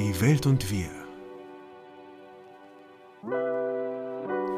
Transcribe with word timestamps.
Die 0.00 0.18
Welt 0.22 0.46
und 0.46 0.64
wir. 0.70 0.88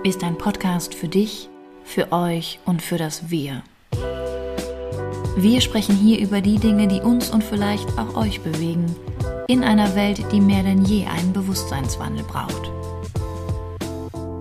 Ist 0.04 0.22
ein 0.22 0.38
Podcast 0.38 0.94
für 0.94 1.08
dich, 1.08 1.50
für 1.82 2.12
euch 2.12 2.60
und 2.64 2.80
für 2.80 2.96
das 2.96 3.28
Wir. 3.28 3.64
Wir 5.36 5.60
sprechen 5.60 5.96
hier 5.96 6.20
über 6.20 6.40
die 6.42 6.60
Dinge, 6.60 6.86
die 6.86 7.00
uns 7.00 7.30
und 7.30 7.42
vielleicht 7.42 7.98
auch 7.98 8.14
euch 8.14 8.40
bewegen, 8.42 8.86
in 9.48 9.64
einer 9.64 9.96
Welt, 9.96 10.24
die 10.30 10.40
mehr 10.40 10.62
denn 10.62 10.84
je 10.84 11.06
einen 11.06 11.32
Bewusstseinswandel 11.32 12.22
braucht. 12.22 12.70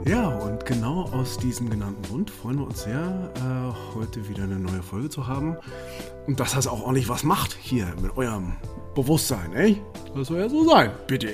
Ja, 0.05 0.27
und 0.37 0.63
genau 0.67 1.09
aus 1.13 1.35
diesem 1.39 1.67
genannten 1.71 2.03
Grund 2.03 2.29
freuen 2.29 2.59
wir 2.59 2.67
uns 2.67 2.83
sehr, 2.83 3.31
äh, 3.37 3.95
heute 3.95 4.29
wieder 4.29 4.43
eine 4.43 4.59
neue 4.59 4.83
Folge 4.83 5.09
zu 5.09 5.25
haben. 5.25 5.57
Und 6.27 6.39
dass 6.39 6.53
das 6.53 6.67
auch 6.67 6.83
ordentlich 6.83 7.09
was 7.09 7.23
macht 7.23 7.57
hier 7.59 7.87
mit 7.99 8.15
eurem 8.17 8.57
Bewusstsein, 8.95 9.53
ey? 9.53 9.77
Das 10.15 10.27
soll 10.27 10.39
ja 10.39 10.49
so 10.49 10.65
sein, 10.65 10.91
bitte. 11.07 11.29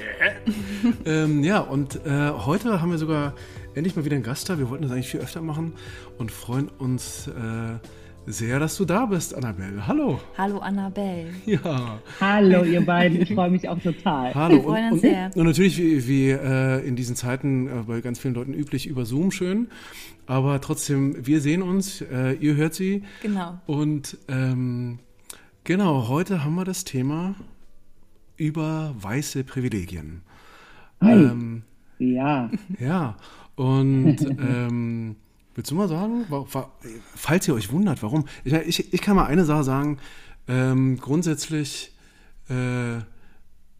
ähm, 1.06 1.44
ja, 1.44 1.60
und 1.60 1.96
äh, 2.06 2.30
heute 2.32 2.82
haben 2.82 2.92
wir 2.92 3.00
sogar 3.00 3.34
endlich 3.74 3.96
mal 3.96 4.06
wieder 4.06 4.16
einen 4.16 4.24
Gast 4.24 4.48
da. 4.50 4.60
Wir 4.60 4.70
wollten 4.70 4.84
das 4.84 4.92
eigentlich 4.92 5.10
viel 5.10 5.22
öfter 5.22 5.42
machen 5.42 5.74
und 6.20 6.32
freuen 6.32 6.70
uns 6.78 7.28
äh, 7.28 7.80
sehr, 8.28 8.60
dass 8.60 8.78
du 8.78 8.86
da 8.86 9.08
bist, 9.08 9.34
Annabelle. 9.34 9.88
Hallo. 9.88 10.20
Hallo, 10.38 10.60
Annabelle. 10.60 11.30
Ja. 11.46 12.00
Hallo, 12.22 12.64
ihr 12.64 12.86
beiden. 12.86 13.22
Ich 13.22 13.34
freue 13.34 13.50
mich 13.50 13.68
auch 13.68 13.80
total. 13.80 14.36
Hallo. 14.36 14.58
Wir 14.58 14.64
freuen 14.64 14.86
uns 14.86 14.94
und, 14.94 15.00
sehr. 15.00 15.26
Und, 15.28 15.38
und 15.38 15.46
natürlich, 15.48 15.78
wie, 15.80 16.08
wie 16.08 16.30
äh, 16.30 16.88
in 16.88 16.96
diesen 16.96 17.16
Zeiten 17.16 17.68
äh, 17.68 17.84
bei 17.88 18.02
ganz 18.02 18.20
vielen 18.20 18.36
Leuten 18.36 18.54
üblich, 18.54 18.86
über 18.86 19.06
Zoom 19.06 19.32
schön. 19.32 19.70
Aber 20.28 20.62
trotzdem, 20.62 21.26
wir 21.26 21.42
sehen 21.42 21.64
uns, 21.64 22.02
äh, 22.02 22.34
ihr 22.34 22.56
hört 22.56 22.76
sie. 22.76 23.04
Genau. 23.24 23.60
Und 23.66 24.18
ähm, 24.28 25.00
genau, 25.68 26.08
heute 26.08 26.46
haben 26.46 26.56
wir 26.56 26.64
das 26.64 26.86
Thema 26.86 27.36
über 28.38 28.96
weiße 29.00 29.44
Privilegien. 29.44 30.22
Hi. 31.02 31.12
Ähm, 31.12 31.64
ja. 32.00 32.50
ja, 32.80 33.18
und 33.56 34.16
ähm, 34.40 35.18
willst 35.56 35.70
du 35.70 35.76
mal 35.76 35.90
sagen, 35.90 36.26
falls 37.16 37.48
ihr 37.50 37.54
euch 37.54 37.70
wundert, 37.70 38.02
warum? 38.02 38.26
Ich, 38.46 38.54
ich, 38.54 38.94
ich 38.94 39.02
kann 39.02 39.18
mal 39.18 39.26
eine 39.26 39.44
Sache 39.44 39.66
sagen. 39.66 39.98
Ähm, 40.48 41.00
grundsätzlich, 41.02 41.92
äh, 42.48 43.02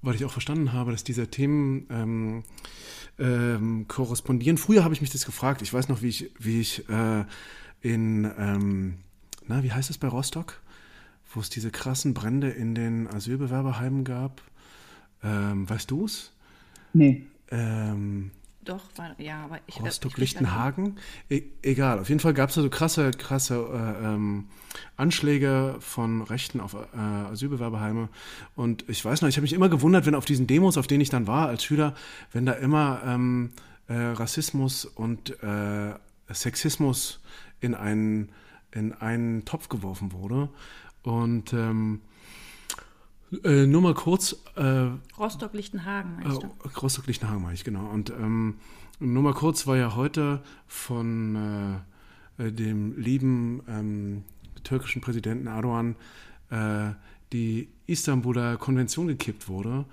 weil 0.02 0.16
ich 0.16 0.26
auch 0.26 0.32
verstanden 0.32 0.74
habe, 0.74 0.92
dass 0.92 1.06
diese 1.06 1.28
Themen 1.30 1.88
ähm, 1.90 2.44
ähm, 3.18 3.86
korrespondieren. 3.88 4.58
Früher 4.58 4.84
habe 4.84 4.94
ich 4.94 5.00
mich 5.00 5.12
das 5.12 5.26
gefragt. 5.26 5.62
Ich 5.62 5.74
weiß 5.74 5.88
noch, 5.88 6.02
wie 6.02 6.10
ich, 6.10 6.32
wie 6.38 6.60
ich 6.60 6.90
äh, 6.90 7.24
in, 7.80 8.30
ähm, 8.38 8.96
na, 9.48 9.64
wie 9.64 9.72
heißt 9.72 9.90
es 9.90 9.98
bei 9.98 10.10
Rostock? 10.10 10.60
Wo 11.38 11.42
es 11.42 11.52
diese 11.52 11.70
krassen 11.70 12.16
Brände 12.16 12.50
in 12.50 12.74
den 12.74 13.08
Asylbewerberheimen 13.08 14.04
gab. 14.04 14.42
Ähm, 15.24 15.70
weißt 15.70 15.92
du 15.92 16.06
es? 16.06 16.32
Nee. 16.94 17.28
Ähm, 17.52 18.32
Doch, 18.66 18.82
war, 18.96 19.14
ja, 19.20 19.44
aber 19.44 19.60
ich 19.68 19.80
Rostock-Lichtenhagen? 19.80 20.98
E 21.30 21.44
egal, 21.62 22.00
auf 22.00 22.10
jeden 22.10 22.22
Fall 22.22 22.34
gab 22.34 22.50
es 22.50 22.56
da 22.56 22.64
so 22.64 22.72
krasse, 22.72 23.12
krasse 23.12 23.54
äh, 23.56 24.04
ähm, 24.04 24.46
Anschläge 24.96 25.76
von 25.80 26.24
Rechten 26.24 26.60
auf 26.60 26.74
äh, 26.74 26.98
Asylbewerberheime. 26.98 28.10
Und 28.56 28.90
ich 28.90 29.06
weiß 29.06 29.22
noch, 29.22 29.30
ich 29.30 29.36
habe 29.36 29.44
mich 29.44 29.54
immer 29.54 29.70
gewundert, 29.70 30.08
wenn 30.08 30.16
auf 30.16 30.26
diesen 30.26 30.48
Demos, 30.48 30.76
auf 30.76 30.88
denen 30.88 31.02
ich 31.02 31.12
dann 31.12 31.28
war 31.28 31.50
als 31.50 31.64
Schüler, 31.64 31.94
wenn 32.32 32.48
da 32.48 32.54
immer 32.54 33.04
ähm, 33.06 33.52
äh, 33.90 33.94
Rassismus 33.94 34.86
und 34.86 35.44
äh, 35.44 35.94
Sexismus 36.34 37.20
in 37.60 37.76
einen, 37.76 38.32
in 38.72 38.94
einen 38.94 39.46
Topf 39.46 39.70
geworfen 39.70 40.14
wurde. 40.14 40.50
Und 41.08 41.54
ähm, 41.54 42.02
äh, 43.46 43.66
nur 43.66 43.82
mal 43.82 43.94
kurz, 43.94 44.36
äh, 44.56 44.90
Rostock-Lichtenhagen, 45.18 46.18
meinst 46.18 46.44
du? 46.44 46.48
äh, 46.48 46.78
Rostock-Lichtenhagen 46.82 47.42
meine 47.42 47.54
ich, 47.54 47.64
genau. 47.64 47.86
Und 47.88 48.10
ähm, 48.10 48.56
nur 49.00 49.24
mal 49.24 49.34
kurz 49.34 49.68
war 49.68 49.78
ja 49.78 49.96
heute 49.96 50.42
von 50.68 51.82
äh, 52.38 52.44
äh, 52.44 52.52
dem 52.52 53.00
lieben 53.00 53.62
ähm, 53.70 54.24
türkischen 54.66 55.02
Präsidenten 55.02 55.48
Erdogan 55.48 55.96
äh, 56.50 56.90
die 57.32 57.70
Istanbuler 57.86 58.58
Konvention 58.58 59.08
gekippt 59.08 59.48
wurde, 59.48 59.86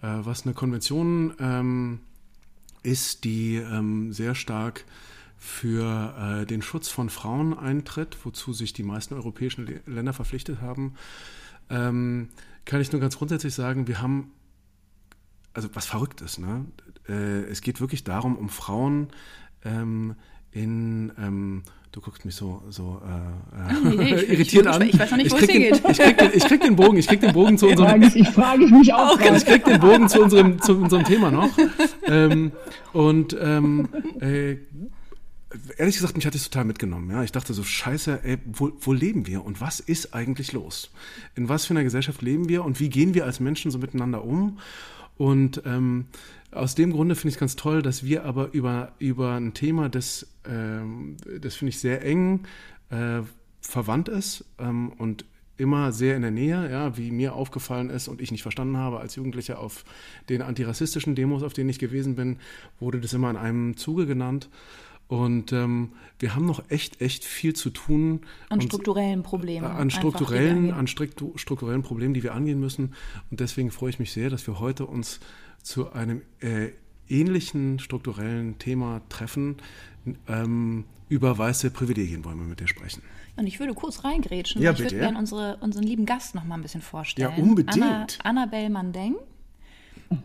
was 0.00 0.44
eine 0.44 0.54
Konvention 0.54 1.34
ähm, 1.38 2.00
ist, 2.82 3.24
die 3.24 3.56
ähm, 3.56 4.12
sehr 4.12 4.34
stark 4.34 4.84
für 5.42 6.42
äh, 6.42 6.46
den 6.46 6.60
Schutz 6.62 6.88
von 6.88 7.08
Frauen 7.08 7.58
eintritt, 7.58 8.16
wozu 8.24 8.52
sich 8.52 8.72
die 8.74 8.82
meisten 8.82 9.14
europäischen 9.14 9.66
Le 9.66 9.80
Länder 9.86 10.12
verpflichtet 10.12 10.60
haben. 10.60 10.94
Ähm, 11.70 12.28
kann 12.66 12.80
ich 12.80 12.92
nur 12.92 13.00
ganz 13.00 13.16
grundsätzlich 13.18 13.54
sagen, 13.54 13.88
wir 13.88 14.00
haben 14.02 14.30
also 15.54 15.68
was 15.72 15.86
verrückt 15.86 16.20
ist, 16.20 16.38
ne? 16.38 16.66
Äh, 17.08 17.42
es 17.50 17.60
geht 17.62 17.80
wirklich 17.80 18.04
darum, 18.04 18.36
um 18.36 18.48
Frauen 18.50 19.08
ähm, 19.64 20.14
in 20.52 21.10
ähm, 21.18 21.62
Du 21.92 22.00
guckst 22.00 22.24
mich 22.24 22.36
so, 22.36 22.62
so 22.70 23.02
äh, 23.04 23.72
nee, 23.82 23.96
nee, 23.96 24.14
ich- 24.14 24.22
ich 24.22 24.28
irritiert 24.30 24.64
bin 24.66 24.72
an. 24.72 24.80
gespannt. 24.80 24.94
Ich 24.94 25.00
weiß 25.00 25.10
noch 25.10 25.16
nicht, 25.16 25.32
wo 25.32 25.36
es 25.36 25.40
krieg 25.42 25.50
den, 25.50 25.62
hingeht. 25.62 25.90
ich, 25.90 25.98
krieg 25.98 26.18
den, 26.18 26.30
ich 26.34 26.44
krieg 26.44 26.60
den 26.60 26.76
Bogen, 26.76 26.96
ich 26.98 27.06
krieg 27.08 27.20
den 27.20 27.32
Bogen 27.32 27.58
zu 27.58 27.66
unserem, 27.66 28.02
ich, 28.02 28.14
ich 28.14 28.28
frage 28.28 28.64
ich 28.64 28.70
mich 28.70 28.94
auch. 28.94 29.18
ich 29.20 29.44
krieg 29.44 29.64
den 29.64 29.80
Bogen 29.80 30.08
zu 30.08 30.22
unserem, 30.22 30.62
zu 30.62 30.76
unserem 30.78 31.02
Thema 31.02 31.32
noch. 31.32 31.50
Ähm, 32.06 32.52
und 32.92 33.36
ähm, 33.40 33.88
äh, 34.20 34.56
ehrlich 35.78 35.96
gesagt, 35.96 36.16
mich 36.16 36.26
hat 36.26 36.34
das 36.34 36.44
total 36.44 36.64
mitgenommen. 36.64 37.10
Ja, 37.10 37.22
ich 37.22 37.32
dachte 37.32 37.54
so, 37.54 37.62
Scheiße, 37.62 38.20
ey, 38.22 38.38
wo, 38.46 38.72
wo 38.80 38.92
leben 38.92 39.26
wir 39.26 39.44
und 39.44 39.60
was 39.60 39.80
ist 39.80 40.14
eigentlich 40.14 40.52
los? 40.52 40.90
In 41.34 41.48
was 41.48 41.66
für 41.66 41.74
einer 41.74 41.84
Gesellschaft 41.84 42.22
leben 42.22 42.48
wir 42.48 42.64
und 42.64 42.80
wie 42.80 42.88
gehen 42.88 43.14
wir 43.14 43.24
als 43.24 43.40
Menschen 43.40 43.70
so 43.70 43.78
miteinander 43.78 44.24
um? 44.24 44.58
Und 45.16 45.62
ähm, 45.66 46.06
aus 46.52 46.74
dem 46.74 46.92
Grunde 46.92 47.14
finde 47.14 47.28
ich 47.28 47.34
es 47.34 47.40
ganz 47.40 47.56
toll, 47.56 47.82
dass 47.82 48.04
wir 48.04 48.24
aber 48.24 48.52
über, 48.52 48.92
über 48.98 49.34
ein 49.34 49.54
Thema, 49.54 49.88
das, 49.88 50.26
ähm, 50.48 51.16
das 51.40 51.56
finde 51.56 51.70
ich 51.70 51.78
sehr 51.78 52.02
eng 52.04 52.40
äh, 52.90 53.20
verwandt 53.60 54.08
ist 54.08 54.44
ähm, 54.58 54.92
und 54.96 55.24
immer 55.58 55.92
sehr 55.92 56.16
in 56.16 56.22
der 56.22 56.30
Nähe, 56.30 56.70
ja, 56.70 56.96
wie 56.96 57.10
mir 57.10 57.34
aufgefallen 57.34 57.90
ist 57.90 58.08
und 58.08 58.22
ich 58.22 58.32
nicht 58.32 58.42
verstanden 58.42 58.78
habe 58.78 58.98
als 58.98 59.16
Jugendlicher 59.16 59.58
auf 59.58 59.84
den 60.30 60.40
antirassistischen 60.40 61.14
Demos, 61.14 61.42
auf 61.42 61.52
denen 61.52 61.68
ich 61.68 61.78
gewesen 61.78 62.14
bin, 62.14 62.38
wurde 62.80 62.98
das 62.98 63.12
immer 63.12 63.28
in 63.28 63.36
einem 63.36 63.76
Zuge 63.76 64.06
genannt. 64.06 64.48
Und 65.10 65.52
ähm, 65.52 65.90
wir 66.20 66.36
haben 66.36 66.46
noch 66.46 66.62
echt, 66.70 67.00
echt 67.00 67.24
viel 67.24 67.52
zu 67.52 67.70
tun. 67.70 68.20
An 68.48 68.60
strukturellen 68.60 69.24
Problemen. 69.24 69.66
an 69.66 69.90
strukturellen, 69.90 70.72
an 70.72 70.86
struktu- 70.86 71.36
strukturellen 71.36 71.82
Problemen, 71.82 72.14
die 72.14 72.22
wir 72.22 72.32
angehen 72.32 72.60
müssen. 72.60 72.94
Und 73.28 73.40
deswegen 73.40 73.72
freue 73.72 73.90
ich 73.90 73.98
mich 73.98 74.12
sehr, 74.12 74.30
dass 74.30 74.46
wir 74.46 74.60
heute 74.60 74.86
uns 74.86 75.18
zu 75.64 75.92
einem 75.92 76.22
äh, 76.38 76.68
ähnlichen 77.08 77.80
strukturellen 77.80 78.58
Thema 78.58 79.00
treffen. 79.08 79.56
Ähm, 80.28 80.84
über 81.08 81.36
weiße 81.36 81.72
Privilegien 81.72 82.24
wollen 82.24 82.38
wir 82.38 82.46
mit 82.46 82.60
dir 82.60 82.68
sprechen. 82.68 83.02
Und 83.34 83.48
ich 83.48 83.58
würde 83.58 83.74
kurz 83.74 84.04
reingrätschen. 84.04 84.62
Ja, 84.62 84.70
ich 84.70 84.78
würde 84.78 84.90
bitte. 84.90 85.00
gerne 85.00 85.18
unsere, 85.18 85.56
unseren 85.56 85.82
lieben 85.82 86.06
Gast 86.06 86.36
noch 86.36 86.44
mal 86.44 86.54
ein 86.54 86.62
bisschen 86.62 86.82
vorstellen. 86.82 87.32
Ja, 87.36 87.42
unbedingt. 87.42 87.82
Anna, 87.82 88.06
Annabelle 88.22 88.70
Mandeng. 88.70 89.16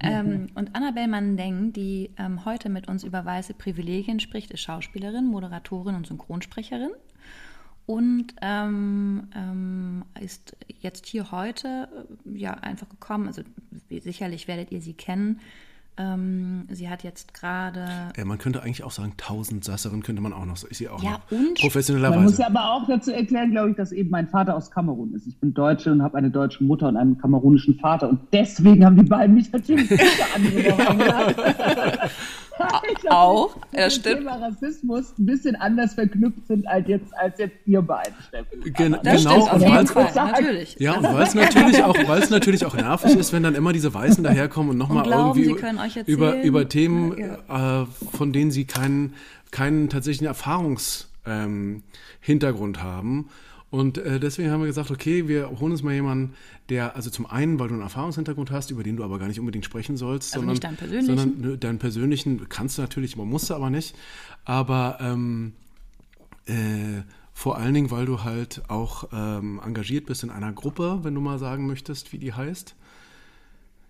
Ähm, 0.02 0.48
und 0.56 0.76
Annabelle 0.76 1.08
Mandeng, 1.08 1.74
die 1.74 2.12
ähm, 2.18 2.46
heute 2.46 2.70
mit 2.70 2.88
uns 2.88 3.04
über 3.04 3.24
weiße 3.24 3.54
Privilegien 3.54 4.20
spricht, 4.20 4.52
ist 4.52 4.62
Schauspielerin, 4.62 5.28
Moderatorin 5.28 5.96
und 5.96 6.08
Synchronsprecherin. 6.08 6.92
Und 7.86 8.34
ähm, 8.42 9.30
ähm, 9.36 10.06
ist 10.20 10.56
jetzt 10.82 11.06
hier 11.06 11.32
heute 11.32 11.88
äh, 12.26 12.38
ja 12.38 12.56
einfach 12.56 12.90
gekommen. 12.90 13.28
Also 13.28 13.44
sicherlich 13.90 14.48
werdet 14.48 14.72
ihr 14.72 14.82
sie 14.82 14.94
kennen. 14.96 15.40
Ähm, 15.98 16.68
sie 16.72 16.90
hat 16.90 17.04
jetzt 17.04 17.34
gerade 17.34 17.86
Äh, 18.18 18.26
man 18.26 18.38
könnte 18.38 18.62
eigentlich 18.62 18.84
auch 18.84 18.92
sagen, 18.92 19.14
Tausendsasserin 19.16 20.04
könnte 20.04 20.22
man 20.22 20.34
auch 20.34 20.46
noch, 20.46 20.56
ist 20.62 20.74
sie 20.78 20.90
auch 20.90 21.02
Ja, 21.02 21.12
noch. 21.12 21.32
und- 21.32 21.38
Man 21.40 21.50
muss 21.52 21.62
Professionellerweise. 21.62 22.42
ja 22.42 22.48
aber 22.48 22.72
auch 22.72 22.86
dazu 22.88 23.12
erklären, 23.12 23.52
glaube 23.52 23.70
ich, 23.72 23.78
dass 23.78 23.92
eben 23.94 24.10
mein 24.10 24.28
Vater 24.28 24.56
aus 24.58 24.70
Kamerun 24.72 25.14
ist. 25.14 25.26
Ich 25.26 25.38
bin 25.40 25.54
Deutsche 25.54 25.92
und 25.92 26.02
habe 26.04 26.18
eine 26.18 26.30
deutsche 26.32 26.64
Mutter 26.66 26.90
und 26.90 26.98
einen 26.98 27.18
kamerunischen 27.18 27.80
Vater. 27.80 28.10
Und 28.10 28.20
deswegen 28.34 28.84
haben 28.86 28.98
die 28.98 29.04
beiden 29.04 29.36
mich 29.36 29.52
natürlich 29.54 29.90
eingeladen. 30.36 31.36
Ich 31.38 32.45
glaub, 33.02 33.14
Auch, 33.14 33.58
dem 33.74 33.90
stimmt. 33.90 34.18
Thema 34.20 34.36
Rassismus 34.36 35.14
ein 35.18 35.26
bisschen 35.26 35.56
anders 35.56 35.94
verknüpft 35.94 36.48
sind 36.48 36.68
als 36.68 36.88
jetzt, 36.88 37.16
als 37.18 37.38
jetzt 37.40 37.56
ihr 37.66 37.82
beiden, 37.82 38.14
Steffen. 38.28 38.62
Gen 38.74 38.94
Aber- 38.96 39.04
Das 39.04 39.24
genau, 39.24 39.32
stimmt 39.34 39.48
auf 39.48 39.54
und 39.54 39.62
jeden 39.62 39.74
weil's- 39.76 39.92
Fall, 39.92 40.12
natürlich. 40.14 40.76
Ja, 40.80 40.98
und 40.98 41.04
weil 41.04 41.24
es 41.24 41.36
natürlich 41.36 41.84
auch, 41.84 41.96
weil 42.08 42.22
es 42.22 42.30
natürlich 42.30 42.66
auch 42.66 42.76
nervig 42.76 43.16
ist, 43.16 43.34
wenn 43.34 43.44
dann 43.44 43.56
immer 43.56 43.74
diese 43.74 43.94
Weißen 43.94 44.24
daherkommen 44.24 44.72
und 44.72 44.78
nochmal 44.78 45.08
irgendwie 45.08 45.56
über, 46.06 46.42
über 46.42 46.70
Themen, 46.70 47.18
Ja, 47.18 47.82
äh, 47.82 47.86
von 48.14 48.32
denen 48.34 48.52
sie 48.52 48.66
keinen, 48.66 49.14
keinen 49.52 49.90
tatsächlichen 49.90 50.28
Erfahrungshintergrund 50.28 52.78
ähm, 52.78 52.84
haben. 52.84 53.30
Und 53.76 53.98
äh, 53.98 54.22
deswegen 54.22 54.52
haben 54.52 54.62
wir 54.62 54.68
gesagt, 54.68 54.90
okay, 54.90 55.28
wir 55.28 55.60
holen 55.60 55.74
uns 55.74 55.84
mal 55.84 55.94
jemanden, 55.94 56.34
der, 56.70 56.96
also 56.96 57.10
zum 57.10 57.26
einen, 57.26 57.60
weil 57.60 57.68
du 57.68 57.74
einen 57.74 57.84
Erfahrungshintergrund 57.84 58.50
hast, 58.50 58.72
über 58.72 58.84
den 58.84 58.96
du 58.96 59.04
aber 59.04 59.20
gar 59.20 59.28
nicht 59.28 59.38
unbedingt 59.38 59.66
sprechen 59.66 59.98
sollst, 59.98 60.34
Also 60.34 60.40
sondern, 60.40 60.54
nicht 60.54 60.64
deinen 60.64 60.78
persönlichen? 60.78 61.18
sondern 61.18 61.42
nö, 61.42 61.58
deinen 61.58 61.78
persönlichen 61.78 62.48
kannst 62.48 62.78
du 62.78 62.84
natürlich, 62.84 63.18
man 63.18 63.28
musste 63.28 63.54
aber 63.54 63.70
nicht. 63.70 63.94
Aber 64.46 65.00
ähm, 65.02 65.52
äh, 66.46 67.02
vor 67.34 67.58
allen 67.58 67.74
Dingen, 67.74 67.92
weil 67.92 68.06
du 68.06 68.24
halt 68.24 68.62
auch 68.70 69.10
ähm, 69.12 69.60
engagiert 69.62 70.06
bist 70.06 70.24
in 70.24 70.30
einer 70.30 70.54
Gruppe, 70.54 71.00
wenn 71.04 71.14
du 71.14 71.20
mal 71.20 71.38
sagen 71.38 71.68
möchtest, 71.68 72.14
wie 72.14 72.18
die 72.18 72.32
heißt. 72.32 72.78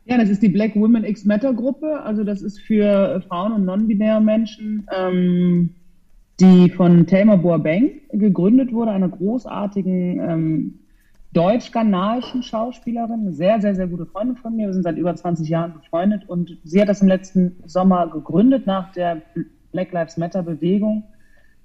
Ja, 0.05 0.17
das 0.17 0.29
ist 0.29 0.41
die 0.41 0.49
Black 0.49 0.75
Women 0.75 1.03
X 1.03 1.25
Matter 1.25 1.53
Gruppe. 1.53 2.01
Also 2.01 2.23
das 2.23 2.41
ist 2.41 2.59
für 2.59 3.23
Frauen 3.27 3.51
und 3.51 3.65
non-binäre 3.65 4.19
Menschen, 4.19 4.87
ähm, 4.91 5.75
die 6.39 6.69
von 6.69 7.07
Thelma 7.07 7.37
Boerbank 7.37 8.09
gegründet 8.11 8.73
wurde, 8.73 8.91
einer 8.91 9.09
großartigen 9.09 10.19
ähm, 10.19 10.79
deutsch-ghanaischen 11.33 12.43
Schauspielerin, 12.43 13.33
sehr, 13.33 13.59
sehr, 13.61 13.75
sehr 13.75 13.87
gute 13.87 14.05
Freundin 14.05 14.37
von 14.37 14.55
mir. 14.55 14.67
Wir 14.67 14.73
sind 14.73 14.83
seit 14.83 14.97
über 14.97 15.15
20 15.15 15.47
Jahren 15.49 15.73
befreundet 15.73 16.27
und 16.27 16.57
sie 16.63 16.81
hat 16.81 16.89
das 16.89 17.01
im 17.01 17.07
letzten 17.07 17.57
Sommer 17.65 18.07
gegründet 18.07 18.65
nach 18.65 18.91
der 18.93 19.21
Black 19.71 19.91
Lives 19.91 20.17
Matter 20.17 20.43
Bewegung. 20.43 21.03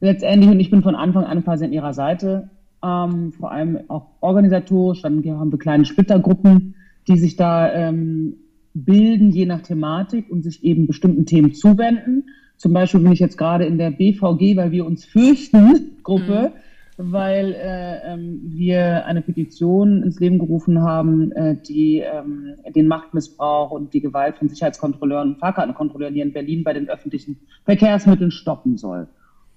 Letztendlich, 0.00 0.50
und 0.50 0.60
ich 0.60 0.70
bin 0.70 0.82
von 0.82 0.94
Anfang 0.94 1.24
an 1.24 1.44
quasi 1.44 1.64
an 1.64 1.72
ihrer 1.72 1.94
Seite, 1.94 2.50
ähm, 2.82 3.32
vor 3.32 3.52
allem 3.52 3.78
auch 3.88 4.06
organisatorisch. 4.20 5.02
Dann 5.02 5.22
haben 5.38 5.52
wir 5.52 5.58
kleine 5.58 5.84
Splittergruppen, 5.84 6.74
die 7.06 7.18
sich 7.18 7.36
da 7.36 7.72
ähm, 7.72 8.34
bilden, 8.74 9.30
je 9.30 9.46
nach 9.46 9.60
Thematik 9.62 10.30
und 10.30 10.42
sich 10.42 10.64
eben 10.64 10.86
bestimmten 10.86 11.26
Themen 11.26 11.52
zuwenden. 11.54 12.24
Zum 12.60 12.74
Beispiel 12.74 13.00
bin 13.00 13.12
ich 13.12 13.20
jetzt 13.20 13.38
gerade 13.38 13.64
in 13.64 13.78
der 13.78 13.90
BVG, 13.90 14.54
weil 14.54 14.70
wir 14.70 14.84
uns 14.84 15.06
fürchten, 15.06 15.96
Gruppe. 16.02 16.52
Mhm 16.54 16.60
weil 17.02 17.54
äh, 17.54 18.12
ähm, 18.12 18.42
wir 18.44 19.06
eine 19.06 19.22
Petition 19.22 20.02
ins 20.02 20.20
Leben 20.20 20.38
gerufen 20.38 20.82
haben, 20.82 21.32
äh, 21.32 21.56
die 21.56 22.00
ähm, 22.00 22.56
den 22.74 22.88
Machtmissbrauch 22.88 23.70
und 23.70 23.94
die 23.94 24.02
Gewalt 24.02 24.36
von 24.36 24.50
Sicherheitskontrolleuren 24.50 25.30
und 25.30 25.38
Fahrkartenkontrolleuren 25.38 26.14
hier 26.14 26.24
in 26.24 26.34
Berlin 26.34 26.62
bei 26.62 26.74
den 26.74 26.90
öffentlichen 26.90 27.38
Verkehrsmitteln 27.64 28.30
stoppen 28.30 28.76
soll. 28.76 29.08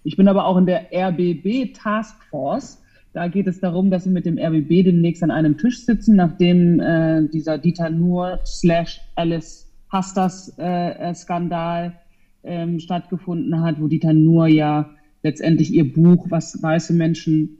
Ich 0.03 0.15
bin 0.15 0.29
aber 0.29 0.45
auch 0.45 0.55
in 0.55 0.65
der 0.65 0.87
RBB 0.93 1.73
Taskforce. 1.73 2.81
Da 3.11 3.27
geht 3.27 3.47
es 3.47 3.59
darum, 3.59 3.91
dass 3.91 4.05
wir 4.05 4.13
mit 4.13 4.25
dem 4.25 4.37
RBB 4.37 4.85
demnächst 4.85 5.21
an 5.21 5.31
einem 5.31 5.57
Tisch 5.57 5.85
sitzen, 5.85 6.15
nachdem 6.15 6.79
äh, 6.79 7.27
dieser 7.27 7.57
Dieter 7.57 7.89
Nuhr 7.89 8.39
slash 8.45 9.01
Alice 9.15 9.69
Hastas 9.89 10.55
äh, 10.57 10.91
äh, 10.91 11.13
Skandal 11.13 11.93
ähm, 12.43 12.79
stattgefunden 12.79 13.61
hat, 13.61 13.81
wo 13.81 13.87
Dieter 13.87 14.13
Nuhr 14.13 14.47
ja 14.47 14.89
letztendlich 15.23 15.73
ihr 15.73 15.91
Buch, 15.91 16.27
was 16.29 16.61
weiße 16.61 16.93
Menschen 16.93 17.57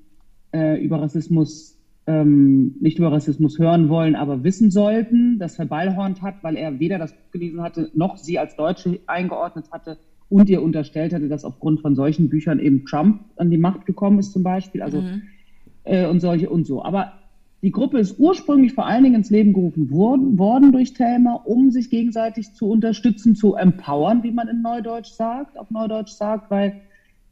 äh, 0.54 0.84
über 0.84 1.02
Rassismus, 1.02 1.80
ähm, 2.06 2.76
nicht 2.82 3.00
über 3.00 3.12
Rassismus 3.12 3.58
hören 3.58 3.90
wollen, 3.90 4.16
aber 4.16 4.44
wissen 4.44 4.72
sollten, 4.72 5.40
das 5.40 5.56
verballhornt 5.56 6.22
hat, 6.22 6.44
weil 6.44 6.58
er 6.58 6.80
weder 6.80 6.98
das 7.00 7.14
Buch 7.14 7.32
gelesen 7.32 7.62
hatte, 7.62 7.90
noch 7.94 8.18
sie 8.18 8.38
als 8.38 8.56
Deutsche 8.56 9.00
eingeordnet 9.08 9.72
hatte 9.72 9.98
und 10.30 10.50
ihr 10.50 10.62
unterstellt 10.62 11.14
hatte, 11.14 11.30
dass 11.30 11.46
aufgrund 11.46 11.82
von 11.82 11.96
solchen 11.96 12.30
Büchern 12.30 12.60
eben 12.60 12.86
Trump 12.86 13.22
an 13.38 13.50
die 13.50 13.58
Macht 13.58 13.86
gekommen 13.86 14.20
ist 14.20 14.34
zum 14.34 14.44
Beispiel, 14.44 14.82
also 14.82 15.02
mhm. 15.02 15.22
äh, 15.84 16.08
und 16.08 16.20
solche 16.20 16.50
und 16.50 16.68
so. 16.68 16.84
Aber 16.84 17.14
die 17.64 17.72
Gruppe 17.72 17.98
ist 17.98 18.20
ursprünglich 18.20 18.74
vor 18.74 18.86
allen 18.86 19.06
Dingen 19.06 19.16
ins 19.16 19.30
Leben 19.30 19.54
gerufen 19.54 19.90
worden, 19.90 20.38
worden 20.38 20.74
durch 20.74 20.94
Thelma, 20.94 21.36
um 21.46 21.72
sich 21.72 21.90
gegenseitig 21.90 22.54
zu 22.54 22.70
unterstützen, 22.70 23.38
zu 23.38 23.56
empowern, 23.56 24.22
wie 24.22 24.32
man 24.32 24.50
in 24.50 24.62
Neudeutsch 24.62 25.12
sagt, 25.14 25.58
auf 25.58 25.72
Neudeutsch 25.72 26.12
sagt, 26.12 26.52
weil 26.52 26.82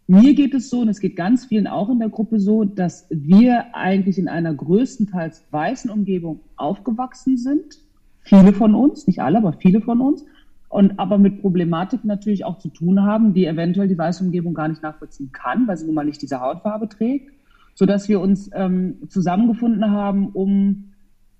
mir 0.07 0.33
geht 0.33 0.53
es 0.53 0.69
so, 0.69 0.79
und 0.79 0.87
es 0.87 1.01
geht 1.01 1.17
ganz 1.17 1.45
vielen 1.45 1.67
auch 1.67 1.89
in 1.89 1.99
der 1.99 2.07
Gruppe 2.07 2.39
so, 2.39 2.63
dass 2.63 3.07
wir 3.09 3.75
eigentlich 3.75 4.17
in 4.17 4.29
einer 4.29 4.53
größtenteils 4.53 5.43
weißen 5.51 5.91
Umgebung 5.91 6.39
aufgewachsen 6.55 7.37
sind. 7.37 7.79
Viele 8.21 8.53
von 8.53 8.73
uns, 8.73 9.07
nicht 9.07 9.21
alle, 9.21 9.37
aber 9.37 9.51
viele 9.53 9.81
von 9.81 9.99
uns. 9.99 10.23
Und 10.69 10.97
aber 10.97 11.17
mit 11.17 11.41
Problematiken 11.41 12.07
natürlich 12.07 12.45
auch 12.45 12.57
zu 12.57 12.69
tun 12.69 13.01
haben, 13.01 13.33
die 13.33 13.45
eventuell 13.45 13.89
die 13.89 13.97
weiße 13.97 14.23
Umgebung 14.23 14.53
gar 14.53 14.69
nicht 14.69 14.81
nachvollziehen 14.81 15.33
kann, 15.33 15.67
weil 15.67 15.75
sie 15.75 15.85
nun 15.85 15.95
mal 15.95 16.05
nicht 16.05 16.21
diese 16.21 16.39
Hautfarbe 16.39 16.87
trägt, 16.87 17.31
sodass 17.75 18.09
wir 18.09 18.19
uns 18.19 18.49
ähm, 18.53 19.07
zusammengefunden 19.09 19.89
haben, 19.91 20.29
um 20.29 20.93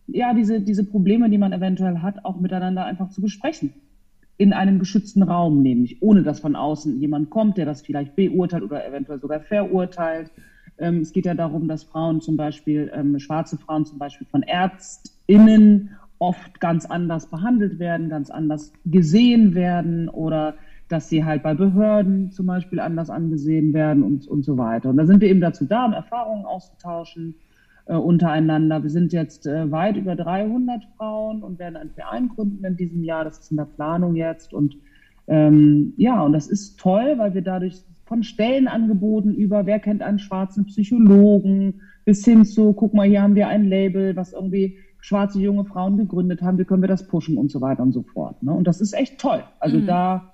ja 0.07 0.33
diese, 0.33 0.61
diese 0.61 0.85
Probleme, 0.85 1.29
die 1.29 1.37
man 1.37 1.53
eventuell 1.53 1.99
hat, 1.99 2.25
auch 2.25 2.39
miteinander 2.39 2.85
einfach 2.85 3.09
zu 3.09 3.21
besprechen 3.21 3.73
in 4.37 4.53
einem 4.53 4.79
geschützten 4.79 5.21
Raum, 5.21 5.61
nämlich 5.61 6.01
ohne 6.01 6.23
dass 6.23 6.39
von 6.39 6.55
außen 6.55 6.99
jemand 6.99 7.29
kommt, 7.29 7.57
der 7.57 7.65
das 7.65 7.81
vielleicht 7.81 8.15
beurteilt 8.15 8.63
oder 8.63 8.85
eventuell 8.87 9.19
sogar 9.19 9.41
verurteilt. 9.41 10.31
Ähm, 10.79 11.01
es 11.01 11.11
geht 11.11 11.25
ja 11.27 11.35
darum, 11.35 11.67
dass 11.67 11.83
Frauen 11.83 12.21
zum 12.21 12.37
Beispiel, 12.37 12.91
ähm, 12.93 13.19
schwarze 13.19 13.57
Frauen 13.57 13.85
zum 13.85 13.99
Beispiel 13.99 14.25
von 14.25 14.41
ÄrztInnen 14.41 15.91
oft 16.17 16.59
ganz 16.59 16.85
anders 16.85 17.29
behandelt 17.29 17.77
werden, 17.77 18.09
ganz 18.09 18.29
anders 18.31 18.73
gesehen 18.85 19.53
werden 19.53 20.09
oder 20.09 20.55
dass 20.91 21.09
sie 21.09 21.23
halt 21.23 21.43
bei 21.43 21.53
Behörden 21.53 22.31
zum 22.31 22.45
Beispiel 22.45 22.79
anders 22.79 23.09
angesehen 23.09 23.73
werden 23.73 24.03
und, 24.03 24.27
und 24.27 24.43
so 24.43 24.57
weiter. 24.57 24.89
Und 24.89 24.97
da 24.97 25.05
sind 25.05 25.21
wir 25.21 25.29
eben 25.29 25.41
dazu 25.41 25.65
da, 25.65 25.85
um 25.85 25.93
Erfahrungen 25.93 26.45
auszutauschen, 26.45 27.35
äh, 27.85 27.95
untereinander. 27.95 28.83
Wir 28.83 28.89
sind 28.89 29.13
jetzt 29.13 29.47
äh, 29.47 29.71
weit 29.71 29.97
über 29.97 30.15
300 30.15 30.83
Frauen 30.97 31.43
und 31.43 31.59
werden 31.59 31.77
ein 31.77 31.91
Verein 31.91 32.29
gründen 32.29 32.63
in 32.65 32.75
diesem 32.75 33.03
Jahr. 33.03 33.23
Das 33.23 33.39
ist 33.39 33.51
in 33.51 33.57
der 33.57 33.65
Planung 33.65 34.15
jetzt. 34.15 34.53
Und 34.53 34.75
ähm, 35.27 35.93
ja, 35.97 36.21
und 36.23 36.33
das 36.33 36.47
ist 36.47 36.79
toll, 36.79 37.15
weil 37.17 37.33
wir 37.33 37.41
dadurch 37.41 37.83
von 38.05 38.23
Stellenangeboten 38.23 39.33
über, 39.33 39.65
wer 39.65 39.79
kennt 39.79 40.01
einen 40.01 40.19
schwarzen 40.19 40.65
Psychologen, 40.65 41.81
bis 42.03 42.25
hin 42.25 42.43
zu, 42.43 42.73
guck 42.73 42.93
mal, 42.93 43.07
hier 43.07 43.21
haben 43.21 43.35
wir 43.35 43.47
ein 43.47 43.65
Label, 43.65 44.15
was 44.15 44.33
irgendwie 44.33 44.77
schwarze 44.99 45.39
junge 45.39 45.65
Frauen 45.65 45.97
gegründet 45.97 46.41
haben, 46.41 46.57
wie 46.57 46.65
können 46.65 46.83
wir 46.83 46.87
das 46.87 47.07
pushen 47.07 47.37
und 47.37 47.51
so 47.51 47.61
weiter 47.61 47.83
und 47.83 47.91
so 47.91 48.03
fort. 48.03 48.41
Ne? 48.43 48.51
Und 48.51 48.67
das 48.67 48.81
ist 48.81 48.93
echt 48.93 49.19
toll. 49.19 49.43
Also 49.59 49.77
mhm. 49.77 49.87
da 49.87 50.30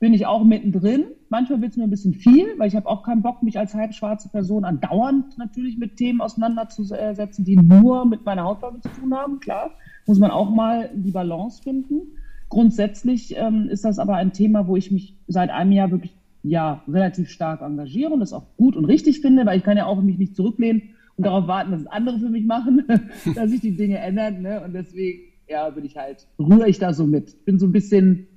bin 0.00 0.14
ich 0.14 0.26
auch 0.26 0.44
mittendrin. 0.44 1.04
Manchmal 1.28 1.60
wird 1.60 1.72
es 1.72 1.76
mir 1.76 1.84
ein 1.84 1.90
bisschen 1.90 2.14
viel, 2.14 2.46
weil 2.58 2.68
ich 2.68 2.76
habe 2.76 2.86
auch 2.86 3.02
keinen 3.02 3.22
Bock, 3.22 3.42
mich 3.42 3.58
als 3.58 3.74
halbschwarze 3.74 4.28
Person 4.28 4.64
andauernd 4.64 5.36
natürlich 5.38 5.76
mit 5.76 5.96
Themen 5.96 6.20
auseinanderzusetzen, 6.20 7.44
die 7.44 7.56
nur 7.56 8.06
mit 8.06 8.24
meiner 8.24 8.44
Hautfarbe 8.44 8.80
zu 8.80 8.88
tun 8.88 9.14
haben. 9.14 9.40
Klar, 9.40 9.72
muss 10.06 10.18
man 10.18 10.30
auch 10.30 10.50
mal 10.50 10.90
die 10.94 11.10
Balance 11.10 11.62
finden. 11.62 12.12
Grundsätzlich 12.48 13.34
ähm, 13.36 13.68
ist 13.68 13.84
das 13.84 13.98
aber 13.98 14.14
ein 14.14 14.32
Thema, 14.32 14.68
wo 14.68 14.76
ich 14.76 14.90
mich 14.90 15.16
seit 15.26 15.50
einem 15.50 15.72
Jahr 15.72 15.90
wirklich 15.90 16.16
ja 16.42 16.82
relativ 16.88 17.28
stark 17.28 17.60
engagiere 17.60 18.12
und 18.12 18.20
das 18.20 18.32
auch 18.32 18.46
gut 18.56 18.76
und 18.76 18.84
richtig 18.84 19.20
finde, 19.20 19.44
weil 19.44 19.58
ich 19.58 19.64
kann 19.64 19.76
ja 19.76 19.86
auch 19.86 20.00
mich 20.00 20.18
nicht 20.18 20.36
zurücklehnen 20.36 20.94
und 21.16 21.26
darauf 21.26 21.48
warten, 21.48 21.72
dass 21.72 21.80
es 21.80 21.86
andere 21.88 22.20
für 22.20 22.30
mich 22.30 22.46
machen, 22.46 22.84
dass 23.34 23.50
sich 23.50 23.60
die 23.60 23.76
Dinge 23.76 23.98
ändern. 23.98 24.40
Ne? 24.40 24.62
Und 24.64 24.72
deswegen, 24.72 25.32
ja, 25.48 25.68
bin 25.68 25.84
ich 25.84 25.96
halt, 25.96 26.26
rühre 26.38 26.68
ich 26.68 26.78
da 26.78 26.94
so 26.94 27.06
mit. 27.06 27.44
Bin 27.44 27.58
so 27.58 27.66
ein 27.66 27.72
bisschen 27.72 28.28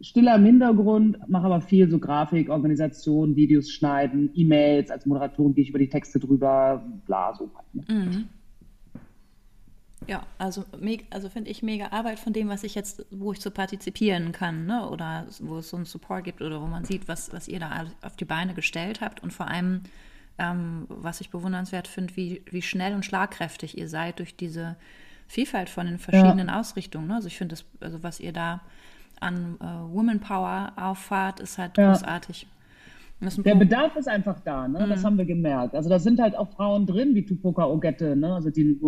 stiller 0.00 0.36
im 0.36 0.44
Hintergrund, 0.44 1.18
mache 1.28 1.46
aber 1.46 1.60
viel 1.60 1.90
so 1.90 1.98
Grafik, 1.98 2.48
Organisation, 2.48 3.36
Videos 3.36 3.70
schneiden, 3.70 4.30
E-Mails, 4.34 4.90
als 4.90 5.06
Moderatorin 5.06 5.54
gehe 5.54 5.62
ich 5.62 5.70
über 5.70 5.78
die 5.78 5.88
Texte 5.88 6.18
drüber, 6.18 6.84
bla, 7.06 7.34
so 7.34 7.50
halt. 7.54 7.74
Ne? 7.74 7.94
Mhm. 7.94 8.28
Ja, 10.06 10.22
also, 10.38 10.64
also 11.10 11.28
finde 11.28 11.50
ich 11.50 11.62
mega 11.62 11.88
Arbeit 11.88 12.18
von 12.18 12.32
dem, 12.32 12.48
was 12.48 12.64
ich 12.64 12.74
jetzt, 12.74 13.04
wo 13.10 13.32
ich 13.32 13.40
so 13.40 13.50
partizipieren 13.50 14.32
kann, 14.32 14.66
ne? 14.66 14.88
oder 14.88 15.26
wo 15.40 15.58
es 15.58 15.68
so 15.68 15.76
einen 15.76 15.84
Support 15.84 16.24
gibt 16.24 16.40
oder 16.40 16.60
wo 16.62 16.66
man 16.66 16.84
sieht, 16.84 17.06
was, 17.06 17.32
was 17.32 17.48
ihr 17.48 17.60
da 17.60 17.84
auf 18.02 18.16
die 18.16 18.24
Beine 18.24 18.54
gestellt 18.54 19.02
habt 19.02 19.22
und 19.22 19.32
vor 19.32 19.48
allem, 19.48 19.82
ähm, 20.38 20.86
was 20.88 21.20
ich 21.20 21.30
bewundernswert 21.30 21.86
finde, 21.86 22.16
wie, 22.16 22.42
wie 22.50 22.62
schnell 22.62 22.94
und 22.94 23.04
schlagkräftig 23.04 23.76
ihr 23.76 23.88
seid 23.88 24.18
durch 24.18 24.36
diese 24.36 24.76
Vielfalt 25.28 25.68
von 25.68 25.86
den 25.86 25.98
verschiedenen 25.98 26.48
ja. 26.48 26.58
Ausrichtungen. 26.58 27.06
Ne? 27.06 27.16
Also 27.16 27.28
ich 27.28 27.36
finde 27.36 27.54
das, 27.54 27.64
also 27.80 28.02
was 28.02 28.18
ihr 28.18 28.32
da 28.32 28.62
an 29.20 29.56
äh, 29.60 29.94
Woman 29.94 30.20
Power 30.20 30.72
auffahrt, 30.76 31.40
ist 31.40 31.58
halt 31.58 31.76
ja. 31.78 31.92
großartig. 31.92 32.46
Der 33.20 33.54
Bedarf 33.54 33.96
ist 33.96 34.08
einfach 34.08 34.40
da, 34.40 34.66
ne? 34.66 34.86
Mhm. 34.86 34.90
das 34.90 35.04
haben 35.04 35.18
wir 35.18 35.26
gemerkt. 35.26 35.74
Also 35.74 35.90
da 35.90 35.98
sind 35.98 36.20
halt 36.20 36.36
auch 36.36 36.48
Frauen 36.52 36.86
drin, 36.86 37.14
wie 37.14 37.24
Tupoka 37.24 37.66
Ogette, 37.66 38.16
ne? 38.16 38.34
also 38.34 38.48
die 38.48 38.80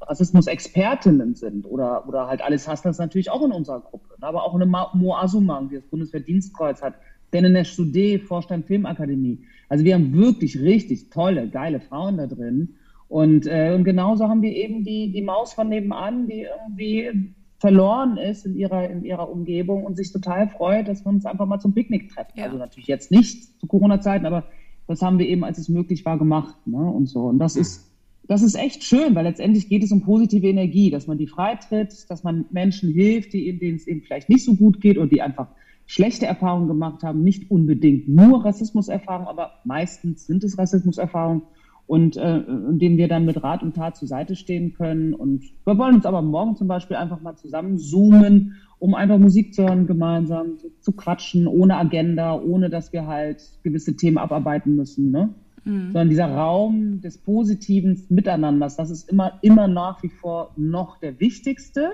Rassismus-Expertinnen 0.00 1.34
sind 1.34 1.66
oder, 1.66 2.08
oder 2.08 2.26
halt 2.26 2.42
Alice 2.42 2.66
Hasslers 2.66 2.98
natürlich 2.98 3.30
auch 3.30 3.44
in 3.44 3.52
unserer 3.52 3.80
Gruppe. 3.80 4.14
Ne? 4.18 4.26
Aber 4.26 4.44
auch 4.44 4.54
eine 4.54 4.64
Mo 4.64 5.14
Asumang, 5.14 5.68
die 5.68 5.76
das 5.76 5.86
Bundeswehrdienstkreuz 5.86 6.80
hat, 6.80 6.94
Denenesh 7.34 7.72
Sudé, 7.72 8.18
Vorstand 8.18 8.66
Filmakademie. 8.66 9.44
Also 9.68 9.84
wir 9.84 9.94
haben 9.94 10.14
wirklich 10.14 10.58
richtig 10.58 11.10
tolle, 11.10 11.48
geile 11.48 11.80
Frauen 11.80 12.16
da 12.16 12.26
drin. 12.26 12.76
Und, 13.08 13.46
äh, 13.46 13.74
und 13.74 13.84
genauso 13.84 14.28
haben 14.28 14.42
wir 14.42 14.52
eben 14.52 14.84
die, 14.84 15.12
die 15.12 15.22
Maus 15.22 15.52
von 15.52 15.68
nebenan, 15.68 16.26
die 16.26 16.42
irgendwie 16.42 17.34
verloren 17.58 18.16
ist 18.16 18.44
in 18.44 18.56
ihrer, 18.56 18.88
in 18.90 19.04
ihrer 19.04 19.30
Umgebung 19.30 19.84
und 19.84 19.96
sich 19.96 20.12
total 20.12 20.48
freut, 20.48 20.88
dass 20.88 21.04
wir 21.04 21.08
uns 21.10 21.24
einfach 21.24 21.46
mal 21.46 21.58
zum 21.58 21.74
Picknick 21.74 22.10
treffen. 22.10 22.32
Ja. 22.36 22.44
Also 22.44 22.58
natürlich 22.58 22.88
jetzt 22.88 23.10
nicht 23.10 23.58
zu 23.60 23.66
Corona-Zeiten, 23.66 24.26
aber 24.26 24.44
das 24.86 25.02
haben 25.02 25.18
wir 25.18 25.26
eben, 25.26 25.44
als 25.44 25.58
es 25.58 25.68
möglich 25.68 26.04
war, 26.04 26.18
gemacht. 26.18 26.54
Ne? 26.66 26.78
Und 26.78 27.06
so. 27.06 27.24
Und 27.26 27.38
das 27.38 27.56
ist, 27.56 27.90
das 28.28 28.42
ist 28.42 28.56
echt 28.56 28.84
schön, 28.84 29.14
weil 29.14 29.24
letztendlich 29.24 29.68
geht 29.68 29.82
es 29.82 29.90
um 29.90 30.02
positive 30.02 30.46
Energie, 30.46 30.90
dass 30.90 31.06
man 31.06 31.18
die 31.18 31.26
freitritt, 31.26 32.10
dass 32.10 32.24
man 32.24 32.44
Menschen 32.50 32.92
hilft, 32.92 33.32
die, 33.32 33.58
denen 33.58 33.76
es 33.76 33.86
eben 33.86 34.02
vielleicht 34.02 34.28
nicht 34.28 34.44
so 34.44 34.54
gut 34.54 34.80
geht 34.80 34.98
und 34.98 35.10
die 35.12 35.22
einfach 35.22 35.48
schlechte 35.86 36.26
Erfahrungen 36.26 36.68
gemacht 36.68 37.02
haben, 37.04 37.22
nicht 37.22 37.50
unbedingt 37.50 38.08
nur 38.08 38.44
Rassismuserfahrungen, 38.44 39.28
aber 39.28 39.52
meistens 39.64 40.26
sind 40.26 40.42
es 40.44 40.58
Rassismuserfahrungen 40.58 41.42
und 41.86 42.16
äh, 42.16 42.42
dem 42.46 42.96
wir 42.96 43.08
dann 43.08 43.24
mit 43.24 43.42
Rat 43.42 43.62
und 43.62 43.76
Tat 43.76 43.96
zur 43.96 44.08
Seite 44.08 44.34
stehen 44.34 44.74
können. 44.74 45.14
Und 45.14 45.44
wir 45.64 45.78
wollen 45.78 45.94
uns 45.94 46.06
aber 46.06 46.20
morgen 46.20 46.56
zum 46.56 46.66
Beispiel 46.66 46.96
einfach 46.96 47.20
mal 47.20 47.36
zusammen 47.36 47.78
zoomen, 47.78 48.56
um 48.78 48.94
einfach 48.94 49.18
Musik 49.18 49.54
zu 49.54 49.62
hören, 49.62 49.86
gemeinsam 49.86 50.58
zu, 50.58 50.68
zu 50.80 50.92
quatschen, 50.92 51.46
ohne 51.46 51.76
Agenda, 51.76 52.38
ohne 52.40 52.70
dass 52.70 52.92
wir 52.92 53.06
halt 53.06 53.42
gewisse 53.62 53.96
Themen 53.96 54.18
abarbeiten 54.18 54.74
müssen. 54.74 55.10
Ne? 55.12 55.34
Mhm. 55.64 55.92
Sondern 55.92 56.08
dieser 56.08 56.28
Raum 56.28 57.00
des 57.00 57.18
positiven 57.18 58.02
Miteinanders, 58.08 58.76
das 58.76 58.90
ist 58.90 59.08
immer, 59.08 59.38
immer 59.42 59.68
nach 59.68 60.02
wie 60.02 60.08
vor 60.08 60.52
noch 60.56 60.98
der 60.98 61.20
wichtigste. 61.20 61.92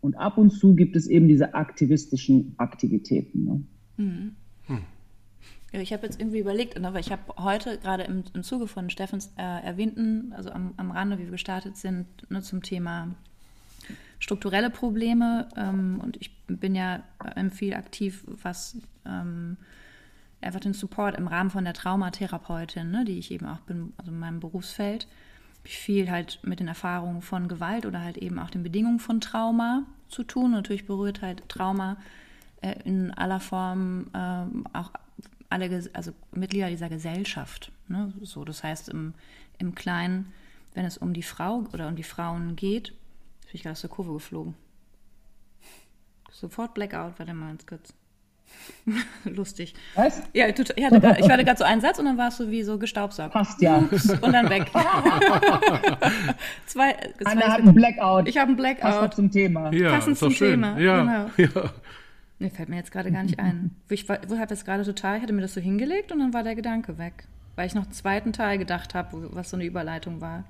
Und 0.00 0.14
ab 0.16 0.38
und 0.38 0.50
zu 0.50 0.74
gibt 0.74 0.96
es 0.96 1.08
eben 1.08 1.28
diese 1.28 1.54
aktivistischen 1.54 2.54
Aktivitäten. 2.58 3.44
Ne? 3.44 3.62
Mhm. 3.96 4.32
Ja, 4.68 4.78
ich 5.72 5.92
habe 5.92 6.04
jetzt 6.04 6.20
irgendwie 6.20 6.40
überlegt, 6.40 6.78
ne, 6.78 6.92
weil 6.92 7.00
ich 7.00 7.12
habe 7.12 7.22
heute 7.38 7.78
gerade 7.78 8.02
im, 8.02 8.24
im 8.34 8.42
Zuge 8.42 8.66
von 8.66 8.90
Steffens 8.90 9.32
äh, 9.36 9.42
erwähnten, 9.42 10.32
also 10.36 10.50
am, 10.50 10.74
am 10.76 10.90
Rande, 10.90 11.18
wie 11.18 11.24
wir 11.24 11.30
gestartet 11.30 11.76
sind, 11.76 12.06
ne, 12.30 12.42
zum 12.42 12.62
Thema 12.62 13.08
strukturelle 14.18 14.70
Probleme. 14.70 15.48
Ähm, 15.56 16.00
und 16.02 16.16
ich 16.16 16.36
bin 16.46 16.74
ja 16.74 17.02
ähm, 17.36 17.50
viel 17.50 17.74
aktiv, 17.74 18.24
was 18.42 18.78
ähm, 19.06 19.56
einfach 20.40 20.60
den 20.60 20.72
Support 20.72 21.16
im 21.16 21.28
Rahmen 21.28 21.50
von 21.50 21.64
der 21.64 21.74
Traumatherapeutin, 21.74 22.90
ne, 22.90 23.04
die 23.04 23.18
ich 23.18 23.30
eben 23.30 23.46
auch 23.46 23.60
bin, 23.60 23.92
also 23.96 24.10
in 24.10 24.18
meinem 24.18 24.40
Berufsfeld, 24.40 25.06
viel 25.62 26.10
halt 26.10 26.40
mit 26.42 26.58
den 26.58 26.68
Erfahrungen 26.68 27.22
von 27.22 27.46
Gewalt 27.46 27.86
oder 27.86 28.00
halt 28.00 28.16
eben 28.16 28.38
auch 28.38 28.50
den 28.50 28.62
Bedingungen 28.62 28.98
von 28.98 29.20
Trauma 29.20 29.84
zu 30.08 30.24
tun. 30.24 30.52
Natürlich 30.52 30.86
berührt 30.86 31.22
halt 31.22 31.48
Trauma 31.48 31.96
äh, 32.62 32.74
in 32.84 33.12
aller 33.12 33.40
Form 33.40 34.06
äh, 34.14 34.76
auch 34.76 34.90
alle, 35.50 35.90
also 35.92 36.12
Mitglieder 36.32 36.68
dieser 36.68 36.88
Gesellschaft. 36.88 37.70
Ne? 37.88 38.12
So, 38.22 38.44
das 38.44 38.62
heißt 38.64 38.88
im, 38.88 39.14
im 39.58 39.74
Kleinen, 39.74 40.32
wenn 40.74 40.84
es 40.84 40.96
um 40.96 41.12
die 41.12 41.22
Frau 41.22 41.64
oder 41.72 41.88
um 41.88 41.96
die 41.96 42.02
Frauen 42.04 42.56
geht, 42.56 42.90
bin 43.42 43.50
ich 43.52 43.62
gerade 43.62 43.72
aus 43.72 43.80
der 43.80 43.90
Kurve 43.90 44.12
geflogen. 44.12 44.54
Sofort 46.30 46.72
Blackout, 46.74 47.18
warte 47.18 47.34
mal 47.34 47.48
ganz 47.48 47.66
kurz. 47.66 47.92
Lustig. 49.24 49.74
Was? 49.94 50.22
Ja, 50.32 50.48
ich 50.48 50.58
hatte, 50.58 50.74
ich 50.76 50.84
hatte 51.30 51.44
gerade 51.44 51.58
so 51.58 51.64
einen 51.64 51.80
Satz 51.80 51.98
und 51.98 52.04
dann 52.06 52.18
war 52.18 52.28
es 52.28 52.36
so 52.36 52.50
wie 52.50 52.62
so 52.62 52.78
gestaubsaugt. 52.78 53.32
Passt 53.32 53.60
ja. 53.62 53.76
Und 54.22 54.32
dann 54.32 54.48
weg. 54.50 54.66
zwei, 56.66 56.96
Anna 57.24 57.46
hat 57.48 57.60
einen 57.60 57.74
Blackout. 57.74 58.28
Ich 58.28 58.38
habe 58.38 58.48
einen 58.48 58.56
Blackout. 58.56 58.80
Passend 58.82 59.14
zum 59.14 59.30
Thema. 59.30 59.72
Ja, 59.72 59.90
Passend 59.90 60.18
zum 60.18 60.32
schön. 60.32 60.50
Thema. 60.62 60.78
Ja, 60.78 61.28
Genau. 61.36 61.52
ja. 61.54 61.70
Nee, 62.40 62.50
fällt 62.50 62.68
mir 62.68 62.76
jetzt 62.76 62.90
gerade 62.90 63.12
gar 63.12 63.22
nicht 63.22 63.38
ein. 63.38 63.70
Ich 63.90 64.08
war- 64.08 64.18
wo 64.28 64.38
habe 64.38 64.50
jetzt 64.52 64.64
gerade 64.64 64.82
total, 64.84 65.16
ich 65.18 65.22
hatte 65.22 65.32
mir 65.32 65.42
das 65.42 65.54
so 65.54 65.60
hingelegt 65.60 66.10
und 66.10 66.18
dann 66.18 66.32
war 66.34 66.42
der 66.42 66.54
Gedanke 66.56 66.98
weg. 66.98 67.24
Weil 67.54 67.66
ich 67.66 67.74
noch 67.74 67.84
einen 67.84 67.92
zweiten 67.92 68.32
Teil 68.32 68.58
gedacht 68.58 68.94
habe, 68.94 69.28
was 69.32 69.50
so 69.50 69.56
eine 69.56 69.66
Überleitung 69.66 70.20
war. 70.20 70.44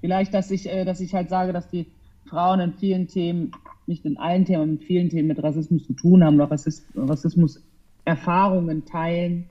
Vielleicht, 0.00 0.32
dass 0.32 0.50
ich, 0.50 0.68
äh, 0.68 0.84
dass 0.84 1.00
ich 1.00 1.14
halt 1.14 1.28
sage, 1.28 1.52
dass 1.52 1.68
die 1.68 1.86
Frauen 2.26 2.60
in 2.60 2.72
vielen 2.72 3.06
Themen, 3.08 3.52
nicht 3.86 4.04
in 4.06 4.16
allen 4.16 4.44
Themen, 4.46 4.62
aber 4.62 4.70
in 4.72 4.78
vielen 4.78 5.10
Themen 5.10 5.28
mit 5.28 5.42
Rassismus 5.42 5.86
zu 5.86 5.92
tun 5.92 6.24
haben, 6.24 6.40
oder 6.40 6.50
Rassismus 6.50 7.60
Erfahrungen 8.04 8.84
teilen 8.86 9.46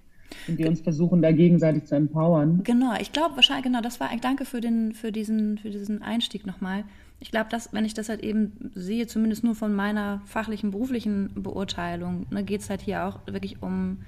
und 0.47 0.57
wir 0.57 0.67
uns 0.67 0.81
versuchen, 0.81 1.21
da 1.21 1.31
gegenseitig 1.31 1.85
zu 1.85 1.95
empowern. 1.95 2.61
Genau, 2.63 2.93
ich 2.99 3.11
glaube 3.11 3.35
wahrscheinlich, 3.35 3.65
genau, 3.65 3.81
das 3.81 3.99
war, 3.99 4.09
danke 4.21 4.45
für, 4.45 4.61
den, 4.61 4.93
für, 4.93 5.11
diesen, 5.11 5.57
für 5.59 5.69
diesen 5.69 6.01
Einstieg 6.01 6.47
nochmal. 6.47 6.83
Ich 7.19 7.31
glaube, 7.31 7.49
dass, 7.49 7.73
wenn 7.73 7.85
ich 7.85 7.93
das 7.93 8.09
halt 8.09 8.23
eben 8.23 8.71
sehe, 8.75 9.07
zumindest 9.07 9.43
nur 9.43 9.55
von 9.55 9.73
meiner 9.73 10.21
fachlichen, 10.25 10.71
beruflichen 10.71 11.31
Beurteilung, 11.35 12.25
ne, 12.29 12.43
geht 12.43 12.61
es 12.61 12.69
halt 12.69 12.81
hier 12.81 13.05
auch 13.05 13.19
wirklich 13.27 13.61
um, 13.61 14.03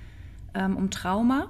ähm, 0.53 0.77
um 0.77 0.89
Trauma, 0.89 1.49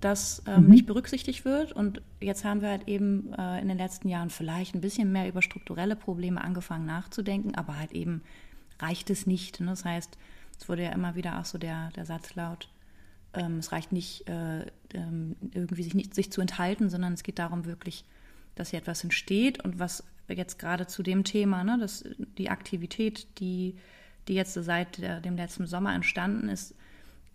das 0.00 0.42
ähm, 0.46 0.68
nicht 0.68 0.86
berücksichtigt 0.86 1.44
wird. 1.44 1.72
Und 1.72 2.00
jetzt 2.20 2.44
haben 2.44 2.62
wir 2.62 2.70
halt 2.70 2.88
eben 2.88 3.32
äh, 3.34 3.60
in 3.60 3.68
den 3.68 3.78
letzten 3.78 4.08
Jahren 4.08 4.30
vielleicht 4.30 4.74
ein 4.74 4.80
bisschen 4.80 5.12
mehr 5.12 5.28
über 5.28 5.42
strukturelle 5.42 5.96
Probleme 5.96 6.42
angefangen 6.42 6.86
nachzudenken, 6.86 7.54
aber 7.54 7.78
halt 7.78 7.92
eben 7.92 8.22
reicht 8.78 9.10
es 9.10 9.26
nicht. 9.26 9.60
Ne? 9.60 9.66
Das 9.66 9.84
heißt, 9.84 10.16
es 10.58 10.68
wurde 10.68 10.84
ja 10.84 10.92
immer 10.92 11.14
wieder 11.14 11.38
auch 11.38 11.44
so 11.44 11.58
der, 11.58 11.90
der 11.96 12.06
Satz 12.06 12.34
laut, 12.34 12.68
ähm, 13.34 13.58
es 13.58 13.72
reicht 13.72 13.92
nicht, 13.92 14.28
äh, 14.28 14.66
ähm, 14.94 15.36
irgendwie 15.52 15.82
sich 15.82 15.94
nicht 15.94 16.14
sich 16.14 16.30
zu 16.32 16.40
enthalten, 16.40 16.88
sondern 16.88 17.12
es 17.12 17.22
geht 17.22 17.38
darum 17.38 17.66
wirklich, 17.66 18.04
dass 18.54 18.70
hier 18.70 18.78
etwas 18.78 19.04
entsteht 19.04 19.62
und 19.62 19.78
was 19.78 20.04
jetzt 20.28 20.58
gerade 20.58 20.86
zu 20.86 21.02
dem 21.02 21.24
Thema, 21.24 21.64
ne, 21.64 21.78
dass 21.78 22.04
die 22.38 22.50
Aktivität, 22.50 23.26
die, 23.38 23.76
die 24.28 24.34
jetzt 24.34 24.54
seit 24.54 24.98
dem 24.98 25.36
letzten 25.36 25.66
Sommer 25.66 25.94
entstanden 25.94 26.48
ist 26.48 26.74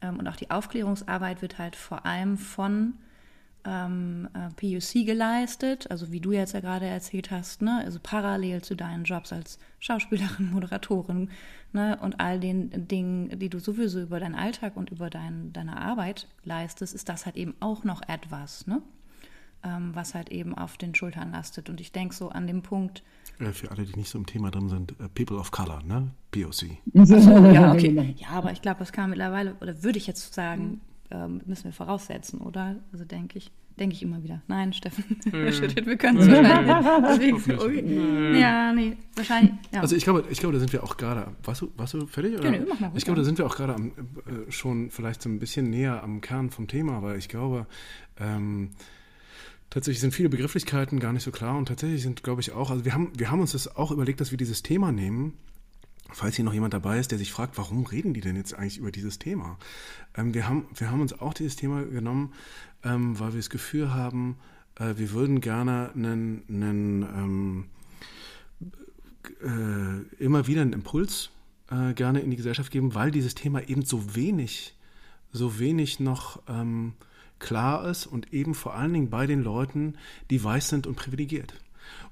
ähm, 0.01 0.19
und 0.19 0.27
auch 0.27 0.35
die 0.35 0.51
Aufklärungsarbeit 0.51 1.41
wird 1.41 1.57
halt 1.57 1.75
vor 1.75 2.05
allem 2.05 2.37
von 2.37 2.95
ähm, 3.63 4.27
äh, 4.33 4.49
PUC 4.55 5.05
geleistet, 5.05 5.89
also 5.91 6.11
wie 6.11 6.19
du 6.19 6.31
jetzt 6.31 6.53
ja 6.53 6.61
gerade 6.61 6.87
erzählt 6.87 7.29
hast, 7.29 7.61
ne, 7.61 7.81
also 7.85 7.99
parallel 8.01 8.61
zu 8.63 8.75
deinen 8.75 9.03
Jobs 9.03 9.31
als 9.31 9.59
Schauspielerin, 9.79 10.49
Moderatorin 10.51 11.29
ne, 11.71 11.97
und 12.01 12.19
all 12.19 12.39
den 12.39 12.87
Dingen, 12.87 13.37
die 13.37 13.49
du 13.49 13.59
sowieso 13.59 14.01
über 14.01 14.19
deinen 14.19 14.35
Alltag 14.35 14.77
und 14.77 14.89
über 14.89 15.09
dein, 15.09 15.53
deine 15.53 15.77
Arbeit 15.77 16.27
leistest, 16.43 16.95
ist 16.95 17.09
das 17.09 17.25
halt 17.25 17.37
eben 17.37 17.55
auch 17.59 17.83
noch 17.83 18.01
etwas, 18.07 18.65
ne, 18.65 18.81
ähm, 19.63 19.91
was 19.93 20.13
halt 20.15 20.29
eben 20.29 20.55
auf 20.57 20.77
den 20.77 20.95
Schultern 20.95 21.31
lastet. 21.31 21.69
Und 21.69 21.79
ich 21.81 21.91
denke 21.91 22.15
so 22.15 22.29
an 22.29 22.47
dem 22.47 22.61
Punkt, 22.61 23.03
Äh, 23.39 23.51
Für 23.53 23.71
alle, 23.71 23.83
die 23.85 23.95
nicht 23.97 24.09
so 24.09 24.17
im 24.17 24.25
Thema 24.25 24.51
drin 24.51 24.69
sind, 24.69 24.91
äh, 24.99 25.07
People 25.13 25.37
of 25.37 25.51
Color, 25.51 25.81
ne? 25.83 26.11
POC. 26.31 26.77
ja, 26.93 27.71
okay. 27.73 27.87
Genau. 27.89 28.03
Ja, 28.17 28.29
aber 28.29 28.51
ich 28.51 28.61
glaube, 28.61 28.79
das 28.79 28.91
kann 28.91 29.03
man 29.03 29.09
mittlerweile, 29.11 29.55
oder 29.61 29.83
würde 29.83 29.97
ich 29.97 30.07
jetzt 30.07 30.33
sagen, 30.33 30.81
ähm, 31.09 31.41
müssen 31.45 31.65
wir 31.65 31.73
voraussetzen, 31.73 32.39
oder? 32.39 32.75
Also 32.93 33.03
denke 33.03 33.37
ich, 33.37 33.51
denke 33.79 33.95
ich 33.95 34.03
immer 34.03 34.21
wieder. 34.23 34.41
Nein, 34.47 34.73
Steffen, 34.73 35.17
schüttelt, 35.51 35.85
wir 35.87 35.97
können 35.97 36.19
es 36.19 36.27
wahrscheinlich. 36.29 37.35
Deswegen, 37.35 37.59
okay. 37.59 38.39
Ja, 38.39 38.73
nee, 38.73 38.95
wahrscheinlich. 39.15 39.53
Ja. 39.73 39.81
Also 39.81 39.95
ich 39.95 40.03
glaube, 40.03 40.23
ich 40.29 40.39
glaube, 40.39 40.53
da 40.53 40.59
sind 40.59 40.71
wir 40.71 40.83
auch 40.83 40.97
gerade. 40.97 41.27
Warst 41.43 41.61
du, 41.61 41.71
warst 41.77 41.93
du 41.95 42.05
fertig? 42.05 42.35
Oder? 42.35 42.45
Ja, 42.45 42.51
nee, 42.51 42.61
mach 42.67 42.79
mal 42.79 42.91
ich 42.95 43.03
glaube, 43.05 43.19
da 43.19 43.23
sind 43.25 43.37
wir 43.37 43.45
auch 43.45 43.55
gerade 43.55 43.73
äh, 43.73 44.51
schon 44.51 44.89
vielleicht 44.91 45.21
so 45.21 45.29
ein 45.29 45.39
bisschen 45.39 45.69
näher 45.69 46.03
am 46.03 46.21
Kern 46.21 46.49
vom 46.51 46.67
Thema, 46.67 47.01
weil 47.01 47.17
ich 47.17 47.27
glaube, 47.27 47.65
ähm, 48.19 48.69
tatsächlich 49.71 50.01
sind 50.01 50.13
viele 50.13 50.29
Begrifflichkeiten 50.29 50.99
gar 50.99 51.13
nicht 51.13 51.23
so 51.23 51.31
klar 51.31 51.57
und 51.57 51.67
tatsächlich 51.67 52.03
sind, 52.03 52.21
glaube 52.21 52.41
ich, 52.41 52.51
auch, 52.51 52.69
also 52.69 52.85
wir 52.85 52.93
haben, 52.93 53.11
wir 53.17 53.31
haben 53.31 53.39
uns 53.39 53.53
das 53.53 53.75
auch 53.75 53.89
überlegt, 53.89 54.21
dass 54.21 54.29
wir 54.29 54.37
dieses 54.37 54.61
Thema 54.61 54.91
nehmen. 54.91 55.33
Falls 56.13 56.35
hier 56.35 56.43
noch 56.43 56.53
jemand 56.53 56.73
dabei 56.73 56.99
ist, 56.99 57.11
der 57.11 57.17
sich 57.17 57.31
fragt, 57.31 57.57
warum 57.57 57.85
reden 57.85 58.13
die 58.13 58.19
denn 58.19 58.35
jetzt 58.35 58.53
eigentlich 58.53 58.77
über 58.77 58.91
dieses 58.91 59.17
Thema? 59.17 59.57
Ähm, 60.15 60.33
wir, 60.33 60.47
haben, 60.47 60.67
wir 60.75 60.91
haben 60.91 60.99
uns 60.99 61.17
auch 61.17 61.33
dieses 61.33 61.55
Thema 61.55 61.83
genommen, 61.85 62.33
ähm, 62.83 63.17
weil 63.17 63.31
wir 63.31 63.39
das 63.39 63.49
Gefühl 63.49 63.93
haben, 63.93 64.35
äh, 64.75 64.95
wir 64.97 65.11
würden 65.11 65.39
gerne 65.39 65.91
einen, 65.95 66.43
einen 66.49 67.03
ähm, 67.03 67.65
äh, 69.41 70.23
immer 70.23 70.47
wieder 70.47 70.63
einen 70.63 70.73
Impuls 70.73 71.29
äh, 71.69 71.93
gerne 71.93 72.19
in 72.19 72.29
die 72.29 72.35
Gesellschaft 72.35 72.71
geben, 72.71 72.93
weil 72.93 73.11
dieses 73.11 73.35
Thema 73.35 73.65
eben 73.69 73.85
so 73.85 74.13
wenig, 74.13 74.75
so 75.31 75.59
wenig 75.59 76.01
noch 76.01 76.41
ähm, 76.49 76.93
klar 77.41 77.85
ist 77.89 78.05
und 78.05 78.33
eben 78.33 78.55
vor 78.55 78.75
allen 78.75 78.93
Dingen 78.93 79.09
bei 79.09 79.27
den 79.27 79.43
Leuten, 79.43 79.95
die 80.29 80.41
weiß 80.41 80.69
sind 80.69 80.87
und 80.87 80.95
privilegiert. 80.95 81.53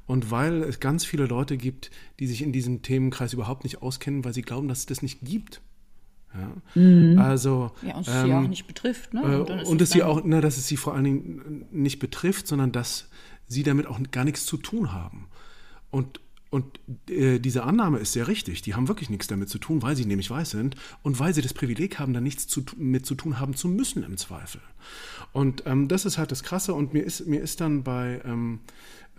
Und 0.06 0.32
weil 0.32 0.64
es 0.64 0.80
ganz 0.80 1.06
viele 1.06 1.28
Leute 1.28 1.56
gibt, 1.56 1.92
die 2.20 2.28
sich 2.28 2.42
in 2.42 2.52
diesem 2.52 2.82
Themenkreis 2.82 3.32
überhaupt 3.32 3.64
nicht 3.64 3.82
auskennen, 3.82 4.26
weil 4.26 4.34
sie 4.34 4.42
glauben, 4.42 4.68
dass 4.68 4.80
es 4.80 4.86
das 4.88 5.02
nicht 5.02 5.20
gibt. 5.22 5.62
Ja? 6.34 7.22
Also 7.24 7.72
ja, 7.82 7.96
und 7.96 8.08
es 8.08 8.22
sie 8.22 8.34
auch 8.34 8.48
nicht 8.48 8.68
betrifft. 8.68 9.14
Ne? 9.14 9.22
äh, 9.22 9.62
ist 9.62 9.70
und 9.70 9.82
es 9.82 9.90
dass 9.90 9.92
sie 9.92 10.04
auch, 10.04 10.24
ne, 10.24 10.42
dass 10.42 10.58
es 10.58 10.68
sie 10.68 10.78
vor 10.78 10.96
allen 10.96 11.04
Dingen 11.04 11.66
nicht 11.72 12.00
betrifft, 12.00 12.48
sondern 12.48 12.72
dass 12.72 13.10
sie 13.48 13.64
damit 13.64 13.88
auch 13.88 14.00
gar 14.12 14.26
nichts 14.26 14.46
zu 14.46 14.58
tun 14.58 14.92
haben. 14.92 15.28
Und, 15.92 16.20
und 16.50 16.80
äh, 17.10 17.40
diese 17.40 17.64
Annahme 17.64 18.00
ist 18.00 18.14
sehr 18.14 18.28
richtig. 18.28 18.62
Die 18.64 18.74
haben 18.74 18.88
wirklich 18.88 19.10
nichts 19.10 19.28
damit 19.28 19.50
zu 19.50 19.60
tun, 19.60 19.82
weil 19.82 19.96
sie 19.96 20.06
nämlich 20.06 20.30
weiß 20.32 20.50
sind 20.52 20.76
und 21.04 21.20
weil 21.20 21.34
sie 21.34 21.42
das 21.42 21.54
Privileg 21.54 22.00
haben, 22.00 22.14
da 22.14 22.22
nichts 22.22 22.48
zu, 22.48 22.64
mit 22.78 23.06
zu 23.06 23.16
tun 23.16 23.40
haben 23.40 23.56
zu 23.56 23.68
müssen 23.68 24.04
im 24.04 24.18
Zweifel. 24.18 24.62
Und 25.32 25.64
ähm, 25.68 25.88
das 25.88 26.06
ist 26.06 26.18
halt 26.18 26.32
das 26.32 26.42
Krasse. 26.44 26.74
Und 26.74 26.94
mir 26.94 27.04
ist, 27.04 27.28
mir 27.28 27.40
ist 27.42 27.62
dann 27.62 27.84
bei, 27.84 28.20
ähm, 28.26 28.62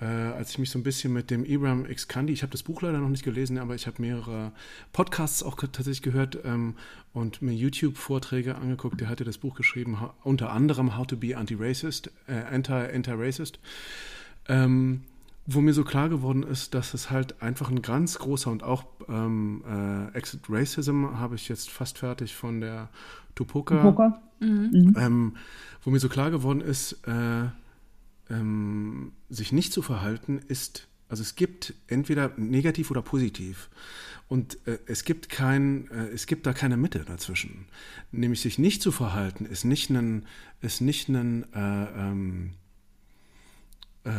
äh, 0.00 0.06
als 0.06 0.50
ich 0.50 0.58
mich 0.58 0.70
so 0.70 0.78
ein 0.80 0.82
bisschen 0.82 1.12
mit 1.12 1.30
dem 1.30 1.44
Ibram 1.44 1.86
X 1.88 2.08
Kandi, 2.08 2.32
ich 2.32 2.42
habe 2.42 2.50
das 2.50 2.64
Buch 2.64 2.82
leider 2.82 2.98
noch 2.98 3.08
nicht 3.08 3.22
gelesen, 3.22 3.58
aber 3.58 3.76
ich 3.76 3.86
habe 3.86 4.02
mehrere 4.02 4.50
Podcasts 4.92 5.44
auch 5.44 5.54
tatsächlich 5.54 6.02
gehört 6.02 6.38
ähm, 6.44 6.74
und 7.12 7.42
mir 7.42 7.52
YouTube-Vorträge 7.52 8.56
angeguckt. 8.56 9.00
Der 9.00 9.08
hatte 9.08 9.22
das 9.22 9.38
Buch 9.38 9.54
geschrieben, 9.54 9.98
unter 10.24 10.50
anderem 10.50 10.96
How 10.96 11.06
to 11.06 11.16
be 11.16 11.36
Anti-Racist, 11.36 12.10
äh, 12.26 12.32
Anti- 12.32 12.72
Anti-Racist. 12.72 13.60
Ähm, 14.48 15.02
wo 15.52 15.60
mir 15.60 15.72
so 15.72 15.84
klar 15.84 16.08
geworden 16.08 16.42
ist, 16.42 16.74
dass 16.74 16.94
es 16.94 17.10
halt 17.10 17.42
einfach 17.42 17.70
ein 17.70 17.82
ganz 17.82 18.18
großer 18.18 18.50
und 18.50 18.62
auch 18.62 18.84
ähm, 19.08 19.64
äh, 19.66 20.16
Exit 20.16 20.42
Racism 20.48 21.06
habe 21.18 21.34
ich 21.34 21.48
jetzt 21.48 21.70
fast 21.70 21.98
fertig 21.98 22.36
von 22.36 22.60
der 22.60 22.88
Tupoka 23.34 23.82
Poker? 23.82 24.22
ähm, 24.40 25.36
wo 25.82 25.90
mir 25.90 25.98
so 25.98 26.08
klar 26.08 26.30
geworden 26.30 26.60
ist, 26.60 27.06
äh, 27.06 27.46
ähm, 28.30 29.12
sich 29.28 29.52
nicht 29.52 29.72
zu 29.72 29.82
verhalten, 29.82 30.40
ist, 30.46 30.86
also 31.08 31.22
es 31.22 31.34
gibt 31.34 31.74
entweder 31.88 32.32
negativ 32.36 32.90
oder 32.90 33.02
positiv. 33.02 33.70
Und 34.28 34.64
äh, 34.68 34.78
es 34.86 35.04
gibt 35.04 35.28
kein, 35.28 35.90
äh, 35.90 36.06
es 36.08 36.26
gibt 36.26 36.46
da 36.46 36.52
keine 36.52 36.76
Mitte 36.76 37.00
dazwischen. 37.00 37.66
Nämlich 38.12 38.40
sich 38.40 38.58
nicht 38.58 38.82
zu 38.82 38.92
verhalten, 38.92 39.44
ist 39.44 39.64
nicht 39.64 39.90
ein, 39.90 40.26
ist 40.60 40.80
nicht 40.80 41.08
ein, 41.08 41.52
äh, 41.52 41.84
ähm, 42.00 42.50
äh, 44.04 44.10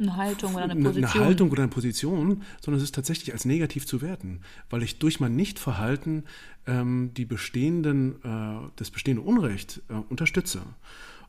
eine 0.00 0.16
Haltung 0.16 0.54
oder 0.54 0.64
eine 0.64 0.76
Position. 0.76 1.04
eine 1.20 1.24
Haltung 1.26 1.50
oder 1.50 1.62
eine 1.62 1.70
Position, 1.70 2.42
sondern 2.60 2.78
es 2.78 2.84
ist 2.84 2.94
tatsächlich 2.94 3.32
als 3.32 3.44
negativ 3.44 3.86
zu 3.86 4.00
werten, 4.00 4.40
weil 4.70 4.82
ich 4.82 4.98
durch 4.98 5.18
mein 5.20 5.34
Nichtverhalten 5.36 6.24
ähm, 6.66 7.10
die 7.16 7.24
bestehenden, 7.24 8.16
äh, 8.24 8.68
das 8.76 8.90
bestehende 8.90 9.22
Unrecht 9.22 9.82
äh, 9.88 9.94
unterstütze. 10.08 10.60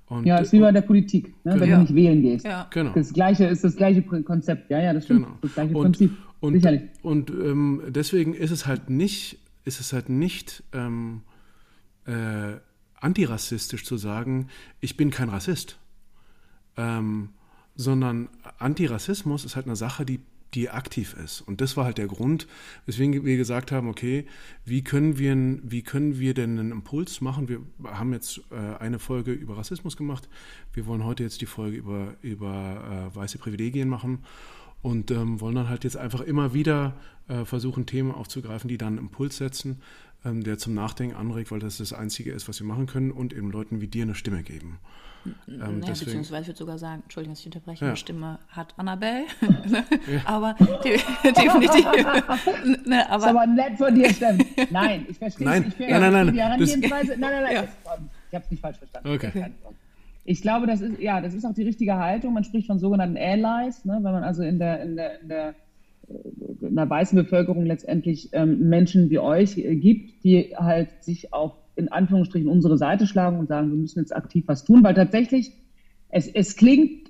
Und, 0.08 0.26
Ja, 0.26 0.38
ist 0.38 0.52
wie 0.54 0.60
bei 0.60 0.72
der 0.72 0.82
Politik, 0.82 1.28
ne? 1.46 1.54
wenn 1.54 1.60
Genau. 1.62 1.76
du 1.76 1.82
nicht 1.82 1.96
wählen 1.96 2.22
gehst. 2.22 2.46
Ja. 2.46 2.68
Genau. 2.72 2.92
Das 2.94 3.14
gleiche 3.14 3.46
ist 3.46 3.64
das 3.64 3.76
gleiche 3.76 4.02
Konzept. 4.02 4.70
Ja, 4.70 4.80
ja, 4.82 4.94
das 4.94 5.06
stimmt. 5.06 5.26
Genau. 5.26 5.38
Das 5.42 5.54
gleiche 5.54 5.76
Und, 5.78 5.84
Prinzip. 5.84 6.12
Und, 6.40 6.54
Sicherlich. 6.54 6.82
und 7.02 7.30
ähm, 7.32 7.82
deswegen 7.90 8.34
ist 8.34 8.52
es 8.52 8.66
halt 8.66 8.90
nicht, 8.90 9.38
ist 9.66 9.80
es 9.80 9.94
halt 9.94 10.10
nicht 10.10 10.64
ähm, 10.74 11.22
äh, 12.06 12.54
antirassistisch 13.00 13.84
zu 13.86 13.98
sagen, 13.98 14.48
ich 14.80 14.96
bin 14.98 15.10
kein 15.12 15.30
Rassist. 15.30 15.78
Ähm, 16.78 17.30
sondern 17.80 18.28
Antirassismus 18.58 19.46
ist 19.46 19.56
halt 19.56 19.66
eine 19.66 19.78
Sache, 19.78 20.06
die, 20.06 20.20
die 20.54 20.70
aktiv 20.70 21.14
ist. 21.14 21.40
Und 21.40 21.62
das 21.62 21.78
war 21.78 21.86
halt 21.86 21.98
der 21.98 22.08
Grund, 22.08 22.46
weswegen 22.86 23.24
wir 23.24 23.38
gesagt 23.38 23.72
haben, 23.72 23.88
okay, 23.88 24.26
wie 24.66 24.84
können 24.84 25.18
wir, 25.18 25.34
wie 25.64 25.82
können 25.82 26.20
wir 26.20 26.34
denn 26.34 26.60
einen 26.60 26.72
Impuls 26.74 27.22
machen? 27.22 27.48
Wir 27.48 27.62
haben 27.86 28.12
jetzt 28.12 28.42
äh, 28.52 28.56
eine 28.80 29.00
Folge 29.00 29.32
über 29.32 29.58
Rassismus 29.58 29.96
gemacht. 29.96 30.28
Wir 30.74 30.88
wollen 30.88 31.06
heute 31.06 31.24
jetzt 31.24 31.40
die 31.40 31.46
Folge 31.46 31.78
über, 31.78 32.16
über 32.22 33.12
äh, 33.14 33.16
weiße 33.16 33.38
Privilegien 33.38 33.88
machen 33.88 34.26
und 34.82 35.10
ähm, 35.12 35.40
wollen 35.40 35.56
dann 35.56 35.70
halt 35.70 35.86
jetzt 35.86 35.96
einfach 35.96 36.20
immer 36.20 36.54
wieder 36.54 36.98
äh, 37.30 37.46
versuchen, 37.46 37.86
Themen 37.86 38.12
aufzugreifen, 38.12 38.68
die 38.68 38.78
dann 38.78 38.98
einen 38.98 39.08
Impuls 39.08 39.38
setzen, 39.38 39.82
ähm, 40.26 40.44
der 40.44 40.58
zum 40.58 40.74
Nachdenken 40.74 41.16
anregt, 41.16 41.50
weil 41.50 41.60
das 41.60 41.78
das 41.78 41.94
Einzige 41.94 42.34
ist, 42.34 42.50
was 42.50 42.60
wir 42.60 42.68
machen 42.68 42.88
können 42.88 43.12
und 43.12 43.32
eben 43.32 43.50
Leuten 43.50 43.80
wie 43.80 43.88
dir 43.88 44.04
eine 44.04 44.16
Stimme 44.16 44.44
geben. 44.44 44.80
Ähm, 45.26 45.58
naja, 45.58 45.70
deswegen, 45.88 46.06
beziehungsweise 46.06 46.42
ich 46.44 46.48
würde 46.50 46.58
sogar 46.60 46.78
sagen, 46.78 47.02
Entschuldigung, 47.04 47.34
dass 47.34 47.40
ich 47.42 47.46
unterbreche, 47.48 47.86
Ja. 47.86 47.90
eine 47.92 47.98
Stimme 47.98 48.40
hat 48.50 48.74
Annabelle, 48.78 49.24
aber 50.26 50.56
de 50.84 50.98
definitiv. 51.24 51.86
ne, 52.86 53.06
Das 53.10 53.22
ist 53.24 53.28
aber 53.28 53.30
aber 53.30 53.48
nett 53.48 53.78
von 53.78 53.94
dir, 53.96 54.10
Steffen. 54.14 54.46
Nein, 54.72 55.06
ich 55.10 55.18
verstehe 55.18 55.46
Nein, 55.48 55.66
ich 55.68 55.80
nein, 55.80 56.02
nein, 56.02 56.12
nein, 56.14 56.34
Die 56.34 56.42
Herangehensweise, 56.42 57.12
nein, 57.18 57.32
nein, 57.32 57.44
nein, 57.44 57.54
Ja. 57.56 57.64
ich 58.30 58.36
habe 58.36 58.46
es 58.46 58.52
nicht 58.52 58.62
falsch 58.62 58.78
verstanden. 58.78 59.10
Okay. 59.10 59.46
Ich 60.26 60.42
glaube, 60.42 60.68
das 60.68 60.82
ist, 60.82 61.00
ja, 61.00 61.22
das 61.22 61.34
ist 61.34 61.44
auch 61.46 61.54
die 61.54 61.64
richtige 61.64 61.96
Haltung. 61.98 62.34
Man 62.34 62.44
spricht 62.44 62.68
von 62.68 62.78
sogenannten 62.80 63.18
Allies, 63.18 63.84
ne, 63.86 63.94
wenn 63.96 64.12
man 64.14 64.24
also 64.24 64.44
in 64.44 64.60
der, 64.60 64.84
in 64.84 64.96
der, 64.96 65.22
in 65.22 65.28
der, 65.30 65.50
äh, 66.08 66.66
in 66.68 66.76
der 66.76 66.90
weißen 66.90 67.16
Bevölkerung 67.18 67.66
letztendlich 67.66 68.30
ähm, 68.34 68.70
Menschen 68.70 69.10
wie 69.10 69.18
euch 69.20 69.58
äh, 69.58 69.76
gibt, 69.76 70.24
die 70.24 70.56
halt 70.56 71.04
sich 71.04 71.34
auf, 71.34 71.54
in 71.80 71.90
Anführungsstrichen, 71.90 72.48
unsere 72.48 72.78
Seite 72.78 73.08
schlagen 73.08 73.40
und 73.40 73.48
sagen, 73.48 73.72
wir 73.72 73.78
müssen 73.78 74.00
jetzt 74.00 74.16
aktiv 74.16 74.44
was 74.48 74.66
tun, 74.66 74.84
weil 74.84 74.94
tatsächlich, 74.94 75.54
es, 76.10 76.28
es 76.28 76.56
klingt 76.56 77.10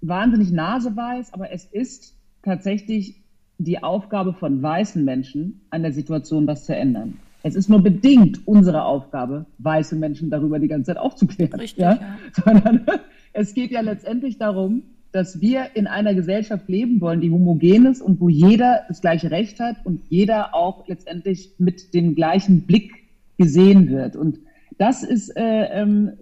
wahnsinnig 0.00 0.50
naseweiß, 0.50 1.32
aber 1.32 1.52
es 1.52 1.64
ist 1.66 2.16
tatsächlich 2.42 3.22
die 3.58 3.82
Aufgabe 3.82 4.32
von 4.32 4.62
weißen 4.62 5.04
Menschen, 5.04 5.60
an 5.70 5.82
der 5.82 5.92
Situation 5.92 6.46
was 6.46 6.64
zu 6.64 6.74
ändern. 6.74 7.18
Es 7.42 7.54
ist 7.54 7.68
nur 7.68 7.80
bedingt 7.80 8.46
unsere 8.46 8.84
Aufgabe, 8.84 9.46
weiße 9.58 9.94
Menschen 9.94 10.30
darüber 10.30 10.58
die 10.58 10.68
ganze 10.68 10.92
Zeit 10.92 10.98
aufzuklären. 10.98 11.60
Richtig, 11.60 11.80
ja? 11.82 11.94
ja. 11.94 12.18
Sondern 12.44 12.86
es 13.32 13.54
geht 13.54 13.70
ja 13.70 13.80
letztendlich 13.82 14.38
darum, 14.38 14.82
dass 15.12 15.40
wir 15.40 15.68
in 15.74 15.86
einer 15.86 16.14
Gesellschaft 16.14 16.68
leben 16.68 17.00
wollen, 17.00 17.20
die 17.20 17.30
homogen 17.30 17.86
ist 17.86 18.02
und 18.02 18.20
wo 18.20 18.28
jeder 18.28 18.82
das 18.88 19.00
gleiche 19.00 19.30
Recht 19.30 19.60
hat 19.60 19.76
und 19.84 20.02
jeder 20.08 20.54
auch 20.54 20.86
letztendlich 20.88 21.52
mit 21.58 21.94
dem 21.94 22.14
gleichen 22.14 22.62
Blick 22.62 23.05
gesehen 23.38 23.88
wird. 23.88 24.16
Und 24.16 24.38
das 24.78 25.02
ist, 25.02 25.36
äh, 25.36 25.64
ähm, 25.72 26.12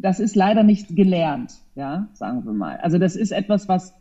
das 0.00 0.20
ist 0.20 0.36
leider 0.36 0.62
nicht 0.62 0.94
gelernt, 0.94 1.54
ja, 1.74 2.08
sagen 2.12 2.44
wir 2.44 2.52
mal. 2.52 2.76
Also 2.78 2.98
das 2.98 3.16
ist 3.16 3.32
etwas, 3.32 3.68
was 3.68 3.94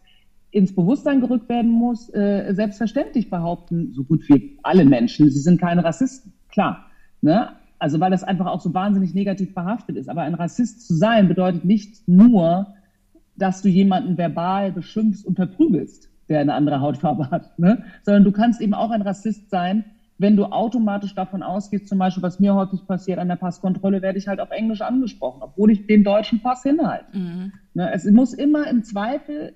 ins 0.51 0.73
Bewusstsein 0.73 1.19
gerückt 1.19 1.49
werden 1.49 1.71
muss. 1.71 2.13
Äh, 2.13 2.53
selbstverständlich 2.53 3.29
behaupten 3.29 3.91
so 3.93 4.03
gut 4.03 4.27
wie 4.29 4.57
alle 4.63 4.85
Menschen, 4.85 5.29
sie 5.29 5.39
sind 5.39 5.59
keine 5.59 5.83
Rassisten, 5.83 6.33
klar. 6.49 6.85
Ne? 7.21 7.49
Also 7.79 7.99
weil 7.99 8.11
das 8.11 8.23
einfach 8.23 8.45
auch 8.45 8.61
so 8.61 8.73
wahnsinnig 8.73 9.13
negativ 9.13 9.53
behaftet 9.53 9.97
ist. 9.97 10.09
Aber 10.09 10.21
ein 10.21 10.33
Rassist 10.35 10.87
zu 10.87 10.95
sein 10.95 11.27
bedeutet 11.27 11.65
nicht 11.65 12.07
nur, 12.07 12.67
dass 13.35 13.61
du 13.61 13.69
jemanden 13.69 14.17
verbal 14.17 14.71
beschimpfst 14.71 15.25
und 15.25 15.35
verprügelst, 15.35 16.09
der 16.29 16.39
eine 16.39 16.53
andere 16.53 16.79
Hautfarbe 16.79 17.29
hat, 17.31 17.59
ne? 17.59 17.83
sondern 18.03 18.23
du 18.23 18.31
kannst 18.31 18.61
eben 18.61 18.73
auch 18.73 18.91
ein 18.91 19.01
Rassist 19.01 19.49
sein, 19.49 19.83
wenn 20.17 20.35
du 20.35 20.45
automatisch 20.45 21.13
davon 21.13 21.43
ausgehst, 21.43 21.87
zum 21.87 21.97
Beispiel, 21.97 22.23
was 22.23 22.39
mir 22.39 22.55
häufig 22.55 22.85
passiert 22.87 23.19
an 23.19 23.27
der 23.27 23.35
Passkontrolle, 23.35 24.01
werde 24.01 24.17
ich 24.17 24.27
halt 24.27 24.39
auf 24.39 24.49
Englisch 24.51 24.81
angesprochen, 24.81 25.41
obwohl 25.41 25.71
ich 25.71 25.85
den 25.85 26.03
deutschen 26.03 26.41
Pass 26.41 26.63
hinhalte. 26.63 27.17
Mhm. 27.17 27.51
Ne, 27.73 27.91
es 27.93 28.05
muss 28.05 28.33
immer 28.33 28.67
im 28.69 28.83
Zweifel, 28.83 29.53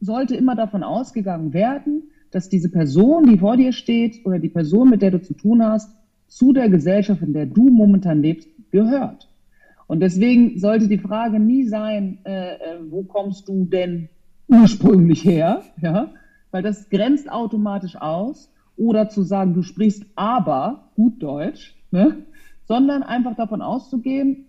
sollte 0.00 0.34
immer 0.34 0.54
davon 0.54 0.82
ausgegangen 0.82 1.52
werden, 1.52 2.10
dass 2.30 2.48
diese 2.48 2.68
Person, 2.68 3.24
die 3.26 3.38
vor 3.38 3.56
dir 3.56 3.72
steht 3.72 4.20
oder 4.24 4.38
die 4.38 4.48
Person, 4.48 4.90
mit 4.90 5.02
der 5.02 5.12
du 5.12 5.20
zu 5.20 5.34
tun 5.34 5.62
hast, 5.62 5.94
zu 6.26 6.52
der 6.52 6.68
Gesellschaft, 6.68 7.22
in 7.22 7.32
der 7.32 7.46
du 7.46 7.70
momentan 7.70 8.20
lebst, 8.20 8.48
gehört. 8.70 9.28
Und 9.86 10.00
deswegen 10.00 10.58
sollte 10.58 10.88
die 10.88 10.98
Frage 10.98 11.38
nie 11.38 11.64
sein, 11.64 12.18
äh, 12.24 12.54
äh, 12.54 12.78
wo 12.90 13.04
kommst 13.04 13.48
du 13.48 13.66
denn 13.66 14.08
ursprünglich 14.48 15.24
her? 15.24 15.62
Ja? 15.80 16.10
Weil 16.50 16.62
das 16.62 16.88
grenzt 16.88 17.30
automatisch 17.30 17.96
aus. 17.96 18.50
Oder 18.76 19.08
zu 19.08 19.22
sagen, 19.22 19.54
du 19.54 19.62
sprichst 19.62 20.04
aber 20.16 20.90
gut 20.94 21.22
Deutsch, 21.22 21.74
ne? 21.90 22.24
sondern 22.66 23.02
einfach 23.02 23.34
davon 23.36 23.62
auszugehen, 23.62 24.46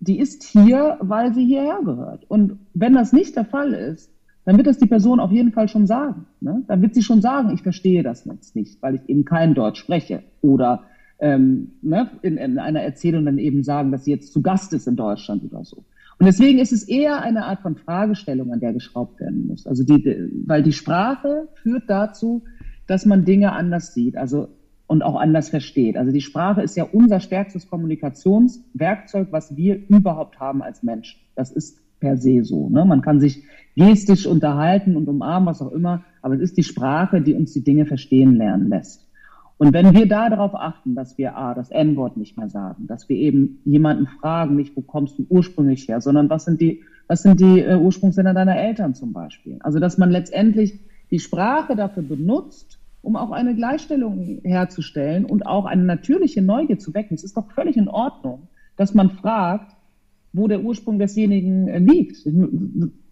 die 0.00 0.18
ist 0.18 0.42
hier, 0.42 0.96
weil 1.00 1.32
sie 1.32 1.44
hierher 1.44 1.80
gehört. 1.84 2.28
Und 2.28 2.58
wenn 2.74 2.94
das 2.94 3.12
nicht 3.12 3.36
der 3.36 3.44
Fall 3.44 3.72
ist, 3.72 4.10
dann 4.44 4.56
wird 4.56 4.66
das 4.66 4.78
die 4.78 4.86
Person 4.86 5.20
auf 5.20 5.30
jeden 5.30 5.52
Fall 5.52 5.68
schon 5.68 5.86
sagen. 5.86 6.26
Ne? 6.40 6.64
Dann 6.66 6.82
wird 6.82 6.94
sie 6.94 7.02
schon 7.02 7.22
sagen, 7.22 7.50
ich 7.54 7.62
verstehe 7.62 8.02
das 8.02 8.24
jetzt 8.24 8.56
nicht, 8.56 8.82
weil 8.82 8.96
ich 8.96 9.08
eben 9.08 9.24
kein 9.24 9.54
Deutsch 9.54 9.78
spreche. 9.78 10.24
Oder 10.40 10.82
ähm, 11.20 11.74
ne, 11.82 12.10
in, 12.22 12.36
in 12.36 12.58
einer 12.58 12.80
Erzählung 12.80 13.24
dann 13.24 13.38
eben 13.38 13.62
sagen, 13.62 13.92
dass 13.92 14.04
sie 14.04 14.10
jetzt 14.10 14.32
zu 14.32 14.42
Gast 14.42 14.72
ist 14.72 14.88
in 14.88 14.96
Deutschland 14.96 15.44
oder 15.44 15.64
so. 15.64 15.84
Und 16.18 16.26
deswegen 16.26 16.58
ist 16.58 16.72
es 16.72 16.82
eher 16.88 17.22
eine 17.22 17.44
Art 17.44 17.60
von 17.60 17.76
Fragestellung, 17.76 18.52
an 18.52 18.60
der 18.60 18.72
geschraubt 18.72 19.20
werden 19.20 19.46
muss. 19.46 19.66
Also 19.66 19.84
die, 19.84 20.30
weil 20.46 20.64
die 20.64 20.72
Sprache 20.72 21.48
führt 21.62 21.84
dazu, 21.88 22.42
dass 22.92 23.06
man 23.06 23.24
Dinge 23.24 23.52
anders 23.52 23.94
sieht, 23.94 24.16
also 24.16 24.48
und 24.86 25.02
auch 25.02 25.18
anders 25.18 25.48
versteht. 25.48 25.96
Also 25.96 26.12
die 26.12 26.20
Sprache 26.20 26.60
ist 26.60 26.76
ja 26.76 26.84
unser 26.84 27.18
stärkstes 27.20 27.66
Kommunikationswerkzeug, 27.66 29.28
was 29.30 29.56
wir 29.56 29.80
überhaupt 29.88 30.38
haben 30.38 30.62
als 30.62 30.82
Menschen. 30.82 31.18
Das 31.34 31.50
ist 31.50 31.80
per 31.98 32.18
se 32.18 32.44
so. 32.44 32.68
Ne? 32.68 32.84
Man 32.84 33.00
kann 33.00 33.18
sich 33.18 33.44
gestisch 33.74 34.26
unterhalten 34.26 34.96
und 34.96 35.08
umarmen, 35.08 35.46
was 35.46 35.62
auch 35.62 35.72
immer, 35.72 36.04
aber 36.20 36.34
es 36.34 36.42
ist 36.42 36.58
die 36.58 36.64
Sprache, 36.64 37.22
die 37.22 37.32
uns 37.32 37.54
die 37.54 37.64
Dinge 37.64 37.86
verstehen 37.86 38.36
lernen 38.36 38.68
lässt. 38.68 39.08
Und 39.56 39.72
wenn 39.72 39.94
wir 39.94 40.06
da 40.06 40.28
darauf 40.28 40.54
achten, 40.54 40.94
dass 40.94 41.16
wir 41.16 41.38
A, 41.38 41.54
das 41.54 41.70
N-Wort 41.70 42.18
nicht 42.18 42.36
mehr 42.36 42.50
sagen, 42.50 42.86
dass 42.86 43.08
wir 43.08 43.16
eben 43.16 43.60
jemanden 43.64 44.06
fragen, 44.06 44.56
nicht, 44.56 44.76
wo 44.76 44.82
kommst 44.82 45.18
du 45.18 45.26
ursprünglich 45.30 45.88
her, 45.88 46.02
sondern 46.02 46.28
was 46.28 46.44
sind 46.44 46.60
die, 46.60 46.82
was 47.06 47.22
sind 47.22 47.40
die 47.40 47.60
äh, 47.60 47.76
Ursprungsländer 47.76 48.34
deiner 48.34 48.56
Eltern 48.56 48.94
zum 48.94 49.14
Beispiel? 49.14 49.58
Also, 49.60 49.78
dass 49.78 49.96
man 49.96 50.10
letztendlich 50.10 50.80
die 51.10 51.20
Sprache 51.20 51.76
dafür 51.76 52.02
benutzt, 52.02 52.81
um 53.02 53.16
auch 53.16 53.32
eine 53.32 53.54
Gleichstellung 53.54 54.40
herzustellen 54.44 55.24
und 55.24 55.44
auch 55.44 55.64
eine 55.64 55.82
natürliche 55.82 56.40
Neugier 56.40 56.78
zu 56.78 56.94
wecken. 56.94 57.14
Es 57.14 57.24
ist 57.24 57.36
doch 57.36 57.50
völlig 57.50 57.76
in 57.76 57.88
Ordnung, 57.88 58.48
dass 58.76 58.94
man 58.94 59.10
fragt, 59.10 59.76
wo 60.32 60.48
der 60.48 60.62
Ursprung 60.62 60.98
desjenigen 60.98 61.68
äh, 61.68 61.78
liegt. 61.78 62.16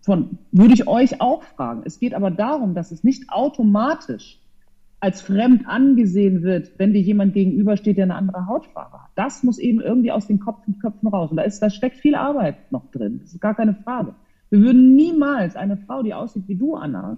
Von, 0.03 0.39
würde 0.53 0.75
ich 0.75 0.89
euch 0.89 1.21
auch 1.21 1.43
fragen. 1.43 1.83
Es 1.85 1.99
geht 1.99 2.15
aber 2.15 2.31
darum, 2.31 2.75
dass 2.75 2.93
es 2.93 3.05
nicht 3.05 3.31
automatisch 3.31 4.41
als 5.01 5.23
fremd 5.23 5.67
angesehen 5.67 6.43
wird, 6.43 6.73
wenn 6.79 6.93
dir 6.93 7.01
jemand 7.01 7.35
gegenübersteht, 7.35 7.97
der 7.97 8.05
eine 8.05 8.15
andere 8.15 8.47
Hautfarbe 8.47 9.03
hat. 9.03 9.11
Das 9.15 9.43
muss 9.43 9.59
eben 9.59 9.81
irgendwie 9.81 10.13
aus 10.13 10.27
den 10.27 10.41
Kopf 10.41 10.63
Köpfen 10.81 11.09
raus. 11.09 11.31
Und 11.31 11.39
da, 11.39 11.43
ist, 11.43 11.61
da 11.61 11.71
steckt 11.71 11.97
viel 11.97 12.15
Arbeit 12.15 12.71
noch 12.71 12.91
drin. 12.91 13.21
Das 13.23 13.33
ist 13.33 13.41
gar 13.41 13.55
keine 13.55 13.75
Frage. 13.75 14.15
Wir 14.51 14.61
würden 14.61 14.95
niemals 14.95 15.57
eine 15.57 15.77
Frau, 15.77 16.03
die 16.03 16.15
aussieht 16.15 16.49
wie 16.49 16.57
du, 16.57 16.75
Anna, 16.75 17.17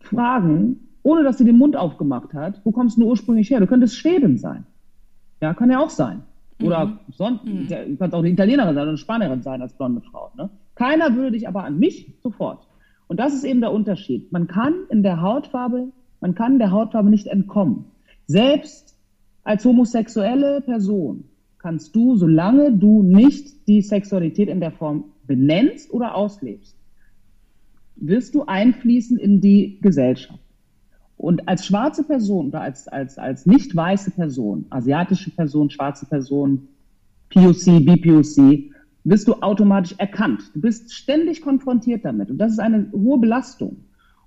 fragen, 0.00 0.87
ohne 1.08 1.22
dass 1.24 1.38
sie 1.38 1.44
den 1.44 1.56
Mund 1.58 1.74
aufgemacht 1.76 2.34
hat, 2.34 2.60
wo 2.64 2.70
kommst 2.70 2.98
du 2.98 3.04
ursprünglich 3.06 3.50
her? 3.50 3.60
Du 3.60 3.66
könntest 3.66 3.96
Schwedin 3.96 4.36
sein. 4.36 4.66
Ja, 5.40 5.54
kann 5.54 5.70
ja 5.70 5.78
auch 5.80 5.90
sein. 5.90 6.22
Oder 6.62 6.86
Mhm. 6.86 6.98
sonst, 7.16 7.40
du 7.46 7.96
kannst 7.96 8.14
auch 8.14 8.18
eine 8.18 8.30
Italienerin 8.30 8.74
sein 8.74 8.82
oder 8.82 8.90
eine 8.90 8.98
Spanierin 8.98 9.42
sein 9.42 9.62
als 9.62 9.72
blonde 9.72 10.00
Frau. 10.02 10.30
Ne? 10.36 10.50
Keiner 10.74 11.14
würde 11.16 11.32
dich 11.32 11.48
aber 11.48 11.64
an 11.64 11.78
mich 11.78 12.12
sofort. 12.22 12.66
Und 13.06 13.18
das 13.20 13.32
ist 13.32 13.44
eben 13.44 13.60
der 13.60 13.72
Unterschied. 13.72 14.30
Man 14.32 14.48
kann 14.48 14.74
in 14.90 15.02
der 15.02 15.22
Hautfarbe, 15.22 15.88
man 16.20 16.34
kann 16.34 16.58
der 16.58 16.72
Hautfarbe 16.72 17.08
nicht 17.08 17.26
entkommen. 17.28 17.86
Selbst 18.26 18.96
als 19.44 19.64
homosexuelle 19.64 20.60
Person 20.60 21.24
kannst 21.58 21.94
du, 21.96 22.16
solange 22.16 22.72
du 22.72 23.02
nicht 23.02 23.66
die 23.66 23.80
Sexualität 23.80 24.48
in 24.48 24.60
der 24.60 24.72
Form 24.72 25.04
benennst 25.26 25.90
oder 25.92 26.14
auslebst, 26.16 26.76
wirst 27.96 28.34
du 28.34 28.44
einfließen 28.44 29.16
in 29.18 29.40
die 29.40 29.78
Gesellschaft. 29.80 30.40
Und 31.18 31.48
als 31.48 31.66
schwarze 31.66 32.04
Person 32.04 32.48
oder 32.48 32.60
als, 32.60 32.86
als, 32.88 33.18
als 33.18 33.44
nicht 33.44 33.74
weiße 33.74 34.12
Person, 34.12 34.66
asiatische 34.70 35.30
Person, 35.30 35.68
schwarze 35.68 36.06
Person, 36.06 36.68
POC, 37.30 37.84
BPOC, 37.84 38.72
wirst 39.04 39.26
du 39.26 39.34
automatisch 39.34 39.94
erkannt. 39.98 40.42
Du 40.54 40.60
bist 40.60 40.92
ständig 40.92 41.42
konfrontiert 41.42 42.04
damit. 42.04 42.30
Und 42.30 42.38
das 42.38 42.52
ist 42.52 42.60
eine 42.60 42.90
hohe 42.92 43.18
Belastung. 43.18 43.78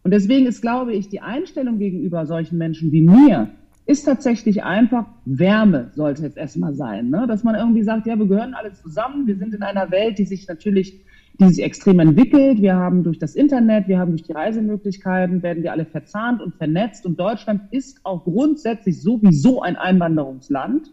Und 0.04 0.12
deswegen 0.12 0.48
ist, 0.48 0.62
glaube 0.62 0.94
ich, 0.94 1.08
die 1.08 1.22
Einstellung 1.22 1.80
gegenüber 1.80 2.26
solchen 2.26 2.58
Menschen 2.58 2.92
wie 2.92 3.02
mir, 3.02 3.50
ist 3.86 4.04
tatsächlich 4.04 4.64
einfach 4.64 5.06
Wärme, 5.26 5.92
sollte 5.96 6.24
jetzt 6.24 6.38
erstmal 6.38 6.74
sein. 6.74 7.10
Ne? 7.10 7.26
Dass 7.28 7.44
man 7.44 7.56
irgendwie 7.56 7.84
sagt, 7.84 8.06
ja, 8.06 8.18
wir 8.18 8.28
gehören 8.28 8.54
alle 8.54 8.74
zusammen, 8.74 9.28
wir 9.28 9.38
sind 9.38 9.54
in 9.54 9.64
einer 9.64 9.92
Welt, 9.92 10.18
die 10.18 10.26
sich 10.26 10.48
natürlich 10.48 11.00
die 11.40 11.50
sich 11.50 11.64
extrem 11.64 12.00
entwickelt. 12.00 12.62
Wir 12.62 12.76
haben 12.76 13.04
durch 13.04 13.20
das 13.20 13.36
Internet, 13.36 13.88
wir 13.88 14.00
haben 14.00 14.12
durch 14.12 14.24
die 14.24 14.34
Reisemöglichkeiten, 14.34 15.44
werden 15.44 15.64
wir 15.64 15.72
alle 15.72 15.86
verzahnt 15.86 16.42
und 16.42 16.56
vernetzt. 16.56 17.06
Und 17.06 17.20
Deutschland 17.20 17.62
ist 17.72 18.00
auch 18.04 18.24
grundsätzlich 18.24 19.02
sowieso 19.02 19.62
ein 19.62 19.76
Einwanderungsland. 19.76 20.92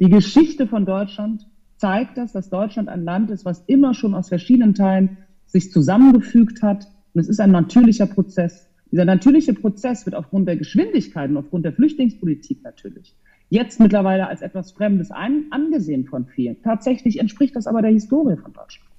Die 0.00 0.10
Geschichte 0.10 0.66
von 0.66 0.84
Deutschland 0.84 1.46
zeigt 1.76 2.18
das, 2.18 2.32
dass 2.32 2.50
Deutschland 2.50 2.88
ein 2.88 3.04
Land 3.04 3.30
ist, 3.30 3.44
was 3.44 3.64
immer 3.66 3.94
schon 3.94 4.14
aus 4.14 4.28
verschiedenen 4.28 4.74
Teilen 4.74 5.18
sich 5.46 5.70
zusammengefügt 5.70 6.62
hat. 6.62 6.86
Und 7.14 7.20
es 7.20 7.28
ist 7.28 7.40
ein 7.40 7.50
natürlicher 7.50 8.06
Prozess. 8.06 8.68
Dieser 8.92 9.04
natürliche 9.04 9.54
Prozess 9.54 10.06
wird 10.06 10.14
aufgrund 10.14 10.48
der 10.48 10.56
Geschwindigkeit 10.56 11.30
und 11.30 11.36
aufgrund 11.36 11.64
der 11.64 11.72
Flüchtlingspolitik 11.72 12.62
natürlich 12.62 13.16
jetzt 13.48 13.80
mittlerweile 13.80 14.26
als 14.28 14.42
etwas 14.42 14.72
Fremdes 14.72 15.10
angesehen 15.10 16.04
von 16.04 16.26
vielen. 16.26 16.60
Tatsächlich 16.62 17.20
entspricht 17.20 17.54
das 17.56 17.66
aber 17.66 17.82
der 17.82 17.92
Historie 17.92 18.36
von 18.36 18.52
Deutschland. 18.52 18.90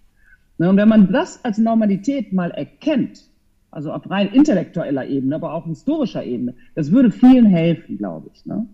Ne, 0.57 0.69
und 0.69 0.77
wenn 0.77 0.89
man 0.89 1.11
das 1.11 1.43
als 1.45 1.57
Normalität 1.57 2.33
mal 2.33 2.51
erkennt, 2.51 3.29
also 3.69 3.91
auf 3.91 4.09
rein 4.09 4.29
intellektueller 4.29 5.05
Ebene, 5.07 5.35
aber 5.35 5.53
auch 5.53 5.65
historischer 5.65 6.23
Ebene, 6.23 6.55
das 6.73 6.91
würde 6.91 7.11
vielen 7.11 7.45
helfen, 7.45 7.97
glaube 7.97 8.29
ich. 8.33 8.45
Ne? 8.45 8.65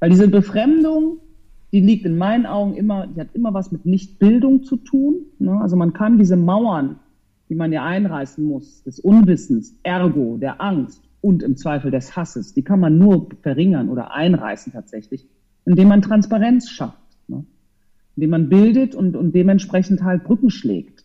Weil 0.00 0.10
diese 0.10 0.28
Befremdung, 0.28 1.18
die 1.72 1.80
liegt 1.80 2.06
in 2.06 2.16
meinen 2.16 2.46
Augen 2.46 2.74
immer, 2.74 3.06
die 3.06 3.20
hat 3.20 3.34
immer 3.34 3.52
was 3.52 3.70
mit 3.70 3.84
Nichtbildung 3.84 4.62
zu 4.62 4.76
tun. 4.76 5.26
Ne? 5.38 5.60
Also 5.60 5.76
man 5.76 5.92
kann 5.92 6.16
diese 6.16 6.36
Mauern, 6.36 7.00
die 7.48 7.54
man 7.54 7.72
ja 7.72 7.84
einreißen 7.84 8.42
muss, 8.42 8.82
des 8.84 8.98
Unwissens, 8.98 9.78
ergo, 9.82 10.38
der 10.38 10.60
Angst 10.62 11.02
und 11.20 11.42
im 11.42 11.56
Zweifel 11.56 11.90
des 11.90 12.16
Hasses, 12.16 12.54
die 12.54 12.62
kann 12.62 12.80
man 12.80 12.98
nur 12.98 13.28
verringern 13.42 13.88
oder 13.88 14.14
einreißen 14.14 14.72
tatsächlich, 14.72 15.28
indem 15.66 15.88
man 15.88 16.00
Transparenz 16.00 16.70
schafft, 16.70 16.96
ne? 17.28 17.44
indem 18.16 18.30
man 18.30 18.48
bildet 18.48 18.94
und, 18.94 19.16
und 19.16 19.34
dementsprechend 19.34 20.02
halt 20.02 20.24
Brücken 20.24 20.50
schlägt. 20.50 20.95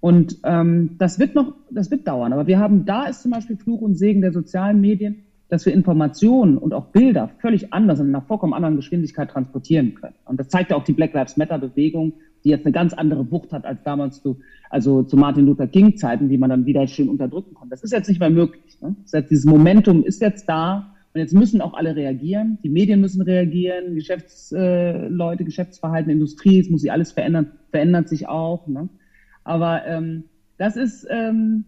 Und 0.00 0.38
ähm, 0.44 0.96
das 0.98 1.18
wird 1.18 1.34
noch, 1.34 1.54
das 1.70 1.90
wird 1.90 2.06
dauern. 2.06 2.32
Aber 2.32 2.46
wir 2.46 2.58
haben, 2.58 2.84
da 2.84 3.06
ist 3.06 3.22
zum 3.22 3.32
Beispiel 3.32 3.56
Fluch 3.56 3.80
und 3.80 3.96
Segen 3.96 4.20
der 4.20 4.32
sozialen 4.32 4.80
Medien, 4.80 5.24
dass 5.48 5.64
wir 5.64 5.72
Informationen 5.72 6.58
und 6.58 6.74
auch 6.74 6.86
Bilder 6.86 7.30
völlig 7.40 7.72
anders 7.72 8.00
und 8.00 8.08
in 8.08 8.14
einer 8.14 8.24
vollkommen 8.24 8.52
anderen 8.52 8.76
Geschwindigkeit 8.76 9.30
transportieren 9.30 9.94
können. 9.94 10.14
Und 10.26 10.38
das 10.38 10.48
zeigt 10.48 10.70
ja 10.70 10.76
auch 10.76 10.84
die 10.84 10.92
Black 10.92 11.14
Lives 11.14 11.36
Matter 11.36 11.58
Bewegung, 11.58 12.12
die 12.44 12.50
jetzt 12.50 12.66
eine 12.66 12.72
ganz 12.72 12.92
andere 12.92 13.30
Wucht 13.30 13.52
hat 13.52 13.64
als 13.64 13.82
damals 13.82 14.22
zu, 14.22 14.38
also 14.70 15.02
zu 15.02 15.16
Martin 15.16 15.46
Luther 15.46 15.66
King 15.66 15.96
Zeiten, 15.96 16.28
die 16.28 16.38
man 16.38 16.50
dann 16.50 16.66
wieder 16.66 16.86
schön 16.86 17.08
unterdrücken 17.08 17.54
konnte. 17.54 17.70
Das 17.70 17.82
ist 17.82 17.92
jetzt 17.92 18.08
nicht 18.08 18.20
mehr 18.20 18.30
möglich. 18.30 18.78
Ne? 18.80 18.94
Das 19.02 19.14
heißt, 19.14 19.30
dieses 19.30 19.46
Momentum 19.46 20.04
ist 20.04 20.20
jetzt 20.20 20.48
da 20.48 20.94
und 21.14 21.20
jetzt 21.20 21.32
müssen 21.32 21.60
auch 21.62 21.74
alle 21.74 21.96
reagieren. 21.96 22.58
Die 22.62 22.68
Medien 22.68 23.00
müssen 23.00 23.22
reagieren, 23.22 23.94
Geschäftsleute, 23.94 25.44
Geschäftsverhalten, 25.44 26.12
Industrie, 26.12 26.60
es 26.60 26.70
muss 26.70 26.82
sich 26.82 26.92
alles 26.92 27.12
verändern, 27.12 27.52
verändert 27.70 28.08
sich 28.08 28.28
auch. 28.28 28.66
Ne? 28.68 28.88
Aber 29.48 29.86
ähm, 29.86 30.24
das 30.58 30.76
ist, 30.76 31.06
ähm, 31.08 31.64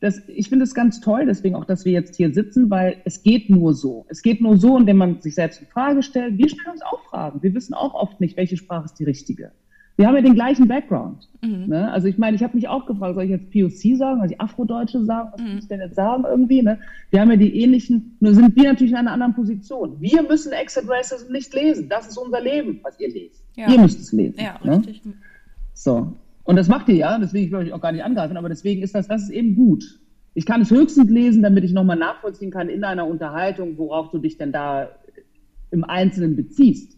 das, 0.00 0.20
ich 0.28 0.50
finde 0.50 0.64
es 0.64 0.74
ganz 0.74 1.00
toll, 1.00 1.24
deswegen 1.24 1.54
auch, 1.54 1.64
dass 1.64 1.86
wir 1.86 1.92
jetzt 1.92 2.14
hier 2.16 2.34
sitzen, 2.34 2.68
weil 2.68 2.98
es 3.06 3.22
geht 3.22 3.48
nur 3.48 3.72
so. 3.72 4.04
Es 4.10 4.20
geht 4.20 4.42
nur 4.42 4.58
so, 4.58 4.76
indem 4.76 4.98
man 4.98 5.22
sich 5.22 5.34
selbst 5.34 5.60
eine 5.60 5.68
Frage 5.68 6.02
stellt. 6.02 6.36
Wir 6.36 6.50
stellen 6.50 6.72
uns 6.72 6.82
auch 6.82 7.02
Fragen. 7.04 7.42
Wir 7.42 7.54
wissen 7.54 7.72
auch 7.72 7.94
oft 7.94 8.20
nicht, 8.20 8.36
welche 8.36 8.58
Sprache 8.58 8.84
ist 8.84 8.98
die 8.98 9.04
richtige. 9.04 9.52
Wir 9.96 10.06
haben 10.06 10.14
ja 10.14 10.20
den 10.20 10.34
gleichen 10.34 10.68
Background. 10.68 11.30
Mhm. 11.40 11.68
Ne? 11.68 11.90
Also 11.90 12.06
ich 12.06 12.18
meine, 12.18 12.36
ich 12.36 12.42
habe 12.42 12.54
mich 12.54 12.68
auch 12.68 12.84
gefragt, 12.84 13.14
soll 13.14 13.24
ich 13.24 13.30
jetzt 13.30 13.50
POC 13.50 13.96
sagen, 13.96 14.20
soll 14.20 14.30
ich 14.30 14.40
Afrodeutsche 14.40 15.02
sagen, 15.06 15.30
was 15.32 15.40
mhm. 15.40 15.54
muss 15.54 15.62
ich 15.62 15.68
denn 15.68 15.80
jetzt 15.80 15.96
sagen 15.96 16.24
irgendwie? 16.28 16.60
Ne? 16.60 16.80
Wir 17.10 17.22
haben 17.22 17.30
ja 17.30 17.36
die 17.36 17.62
ähnlichen, 17.62 18.18
nur 18.20 18.34
sind 18.34 18.54
wir 18.56 18.64
natürlich 18.64 18.92
in 18.92 18.98
einer 18.98 19.12
anderen 19.12 19.34
Position. 19.34 19.96
Wir 20.00 20.22
müssen 20.22 20.52
Exit 20.52 20.84
Racism 20.86 21.32
nicht 21.32 21.54
lesen. 21.54 21.88
Das 21.88 22.08
ist 22.08 22.18
unser 22.18 22.42
Leben, 22.42 22.80
was 22.82 23.00
ihr 23.00 23.08
lest. 23.08 23.42
Ja. 23.56 23.70
Ihr 23.70 23.80
müsst 23.80 24.00
es 24.00 24.12
lesen. 24.12 24.38
Ja, 24.38 24.58
ne? 24.62 24.76
richtig. 24.76 25.02
So. 25.72 26.12
Und 26.44 26.56
das 26.56 26.68
macht 26.68 26.88
ihr 26.88 26.96
ja, 26.96 27.18
deswegen 27.18 27.52
will 27.52 27.66
ich 27.66 27.72
auch 27.72 27.80
gar 27.80 27.92
nicht 27.92 28.04
angreifen, 28.04 28.36
aber 28.36 28.48
deswegen 28.48 28.82
ist 28.82 28.94
das, 28.94 29.08
das 29.08 29.24
ist 29.24 29.30
eben 29.30 29.54
gut. 29.54 30.00
Ich 30.34 30.46
kann 30.46 30.62
es 30.62 30.70
höchstens 30.70 31.10
lesen, 31.10 31.42
damit 31.42 31.64
ich 31.64 31.72
nochmal 31.72 31.96
nachvollziehen 31.96 32.50
kann 32.50 32.68
in 32.68 32.84
einer 32.84 33.06
Unterhaltung, 33.06 33.76
worauf 33.76 34.10
du 34.10 34.18
dich 34.18 34.38
denn 34.38 34.50
da 34.50 34.88
im 35.70 35.84
Einzelnen 35.84 36.36
beziehst. 36.36 36.96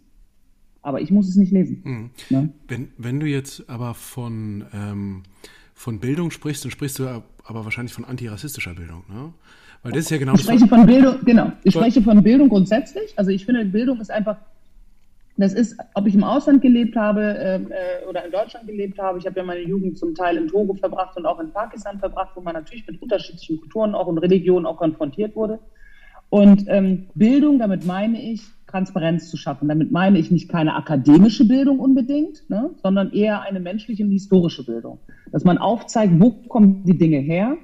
Aber 0.82 1.00
ich 1.00 1.10
muss 1.10 1.28
es 1.28 1.36
nicht 1.36 1.52
lesen. 1.52 1.80
Mhm. 1.84 2.10
Ne? 2.30 2.48
Wenn, 2.68 2.88
wenn 2.98 3.20
du 3.20 3.26
jetzt 3.26 3.68
aber 3.68 3.94
von, 3.94 4.64
ähm, 4.72 5.22
von 5.74 5.98
Bildung 5.98 6.30
sprichst, 6.30 6.64
dann 6.64 6.70
sprichst 6.70 6.98
du 6.98 7.08
aber 7.44 7.64
wahrscheinlich 7.64 7.92
von 7.92 8.04
antirassistischer 8.04 8.74
Bildung, 8.74 9.04
ne? 9.08 9.32
Weil 9.82 9.92
das 9.92 10.04
ist 10.04 10.10
ja 10.10 10.16
genau 10.16 10.34
ich 10.34 10.40
spreche 10.40 10.66
von 10.66 10.86
Bildung, 10.86 11.16
genau. 11.26 11.52
Ich 11.62 11.74
spreche 11.74 12.00
von 12.00 12.22
Bildung 12.22 12.48
grundsätzlich. 12.48 13.12
Also 13.16 13.30
ich 13.30 13.44
finde, 13.44 13.66
Bildung 13.66 14.00
ist 14.00 14.10
einfach 14.10 14.38
das 15.36 15.52
ist, 15.52 15.76
ob 15.94 16.06
ich 16.06 16.14
im 16.14 16.22
Ausland 16.22 16.62
gelebt 16.62 16.94
habe 16.96 17.36
ähm, 17.38 17.68
äh, 17.70 18.06
oder 18.08 18.24
in 18.24 18.30
Deutschland 18.30 18.66
gelebt 18.66 18.98
habe. 18.98 19.18
Ich 19.18 19.26
habe 19.26 19.36
ja 19.36 19.44
meine 19.44 19.62
Jugend 19.62 19.98
zum 19.98 20.14
Teil 20.14 20.36
in 20.36 20.48
Togo 20.48 20.74
verbracht 20.74 21.16
und 21.16 21.26
auch 21.26 21.40
in 21.40 21.50
Pakistan 21.50 21.98
verbracht, 21.98 22.30
wo 22.36 22.40
man 22.40 22.54
natürlich 22.54 22.86
mit 22.86 23.02
unterschiedlichen 23.02 23.60
Kulturen 23.60 23.94
auch 23.94 24.06
und 24.06 24.18
Religionen 24.18 24.64
auch 24.64 24.76
konfrontiert 24.76 25.34
wurde. 25.34 25.58
Und 26.30 26.64
ähm, 26.68 27.06
Bildung, 27.14 27.58
damit 27.58 27.84
meine 27.84 28.20
ich, 28.20 28.42
Transparenz 28.66 29.30
zu 29.30 29.36
schaffen. 29.36 29.68
Damit 29.68 29.92
meine 29.92 30.18
ich 30.18 30.32
nicht 30.32 30.48
keine 30.48 30.74
akademische 30.74 31.46
Bildung 31.46 31.78
unbedingt, 31.78 32.48
ne, 32.50 32.70
sondern 32.82 33.12
eher 33.12 33.42
eine 33.42 33.60
menschliche 33.60 34.02
und 34.02 34.10
historische 34.10 34.64
Bildung. 34.64 34.98
Dass 35.30 35.44
man 35.44 35.58
aufzeigt, 35.58 36.12
wo 36.18 36.30
kommen 36.30 36.82
die 36.84 36.98
Dinge 36.98 37.18
her 37.18 37.56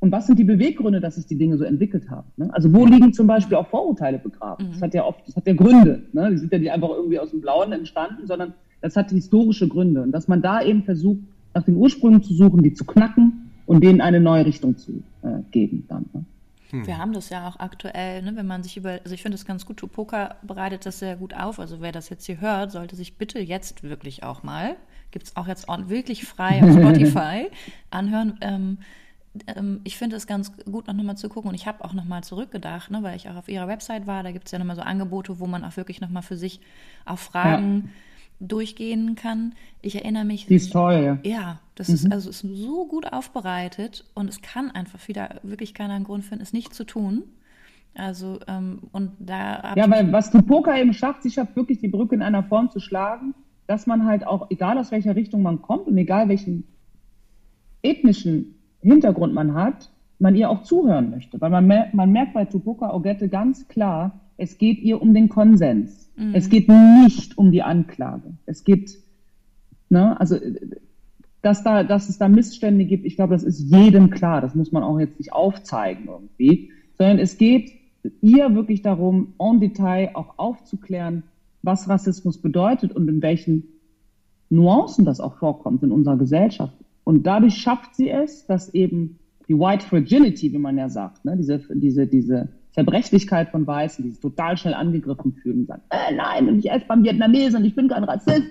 und 0.00 0.12
was 0.12 0.26
sind 0.26 0.38
die 0.38 0.44
Beweggründe, 0.44 1.00
dass 1.00 1.16
sich 1.16 1.26
die 1.26 1.36
Dinge 1.36 1.56
so 1.56 1.64
entwickelt 1.64 2.08
haben? 2.08 2.28
Ne? 2.36 2.48
Also 2.52 2.72
wo 2.72 2.86
liegen 2.86 3.12
zum 3.12 3.26
Beispiel 3.26 3.56
auch 3.56 3.66
Vorurteile 3.66 4.18
begraben? 4.18 4.66
Mhm. 4.66 4.72
Das 4.72 4.82
hat 4.82 4.94
ja 4.94 5.04
oft, 5.04 5.26
das 5.26 5.34
hat 5.34 5.46
ja 5.46 5.54
Gründe. 5.54 6.04
Ne? 6.12 6.30
Die 6.30 6.38
sind 6.38 6.52
ja 6.52 6.58
nicht 6.58 6.70
einfach 6.70 6.90
irgendwie 6.90 7.18
aus 7.18 7.30
dem 7.30 7.40
Blauen 7.40 7.72
entstanden, 7.72 8.26
sondern 8.26 8.54
das 8.80 8.94
hat 8.94 9.10
historische 9.10 9.66
Gründe. 9.66 10.02
Und 10.02 10.12
dass 10.12 10.28
man 10.28 10.40
da 10.40 10.62
eben 10.62 10.84
versucht, 10.84 11.20
nach 11.54 11.64
den 11.64 11.76
Ursprüngen 11.76 12.22
zu 12.22 12.32
suchen, 12.32 12.62
die 12.62 12.74
zu 12.74 12.84
knacken 12.84 13.50
und 13.66 13.82
denen 13.82 14.00
eine 14.00 14.20
neue 14.20 14.46
Richtung 14.46 14.76
zu 14.76 15.02
äh, 15.22 15.40
geben 15.50 15.84
dann. 15.88 16.06
Ne? 16.12 16.24
Hm. 16.70 16.86
Wir 16.86 16.98
haben 16.98 17.12
das 17.12 17.30
ja 17.30 17.48
auch 17.48 17.58
aktuell, 17.58 18.22
ne, 18.22 18.36
wenn 18.36 18.46
man 18.46 18.62
sich 18.62 18.76
über, 18.76 19.00
also 19.02 19.14
ich 19.14 19.22
finde 19.22 19.36
es 19.36 19.46
ganz 19.46 19.66
gut, 19.66 19.78
Tupoka 19.78 20.36
bereitet 20.42 20.86
das 20.86 21.00
sehr 21.00 21.16
gut 21.16 21.34
auf. 21.34 21.58
Also 21.58 21.80
wer 21.80 21.90
das 21.90 22.08
jetzt 22.08 22.26
hier 22.26 22.40
hört, 22.40 22.70
sollte 22.70 22.94
sich 22.94 23.16
bitte 23.16 23.40
jetzt 23.40 23.82
wirklich 23.82 24.22
auch 24.22 24.44
mal, 24.44 24.76
gibt 25.10 25.26
es 25.26 25.36
auch 25.36 25.48
jetzt 25.48 25.66
wirklich 25.66 26.24
frei 26.24 26.62
auf 26.62 26.70
Spotify, 26.78 27.48
anhören. 27.90 28.38
Ähm, 28.42 28.78
ähm, 29.46 29.80
ich 29.84 29.96
finde 29.96 30.16
es 30.16 30.26
ganz 30.26 30.52
gut, 30.64 30.86
noch 30.86 30.94
mal 30.94 31.16
zu 31.16 31.28
gucken. 31.28 31.50
Und 31.50 31.54
ich 31.54 31.66
habe 31.66 31.84
auch 31.84 31.92
noch 31.92 32.04
mal 32.04 32.22
zurückgedacht, 32.22 32.90
ne, 32.90 33.02
weil 33.02 33.16
ich 33.16 33.28
auch 33.28 33.36
auf 33.36 33.48
ihrer 33.48 33.68
Website 33.68 34.06
war. 34.06 34.22
Da 34.22 34.32
gibt 34.32 34.46
es 34.46 34.52
ja 34.52 34.58
noch 34.58 34.66
mal 34.66 34.76
so 34.76 34.82
Angebote, 34.82 35.40
wo 35.40 35.46
man 35.46 35.64
auch 35.64 35.76
wirklich 35.76 36.00
noch 36.00 36.10
mal 36.10 36.22
für 36.22 36.36
sich 36.36 36.60
auch 37.04 37.18
Fragen 37.18 37.84
ja. 38.40 38.46
durchgehen 38.48 39.14
kann. 39.14 39.54
Ich 39.82 39.94
erinnere 39.96 40.24
mich. 40.24 40.46
Die 40.46 40.56
ist 40.56 40.72
toll. 40.72 41.18
Ja, 41.22 41.60
das 41.74 41.88
mhm. 41.88 41.94
ist 41.94 42.12
also 42.12 42.30
ist 42.30 42.40
so 42.40 42.86
gut 42.86 43.12
aufbereitet 43.12 44.04
und 44.14 44.28
es 44.28 44.42
kann 44.42 44.70
einfach 44.70 45.06
wieder 45.08 45.40
wirklich 45.42 45.74
keiner 45.74 46.00
Grund 46.00 46.24
finden, 46.24 46.42
es 46.42 46.52
nicht 46.52 46.74
zu 46.74 46.84
tun. 46.84 47.24
Also 47.94 48.38
ähm, 48.46 48.80
und 48.92 49.12
da. 49.18 49.74
Ja, 49.76 49.90
weil 49.90 50.12
was 50.12 50.30
die 50.30 50.42
Poker 50.42 50.76
eben 50.76 50.92
schafft, 50.92 51.22
sie 51.22 51.30
schafft 51.30 51.56
wirklich 51.56 51.80
die 51.80 51.88
Brücke 51.88 52.14
in 52.14 52.22
einer 52.22 52.44
Form 52.44 52.70
zu 52.70 52.80
schlagen, 52.80 53.34
dass 53.66 53.86
man 53.86 54.06
halt 54.06 54.26
auch, 54.26 54.50
egal 54.50 54.78
aus 54.78 54.90
welcher 54.90 55.16
Richtung 55.16 55.42
man 55.42 55.62
kommt 55.62 55.86
und 55.86 55.98
egal 55.98 56.28
welchen 56.28 56.64
ethnischen 57.82 58.57
Hintergrund 58.90 59.34
man 59.34 59.54
hat, 59.54 59.90
man 60.18 60.34
ihr 60.34 60.50
auch 60.50 60.62
zuhören 60.62 61.10
möchte. 61.10 61.40
Weil 61.40 61.50
man, 61.50 61.66
man 61.92 62.12
merkt 62.12 62.34
bei 62.34 62.44
Tupoka 62.44 62.92
Ogette 62.92 63.28
ganz 63.28 63.68
klar, 63.68 64.20
es 64.36 64.58
geht 64.58 64.80
ihr 64.80 65.02
um 65.02 65.14
den 65.14 65.28
Konsens. 65.28 66.10
Mhm. 66.16 66.34
Es 66.34 66.48
geht 66.48 66.68
nicht 66.68 67.36
um 67.38 67.50
die 67.50 67.62
Anklage. 67.62 68.34
Es 68.46 68.64
geht, 68.64 68.98
ne, 69.90 70.18
also, 70.20 70.36
dass, 71.42 71.62
da, 71.62 71.84
dass 71.84 72.08
es 72.08 72.18
da 72.18 72.28
Missstände 72.28 72.84
gibt, 72.84 73.04
ich 73.04 73.16
glaube, 73.16 73.34
das 73.34 73.42
ist 73.42 73.60
jedem 73.60 74.10
klar. 74.10 74.40
Das 74.40 74.54
muss 74.54 74.72
man 74.72 74.82
auch 74.82 74.98
jetzt 74.98 75.18
nicht 75.18 75.32
aufzeigen 75.32 76.06
irgendwie. 76.06 76.70
Sondern 76.96 77.18
es 77.18 77.38
geht 77.38 77.72
ihr 78.20 78.54
wirklich 78.54 78.82
darum, 78.82 79.34
en 79.38 79.60
Detail 79.60 80.10
auch 80.14 80.38
aufzuklären, 80.38 81.24
was 81.62 81.88
Rassismus 81.88 82.38
bedeutet 82.38 82.92
und 82.92 83.08
in 83.08 83.22
welchen 83.22 83.64
Nuancen 84.50 85.04
das 85.04 85.20
auch 85.20 85.36
vorkommt 85.36 85.82
in 85.82 85.92
unserer 85.92 86.16
Gesellschaft. 86.16 86.74
Und 87.08 87.26
dadurch 87.26 87.54
schafft 87.54 87.94
sie 87.94 88.10
es, 88.10 88.44
dass 88.44 88.74
eben 88.74 89.18
die 89.48 89.58
White 89.58 89.86
Fragility, 89.86 90.52
wie 90.52 90.58
man 90.58 90.76
ja 90.76 90.90
sagt, 90.90 91.24
ne, 91.24 91.38
diese, 91.38 91.58
diese, 91.70 92.06
diese 92.06 92.50
Zerbrechlichkeit 92.72 93.48
von 93.48 93.66
Weißen, 93.66 94.04
die 94.04 94.10
sich 94.10 94.20
total 94.20 94.58
schnell 94.58 94.74
angegriffen 94.74 95.32
fühlen 95.32 95.60
und 95.60 95.68
sagen, 95.68 95.80
äh, 95.88 96.14
nein, 96.14 96.50
und 96.50 96.58
ich 96.58 96.70
esse 96.70 96.84
beim 96.86 97.02
Vietnamesen 97.02 97.60
und 97.60 97.64
ich 97.64 97.74
bin 97.74 97.88
kein 97.88 98.04
Rassist. 98.04 98.42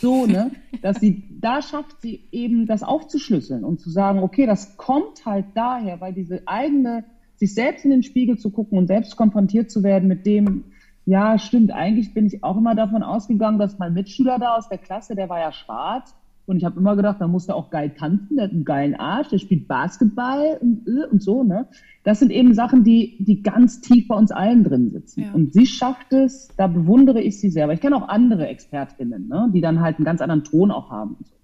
So, 0.00 0.26
ne, 0.26 0.50
dass 0.82 0.98
sie, 0.98 1.22
da 1.40 1.62
schafft 1.62 2.02
sie 2.02 2.24
eben 2.32 2.66
das 2.66 2.82
aufzuschlüsseln 2.82 3.62
und 3.62 3.78
zu 3.78 3.90
sagen, 3.90 4.24
okay, 4.24 4.44
das 4.44 4.76
kommt 4.76 5.24
halt 5.24 5.44
daher, 5.54 6.00
weil 6.00 6.12
diese 6.12 6.42
eigene, 6.46 7.04
sich 7.36 7.54
selbst 7.54 7.84
in 7.84 7.92
den 7.92 8.02
Spiegel 8.02 8.38
zu 8.38 8.50
gucken 8.50 8.76
und 8.76 8.88
selbst 8.88 9.14
konfrontiert 9.14 9.70
zu 9.70 9.84
werden 9.84 10.08
mit 10.08 10.26
dem, 10.26 10.64
ja, 11.06 11.38
stimmt, 11.38 11.70
eigentlich 11.70 12.12
bin 12.12 12.26
ich 12.26 12.42
auch 12.42 12.56
immer 12.56 12.74
davon 12.74 13.04
ausgegangen, 13.04 13.60
dass 13.60 13.78
mein 13.78 13.94
Mitschüler 13.94 14.40
da 14.40 14.56
aus 14.56 14.68
der 14.68 14.78
Klasse, 14.78 15.14
der 15.14 15.28
war 15.28 15.38
ja 15.38 15.52
schwarz, 15.52 16.12
und 16.50 16.56
ich 16.56 16.64
habe 16.64 16.78
immer 16.78 16.96
gedacht, 16.96 17.20
da 17.20 17.28
muss 17.28 17.48
er 17.48 17.54
auch 17.54 17.70
geil 17.70 17.94
tanzen, 17.96 18.36
der 18.36 18.46
hat 18.46 18.50
einen 18.50 18.64
geilen 18.64 18.94
Arsch, 18.96 19.28
der 19.28 19.38
spielt 19.38 19.68
Basketball 19.68 20.58
und, 20.60 20.86
äh, 20.86 21.06
und 21.10 21.22
so. 21.22 21.44
Ne? 21.44 21.68
Das 22.02 22.18
sind 22.18 22.32
eben 22.32 22.54
Sachen, 22.54 22.82
die, 22.82 23.16
die 23.20 23.42
ganz 23.42 23.80
tief 23.80 24.08
bei 24.08 24.16
uns 24.16 24.32
allen 24.32 24.64
drin 24.64 24.90
sitzen. 24.90 25.22
Ja. 25.22 25.32
Und 25.32 25.52
sie 25.52 25.66
schafft 25.66 26.12
es, 26.12 26.48
da 26.56 26.66
bewundere 26.66 27.20
ich 27.20 27.38
sie 27.38 27.50
sehr. 27.50 27.64
Aber 27.64 27.72
ich 27.72 27.80
kenne 27.80 27.96
auch 27.96 28.08
andere 28.08 28.48
Expertinnen, 28.48 29.28
ne? 29.28 29.48
die 29.54 29.60
dann 29.60 29.80
halt 29.80 29.98
einen 29.98 30.04
ganz 30.04 30.20
anderen 30.20 30.44
Ton 30.44 30.70
auch 30.70 30.90
haben. 30.90 31.14
Und, 31.18 31.26
so. 31.28 31.34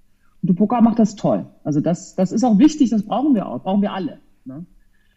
Tupoka 0.47 0.81
macht 0.81 0.99
das 0.99 1.17
toll. 1.17 1.47
Also 1.65 1.81
das, 1.81 2.15
das 2.15 2.33
ist 2.33 2.45
auch 2.45 2.59
wichtig, 2.59 2.91
das 2.91 3.05
brauchen 3.05 3.35
wir 3.35 3.47
auch, 3.47 3.63
brauchen 3.63 3.83
wir 3.83 3.93
alle. 3.93 4.19
Ne? 4.45 4.67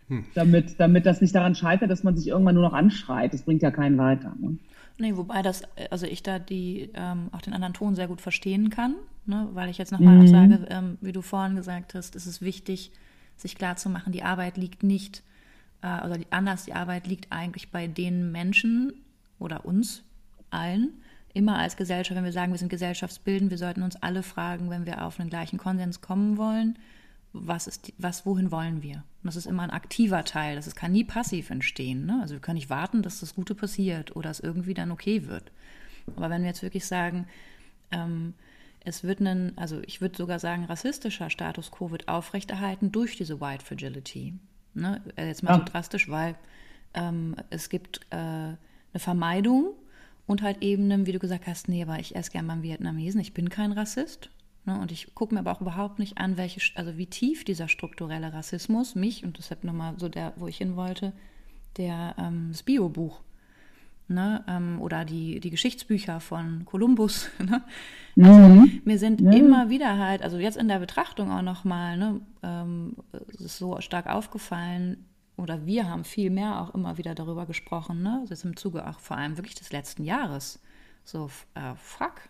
Hm. 0.07 0.23
Damit, 0.35 0.79
damit 0.79 1.05
das 1.05 1.21
nicht 1.21 1.35
daran 1.35 1.55
scheitert, 1.55 1.89
dass 1.89 2.03
man 2.03 2.15
sich 2.15 2.27
irgendwann 2.27 2.55
nur 2.55 2.63
noch 2.63 2.73
anschreit. 2.73 3.33
Das 3.33 3.43
bringt 3.43 3.61
ja 3.61 3.71
keinen 3.71 3.97
weiter. 3.97 4.35
Ne? 4.39 4.57
Nee, 4.99 5.15
wobei 5.15 5.41
das, 5.41 5.63
also 5.91 6.05
ich 6.05 6.23
da 6.23 6.39
die 6.39 6.91
ähm, 6.93 7.29
auch 7.31 7.41
den 7.41 7.53
anderen 7.53 7.73
Ton 7.73 7.95
sehr 7.95 8.09
gut 8.09 8.19
verstehen 8.19 8.69
kann, 8.69 8.95
ne? 9.25 9.47
weil 9.53 9.69
ich 9.69 9.77
jetzt 9.77 9.93
nochmal 9.93 10.15
mhm. 10.15 10.27
sage, 10.27 10.67
ähm, 10.69 10.97
wie 10.99 11.13
du 11.13 11.21
vorhin 11.21 11.55
gesagt 11.55 11.95
hast, 11.95 12.17
ist 12.17 12.25
es 12.25 12.41
wichtig, 12.41 12.91
sich 13.37 13.55
klarzumachen, 13.55 14.11
die 14.11 14.23
Arbeit 14.23 14.57
liegt 14.57 14.83
nicht, 14.83 15.23
äh, 15.81 16.05
oder 16.05 16.17
die, 16.17 16.27
anders, 16.31 16.65
die 16.65 16.73
Arbeit 16.73 17.07
liegt 17.07 17.31
eigentlich 17.31 17.71
bei 17.71 17.87
den 17.87 18.33
Menschen 18.33 18.91
oder 19.39 19.63
uns 19.63 20.03
allen, 20.49 20.91
immer 21.33 21.57
als 21.57 21.77
Gesellschaft, 21.77 22.17
wenn 22.17 22.25
wir 22.25 22.33
sagen, 22.33 22.51
wir 22.51 22.59
sind 22.59 22.67
gesellschaftsbildend, 22.67 23.51
wir 23.51 23.57
sollten 23.57 23.83
uns 23.83 23.95
alle 23.95 24.21
fragen, 24.21 24.69
wenn 24.69 24.85
wir 24.85 25.05
auf 25.05 25.17
einen 25.17 25.29
gleichen 25.29 25.57
Konsens 25.57 26.01
kommen 26.01 26.35
wollen, 26.35 26.77
was 27.33 27.67
ist, 27.67 27.93
was, 27.97 28.25
wohin 28.25 28.51
wollen 28.51 28.81
wir? 28.81 28.97
Und 28.97 29.25
das 29.25 29.35
ist 29.35 29.45
immer 29.45 29.63
ein 29.63 29.69
aktiver 29.69 30.23
Teil. 30.23 30.55
Das 30.55 30.75
kann 30.75 30.91
nie 30.91 31.03
passiv 31.03 31.49
entstehen. 31.49 32.05
Ne? 32.05 32.19
Also 32.21 32.35
wir 32.35 32.41
können 32.41 32.55
nicht 32.55 32.69
warten, 32.69 33.01
dass 33.01 33.19
das 33.19 33.35
Gute 33.35 33.55
passiert 33.55 34.15
oder 34.15 34.29
es 34.29 34.39
irgendwie 34.39 34.73
dann 34.73 34.91
okay 34.91 35.27
wird. 35.27 35.51
Aber 36.15 36.29
wenn 36.29 36.41
wir 36.41 36.49
jetzt 36.49 36.63
wirklich 36.63 36.85
sagen, 36.85 37.27
ähm, 37.91 38.33
es 38.83 39.03
wird 39.03 39.19
ein, 39.19 39.53
also 39.57 39.81
ich 39.85 40.01
würde 40.01 40.17
sogar 40.17 40.39
sagen, 40.39 40.65
rassistischer 40.65 41.29
Status 41.29 41.69
quo 41.71 41.91
wird 41.91 42.07
aufrechterhalten 42.07 42.91
durch 42.91 43.17
diese 43.17 43.39
White 43.39 43.65
Fragility. 43.65 44.33
Ne? 44.73 45.01
Äh, 45.15 45.27
jetzt 45.27 45.43
mal 45.43 45.51
ja. 45.51 45.57
so 45.59 45.65
drastisch, 45.65 46.09
weil 46.09 46.35
ähm, 46.93 47.35
es 47.49 47.69
gibt 47.69 48.01
äh, 48.09 48.15
eine 48.15 48.57
Vermeidung 48.95 49.73
und 50.25 50.41
halt 50.41 50.61
eben, 50.61 51.05
wie 51.05 51.11
du 51.11 51.19
gesagt 51.19 51.45
hast, 51.47 51.67
nee, 51.67 51.83
aber 51.83 51.99
ich 51.99 52.15
esse 52.15 52.31
gerne 52.31 52.47
beim 52.47 52.63
Vietnamesen, 52.63 53.21
ich 53.21 53.33
bin 53.33 53.49
kein 53.49 53.71
Rassist. 53.71 54.29
Ne? 54.65 54.79
Und 54.79 54.91
ich 54.91 55.13
gucke 55.15 55.33
mir 55.33 55.39
aber 55.39 55.51
auch 55.51 55.61
überhaupt 55.61 55.99
nicht 55.99 56.17
an, 56.17 56.37
welche, 56.37 56.61
also 56.75 56.97
wie 56.97 57.07
tief 57.07 57.43
dieser 57.43 57.67
strukturelle 57.67 58.33
Rassismus 58.33 58.95
mich, 58.95 59.23
und 59.23 59.37
deshalb 59.37 59.63
nochmal 59.63 59.95
so 59.97 60.09
der, 60.09 60.33
wo 60.35 60.47
ich 60.47 60.57
hin 60.57 60.75
wollte, 60.75 61.13
der, 61.77 62.15
ähm, 62.17 62.49
das 62.51 62.63
Bio-Buch 62.63 63.21
Ne, 64.11 64.43
ähm, 64.47 64.81
oder 64.81 65.05
die, 65.05 65.39
die 65.39 65.51
Geschichtsbücher 65.51 66.19
von 66.19 66.65
Kolumbus. 66.65 67.29
Ne? 68.15 68.27
Also, 68.27 68.39
mhm. 68.39 68.81
Mir 68.83 68.97
sind 68.97 69.21
ja. 69.21 69.31
immer 69.31 69.69
wieder 69.69 69.99
halt, 69.99 70.23
also 70.23 70.39
jetzt 70.39 70.57
in 70.57 70.67
der 70.67 70.79
Betrachtung 70.79 71.31
auch 71.31 71.43
nochmal, 71.43 71.95
ne, 71.95 72.19
ähm, 72.41 72.95
es 73.31 73.39
ist 73.39 73.57
so 73.59 73.79
stark 73.79 74.07
aufgefallen, 74.07 75.05
oder 75.39 75.65
wir 75.65 75.89
haben 75.89 76.03
viel 76.03 76.29
mehr 76.29 76.59
auch 76.59 76.75
immer 76.75 76.97
wieder 76.97 77.15
darüber 77.15 77.45
gesprochen, 77.45 78.03
ne? 78.03 78.19
Das 78.27 78.39
ist 78.39 78.45
im 78.45 78.57
Zuge 78.57 78.87
auch 78.87 78.99
vor 78.99 79.17
allem 79.17 79.37
wirklich 79.37 79.55
des 79.55 79.71
letzten 79.71 80.03
Jahres. 80.03 80.59
So, 81.05 81.29
äh, 81.55 81.75
fuck. 81.75 82.28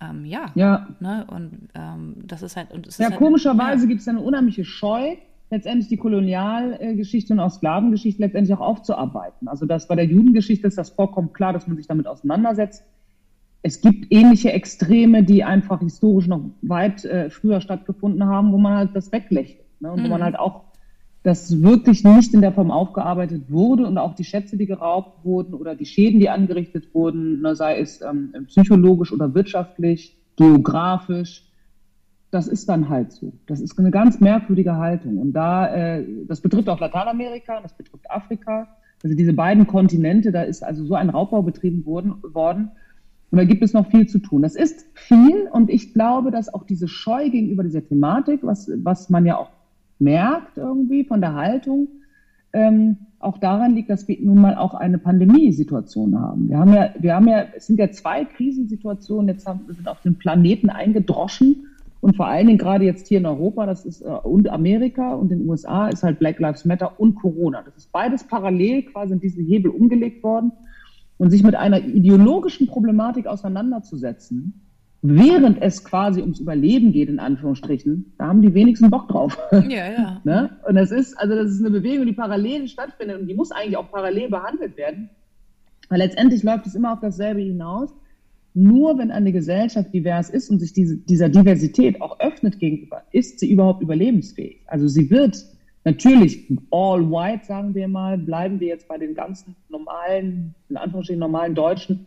Ähm, 0.00 0.24
ja. 0.24 0.46
Ja. 0.54 0.88
Ne? 1.00 1.26
Und 1.28 1.68
ähm, 1.74 2.16
das 2.24 2.42
ist 2.42 2.56
halt. 2.56 2.72
Und 2.72 2.86
es 2.86 2.98
ja, 2.98 3.06
ist 3.06 3.10
halt, 3.12 3.20
komischerweise 3.20 3.84
ja. 3.84 3.88
gibt 3.88 4.00
es 4.00 4.08
eine 4.08 4.20
unheimliche 4.20 4.64
Scheu, 4.64 5.16
letztendlich 5.50 5.88
die 5.88 5.96
Kolonialgeschichte 5.96 7.32
und 7.32 7.40
auch 7.40 7.50
Sklavengeschichte 7.50 8.22
letztendlich 8.22 8.56
auch 8.56 8.60
aufzuarbeiten. 8.60 9.48
Also 9.48 9.66
das 9.66 9.88
bei 9.88 9.96
der 9.96 10.06
Judengeschichte 10.06 10.66
ist 10.66 10.78
das 10.78 10.90
vollkommen 10.90 11.32
klar, 11.32 11.52
dass 11.52 11.66
man 11.66 11.76
sich 11.76 11.86
damit 11.86 12.06
auseinandersetzt. 12.06 12.84
Es 13.62 13.82
gibt 13.82 14.06
ähnliche 14.10 14.52
Extreme, 14.52 15.22
die 15.22 15.44
einfach 15.44 15.80
historisch 15.80 16.28
noch 16.28 16.40
weit 16.62 17.04
äh, 17.04 17.28
früher 17.28 17.60
stattgefunden 17.60 18.24
haben, 18.24 18.52
wo 18.52 18.58
man 18.58 18.74
halt 18.74 18.96
das 18.96 19.12
weglächelt. 19.12 19.66
Ne? 19.80 19.92
Und 19.92 20.00
mhm. 20.00 20.04
wo 20.04 20.08
man 20.08 20.20
mhm. 20.20 20.24
halt 20.24 20.38
auch 20.38 20.62
das 21.22 21.62
wirklich 21.62 22.02
nicht 22.02 22.32
in 22.32 22.40
der 22.40 22.52
Form 22.52 22.70
aufgearbeitet 22.70 23.50
wurde 23.50 23.86
und 23.86 23.98
auch 23.98 24.14
die 24.14 24.24
Schätze, 24.24 24.56
die 24.56 24.66
geraubt 24.66 25.24
wurden 25.24 25.54
oder 25.54 25.74
die 25.74 25.84
Schäden, 25.84 26.18
die 26.18 26.30
angerichtet 26.30 26.94
wurden, 26.94 27.44
sei 27.54 27.78
es 27.78 28.00
ähm, 28.00 28.32
psychologisch 28.46 29.12
oder 29.12 29.34
wirtschaftlich, 29.34 30.16
geografisch, 30.36 31.50
das 32.30 32.46
ist 32.46 32.68
dann 32.68 32.88
halt 32.88 33.12
so. 33.12 33.32
Das 33.46 33.60
ist 33.60 33.78
eine 33.78 33.90
ganz 33.90 34.20
merkwürdige 34.20 34.76
Haltung. 34.76 35.18
Und 35.18 35.32
da, 35.32 35.74
äh, 35.74 36.06
das 36.26 36.40
betrifft 36.40 36.68
auch 36.68 36.80
Lateinamerika, 36.80 37.60
das 37.60 37.76
betrifft 37.76 38.10
Afrika. 38.10 38.68
Also 39.02 39.16
diese 39.16 39.32
beiden 39.32 39.66
Kontinente, 39.66 40.30
da 40.30 40.42
ist 40.42 40.62
also 40.62 40.84
so 40.84 40.94
ein 40.94 41.10
Raubbau 41.10 41.42
betrieben 41.42 41.84
worden, 41.84 42.14
worden. 42.22 42.70
Und 43.30 43.38
da 43.38 43.44
gibt 43.44 43.62
es 43.62 43.72
noch 43.72 43.90
viel 43.90 44.06
zu 44.06 44.18
tun. 44.18 44.42
Das 44.42 44.54
ist 44.54 44.86
viel 44.94 45.48
und 45.52 45.70
ich 45.70 45.92
glaube, 45.92 46.30
dass 46.30 46.52
auch 46.52 46.64
diese 46.64 46.88
Scheu 46.88 47.30
gegenüber 47.30 47.62
dieser 47.62 47.84
Thematik, 47.84 48.40
was, 48.42 48.70
was 48.76 49.10
man 49.10 49.26
ja 49.26 49.36
auch 49.36 49.50
merkt 50.00 50.58
irgendwie 50.58 51.04
von 51.04 51.20
der 51.20 51.34
Haltung, 51.34 51.88
ähm, 52.52 52.96
auch 53.20 53.38
daran 53.38 53.74
liegt, 53.74 53.90
dass 53.90 54.08
wir 54.08 54.18
nun 54.20 54.40
mal 54.40 54.56
auch 54.56 54.74
eine 54.74 54.98
Pandemiesituation 54.98 56.18
haben. 56.18 56.48
Wir 56.48 56.58
haben 56.58 56.72
ja, 56.72 56.90
wir 56.98 57.14
haben 57.14 57.28
ja, 57.28 57.44
es 57.54 57.66
sind 57.66 57.78
ja 57.78 57.90
zwei 57.90 58.24
Krisensituationen, 58.24 59.28
jetzt 59.28 59.46
haben, 59.46 59.60
wir 59.66 59.74
sind 59.74 59.88
auf 59.88 60.00
den 60.00 60.16
Planeten 60.16 60.70
eingedroschen 60.70 61.66
und 62.00 62.16
vor 62.16 62.26
allen 62.26 62.46
Dingen 62.46 62.58
gerade 62.58 62.86
jetzt 62.86 63.08
hier 63.08 63.18
in 63.18 63.26
Europa, 63.26 63.66
das 63.66 63.84
ist 63.84 64.00
äh, 64.00 64.08
und 64.08 64.48
Amerika 64.48 65.14
und 65.14 65.28
den 65.30 65.46
USA 65.48 65.88
ist 65.88 66.02
halt 66.02 66.18
Black 66.18 66.38
Lives 66.38 66.64
Matter 66.64 66.98
und 66.98 67.14
Corona. 67.14 67.62
Das 67.62 67.76
ist 67.76 67.92
beides 67.92 68.24
parallel 68.24 68.84
quasi 68.84 69.12
in 69.12 69.20
diesen 69.20 69.44
Hebel 69.44 69.70
umgelegt 69.70 70.22
worden 70.22 70.52
und 71.18 71.30
sich 71.30 71.42
mit 71.42 71.54
einer 71.54 71.84
ideologischen 71.84 72.66
Problematik 72.66 73.26
auseinanderzusetzen, 73.26 74.69
während 75.02 75.62
es 75.62 75.84
quasi 75.84 76.20
ums 76.20 76.40
Überleben 76.40 76.92
geht, 76.92 77.08
in 77.08 77.18
Anführungsstrichen, 77.18 78.12
da 78.18 78.26
haben 78.26 78.42
die 78.42 78.52
wenigsten 78.52 78.90
Bock 78.90 79.08
drauf. 79.08 79.38
Ja, 79.52 79.90
ja. 79.90 80.20
ne? 80.24 80.58
Und 80.68 80.74
das 80.74 80.90
ist, 80.90 81.18
also 81.18 81.34
das 81.34 81.52
ist 81.52 81.60
eine 81.60 81.70
Bewegung, 81.70 82.06
die 82.06 82.12
parallel 82.12 82.68
stattfindet 82.68 83.20
und 83.20 83.26
die 83.26 83.34
muss 83.34 83.50
eigentlich 83.50 83.76
auch 83.76 83.90
parallel 83.90 84.28
behandelt 84.28 84.76
werden. 84.76 85.10
Weil 85.88 85.98
letztendlich 85.98 86.42
läuft 86.42 86.66
es 86.66 86.74
immer 86.74 86.92
auf 86.92 87.00
dasselbe 87.00 87.40
hinaus. 87.40 87.94
Nur 88.52 88.98
wenn 88.98 89.10
eine 89.10 89.32
Gesellschaft 89.32 89.94
divers 89.94 90.28
ist 90.28 90.50
und 90.50 90.58
sich 90.58 90.72
diese, 90.72 90.96
dieser 90.96 91.28
Diversität 91.28 92.00
auch 92.00 92.18
öffnet 92.20 92.58
gegenüber, 92.58 93.02
ist 93.12 93.38
sie 93.38 93.50
überhaupt 93.50 93.80
überlebensfähig. 93.80 94.60
Also 94.66 94.88
sie 94.88 95.08
wird 95.08 95.44
natürlich 95.84 96.52
all 96.70 97.08
white, 97.10 97.44
sagen 97.46 97.74
wir 97.74 97.88
mal, 97.88 98.18
bleiben 98.18 98.60
wir 98.60 98.68
jetzt 98.68 98.88
bei 98.88 98.98
den 98.98 99.14
ganzen 99.14 99.56
normalen, 99.68 100.54
in 100.68 100.76
Anführungsstrichen 100.76 101.20
normalen 101.20 101.54
Deutschen, 101.54 102.06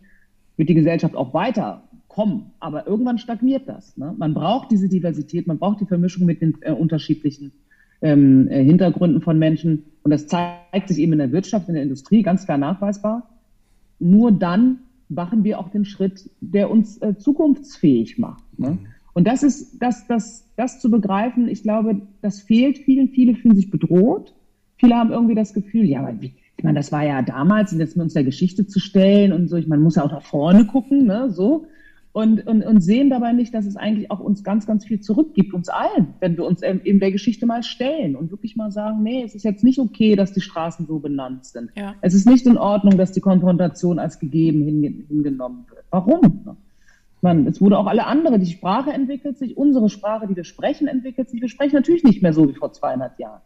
wird 0.56 0.68
die 0.68 0.74
Gesellschaft 0.74 1.16
auch 1.16 1.34
weiter 1.34 1.82
kommen. 2.14 2.52
Aber 2.60 2.86
irgendwann 2.86 3.18
stagniert 3.18 3.68
das. 3.68 3.96
Ne? 3.96 4.14
Man 4.16 4.34
braucht 4.34 4.70
diese 4.70 4.88
Diversität, 4.88 5.48
man 5.48 5.58
braucht 5.58 5.80
die 5.80 5.86
Vermischung 5.86 6.26
mit 6.26 6.40
den 6.40 6.54
äh, 6.60 6.70
unterschiedlichen 6.70 7.52
ähm, 8.02 8.46
äh, 8.48 8.62
Hintergründen 8.62 9.20
von 9.20 9.38
Menschen. 9.38 9.84
Und 10.04 10.12
das 10.12 10.28
zeigt 10.28 10.88
sich 10.88 10.98
eben 10.98 11.12
in 11.12 11.18
der 11.18 11.32
Wirtschaft, 11.32 11.68
in 11.68 11.74
der 11.74 11.82
Industrie 11.82 12.22
ganz 12.22 12.44
klar 12.44 12.56
nachweisbar. 12.56 13.28
Nur 13.98 14.30
dann 14.30 14.78
machen 15.08 15.42
wir 15.42 15.58
auch 15.58 15.70
den 15.70 15.84
Schritt, 15.84 16.30
der 16.40 16.70
uns 16.70 16.98
äh, 16.98 17.18
zukunftsfähig 17.18 18.18
macht. 18.18 18.44
Ne? 18.58 18.70
Mhm. 18.70 18.78
Und 19.12 19.26
das 19.26 19.42
ist, 19.42 19.82
das, 19.82 20.06
das, 20.06 20.44
das 20.56 20.80
zu 20.80 20.90
begreifen, 20.90 21.48
ich 21.48 21.62
glaube, 21.62 22.02
das 22.22 22.40
fehlt 22.40 22.78
vielen. 22.78 23.08
Viele 23.08 23.34
fühlen 23.34 23.56
sich 23.56 23.70
bedroht. 23.70 24.34
Viele 24.76 24.94
haben 24.94 25.10
irgendwie 25.10 25.34
das 25.34 25.52
Gefühl, 25.52 25.84
ja, 25.84 26.00
aber 26.00 26.20
wie, 26.20 26.34
ich 26.56 26.64
meine, 26.64 26.78
das 26.78 26.92
war 26.92 27.04
ja 27.04 27.22
damals, 27.22 27.72
jetzt 27.72 27.96
mit 27.96 28.04
uns 28.04 28.14
der 28.14 28.24
Geschichte 28.24 28.66
zu 28.66 28.78
stellen 28.78 29.32
und 29.32 29.48
so, 29.48 29.56
ich 29.56 29.66
meine, 29.66 29.80
man 29.80 29.84
muss 29.84 29.96
ja 29.96 30.04
auch 30.04 30.12
nach 30.12 30.22
vorne 30.22 30.66
gucken, 30.66 31.06
ne, 31.06 31.30
so 31.30 31.66
und, 32.14 32.46
und, 32.46 32.64
und 32.64 32.80
sehen 32.80 33.10
dabei 33.10 33.32
nicht, 33.32 33.52
dass 33.54 33.66
es 33.66 33.74
eigentlich 33.74 34.08
auch 34.12 34.20
uns 34.20 34.44
ganz, 34.44 34.68
ganz 34.68 34.84
viel 34.84 35.00
zurückgibt, 35.00 35.52
uns 35.52 35.68
allen, 35.68 36.14
wenn 36.20 36.36
wir 36.36 36.44
uns 36.44 36.62
in 36.62 37.00
der 37.00 37.10
Geschichte 37.10 37.44
mal 37.44 37.64
stellen 37.64 38.14
und 38.14 38.30
wirklich 38.30 38.54
mal 38.54 38.70
sagen, 38.70 39.02
nee, 39.02 39.24
es 39.24 39.34
ist 39.34 39.42
jetzt 39.42 39.64
nicht 39.64 39.80
okay, 39.80 40.14
dass 40.14 40.32
die 40.32 40.40
Straßen 40.40 40.86
so 40.86 41.00
benannt 41.00 41.44
sind. 41.44 41.72
Ja. 41.74 41.96
Es 42.02 42.14
ist 42.14 42.28
nicht 42.28 42.46
in 42.46 42.56
Ordnung, 42.56 42.96
dass 42.98 43.10
die 43.10 43.20
Konfrontation 43.20 43.98
als 43.98 44.20
gegeben 44.20 44.62
hingenommen 44.62 45.66
wird. 45.68 45.84
Warum? 45.90 46.56
Man, 47.20 47.48
es 47.48 47.60
wurde 47.60 47.78
auch 47.78 47.88
alle 47.88 48.06
andere, 48.06 48.38
die 48.38 48.46
Sprache 48.46 48.92
entwickelt 48.92 49.36
sich, 49.36 49.56
unsere 49.56 49.88
Sprache, 49.88 50.28
die 50.28 50.36
wir 50.36 50.44
sprechen, 50.44 50.86
entwickelt 50.86 51.28
sich. 51.30 51.40
Wir 51.40 51.48
sprechen 51.48 51.74
natürlich 51.74 52.04
nicht 52.04 52.22
mehr 52.22 52.32
so 52.32 52.48
wie 52.48 52.54
vor 52.54 52.72
200 52.72 53.18
Jahren. 53.18 53.40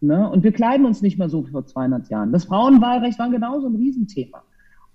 Ne? 0.00 0.30
Und 0.30 0.44
wir 0.44 0.52
kleiden 0.52 0.86
uns 0.86 1.02
nicht 1.02 1.18
mehr 1.18 1.28
so 1.28 1.44
wie 1.44 1.50
vor 1.50 1.66
200 1.66 2.08
Jahren. 2.08 2.30
Das 2.30 2.44
Frauenwahlrecht 2.44 3.18
war 3.18 3.30
genauso 3.30 3.66
ein 3.66 3.74
Riesenthema. 3.74 4.44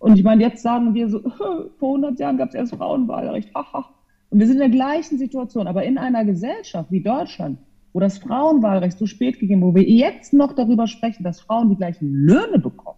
Und 0.01 0.17
ich 0.17 0.23
meine, 0.23 0.41
jetzt 0.41 0.63
sagen 0.63 0.95
wir 0.95 1.09
so, 1.09 1.19
vor 1.77 1.95
100 1.95 2.19
Jahren 2.19 2.37
gab 2.37 2.49
es 2.49 2.55
erst 2.55 2.73
Frauenwahlrecht. 2.73 3.51
Und 3.55 4.39
wir 4.39 4.47
sind 4.47 4.55
in 4.55 4.61
der 4.61 4.69
gleichen 4.69 5.19
Situation, 5.19 5.67
aber 5.67 5.83
in 5.83 5.99
einer 5.99 6.25
Gesellschaft 6.25 6.91
wie 6.91 7.03
Deutschland, 7.03 7.59
wo 7.93 7.99
das 7.99 8.17
Frauenwahlrecht 8.17 8.97
so 8.97 9.05
spät 9.05 9.39
gegeben 9.39 9.61
wurde, 9.61 9.73
wo 9.73 9.75
wir 9.75 9.87
jetzt 9.87 10.33
noch 10.33 10.53
darüber 10.53 10.87
sprechen, 10.87 11.23
dass 11.23 11.41
Frauen 11.41 11.69
die 11.69 11.75
gleichen 11.75 12.11
Löhne 12.11 12.57
bekommen, 12.57 12.97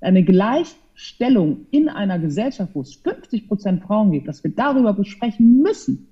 eine 0.00 0.22
Gleichstellung 0.22 1.66
in 1.72 1.88
einer 1.88 2.20
Gesellschaft, 2.20 2.74
wo 2.74 2.82
es 2.82 2.94
50 2.94 3.48
Prozent 3.48 3.82
Frauen 3.82 4.12
gibt, 4.12 4.28
dass 4.28 4.44
wir 4.44 4.52
darüber 4.52 4.92
besprechen 4.92 5.62
müssen, 5.62 6.06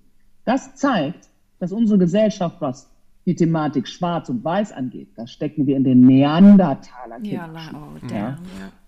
das 0.45 0.75
zeigt, 0.75 1.29
dass 1.61 1.71
unsere 1.71 2.01
Gesellschaft, 2.01 2.57
was 2.61 2.91
die 3.25 3.37
Thematik 3.37 3.87
Schwarz 3.87 4.29
und 4.31 4.43
Weiß 4.43 4.73
angeht, 4.73 5.11
da 5.15 5.29
stecken 5.29 5.69
wir 5.69 5.77
in 5.77 5.85
den 5.85 6.01
Neandertaler. 6.01 7.21
Ja, 7.23 7.49
oh, 7.73 8.13
ja. 8.13 8.39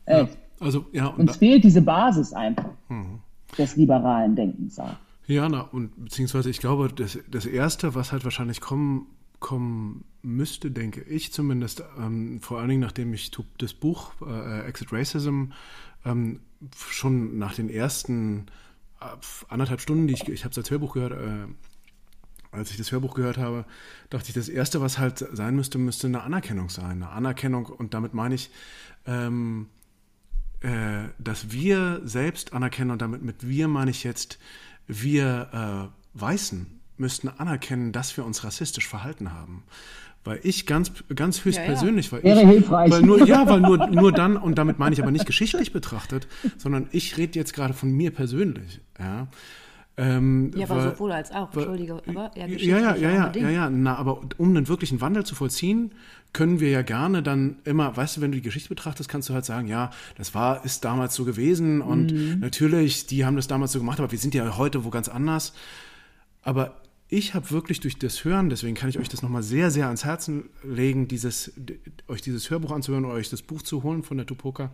ja. 0.09 0.22
Echt. 0.22 0.38
Also, 0.60 0.86
ja, 0.92 1.08
Uns 1.08 1.36
fehlt 1.36 1.64
diese 1.64 1.82
Basis 1.82 2.32
einfach 2.32 2.70
mhm. 2.88 3.20
des 3.58 3.76
liberalen 3.76 4.36
Denkens. 4.36 4.80
Ja, 5.26 5.48
na, 5.48 5.62
und 5.62 6.04
beziehungsweise 6.04 6.50
ich 6.50 6.60
glaube, 6.60 6.88
das, 6.92 7.18
das 7.30 7.46
Erste, 7.46 7.94
was 7.94 8.12
halt 8.12 8.24
wahrscheinlich 8.24 8.60
kommen, 8.60 9.06
kommen 9.40 10.04
müsste, 10.22 10.70
denke 10.70 11.02
ich 11.02 11.32
zumindest, 11.32 11.82
ähm, 11.98 12.40
vor 12.40 12.58
allen 12.58 12.68
Dingen 12.68 12.80
nachdem 12.80 13.12
ich 13.12 13.30
das 13.58 13.74
Buch 13.74 14.12
äh, 14.26 14.60
Exit 14.66 14.92
Racism 14.92 15.46
ähm, 16.04 16.40
schon 16.88 17.38
nach 17.38 17.54
den 17.54 17.68
ersten 17.68 18.46
äh, 19.00 19.04
anderthalb 19.48 19.80
Stunden, 19.80 20.06
die 20.06 20.14
ich, 20.14 20.28
ich 20.28 20.44
habe 20.44 20.52
es 20.52 20.58
als 20.58 20.70
Hörbuch 20.70 20.94
gehört, 20.94 21.12
äh, 21.12 21.46
als 22.52 22.70
ich 22.70 22.76
das 22.76 22.92
Hörbuch 22.92 23.14
gehört 23.14 23.38
habe, 23.38 23.66
dachte 24.08 24.28
ich, 24.28 24.34
das 24.34 24.48
Erste, 24.48 24.80
was 24.80 24.98
halt 24.98 25.18
sein 25.18 25.54
müsste, 25.56 25.78
müsste 25.78 26.06
eine 26.06 26.22
Anerkennung 26.22 26.70
sein. 26.70 27.02
Eine 27.02 27.10
Anerkennung, 27.10 27.66
und 27.66 27.92
damit 27.92 28.14
meine 28.14 28.34
ich, 28.34 28.50
ähm, 29.06 29.66
äh, 30.60 31.08
dass 31.18 31.52
wir 31.52 32.00
selbst 32.04 32.52
anerkennen, 32.52 32.90
und 32.90 33.02
damit 33.02 33.22
mit 33.22 33.46
wir 33.46 33.68
meine 33.68 33.90
ich 33.90 34.04
jetzt, 34.04 34.38
wir 34.86 35.90
äh, 35.92 36.20
Weißen 36.20 36.66
müssten 36.96 37.28
anerkennen, 37.28 37.92
dass 37.92 38.16
wir 38.16 38.24
uns 38.24 38.44
rassistisch 38.44 38.88
verhalten 38.88 39.32
haben. 39.32 39.64
Weil 40.24 40.40
ich 40.42 40.66
ganz, 40.66 40.92
ganz 41.14 41.44
höchstpersönlich, 41.44 42.10
ja, 42.10 42.18
ja. 42.18 42.24
weil 42.24 42.30
Wäre 42.30 42.42
ich, 42.42 42.48
hilfreich. 42.48 42.90
weil 42.90 43.02
nur, 43.02 43.24
ja, 43.26 43.46
weil 43.46 43.60
nur, 43.60 43.86
nur 43.86 44.10
dann, 44.10 44.36
und 44.36 44.56
damit 44.58 44.78
meine 44.78 44.92
ich 44.92 45.00
aber 45.00 45.12
nicht 45.12 45.26
geschichtlich 45.26 45.72
betrachtet, 45.72 46.26
sondern 46.56 46.88
ich 46.90 47.16
rede 47.16 47.38
jetzt 47.38 47.54
gerade 47.54 47.74
von 47.74 47.92
mir 47.92 48.10
persönlich, 48.10 48.80
ja. 48.98 49.28
Ähm, 49.98 50.50
ja, 50.54 50.66
aber 50.66 50.76
weil, 50.76 50.90
sowohl 50.90 51.12
als 51.12 51.30
auch, 51.32 51.52
Entschuldige, 51.54 52.02
aber 52.06 52.30
ja, 52.37 52.46
ja, 52.46 52.78
ja, 52.78 52.96
ja, 52.96 53.11
ja, 53.11 53.32
ja, 53.35 53.50
ja, 53.50 53.70
na, 53.70 53.96
aber 53.96 54.20
um 54.37 54.50
einen 54.50 54.68
wirklichen 54.68 55.00
Wandel 55.00 55.24
zu 55.24 55.35
vollziehen, 55.35 55.92
können 56.35 56.61
wir 56.61 56.68
ja 56.68 56.82
gerne 56.82 57.22
dann 57.22 57.56
immer, 57.64 57.96
weißt 57.96 58.18
du, 58.18 58.20
wenn 58.20 58.30
du 58.30 58.37
die 58.37 58.42
Geschichte 58.42 58.68
betrachtest, 58.68 59.09
kannst 59.09 59.30
du 59.30 59.35
halt 59.35 59.46
sagen, 59.46 59.68
ja, 59.68 59.90
das 60.18 60.35
war, 60.35 60.66
ist 60.66 60.85
damals 60.85 61.14
so 61.14 61.24
gewesen 61.24 61.80
und 61.80 62.12
mhm. 62.12 62.40
natürlich, 62.40 63.06
die 63.06 63.24
haben 63.24 63.37
das 63.37 63.46
damals 63.46 63.72
so 63.72 63.78
gemacht, 63.78 63.98
aber 63.98 64.12
wir 64.12 64.18
sind 64.18 64.35
ja 64.35 64.59
heute 64.59 64.85
wo 64.85 64.90
ganz 64.90 65.09
anders. 65.09 65.54
Aber 66.42 66.76
ich 67.09 67.32
habe 67.32 67.50
wirklich 67.50 67.80
durch 67.80 67.98
das 67.98 68.24
Hören, 68.24 68.50
deswegen 68.50 68.74
kann 68.74 68.90
ich 68.90 68.98
euch 68.98 69.09
das 69.09 69.22
nochmal 69.22 69.42
sehr, 69.42 69.70
sehr 69.70 69.87
ans 69.87 70.04
Herzen 70.04 70.50
legen, 70.62 71.09
dieses, 71.09 71.52
euch 72.06 72.20
dieses 72.20 72.50
Hörbuch 72.50 72.72
anzuhören 72.72 73.06
oder 73.06 73.14
euch 73.14 73.30
das 73.30 73.40
Buch 73.42 73.62
zu 73.62 73.82
holen 73.82 74.02
von 74.02 74.18
der 74.18 74.26
Tupoka. 74.26 74.72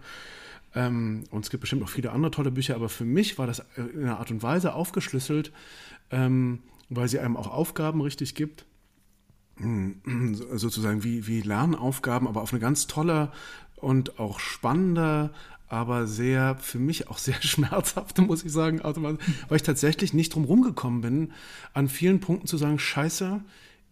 Ähm, 0.74 1.24
und 1.30 1.44
es 1.44 1.50
gibt 1.50 1.62
bestimmt 1.62 1.82
auch 1.82 1.88
viele 1.88 2.12
andere 2.12 2.30
tolle 2.30 2.50
Bücher, 2.50 2.74
aber 2.74 2.88
für 2.88 3.04
mich 3.04 3.38
war 3.38 3.46
das 3.46 3.64
in 3.76 4.02
einer 4.02 4.18
Art 4.18 4.30
und 4.30 4.42
Weise 4.42 4.74
aufgeschlüsselt, 4.74 5.52
ähm, 6.11 6.61
weil 6.88 7.08
sie 7.08 7.18
einem 7.18 7.37
auch 7.37 7.48
Aufgaben 7.48 8.00
richtig 8.00 8.35
gibt. 8.35 8.64
Sozusagen 10.54 11.04
wie, 11.04 11.26
wie 11.26 11.42
Lernaufgaben, 11.42 12.26
aber 12.26 12.42
auf 12.42 12.52
eine 12.52 12.61
ganz 12.61 12.87
tolle 12.87 13.30
und 13.76 14.18
auch 14.18 14.40
spannende 14.40 15.30
aber 15.72 16.06
sehr, 16.06 16.56
für 16.56 16.78
mich 16.78 17.08
auch 17.08 17.16
sehr 17.16 17.35
schmerzhafte, 17.40 18.20
muss 18.20 18.44
ich 18.44 18.52
sagen, 18.52 18.82
weil 18.82 19.56
ich 19.56 19.62
tatsächlich 19.62 20.12
nicht 20.12 20.35
drum 20.35 20.44
rumgekommen 20.44 21.00
bin, 21.00 21.32
an 21.72 21.88
vielen 21.88 22.20
Punkten 22.20 22.46
zu 22.46 22.58
sagen, 22.58 22.78
scheiße, 22.78 23.40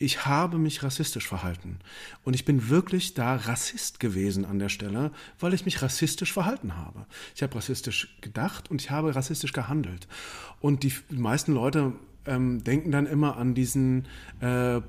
ich 0.00 0.24
habe 0.24 0.58
mich 0.58 0.82
rassistisch 0.82 1.28
verhalten. 1.28 1.78
Und 2.24 2.34
ich 2.34 2.46
bin 2.46 2.70
wirklich 2.70 3.12
da 3.12 3.36
Rassist 3.36 4.00
gewesen 4.00 4.46
an 4.46 4.58
der 4.58 4.70
Stelle, 4.70 5.12
weil 5.38 5.52
ich 5.52 5.66
mich 5.66 5.82
rassistisch 5.82 6.32
verhalten 6.32 6.74
habe. 6.74 7.04
Ich 7.36 7.42
habe 7.42 7.54
rassistisch 7.54 8.16
gedacht 8.22 8.70
und 8.70 8.80
ich 8.80 8.90
habe 8.90 9.14
rassistisch 9.14 9.52
gehandelt. 9.52 10.08
Und 10.58 10.84
die 10.84 10.94
meisten 11.10 11.52
Leute 11.52 11.92
ähm, 12.24 12.64
denken 12.64 12.90
dann 12.90 13.06
immer 13.06 13.36
an 13.36 13.54
diesen 13.54 14.06
äh, 14.40 14.80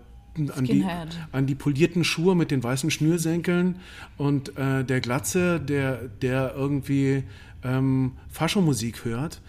an 0.56 0.64
die, 0.64 0.88
an 1.34 1.46
die 1.46 1.56
polierten 1.56 2.06
Schuhe 2.06 2.34
mit 2.38 2.52
den 2.52 2.64
weißen 2.64 2.90
Schnürsenkeln 2.90 3.82
und 4.16 4.58
äh, 4.58 4.86
der 4.86 5.02
Glatze, 5.02 5.60
der, 5.60 6.08
der 6.08 6.54
irgendwie 6.56 7.26
ähm, 7.64 8.14
Faschomusik 8.30 9.04
hört. 9.04 9.42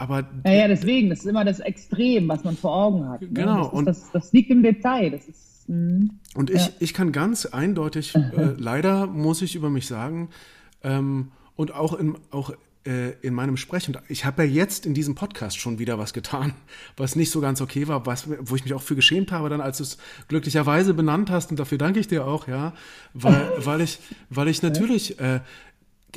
Aber 0.00 0.26
ja, 0.46 0.52
ja, 0.52 0.68
deswegen, 0.68 1.10
das 1.10 1.18
ist 1.18 1.26
immer 1.26 1.44
das 1.44 1.60
Extrem, 1.60 2.26
was 2.26 2.42
man 2.42 2.56
vor 2.56 2.74
Augen 2.74 3.06
hat. 3.06 3.20
Ne? 3.20 3.28
Genau. 3.32 3.64
Das, 3.64 3.72
und 3.72 3.84
das, 3.84 4.10
das, 4.12 4.32
liegt 4.32 4.50
im 4.50 4.62
Detail. 4.62 5.10
Das 5.10 5.28
ist, 5.28 5.68
mh, 5.68 6.08
und 6.34 6.48
ich, 6.48 6.66
ja. 6.66 6.72
ich 6.78 6.94
kann 6.94 7.12
ganz 7.12 7.44
eindeutig, 7.44 8.14
äh, 8.14 8.54
leider 8.56 9.06
muss 9.06 9.42
ich 9.42 9.54
über 9.54 9.68
mich 9.68 9.86
sagen, 9.86 10.30
ähm, 10.82 11.32
und 11.54 11.74
auch 11.74 11.92
in, 11.92 12.16
auch 12.30 12.54
äh, 12.86 13.10
in 13.20 13.34
meinem 13.34 13.58
Sprech, 13.58 13.88
und 13.88 13.98
ich 14.08 14.24
habe 14.24 14.44
ja 14.44 14.48
jetzt 14.48 14.86
in 14.86 14.94
diesem 14.94 15.14
Podcast 15.14 15.58
schon 15.58 15.78
wieder 15.78 15.98
was 15.98 16.14
getan, 16.14 16.54
was 16.96 17.14
nicht 17.14 17.30
so 17.30 17.42
ganz 17.42 17.60
okay 17.60 17.86
war, 17.86 18.06
was, 18.06 18.26
wo 18.40 18.56
ich 18.56 18.64
mich 18.64 18.72
auch 18.72 18.80
für 18.80 18.96
geschämt 18.96 19.32
habe, 19.32 19.50
dann 19.50 19.60
als 19.60 19.76
du 19.76 19.82
es 19.82 19.98
glücklicherweise 20.28 20.94
benannt 20.94 21.28
hast, 21.28 21.50
und 21.50 21.60
dafür 21.60 21.76
danke 21.76 22.00
ich 22.00 22.08
dir 22.08 22.26
auch, 22.26 22.48
ja, 22.48 22.72
weil, 23.12 23.52
weil 23.58 23.82
ich, 23.82 23.98
weil 24.30 24.48
ich 24.48 24.62
natürlich, 24.62 25.20
äh, 25.20 25.40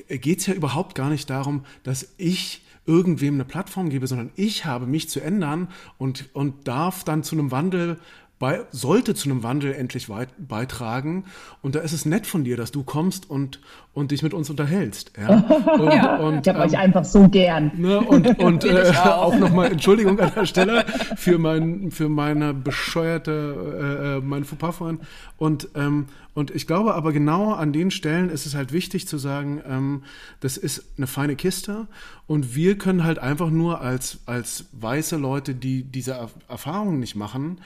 geht 0.07 0.39
es 0.39 0.45
ja 0.45 0.53
überhaupt 0.53 0.95
gar 0.95 1.09
nicht 1.09 1.29
darum, 1.29 1.65
dass 1.83 2.13
ich 2.17 2.63
irgendwem 2.85 3.35
eine 3.35 3.45
Plattform 3.45 3.89
gebe, 3.89 4.07
sondern 4.07 4.31
ich 4.35 4.65
habe 4.65 4.85
mich 4.85 5.09
zu 5.09 5.21
ändern 5.21 5.69
und, 5.97 6.29
und 6.33 6.67
darf 6.67 7.03
dann 7.03 7.23
zu 7.23 7.35
einem 7.35 7.51
Wandel 7.51 7.99
bei, 8.43 8.65
sollte 8.71 9.15
zu 9.15 9.29
einem 9.29 9.41
Wandel 9.41 9.71
endlich 9.71 10.09
weit, 10.09 10.27
beitragen. 10.37 11.23
Und 11.61 11.75
da 11.75 11.79
ist 11.79 11.93
es 11.93 12.05
nett 12.05 12.27
von 12.27 12.43
dir, 12.43 12.57
dass 12.57 12.71
du 12.71 12.83
kommst 12.83 13.29
und, 13.29 13.61
und 13.93 14.11
dich 14.11 14.21
mit 14.21 14.33
uns 14.33 14.49
unterhältst. 14.49 15.13
Ja? 15.17 15.37
Und, 15.77 15.85
ja, 15.93 16.17
und, 16.17 16.45
ich 16.45 16.53
habe 16.53 16.59
ähm, 16.59 16.69
euch 16.69 16.77
einfach 16.77 17.05
so 17.05 17.29
gern. 17.29 17.71
Ne, 17.77 18.01
und 18.01 18.37
und 18.39 18.65
äh, 18.65 18.91
auch 18.97 19.39
nochmal 19.39 19.71
Entschuldigung 19.71 20.19
an 20.19 20.33
der 20.35 20.45
Stelle 20.45 20.83
für, 21.15 21.37
mein, 21.37 21.89
für 21.91 22.09
meine 22.09 22.53
bescheuerte, 22.53 24.11
äh, 24.11 24.17
äh 24.17 24.21
mein 24.21 24.43
Fauxpas 24.43 24.75
vorhin. 24.75 24.99
Und, 25.37 25.69
ähm, 25.75 26.07
und 26.33 26.51
ich 26.51 26.67
glaube 26.67 26.95
aber 26.95 27.13
genau 27.13 27.53
an 27.53 27.71
den 27.71 27.91
Stellen 27.91 28.29
ist 28.29 28.45
es 28.45 28.55
halt 28.55 28.73
wichtig 28.73 29.07
zu 29.07 29.17
sagen, 29.17 29.61
ähm, 29.65 30.03
das 30.41 30.57
ist 30.57 30.83
eine 30.97 31.07
feine 31.07 31.37
Kiste 31.37 31.87
und 32.27 32.55
wir 32.55 32.77
können 32.77 33.05
halt 33.05 33.19
einfach 33.19 33.49
nur 33.49 33.79
als, 33.79 34.19
als 34.25 34.65
weiße 34.73 35.15
Leute, 35.15 35.55
die 35.55 35.83
diese 35.83 36.27
Erfahrungen 36.49 36.99
nicht 36.99 37.15
machen, 37.15 37.59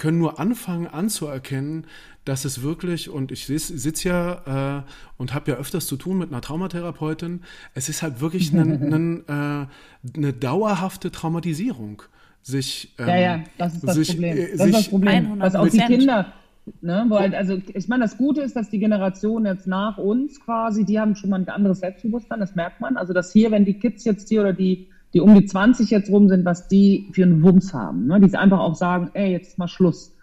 können 0.00 0.18
nur 0.18 0.40
anfangen 0.40 0.86
anzuerkennen, 0.86 1.86
dass 2.24 2.46
es 2.46 2.62
wirklich, 2.62 3.10
und 3.10 3.30
ich 3.32 3.46
sitze 3.46 4.08
ja 4.08 4.78
äh, 4.78 4.82
und 5.18 5.34
habe 5.34 5.50
ja 5.50 5.56
öfters 5.58 5.86
zu 5.86 5.96
tun 5.96 6.18
mit 6.18 6.30
einer 6.30 6.40
Traumatherapeutin, 6.40 7.42
es 7.74 7.88
ist 7.90 8.02
halt 8.02 8.20
wirklich 8.20 8.52
ein, 8.54 8.92
ein, 8.92 9.28
äh, 9.28 9.66
eine 10.16 10.32
dauerhafte 10.32 11.12
Traumatisierung. 11.12 12.02
Sich, 12.42 12.94
ähm, 12.98 13.08
ja, 13.08 13.16
ja, 13.16 13.44
das 13.58 13.74
ist 13.74 13.86
das 13.86 13.94
sich, 13.96 14.08
Problem. 14.08 14.36
Äh, 14.36 14.50
das 14.52 14.58
sich, 14.62 14.66
ist 14.66 14.74
das 14.74 14.88
Problem. 14.88 15.38
Was 15.38 15.54
auch 15.54 15.68
die 15.68 15.78
Kinder, 15.78 16.32
ne, 16.80 17.04
wo 17.08 17.18
halt, 17.18 17.34
also 17.34 17.60
ich 17.74 17.88
meine, 17.88 18.04
das 18.04 18.16
Gute 18.16 18.40
ist, 18.40 18.56
dass 18.56 18.70
die 18.70 18.78
Generation 18.78 19.44
jetzt 19.44 19.66
nach 19.66 19.98
uns 19.98 20.40
quasi, 20.40 20.86
die 20.86 20.98
haben 20.98 21.14
schon 21.14 21.28
mal 21.28 21.40
ein 21.40 21.48
anderes 21.48 21.80
Selbstbewusstsein, 21.80 22.40
das 22.40 22.54
merkt 22.54 22.80
man. 22.80 22.96
Also 22.96 23.12
dass 23.12 23.34
hier, 23.34 23.50
wenn 23.50 23.66
die 23.66 23.74
Kids 23.74 24.04
jetzt 24.04 24.30
hier 24.30 24.40
oder 24.40 24.54
die 24.54 24.88
die 25.12 25.20
um 25.20 25.34
die 25.34 25.44
20 25.44 25.90
jetzt 25.90 26.10
rum 26.10 26.28
sind, 26.28 26.44
was 26.44 26.68
die 26.68 27.08
für 27.12 27.24
einen 27.24 27.42
Wumms 27.42 27.74
haben. 27.74 28.06
Ne? 28.06 28.20
Die 28.20 28.36
einfach 28.36 28.60
auch 28.60 28.74
sagen, 28.74 29.10
ey, 29.14 29.32
jetzt 29.32 29.48
ist 29.48 29.58
mal 29.58 29.68
Schluss. 29.68 30.16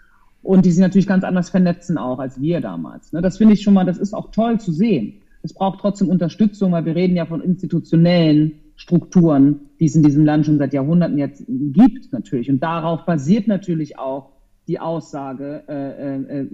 Und 0.43 0.65
die 0.65 0.71
sich 0.71 0.80
natürlich 0.80 1.08
ganz 1.08 1.23
anders 1.23 1.50
vernetzen 1.50 1.97
auch 1.97 2.19
als 2.19 2.39
wir 2.39 2.62
damals. 2.62 3.12
Ne? 3.12 3.21
Das 3.21 3.38
finde 3.38 3.54
ich 3.54 3.63
schon 3.63 3.73
mal, 3.73 3.86
das 3.86 3.97
ist 3.97 4.13
auch 4.13 4.32
toll 4.32 4.60
zu 4.60 4.71
sehen. 4.71 5.21
Es 5.43 5.54
braucht 5.54 5.80
trotzdem 5.82 6.10
Unterstützung, 6.10 6.71
weil 6.71 6.86
wir 6.86 6.95
reden 6.95 7.15
ja 7.15 7.26
von 7.26 7.41
institutionellen 7.41 8.54
Strukturen, 8.76 9.62
die 9.80 9.86
es 9.86 9.95
in 9.95 10.04
diesem 10.04 10.23
Land 10.23 10.45
schon 10.45 10.58
seit 10.58 10.73
Jahrhunderten 10.73 11.17
jetzt 11.17 11.43
gibt 11.47 12.13
natürlich. 12.13 12.50
Und 12.50 12.62
darauf 12.62 13.06
basiert 13.06 13.47
natürlich 13.47 14.00
auch 14.00 14.32
die 14.67 14.80
Aussage, 14.80 15.63
äh, 15.67 16.39
äh, 16.39 16.47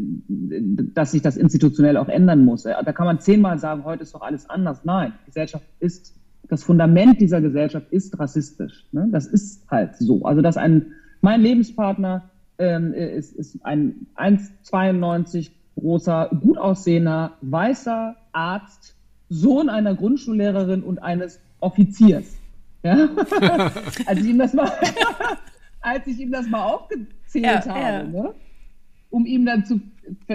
dass 0.93 1.11
sich 1.11 1.21
das 1.21 1.35
institutionell 1.35 1.97
auch 1.97 2.07
ändern 2.07 2.45
muss. 2.45 2.63
Da 2.63 2.93
kann 2.93 3.05
man 3.05 3.19
zehnmal 3.19 3.59
sagen, 3.59 3.83
heute 3.83 4.03
ist 4.03 4.13
doch 4.13 4.21
alles 4.21 4.49
anders. 4.49 4.85
Nein, 4.85 5.13
die 5.21 5.25
Gesellschaft 5.25 5.65
ist 5.79 6.15
das 6.49 6.63
Fundament 6.63 7.19
dieser 7.21 7.41
Gesellschaft 7.41 7.91
ist 7.91 8.17
rassistisch. 8.19 8.85
Ne? 8.91 9.07
Das 9.11 9.27
ist 9.27 9.69
halt 9.69 9.95
so. 9.97 10.23
Also, 10.25 10.41
dass 10.41 10.57
ein, 10.57 10.93
mein 11.21 11.41
Lebenspartner 11.41 12.29
ähm, 12.57 12.93
ist, 12.93 13.33
ist 13.33 13.65
ein 13.65 14.07
1,92 14.15 15.51
großer, 15.75 16.29
gut 16.41 16.57
aussehender, 16.57 17.37
weißer 17.41 18.15
Arzt, 18.31 18.95
Sohn 19.29 19.69
einer 19.69 19.95
Grundschullehrerin 19.95 20.83
und 20.83 20.99
eines 20.99 21.39
Offiziers. 21.59 22.37
Ja? 22.83 23.09
als, 24.05 24.19
ich 24.19 24.25
ihm 24.25 24.37
das 24.37 24.53
mal, 24.53 24.71
als 25.81 26.05
ich 26.07 26.19
ihm 26.19 26.31
das 26.31 26.47
mal 26.47 26.63
aufgezählt 26.63 27.65
ja, 27.65 27.65
habe, 27.65 27.79
ja. 27.79 28.03
Ne? 28.03 28.33
um 29.09 29.25
ihm 29.25 29.45
dann 29.45 29.65
zu 29.65 29.79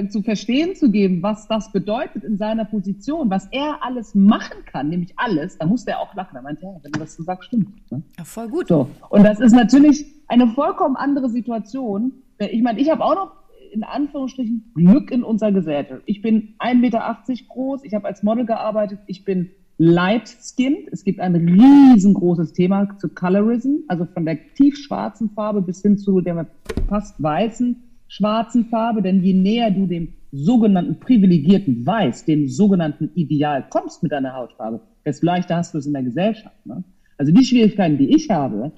zu 0.08 0.22
verstehen 0.22 0.74
zu 0.74 0.90
geben, 0.90 1.22
was 1.22 1.48
das 1.48 1.72
bedeutet 1.72 2.24
in 2.24 2.36
seiner 2.36 2.64
Position, 2.64 3.30
was 3.30 3.48
er 3.50 3.78
alles 3.82 4.14
machen 4.14 4.64
kann, 4.66 4.88
nämlich 4.88 5.12
alles, 5.16 5.58
da 5.58 5.66
musste 5.66 5.92
er 5.92 6.00
auch 6.00 6.14
lachen. 6.14 6.36
Er 6.36 6.42
meinte, 6.42 6.62
ja, 6.62 6.76
wenn 6.82 6.92
du 6.92 7.00
das 7.00 7.14
so 7.14 7.22
sagst, 7.22 7.48
stimmt. 7.48 7.68
Ne? 7.90 8.02
Ja, 8.16 8.24
voll 8.24 8.48
gut. 8.48 8.68
So. 8.68 8.88
Und 9.10 9.24
das 9.24 9.40
ist 9.40 9.52
natürlich 9.52 10.06
eine 10.28 10.48
vollkommen 10.48 10.96
andere 10.96 11.28
Situation. 11.28 12.12
Ich 12.38 12.62
meine, 12.62 12.80
ich 12.80 12.90
habe 12.90 13.04
auch 13.04 13.14
noch 13.14 13.32
in 13.72 13.84
Anführungsstrichen 13.84 14.72
Glück 14.74 15.10
in 15.10 15.22
unserer 15.22 15.52
Gesellschaft. 15.52 16.02
Ich 16.06 16.22
bin 16.22 16.54
1,80 16.58 16.74
Meter 16.76 17.18
groß, 17.48 17.84
ich 17.84 17.94
habe 17.94 18.06
als 18.06 18.22
Model 18.22 18.46
gearbeitet, 18.46 19.00
ich 19.06 19.24
bin 19.24 19.50
light-skinned. 19.78 20.88
Es 20.90 21.04
gibt 21.04 21.20
ein 21.20 21.36
riesengroßes 21.36 22.52
Thema 22.52 22.96
zu 22.98 23.08
Colorism, 23.08 23.76
also 23.86 24.06
von 24.06 24.24
der 24.24 24.38
tiefschwarzen 24.54 25.30
Farbe 25.30 25.62
bis 25.62 25.82
hin 25.82 25.98
zu 25.98 26.20
der 26.20 26.46
fast 26.88 27.22
weißen 27.22 27.76
schwarzen 28.08 28.66
Farbe, 28.66 29.02
denn 29.02 29.22
je 29.22 29.34
näher 29.34 29.70
du 29.70 29.86
dem 29.86 30.14
sogenannten 30.32 30.98
privilegierten 30.98 31.86
Weiß, 31.86 32.24
dem 32.24 32.48
sogenannten 32.48 33.10
Ideal 33.14 33.66
kommst 33.70 34.02
mit 34.02 34.12
deiner 34.12 34.34
Hautfarbe, 34.34 34.80
desto 35.04 35.26
leichter 35.26 35.56
hast 35.56 35.74
du 35.74 35.78
es 35.78 35.86
in 35.86 35.92
der 35.92 36.02
Gesellschaft. 36.02 36.66
Ne? 36.66 36.82
Also 37.16 37.32
die 37.32 37.44
Schwierigkeiten, 37.44 37.98
die 37.98 38.14
ich 38.14 38.28
habe, 38.30 38.72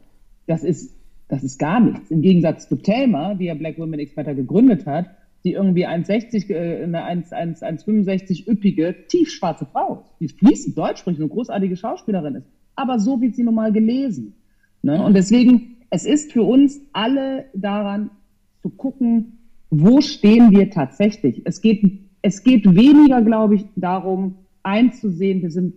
das 0.46 0.64
ist, 0.64 0.96
das 1.28 1.42
ist 1.42 1.58
gar 1.58 1.80
nichts. 1.80 2.10
Im 2.10 2.22
Gegensatz 2.22 2.68
zu 2.68 2.76
Thelma, 2.76 3.34
die 3.34 3.46
ja 3.46 3.54
Black 3.54 3.78
Women 3.78 4.00
Experta 4.00 4.32
gegründet 4.32 4.86
hat, 4.86 5.06
die 5.44 5.52
irgendwie 5.52 5.86
1,60, 5.86 6.50
äh, 6.50 6.84
eine 6.84 7.04
1,65 7.04 8.48
üppige, 8.48 8.94
tiefschwarze 9.08 9.66
Frau 9.66 10.02
ist, 10.02 10.14
die 10.20 10.28
fließend 10.28 10.76
Deutsch 10.76 11.00
spricht, 11.00 11.18
eine 11.18 11.28
großartige 11.28 11.76
Schauspielerin 11.76 12.36
ist, 12.36 12.46
aber 12.76 12.98
so 12.98 13.20
wird 13.20 13.34
sie 13.34 13.42
nun 13.42 13.54
mal 13.54 13.72
gelesen. 13.72 14.34
Ne? 14.82 15.02
Und 15.02 15.14
deswegen 15.14 15.76
es 15.90 16.06
ist 16.06 16.32
für 16.32 16.42
uns 16.42 16.80
alle 16.92 17.46
daran 17.52 18.10
zu 18.62 18.70
gucken, 18.70 19.38
wo 19.70 20.00
stehen 20.00 20.50
wir 20.50 20.70
tatsächlich. 20.70 21.42
Es 21.44 21.60
geht, 21.60 22.00
es 22.22 22.42
geht 22.42 22.64
weniger, 22.74 23.22
glaube 23.22 23.54
ich, 23.54 23.64
darum 23.76 24.34
einzusehen, 24.62 25.42
wir 25.42 25.50
sind 25.50 25.74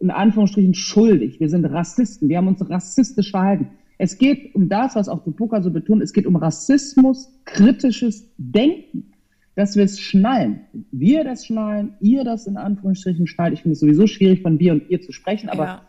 in 0.00 0.10
Anführungsstrichen 0.10 0.74
schuldig, 0.74 1.40
wir 1.40 1.48
sind 1.48 1.64
Rassisten, 1.64 2.28
wir 2.28 2.38
haben 2.38 2.48
uns 2.48 2.68
rassistisch 2.68 3.30
verhalten. 3.30 3.68
Es 3.96 4.18
geht 4.18 4.54
um 4.54 4.68
das, 4.68 4.96
was 4.96 5.08
auch 5.08 5.22
Tupoka 5.22 5.62
so 5.62 5.70
betont, 5.70 6.02
es 6.02 6.12
geht 6.12 6.26
um 6.26 6.36
Rassismus, 6.36 7.30
kritisches 7.44 8.28
Denken, 8.36 9.12
dass 9.54 9.76
wir 9.76 9.84
es 9.84 10.00
schnallen. 10.00 10.60
Wir 10.90 11.22
das 11.22 11.46
schnallen, 11.46 11.94
ihr 12.00 12.24
das 12.24 12.46
in 12.46 12.56
Anführungsstrichen 12.56 13.26
schnallt. 13.26 13.54
Ich 13.54 13.62
finde 13.62 13.74
es 13.74 13.80
sowieso 13.80 14.06
schwierig, 14.06 14.42
von 14.42 14.58
wir 14.58 14.72
und 14.72 14.90
ihr 14.90 15.00
zu 15.00 15.12
sprechen, 15.12 15.48
aber 15.48 15.64
ja. 15.64 15.82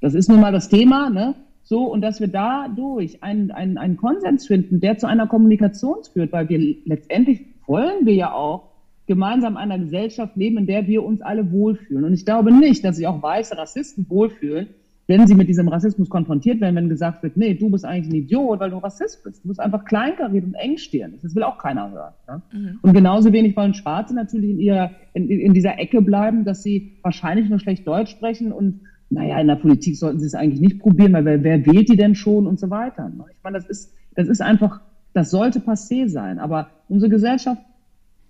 das 0.00 0.14
ist 0.14 0.28
nun 0.28 0.40
mal 0.40 0.52
das 0.52 0.68
Thema, 0.68 1.10
ne? 1.10 1.34
So, 1.62 1.84
und 1.84 2.00
dass 2.00 2.20
wir 2.20 2.28
dadurch 2.28 3.22
einen, 3.22 3.50
einen, 3.50 3.78
einen 3.78 3.96
Konsens 3.96 4.46
finden, 4.46 4.80
der 4.80 4.98
zu 4.98 5.06
einer 5.06 5.26
Kommunikation 5.26 5.98
führt, 6.12 6.32
weil 6.32 6.48
wir 6.48 6.58
letztendlich 6.84 7.46
wollen 7.66 8.06
wir 8.06 8.14
ja 8.14 8.32
auch 8.32 8.70
gemeinsam 9.06 9.54
in 9.54 9.58
einer 9.58 9.78
Gesellschaft 9.78 10.36
leben, 10.36 10.58
in 10.58 10.66
der 10.66 10.86
wir 10.86 11.04
uns 11.04 11.20
alle 11.20 11.50
wohlfühlen. 11.50 12.04
Und 12.04 12.14
ich 12.14 12.24
glaube 12.24 12.52
nicht, 12.52 12.84
dass 12.84 12.96
sich 12.96 13.06
auch 13.06 13.22
weiße 13.22 13.56
Rassisten 13.56 14.06
wohlfühlen, 14.08 14.68
wenn 15.10 15.26
sie 15.26 15.34
mit 15.34 15.48
diesem 15.48 15.66
Rassismus 15.66 16.08
konfrontiert 16.08 16.60
werden, 16.60 16.76
wenn 16.76 16.88
gesagt 16.88 17.24
wird, 17.24 17.36
nee, 17.36 17.54
du 17.54 17.68
bist 17.68 17.84
eigentlich 17.84 18.08
ein 18.12 18.14
Idiot, 18.14 18.60
weil 18.60 18.70
du 18.70 18.76
Rassist 18.78 19.24
bist. 19.24 19.42
Du 19.42 19.48
bist 19.48 19.58
einfach 19.58 19.84
kleinkariert 19.84 20.44
und 20.44 20.54
engstirnig. 20.54 21.20
Das 21.22 21.34
will 21.34 21.42
auch 21.42 21.58
keiner 21.58 21.90
hören. 21.90 22.14
Ja? 22.28 22.42
Mhm. 22.52 22.78
Und 22.82 22.92
genauso 22.92 23.32
wenig 23.32 23.56
wollen 23.56 23.74
Schwarze 23.74 24.14
natürlich 24.14 24.50
in, 24.50 24.60
ihrer, 24.60 24.92
in, 25.12 25.28
in 25.28 25.52
dieser 25.52 25.80
Ecke 25.80 26.00
bleiben, 26.00 26.44
dass 26.44 26.62
sie 26.62 26.98
wahrscheinlich 27.02 27.48
nur 27.48 27.58
schlecht 27.58 27.88
Deutsch 27.88 28.12
sprechen 28.12 28.52
und 28.52 28.82
naja, 29.10 29.40
in 29.40 29.48
der 29.48 29.56
Politik 29.56 29.96
sollten 29.96 30.20
sie 30.20 30.26
es 30.26 30.34
eigentlich 30.34 30.60
nicht 30.60 30.78
probieren, 30.78 31.12
weil 31.12 31.24
wer, 31.24 31.42
wer 31.42 31.66
wählt 31.66 31.88
die 31.88 31.96
denn 31.96 32.14
schon 32.14 32.46
und 32.46 32.60
so 32.60 32.70
weiter. 32.70 33.08
Ne? 33.08 33.24
Ich 33.36 33.42
meine, 33.42 33.58
das 33.58 33.68
ist, 33.68 33.92
das 34.14 34.28
ist 34.28 34.40
einfach, 34.40 34.80
das 35.12 35.30
sollte 35.30 35.58
passé 35.58 36.08
sein. 36.08 36.38
Aber 36.38 36.68
unsere 36.88 37.10
Gesellschaft, 37.10 37.60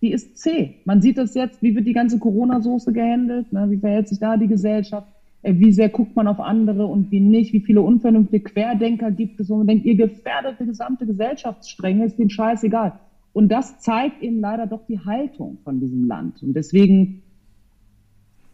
die 0.00 0.12
ist 0.12 0.38
zäh. 0.38 0.76
Man 0.86 1.02
sieht 1.02 1.18
das 1.18 1.34
jetzt, 1.34 1.62
wie 1.62 1.74
wird 1.76 1.86
die 1.86 1.92
ganze 1.92 2.18
Corona-Soße 2.18 2.92
gehandelt, 2.92 3.52
ne? 3.52 3.70
wie 3.70 3.76
verhält 3.76 4.08
sich 4.08 4.18
da 4.18 4.38
die 4.38 4.46
Gesellschaft? 4.46 5.06
Äh, 5.42 5.54
wie 5.58 5.72
sehr 5.72 5.88
guckt 5.88 6.16
man 6.16 6.26
auf 6.26 6.40
andere 6.40 6.86
und 6.86 7.10
wie 7.10 7.20
nicht, 7.20 7.52
wie 7.52 7.60
viele 7.60 7.82
unvernünftige 7.82 8.44
Querdenker 8.44 9.10
gibt 9.10 9.40
es, 9.40 9.48
wo 9.48 9.56
man 9.56 9.66
denkt, 9.66 9.84
ihr 9.84 9.96
gefährdet 9.96 10.56
die 10.60 10.66
gesamte 10.66 11.06
Gesellschaftsstränge, 11.06 12.06
ist 12.06 12.18
denen 12.18 12.30
scheißegal. 12.30 12.94
Und 13.32 13.50
das 13.50 13.80
zeigt 13.80 14.22
eben 14.22 14.40
leider 14.40 14.66
doch 14.66 14.84
die 14.86 14.98
Haltung 14.98 15.58
von 15.62 15.80
diesem 15.80 16.06
Land. 16.08 16.42
Und 16.42 16.54
deswegen, 16.54 17.22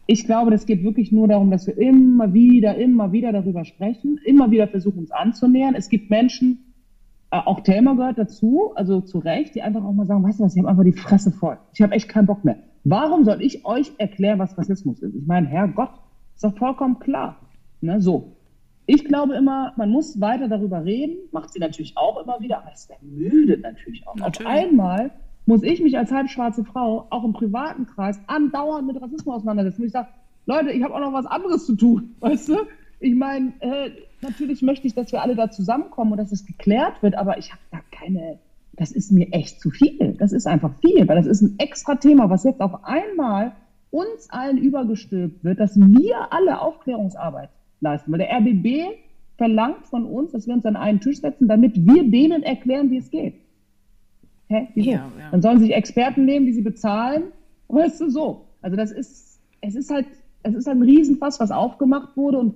ich 0.07 0.25
glaube, 0.25 0.51
das 0.51 0.67
geht 0.67 0.85
wirklich 0.85 1.11
nur 1.11 1.29
darum, 1.29 1.51
dass 1.51 1.67
wir 1.67 1.77
immer 1.77 2.33
wieder, 2.33 2.77
immer 2.77 3.13
wieder 3.13 3.33
darüber 3.33 3.65
sprechen, 3.65 4.19
immer 4.25 4.51
wieder 4.51 4.69
versuchen, 4.69 5.01
uns 5.01 5.11
anzunähern. 5.11 5.75
Es 5.75 5.89
gibt 5.89 6.11
Menschen, 6.11 6.75
äh, 7.31 7.39
auch 7.39 7.61
Thelma 7.61 7.95
gehört 7.95 8.19
dazu, 8.19 8.73
also 8.77 9.01
zu 9.01 9.19
Recht, 9.19 9.57
die 9.57 9.63
einfach 9.63 9.85
auch 9.85 9.93
mal 9.93 10.07
sagen, 10.07 10.23
weißt 10.23 10.39
du 10.39 10.45
was, 10.45 10.55
ich 10.55 10.61
habe 10.61 10.69
einfach 10.69 10.85
die 10.85 10.93
Fresse 10.93 11.33
voll. 11.33 11.59
Ich 11.73 11.83
habe 11.83 11.93
echt 11.95 12.09
keinen 12.09 12.27
Bock 12.27 12.45
mehr. 12.45 12.59
Warum 12.85 13.25
soll 13.25 13.43
ich 13.43 13.65
euch 13.65 13.91
erklären, 13.99 14.39
was 14.39 14.57
Rassismus 14.57 15.03
ist? 15.03 15.15
Ich 15.17 15.27
meine, 15.27 15.49
Herrgott, 15.49 15.91
ist 16.37 16.45
doch 16.45 16.57
vollkommen 16.57 17.01
klar. 17.01 17.41
Ne, 17.81 18.01
so. 18.01 18.37
Ich 18.87 19.05
glaube 19.05 19.35
immer, 19.35 19.73
man 19.77 19.91
muss 19.91 20.21
weiter 20.21 20.47
darüber 20.47 20.85
reden, 20.85 21.17
macht 21.33 21.53
sie 21.53 21.59
natürlich 21.59 21.97
auch 21.97 22.23
immer 22.23 22.39
wieder, 22.39 22.59
aber 22.59 22.71
es 22.73 22.89
ermüdet 22.89 23.63
natürlich 23.63 24.07
auch. 24.07 24.15
Natürlich. 24.15 24.47
Auf 24.47 24.47
einmal 24.47 25.11
muss 25.47 25.63
ich 25.63 25.81
mich 25.81 25.97
als 25.97 26.13
halbschwarze 26.13 26.65
Frau 26.65 27.07
auch 27.11 27.25
im 27.25 27.33
privaten 27.33 27.87
Kreis 27.87 28.19
andauernd 28.27 28.87
mit 28.87 29.01
Rassismus 29.01 29.37
auseinandersetzen. 29.37 29.83
Und 29.83 29.87
ich 29.87 29.93
sage, 29.93 30.09
Leute, 30.45 30.71
ich 30.71 30.83
habe 30.83 30.95
auch 30.95 31.01
noch 31.01 31.13
was 31.13 31.27
anderes 31.27 31.67
zu 31.67 31.77
tun, 31.77 32.15
weißt 32.21 32.49
du? 32.49 32.57
Ich 32.99 33.15
meine, 33.15 33.53
äh, 33.61 33.91
natürlich 34.23 34.63
möchte 34.63 34.87
ich, 34.87 34.95
dass 34.95 35.13
wir 35.13 35.23
alle 35.23 35.37
da 35.37 35.51
zusammenkommen 35.51 36.13
und 36.13 36.19
dass 36.19 36.33
es 36.33 36.47
geklärt 36.47 37.03
wird, 37.03 37.15
aber 37.15 37.39
ich 37.39 37.53
habe 37.53 37.61
da 37.71 37.79
keine, 37.91 38.39
das 38.75 38.91
ist 38.91 39.13
mir 39.13 39.33
echt 39.33 39.61
zu 39.61 39.71
viel. 39.71 40.17
Das 40.19 40.33
ist 40.33 40.47
einfach 40.47 40.73
viel, 40.81 41.07
weil 41.07 41.17
das 41.17 41.27
ist 41.27 41.43
ein 41.43 41.57
extra 41.59 41.97
Thema, 41.97 42.31
was 42.31 42.45
jetzt 42.45 42.61
auf 42.61 42.85
einmal 42.85 43.53
uns 43.91 44.31
allen 44.31 44.59
übergestülpt 44.59 45.45
wird, 45.45 45.61
dass 45.61 45.77
wir 45.77 46.33
alle 46.33 46.61
Aufklärungsarbeit 46.61 47.51
leisten. 47.81 48.11
Weil 48.13 48.19
der 48.19 48.33
RBB 48.39 48.97
verlangt 49.37 49.87
von 49.87 50.05
uns, 50.07 50.33
dass 50.33 50.47
wir 50.47 50.55
uns 50.55 50.65
an 50.65 50.77
einen 50.77 51.01
Tisch 51.01 51.21
setzen, 51.21 51.49
damit 51.49 51.77
wir 51.77 52.11
denen 52.11 52.43
erklären, 52.43 52.91
wie 52.91 52.99
es 52.99 53.11
geht. 53.11 53.35
Hä? 54.49 54.69
Wieso? 54.75 54.91
Ja, 54.91 55.13
ja. 55.19 55.31
Dann 55.31 55.43
sollen 55.43 55.61
sich 55.61 55.73
Experten 55.73 56.25
nehmen, 56.25 56.47
die 56.47 56.53
sie 56.53 56.63
bezahlen. 56.63 57.25
Weißt 57.69 58.01
du, 58.01 58.11
so. 58.11 58.47
Also 58.63 58.77
das 58.77 58.91
ist, 58.93 59.41
es 59.61 59.75
ist 59.75 59.91
halt, 59.91 60.07
es 60.43 60.55
ist 60.55 60.69
ein 60.69 60.83
Riesenfass, 60.83 61.41
was 61.41 61.51
aufgemacht 61.51 62.17
wurde 62.17 62.39
und 62.39 62.55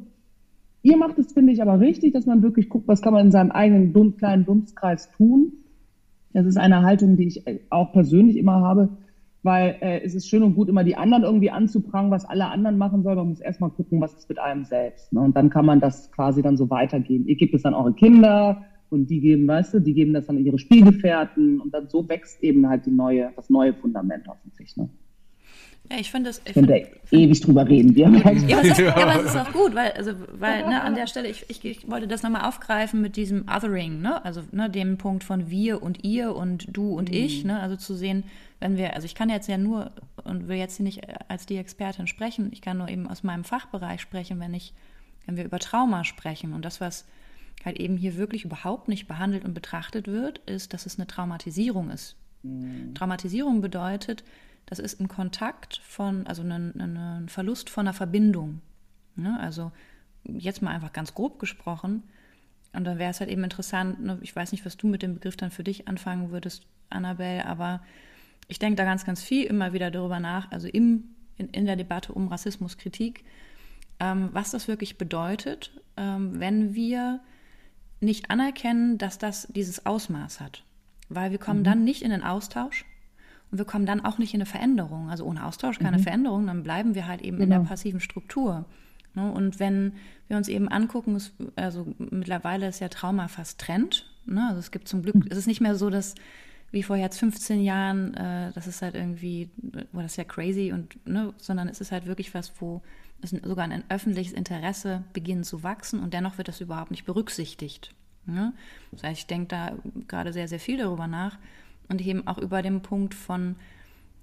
ihr 0.83 0.97
macht 0.97 1.19
es, 1.19 1.33
finde 1.33 1.53
ich, 1.53 1.61
aber 1.61 1.81
richtig, 1.81 2.13
dass 2.13 2.27
man 2.27 2.43
wirklich 2.43 2.69
guckt, 2.69 2.89
was 2.89 3.03
kann 3.03 3.13
man 3.13 3.27
in 3.27 3.33
seinem 3.33 3.51
eigenen 3.51 4.17
kleinen 4.17 4.45
Dunstkreis 4.45 5.11
tun. 5.17 5.53
Das 6.33 6.47
ist 6.47 6.57
eine 6.57 6.83
Haltung, 6.83 7.17
die 7.17 7.27
ich 7.27 7.45
auch 7.71 7.93
persönlich 7.93 8.37
immer 8.37 8.61
habe 8.61 8.91
weil 9.43 9.77
äh, 9.81 10.01
es 10.03 10.15
ist 10.15 10.29
schön 10.29 10.43
und 10.43 10.55
gut, 10.55 10.69
immer 10.69 10.85
die 10.85 10.97
anderen 10.97 11.25
irgendwie 11.25 11.51
anzuprangen, 11.51 12.11
was 12.11 12.25
alle 12.25 12.47
anderen 12.47 12.79
machen 12.79 13.03
sollen. 13.03 13.17
Man 13.17 13.29
muss 13.29 13.41
erstmal 13.41 13.71
gucken, 13.71 14.01
was 14.01 14.15
ist 14.15 14.29
mit 14.29 14.39
einem 14.39 14.65
selbst. 14.65 15.13
Ne? 15.13 15.21
Und 15.21 15.37
dann 15.37 15.51
kann 15.51 15.65
man 15.65 15.81
das 15.81 16.11
quasi 16.13 16.43
dann 16.43 16.57
so 16.57 16.69
weitergeben. 16.69 17.27
Ihr 17.27 17.37
gebt 17.37 17.55
es 17.55 17.63
dann 17.63 17.75
eure 17.75 17.95
Kinder 17.95 18.65
und 18.91 19.09
die 19.09 19.21
geben, 19.21 19.47
weißt 19.47 19.75
du, 19.75 19.81
die 19.81 19.95
geben 19.95 20.13
das 20.13 20.27
dann 20.27 20.45
ihre 20.45 20.59
Spielgefährten 20.59 21.61
und 21.61 21.73
dann 21.73 21.89
so 21.89 22.09
wächst 22.09 22.43
eben 22.43 22.69
halt 22.69 22.87
die 22.87 22.91
neue, 22.91 23.33
das 23.37 23.49
neue 23.49 23.73
Fundament 23.73 24.27
hoffentlich. 24.29 24.77
Ne? 24.77 24.89
Ja, 25.91 25.99
ich 25.99 26.11
finde 26.11 26.31
das. 26.31 26.41
Ich 26.45 26.53
find, 26.53 26.69
find, 26.69 26.89
ewig 27.11 27.41
drüber 27.41 27.69
reden. 27.69 27.97
Wir. 27.97 28.09
Ja, 28.09 28.21
aber 28.21 28.33
es 28.33 28.43
ist, 28.43 28.79
ja, 28.79 28.97
aber 28.97 29.25
es 29.25 29.31
ist 29.31 29.37
auch 29.37 29.53
gut, 29.53 29.75
weil, 29.75 29.91
also, 29.93 30.13
weil 30.39 30.69
ne, 30.69 30.83
an 30.83 30.95
der 30.95 31.09
Stelle, 31.09 31.29
ich, 31.29 31.47
ich, 31.49 31.65
ich 31.65 31.91
wollte 31.91 32.07
das 32.07 32.23
nochmal 32.23 32.43
aufgreifen 32.43 33.01
mit 33.01 33.17
diesem 33.17 33.47
Othering, 33.49 34.01
ne? 34.01 34.25
also 34.25 34.43
ne, 34.53 34.71
dem 34.71 34.99
Punkt 34.99 35.25
von 35.25 35.51
wir 35.51 35.83
und 35.83 36.05
ihr 36.05 36.37
und 36.37 36.69
du 36.71 36.95
und 36.97 37.11
mhm. 37.11 37.17
ich, 37.17 37.45
ne? 37.45 37.59
also 37.59 37.75
zu 37.75 37.95
sehen, 37.95 38.23
wenn 38.61 38.77
wir, 38.77 38.95
also 38.95 39.05
ich 39.05 39.17
kann 39.17 39.31
jetzt 39.31 39.49
ja 39.49 39.59
nur 39.59 39.91
und 40.23 40.47
will 40.47 40.59
jetzt 40.59 40.77
hier 40.77 40.85
nicht 40.85 41.01
als 41.29 41.47
die 41.47 41.57
Expertin 41.57 42.07
sprechen, 42.07 42.51
ich 42.53 42.63
kann 42.63 42.79
nur 42.79 42.89
eben 42.89 43.09
aus 43.09 43.25
meinem 43.25 43.43
Fachbereich 43.43 44.01
sprechen, 44.01 44.39
wenn 44.39 44.55
ich, 44.55 44.73
wenn 45.27 45.37
wir 45.37 45.45
über 45.45 45.59
Trauma 45.59 46.05
sprechen 46.05 46.53
und 46.53 46.65
das, 46.65 46.81
was 46.81 47.05
halt 47.65 47.79
eben 47.79 47.97
hier 47.97 48.17
wirklich 48.17 48.45
überhaupt 48.45 48.89
nicht 48.89 49.07
behandelt 49.07 49.45
und 49.45 49.55
betrachtet 49.55 50.07
wird, 50.07 50.39
ist, 50.47 50.73
dass 50.73 50.87
es 50.87 50.99
eine 50.99 51.07
Traumatisierung 51.07 51.91
ist. 51.91 52.17
Mhm. 52.43 52.95
Traumatisierung 52.95 53.61
bedeutet, 53.61 54.25
das 54.67 54.79
ist 54.79 55.01
ein 55.01 55.09
Kontakt 55.09 55.81
von, 55.85 56.27
also 56.27 56.43
ein, 56.43 57.27
Verlust 57.29 57.71
von 57.71 57.87
einer 57.87 57.95
Verbindung. 57.95 58.61
Ne? 59.17 59.39
Also 59.41 59.73
jetzt 60.25 60.63
mal 60.63 60.71
einfach 60.71 60.93
ganz 60.93 61.15
grob 61.15 61.39
gesprochen. 61.39 62.05
Und 62.73 62.85
dann 62.85 62.99
wäre 62.99 63.11
es 63.11 63.21
halt 63.21 63.31
eben 63.31 63.43
interessant, 63.43 64.01
ne? 64.03 64.19
ich 64.23 64.35
weiß 64.35 64.53
nicht, 64.53 64.65
was 64.65 64.77
du 64.77 64.87
mit 64.87 65.03
dem 65.03 65.15
Begriff 65.15 65.37
dann 65.37 65.51
für 65.51 65.65
dich 65.65 65.89
anfangen 65.89 66.31
würdest, 66.31 66.67
Annabelle, 66.89 67.45
aber 67.47 67.83
ich 68.47 68.59
denke 68.59 68.77
da 68.77 68.85
ganz, 68.85 69.05
ganz 69.05 69.23
viel 69.23 69.45
immer 69.45 69.73
wieder 69.73 69.91
darüber 69.91 70.21
nach, 70.21 70.51
also 70.51 70.69
im, 70.69 71.05
in, 71.37 71.49
in 71.49 71.67
der 71.67 71.77
Debatte 71.77 72.13
um 72.13 72.29
Rassismuskritik, 72.29 73.25
ähm, 73.99 74.31
was 74.33 74.53
das 74.53 74.69
wirklich 74.69 74.99
bedeutet, 74.99 75.73
ähm, 75.97 76.39
wenn 76.39 76.75
wir 76.75 77.21
nicht 78.01 78.31
anerkennen, 78.31 78.99
dass 78.99 79.19
das 79.19 79.49
dieses 79.51 79.87
Ausmaß 79.87 80.41
hat. 80.41 80.65
Weil 81.09 81.31
wir 81.31 81.39
kommen 81.39 81.61
mhm. 81.61 81.65
dann 81.65 81.85
nicht 81.85 82.03
in 82.03 82.11
den 82.11 82.23
Austausch, 82.23 82.85
und 83.51 83.59
wir 83.59 83.65
kommen 83.65 83.87
dann 83.87 84.05
auch 84.05 84.19
nicht 84.19 84.33
in 84.33 84.39
eine 84.41 84.47
Veränderung. 84.47 85.11
Also 85.11 85.25
ohne 85.25 85.45
Austausch 85.45 85.79
keine 85.79 85.99
mhm. 85.99 86.03
Veränderung, 86.03 86.47
dann 86.47 86.63
bleiben 86.63 86.95
wir 86.95 87.07
halt 87.07 87.21
eben 87.23 87.37
genau. 87.37 87.45
in 87.45 87.51
der 87.51 87.59
genau. 87.59 87.69
passiven 87.69 88.01
Struktur. 88.01 88.65
Ne? 89.15 89.31
Und 89.31 89.59
wenn 89.59 89.95
wir 90.29 90.37
uns 90.37 90.49
eben 90.49 90.69
angucken, 90.69 91.17
es, 91.17 91.33
also 91.57 91.87
mittlerweile 91.99 92.69
ist 92.69 92.81
ja 92.81 92.89
Trauma 92.89 93.29
fast 93.29 93.61
Trend. 93.61 94.07
Ne? 94.27 94.47
Also 94.49 94.61
es 94.61 94.71
gibt 94.71 94.87
zum 94.87 95.03
Glück, 95.03 95.17
mhm. 95.17 95.27
es 95.31 95.39
ist 95.39 95.47
nicht 95.47 95.61
mehr 95.61 95.75
so, 95.75 95.91
dass 95.91 96.15
wie 96.71 96.85
vor 96.85 96.97
jetzt 96.97 97.19
15 97.19 97.61
Jahren, 97.63 98.15
äh, 98.15 98.53
das 98.53 98.69
ist 98.69 98.83
halt 98.83 98.95
irgendwie, 98.95 99.51
wo 99.91 100.01
das 100.01 100.13
ist 100.13 100.17
ja 100.17 100.25
crazy 100.25 100.71
und, 100.73 101.05
ne, 101.05 101.35
sondern 101.37 101.69
es 101.69 101.81
ist 101.81 101.91
halt 101.91 102.07
wirklich 102.07 102.33
was, 102.33 102.53
wo 102.61 102.81
es 103.23 103.31
sogar 103.31 103.65
ein 103.65 103.85
öffentliches 103.89 104.33
Interesse 104.33 105.05
beginnt 105.13 105.47
zu 105.47 105.63
wachsen 105.63 106.01
und 106.01 106.15
dennoch 106.15 106.39
wird 106.39 106.49
das 106.49 106.61
überhaupt 106.61 106.91
nicht 106.91 107.05
berücksichtigt. 107.05 107.95
Ne? 108.27 108.53
Das 108.93 109.03
heißt, 109.03 109.21
ich 109.21 109.27
denke 109.27 109.49
da 109.49 109.73
gerade 110.09 110.33
sehr, 110.33 110.49
sehr 110.49 110.61
viel 110.61 110.79
darüber 110.79 111.07
nach, 111.07 111.39
und 111.91 112.01
eben 112.01 112.27
auch 112.27 112.39
über 112.39 112.63
den 112.63 112.83
Punkt 112.83 113.15
von 113.15 113.57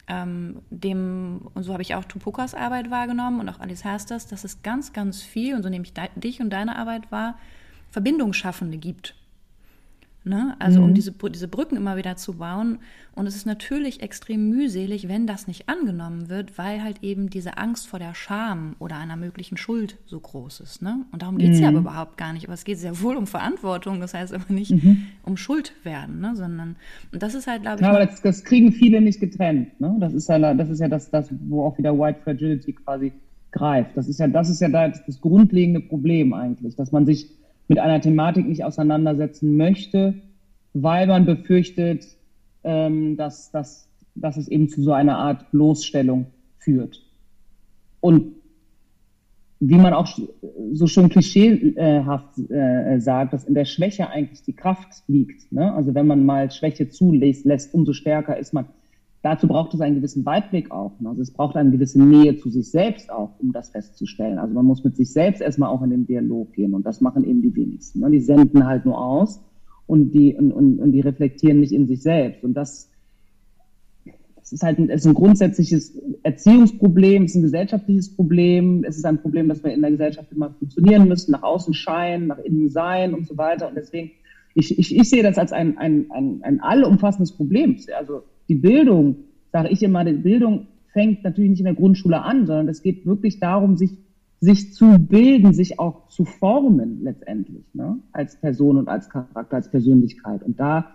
ähm, 0.08 0.62
dem, 0.70 1.42
und 1.54 1.64
so 1.64 1.74
habe 1.74 1.82
ich 1.82 1.96
auch 1.96 2.06
Tupokas 2.06 2.56
Arbeit 2.56 2.90
wahrgenommen 2.90 3.42
und 3.42 3.50
auch 3.50 3.60
Alice 3.60 3.84
Hasters, 3.84 4.26
dass 4.26 4.46
es 4.46 4.64
ganz, 4.64 4.94
ganz 4.94 5.22
viel, 5.22 5.54
und 5.54 5.64
so 5.64 5.70
nehme 5.70 5.84
ich 5.84 5.94
dich 6.16 6.40
und 6.40 6.50
deine 6.50 6.78
Arbeit 6.78 7.12
wahr, 7.12 7.38
Verbindungsschaffende 7.92 8.78
gibt. 8.78 9.16
Ne? 10.28 10.56
Also 10.60 10.80
mhm. 10.80 10.88
um 10.88 10.94
diese, 10.94 11.12
diese 11.12 11.48
Brücken 11.48 11.78
immer 11.78 11.98
wieder 11.98 12.16
zu 12.16 12.34
bauen. 12.34 12.80
Und 13.16 13.26
es 13.26 13.36
ist 13.36 13.46
natürlich 13.46 14.02
extrem 14.02 14.50
mühselig, 14.50 15.08
wenn 15.08 15.26
das 15.26 15.48
nicht 15.48 15.70
angenommen 15.70 16.30
wird, 16.30 16.58
weil 16.58 16.84
halt 16.84 17.02
eben 17.02 17.30
diese 17.30 17.58
Angst 17.58 17.88
vor 17.88 17.98
der 17.98 18.14
Scham 18.14 18.76
oder 18.80 18.98
einer 18.98 19.16
möglichen 19.16 19.58
Schuld 19.58 19.98
so 20.06 20.20
groß 20.20 20.60
ist. 20.60 20.82
Ne? 20.82 21.06
Und 21.12 21.22
darum 21.22 21.38
geht 21.38 21.52
es 21.52 21.58
mhm. 21.58 21.64
ja 21.64 21.70
aber 21.70 21.80
überhaupt 21.80 22.18
gar 22.18 22.34
nicht. 22.34 22.46
Aber 22.46 22.54
es 22.54 22.64
geht 22.64 22.78
sehr 22.78 23.02
wohl 23.02 23.16
um 23.16 23.26
Verantwortung, 23.26 24.00
das 24.00 24.14
heißt 24.14 24.34
aber 24.34 24.54
nicht 24.54 24.72
mhm. 24.72 25.08
um 25.24 25.38
Schuld 25.38 25.74
werden, 25.84 26.20
ne? 26.20 26.36
sondern 26.36 26.76
und 27.12 27.24
das 27.24 27.34
ist 27.34 27.48
halt, 27.48 27.62
glaube 27.64 27.78
ich. 27.78 27.82
Ja, 27.82 27.90
aber 27.90 28.06
das, 28.06 28.22
das, 28.22 28.44
kriegen 28.44 28.72
viele 28.72 29.02
nicht 29.02 29.20
getrennt. 29.20 29.80
Ne? 29.80 29.96
Das 30.00 30.14
ist 30.14 30.30
ja, 30.30 30.54
das, 30.54 30.70
ist 30.70 30.80
ja 30.80 30.88
das, 30.88 31.10
das, 31.10 31.30
wo 31.48 31.64
auch 31.64 31.78
wieder 31.78 31.98
White 31.98 32.20
Fragility 32.24 32.74
quasi 32.74 33.14
greift. 33.52 33.96
Das 33.96 34.08
ist 34.08 34.20
ja, 34.20 34.28
das 34.28 34.50
ist 34.50 34.62
ja 34.62 34.70
das, 34.70 35.04
das 35.06 35.22
grundlegende 35.22 35.80
Problem 35.80 36.34
eigentlich, 36.34 36.76
dass 36.76 36.92
man 36.92 37.06
sich 37.06 37.32
mit 37.68 37.80
einer 37.80 38.02
Thematik 38.02 38.48
nicht 38.48 38.64
auseinandersetzen 38.64 39.58
möchte, 39.58 40.16
weil 40.74 41.08
man 41.08 41.26
befürchtet, 41.26 42.06
ähm, 42.64 43.18
dass, 43.18 43.52
dass, 43.52 43.90
dass 44.16 44.38
es 44.38 44.48
eben 44.48 44.70
zu 44.70 44.82
so 44.82 44.94
einer 44.94 45.18
Art 45.18 45.52
Bloßstellung 45.52 46.28
führt. 46.60 47.04
Und 48.00 48.38
wie 49.60 49.78
man 49.78 49.94
auch 49.94 50.08
so 50.74 50.88
schon 50.88 51.10
klischeehaft 51.10 52.38
äh, 52.50 53.00
sagt, 53.00 53.34
dass 53.34 53.44
in 53.46 53.56
der 53.56 53.66
Schwäche 53.66 54.10
eigentlich 54.10 54.44
die 54.44 54.54
Kraft 54.54 55.04
liegt. 55.08 55.52
Ne? 55.52 55.74
Also 55.74 55.96
wenn 55.96 56.06
man 56.06 56.26
mal 56.26 56.52
Schwäche 56.52 56.90
zulässt, 56.90 57.46
lässt, 57.46 57.74
umso 57.74 57.94
stärker 57.94 58.38
ist 58.38 58.54
man. 58.54 58.66
Dazu 59.24 59.48
braucht 59.48 59.74
es 59.74 59.82
einen 59.82 59.96
gewissen 59.96 60.26
Weitblick 60.26 60.72
auch. 60.72 61.00
Ne? 61.00 61.10
Also 61.10 61.22
es 61.22 61.32
braucht 61.32 61.56
eine 61.56 61.72
gewisse 61.72 62.02
Nähe 62.02 62.38
zu 62.38 62.50
sich 62.50 62.70
selbst 62.70 63.12
auch, 63.12 63.32
um 63.40 63.52
das 63.52 63.72
festzustellen. 63.72 64.38
Also 64.38 64.54
man 64.54 64.66
muss 64.66 64.84
mit 64.84 64.96
sich 64.96 65.12
selbst 65.12 65.42
erstmal 65.42 65.70
auch 65.70 65.82
in 65.82 65.90
den 65.90 66.06
Dialog 66.06 66.54
gehen 66.54 66.74
und 66.74 66.86
das 66.86 67.02
machen 67.02 67.24
eben 67.24 67.42
die 67.42 67.56
wenigsten. 67.56 68.02
Ne? 68.02 68.12
Die 68.12 68.22
senden 68.22 68.66
halt 68.66 68.86
nur 68.86 69.00
aus 69.00 69.42
und 69.88 70.12
die, 70.12 70.36
und, 70.36 70.52
und, 70.52 70.80
und 70.80 70.92
die 70.92 71.02
reflektieren 71.02 71.60
nicht 71.60 71.74
in 71.74 71.88
sich 71.88 72.02
selbst. 72.02 72.44
Und 72.44 72.54
das 72.54 72.90
es 74.48 74.54
ist 74.54 74.64
halt 74.64 74.80
ein, 74.80 74.88
ist 74.88 75.06
ein 75.06 75.14
grundsätzliches 75.14 76.00
Erziehungsproblem, 76.24 77.24
es 77.24 77.32
ist 77.32 77.36
ein 77.36 77.42
gesellschaftliches 77.42 78.16
Problem, 78.16 78.86
es 78.88 78.96
ist 78.96 79.06
ein 79.06 79.22
Problem, 79.22 79.50
dass 79.50 79.62
wir 79.62 79.74
in 79.74 79.82
der 79.82 79.92
Gesellschaft 79.92 80.32
immer 80.32 80.52
funktionieren 80.52 81.10
müssen, 81.10 81.34
nach 81.34 81.44
außen 81.44 81.74
scheinen, 81.74 82.28
nach 82.28 82.40
innen 82.40 82.70
sein 82.70 83.14
und 83.14 83.28
so 83.28 83.38
weiter. 83.38 83.68
Und 83.68 83.76
deswegen, 83.76 84.12
ich, 84.56 84.80
ich, 84.80 84.96
ich 84.96 85.10
sehe 85.10 85.22
das 85.22 85.38
als 85.38 85.52
ein, 85.52 85.78
ein, 85.78 86.06
ein, 86.12 86.40
ein 86.44 86.62
allumfassendes 86.62 87.34
Problem. 87.34 87.76
Also 87.98 88.24
die 88.48 88.56
Bildung, 88.56 89.18
sage 89.52 89.70
ich 89.70 89.84
immer, 89.84 90.04
die 90.04 90.14
Bildung 90.14 90.68
fängt 90.94 91.24
natürlich 91.24 91.52
nicht 91.52 91.60
in 91.60 91.66
der 91.66 91.76
Grundschule 91.76 92.22
an, 92.22 92.46
sondern 92.46 92.70
es 92.70 92.82
geht 92.82 93.06
wirklich 93.06 93.40
darum, 93.40 93.76
sich, 93.76 93.98
sich 94.40 94.74
zu 94.74 94.98
bilden, 95.00 95.54
sich 95.54 95.80
auch 95.80 96.08
zu 96.10 96.26
formen 96.26 97.02
letztendlich, 97.04 97.66
ne? 97.74 98.00
als 98.12 98.40
Person 98.40 98.78
und 98.78 98.88
als 98.88 99.10
Charakter, 99.10 99.56
als 99.56 99.70
Persönlichkeit. 99.70 100.44
Und 100.44 100.60
da 100.60 100.92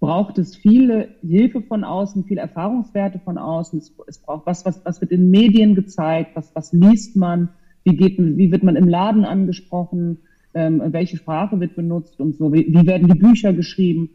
braucht 0.00 0.38
es 0.38 0.56
viele 0.56 1.08
Hilfe 1.20 1.62
von 1.62 1.84
außen, 1.84 2.24
viele 2.24 2.40
Erfahrungswerte 2.40 3.20
von 3.20 3.38
außen. 3.38 3.78
Es, 3.78 3.94
es, 4.06 4.18
braucht 4.18 4.46
was, 4.46 4.64
was, 4.64 4.84
was 4.84 5.00
wird 5.00 5.12
in 5.12 5.30
Medien 5.30 5.74
gezeigt, 5.74 6.32
was, 6.34 6.54
was 6.54 6.72
liest 6.72 7.16
man, 7.16 7.50
wie, 7.84 7.96
geht, 7.96 8.18
wie 8.18 8.50
wird 8.50 8.62
man 8.62 8.76
im 8.76 8.88
Laden 8.88 9.24
angesprochen, 9.24 10.18
ähm, 10.54 10.82
welche 10.86 11.16
Sprache 11.16 11.60
wird 11.60 11.76
benutzt 11.76 12.20
und 12.20 12.36
so, 12.36 12.52
wie, 12.52 12.66
wie 12.68 12.86
werden 12.86 13.08
die 13.08 13.18
Bücher 13.18 13.52
geschrieben. 13.52 14.10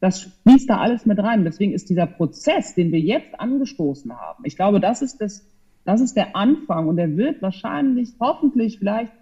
Das 0.00 0.20
fließt 0.20 0.70
da 0.70 0.78
alles 0.78 1.06
mit 1.06 1.18
rein. 1.18 1.44
Deswegen 1.44 1.72
ist 1.72 1.90
dieser 1.90 2.06
Prozess, 2.06 2.74
den 2.74 2.92
wir 2.92 3.00
jetzt 3.00 3.38
angestoßen 3.38 4.12
haben, 4.18 4.44
ich 4.44 4.56
glaube, 4.56 4.80
das 4.80 5.02
ist, 5.02 5.20
das, 5.20 5.44
das 5.84 6.00
ist 6.00 6.16
der 6.16 6.36
Anfang 6.36 6.88
und 6.88 6.96
der 6.96 7.16
wird 7.16 7.42
wahrscheinlich, 7.42 8.14
hoffentlich, 8.20 8.78
vielleicht, 8.78 9.12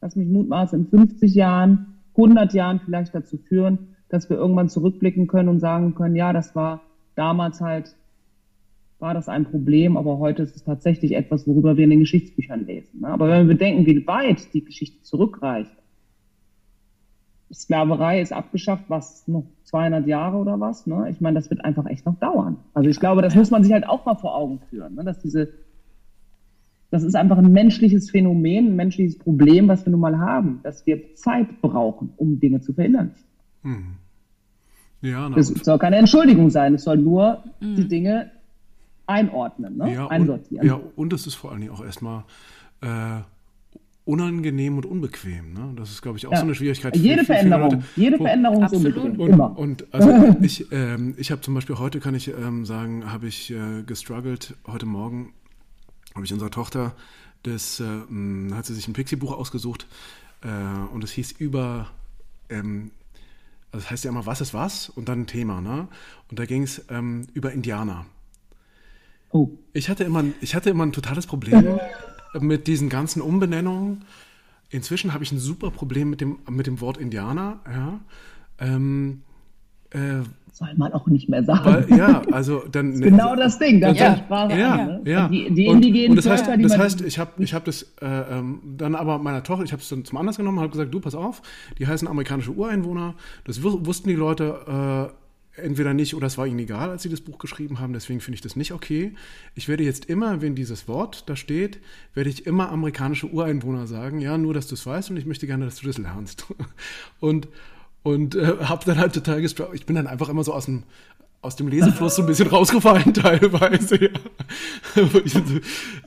lass 0.00 0.16
mich 0.16 0.28
mutmaßen, 0.28 0.80
in 0.80 0.86
50 0.86 1.34
Jahren, 1.34 1.98
100 2.16 2.54
Jahren 2.54 2.80
vielleicht 2.84 3.14
dazu 3.14 3.36
führen, 3.36 3.96
dass 4.08 4.30
wir 4.30 4.36
irgendwann 4.36 4.68
zurückblicken 4.68 5.26
können 5.26 5.48
und 5.48 5.60
sagen 5.60 5.94
können, 5.94 6.16
ja, 6.16 6.32
das 6.32 6.54
war 6.54 6.82
damals 7.14 7.60
halt, 7.60 7.94
war 8.98 9.12
das 9.12 9.28
ein 9.28 9.44
Problem, 9.44 9.98
aber 9.98 10.18
heute 10.18 10.42
ist 10.42 10.56
es 10.56 10.64
tatsächlich 10.64 11.12
etwas, 11.12 11.46
worüber 11.46 11.76
wir 11.76 11.84
in 11.84 11.90
den 11.90 12.00
Geschichtsbüchern 12.00 12.66
lesen. 12.66 13.00
Ne? 13.00 13.08
Aber 13.08 13.28
wenn 13.28 13.46
wir 13.46 13.54
bedenken, 13.54 13.84
wie 13.84 14.06
weit 14.06 14.54
die 14.54 14.64
Geschichte 14.64 15.02
zurückreicht, 15.02 15.72
Sklaverei 17.52 18.20
ist 18.20 18.32
abgeschafft, 18.32 18.84
was 18.88 19.26
noch 19.28 19.44
200 19.64 20.06
Jahre 20.06 20.36
oder 20.36 20.58
was? 20.58 20.86
Ne? 20.86 21.08
Ich 21.10 21.20
meine, 21.20 21.36
das 21.36 21.48
wird 21.50 21.64
einfach 21.64 21.86
echt 21.86 22.04
noch 22.04 22.16
dauern. 22.16 22.56
Also 22.74 22.88
ich 22.88 22.98
glaube, 22.98 23.22
das 23.22 23.34
muss 23.34 23.50
man 23.50 23.62
sich 23.62 23.72
halt 23.72 23.88
auch 23.88 24.04
mal 24.04 24.16
vor 24.16 24.34
Augen 24.34 24.60
führen, 24.68 24.94
ne? 24.94 25.04
dass 25.04 25.20
diese, 25.20 25.52
das 26.90 27.04
ist 27.04 27.14
einfach 27.14 27.38
ein 27.38 27.52
menschliches 27.52 28.10
Phänomen, 28.10 28.68
ein 28.68 28.76
menschliches 28.76 29.18
Problem, 29.18 29.68
was 29.68 29.86
wir 29.86 29.92
nun 29.92 30.00
mal 30.00 30.18
haben, 30.18 30.60
dass 30.64 30.86
wir 30.86 31.14
Zeit 31.14 31.60
brauchen, 31.60 32.12
um 32.16 32.40
Dinge 32.40 32.60
zu 32.60 32.72
verhindern. 32.72 33.14
Mhm. 33.62 33.96
Ja, 35.02 35.28
na, 35.28 35.36
das 35.36 35.48
soll 35.48 35.78
keine 35.78 35.96
Entschuldigung 35.96 36.50
sein, 36.50 36.74
es 36.74 36.82
soll 36.82 36.96
nur 36.96 37.44
mhm. 37.60 37.76
die 37.76 37.86
Dinge 37.86 38.30
einordnen, 39.06 39.76
ne? 39.76 39.94
ja, 39.94 40.08
einsortieren. 40.08 40.68
Und, 40.68 40.68
ja, 40.68 40.80
und 40.96 41.12
es 41.12 41.28
ist 41.28 41.36
vor 41.36 41.52
allen 41.52 41.60
Dingen 41.60 41.72
auch 41.72 41.84
erstmal 41.84 42.24
äh, 42.80 43.20
unangenehm 44.06 44.76
und 44.76 44.86
unbequem. 44.86 45.52
Ne? 45.52 45.72
Das 45.76 45.90
ist, 45.90 46.00
glaube 46.00 46.16
ich, 46.16 46.26
auch 46.26 46.32
ja. 46.32 46.38
so 46.38 46.44
eine 46.44 46.54
Schwierigkeit. 46.54 46.96
Jede 46.96 47.20
für, 47.20 47.26
Veränderung, 47.26 47.70
Leute, 47.72 47.84
jede 47.96 48.18
wo, 48.18 48.24
Veränderung 48.24 48.64
ist 48.64 48.72
unbequem, 48.72 49.20
und, 49.20 49.30
immer. 49.30 49.58
Und 49.58 49.92
also 49.92 50.36
ich, 50.40 50.70
ähm, 50.72 51.14
ich 51.18 51.30
habe 51.30 51.42
zum 51.42 51.54
Beispiel 51.54 51.78
heute, 51.78 52.00
kann 52.00 52.14
ich 52.14 52.28
ähm, 52.28 52.64
sagen, 52.64 53.12
habe 53.12 53.26
ich 53.26 53.50
äh, 53.50 53.82
gestruggelt. 53.84 54.54
Heute 54.66 54.86
Morgen 54.86 55.34
habe 56.14 56.24
ich 56.24 56.32
unserer 56.32 56.50
Tochter, 56.50 56.94
das 57.42 57.80
äh, 57.80 58.54
hat 58.54 58.64
sie 58.64 58.74
sich 58.74 58.86
ein 58.88 58.94
Pixie-Buch 58.94 59.36
ausgesucht 59.36 59.86
äh, 60.42 60.48
und 60.94 61.02
es 61.02 61.10
hieß 61.10 61.32
über 61.32 61.90
ähm, 62.48 62.92
also 63.72 63.84
das 63.84 63.90
heißt 63.90 64.04
ja 64.04 64.10
immer, 64.10 64.24
was 64.24 64.40
ist 64.40 64.54
was 64.54 64.88
und 64.88 65.08
dann 65.08 65.22
ein 65.22 65.26
Thema, 65.26 65.60
ne? 65.60 65.88
Und 66.30 66.38
da 66.38 66.46
ging 66.46 66.62
es 66.62 66.84
ähm, 66.88 67.26
über 67.34 67.52
Indianer. 67.52 68.06
Oh. 69.32 69.50
Ich 69.72 69.88
hatte 69.88 70.04
immer, 70.04 70.24
ich 70.40 70.54
hatte 70.54 70.70
immer 70.70 70.86
ein 70.86 70.92
totales 70.92 71.26
Problem 71.26 71.78
mit 72.40 72.66
diesen 72.66 72.88
ganzen 72.88 73.22
Umbenennungen. 73.22 74.04
Inzwischen 74.70 75.14
habe 75.14 75.24
ich 75.24 75.32
ein 75.32 75.38
super 75.38 75.70
Problem 75.70 76.10
mit 76.10 76.20
dem, 76.20 76.38
mit 76.50 76.66
dem 76.66 76.80
Wort 76.80 76.96
Indianer, 76.96 77.60
ja. 77.66 78.00
Ähm, 78.58 79.22
äh, 79.90 80.22
soll 80.56 80.74
man 80.76 80.92
auch 80.94 81.06
nicht 81.06 81.28
mehr 81.28 81.44
sagen. 81.44 81.64
Weil, 81.66 81.98
ja, 81.98 82.22
also 82.32 82.62
dann. 82.72 82.92
das 83.00 83.00
genau 83.00 83.36
das 83.36 83.58
Ding, 83.58 83.78
das 83.78 83.98
ja, 83.98 84.16
Sprache 84.16 84.58
ja, 84.58 84.72
an, 84.72 84.86
ne? 84.86 85.00
ja. 85.04 85.28
Die, 85.28 85.52
die 85.52 85.66
indigenen 85.66 86.10
und, 86.10 86.16
das 86.16 86.26
heißt, 86.26 86.46
Völker, 86.46 86.62
das 86.62 86.78
heißt, 86.78 87.00
ich 87.02 87.18
habe 87.18 87.30
ich 87.42 87.52
hab 87.52 87.66
das 87.66 87.82
äh, 88.00 88.06
ähm, 88.06 88.60
dann 88.78 88.94
aber 88.94 89.18
meiner 89.18 89.42
Tochter, 89.42 89.64
ich 89.64 89.72
habe 89.72 89.82
es 89.82 89.88
dann 89.90 90.06
zum 90.06 90.16
Anlass 90.16 90.38
genommen, 90.38 90.58
habe 90.60 90.70
gesagt, 90.70 90.94
du 90.94 91.00
pass 91.00 91.14
auf, 91.14 91.42
die 91.78 91.86
heißen 91.86 92.08
amerikanische 92.08 92.52
Ureinwohner. 92.52 93.14
Das 93.44 93.62
wussten 93.62 94.08
die 94.08 94.14
Leute 94.14 95.12
äh, 95.12 95.25
entweder 95.56 95.94
nicht 95.94 96.14
oder 96.14 96.26
es 96.26 96.38
war 96.38 96.46
ihnen 96.46 96.58
egal, 96.58 96.90
als 96.90 97.02
sie 97.02 97.08
das 97.08 97.20
Buch 97.20 97.38
geschrieben 97.38 97.80
haben. 97.80 97.92
Deswegen 97.92 98.20
finde 98.20 98.36
ich 98.36 98.40
das 98.40 98.56
nicht 98.56 98.72
okay. 98.72 99.14
Ich 99.54 99.68
werde 99.68 99.84
jetzt 99.84 100.06
immer, 100.06 100.42
wenn 100.42 100.54
dieses 100.54 100.88
Wort 100.88 101.28
da 101.28 101.36
steht, 101.36 101.80
werde 102.14 102.30
ich 102.30 102.46
immer 102.46 102.70
amerikanische 102.70 103.26
Ureinwohner 103.28 103.86
sagen. 103.86 104.20
Ja, 104.20 104.38
nur, 104.38 104.54
dass 104.54 104.66
du 104.66 104.74
es 104.74 104.86
weißt 104.86 105.10
und 105.10 105.16
ich 105.16 105.26
möchte 105.26 105.46
gerne, 105.46 105.64
dass 105.64 105.76
du 105.76 105.86
das 105.86 105.98
lernst. 105.98 106.46
und 107.20 107.48
und 108.02 108.36
äh, 108.36 108.58
habe 108.60 108.84
dann 108.84 108.98
halt 108.98 109.14
total 109.14 109.42
gestruggelt. 109.42 109.80
Ich 109.80 109.84
bin 109.84 109.96
dann 109.96 110.06
einfach 110.06 110.28
immer 110.28 110.44
so 110.44 110.54
aus 110.54 110.66
dem 110.66 110.84
aus 111.42 111.54
dem 111.56 111.68
Lesefluss 111.68 112.16
so 112.16 112.22
ein 112.22 112.26
bisschen 112.26 112.48
rausgefallen 112.48 113.14
teilweise. 113.14 114.04
Ja, 114.04 114.10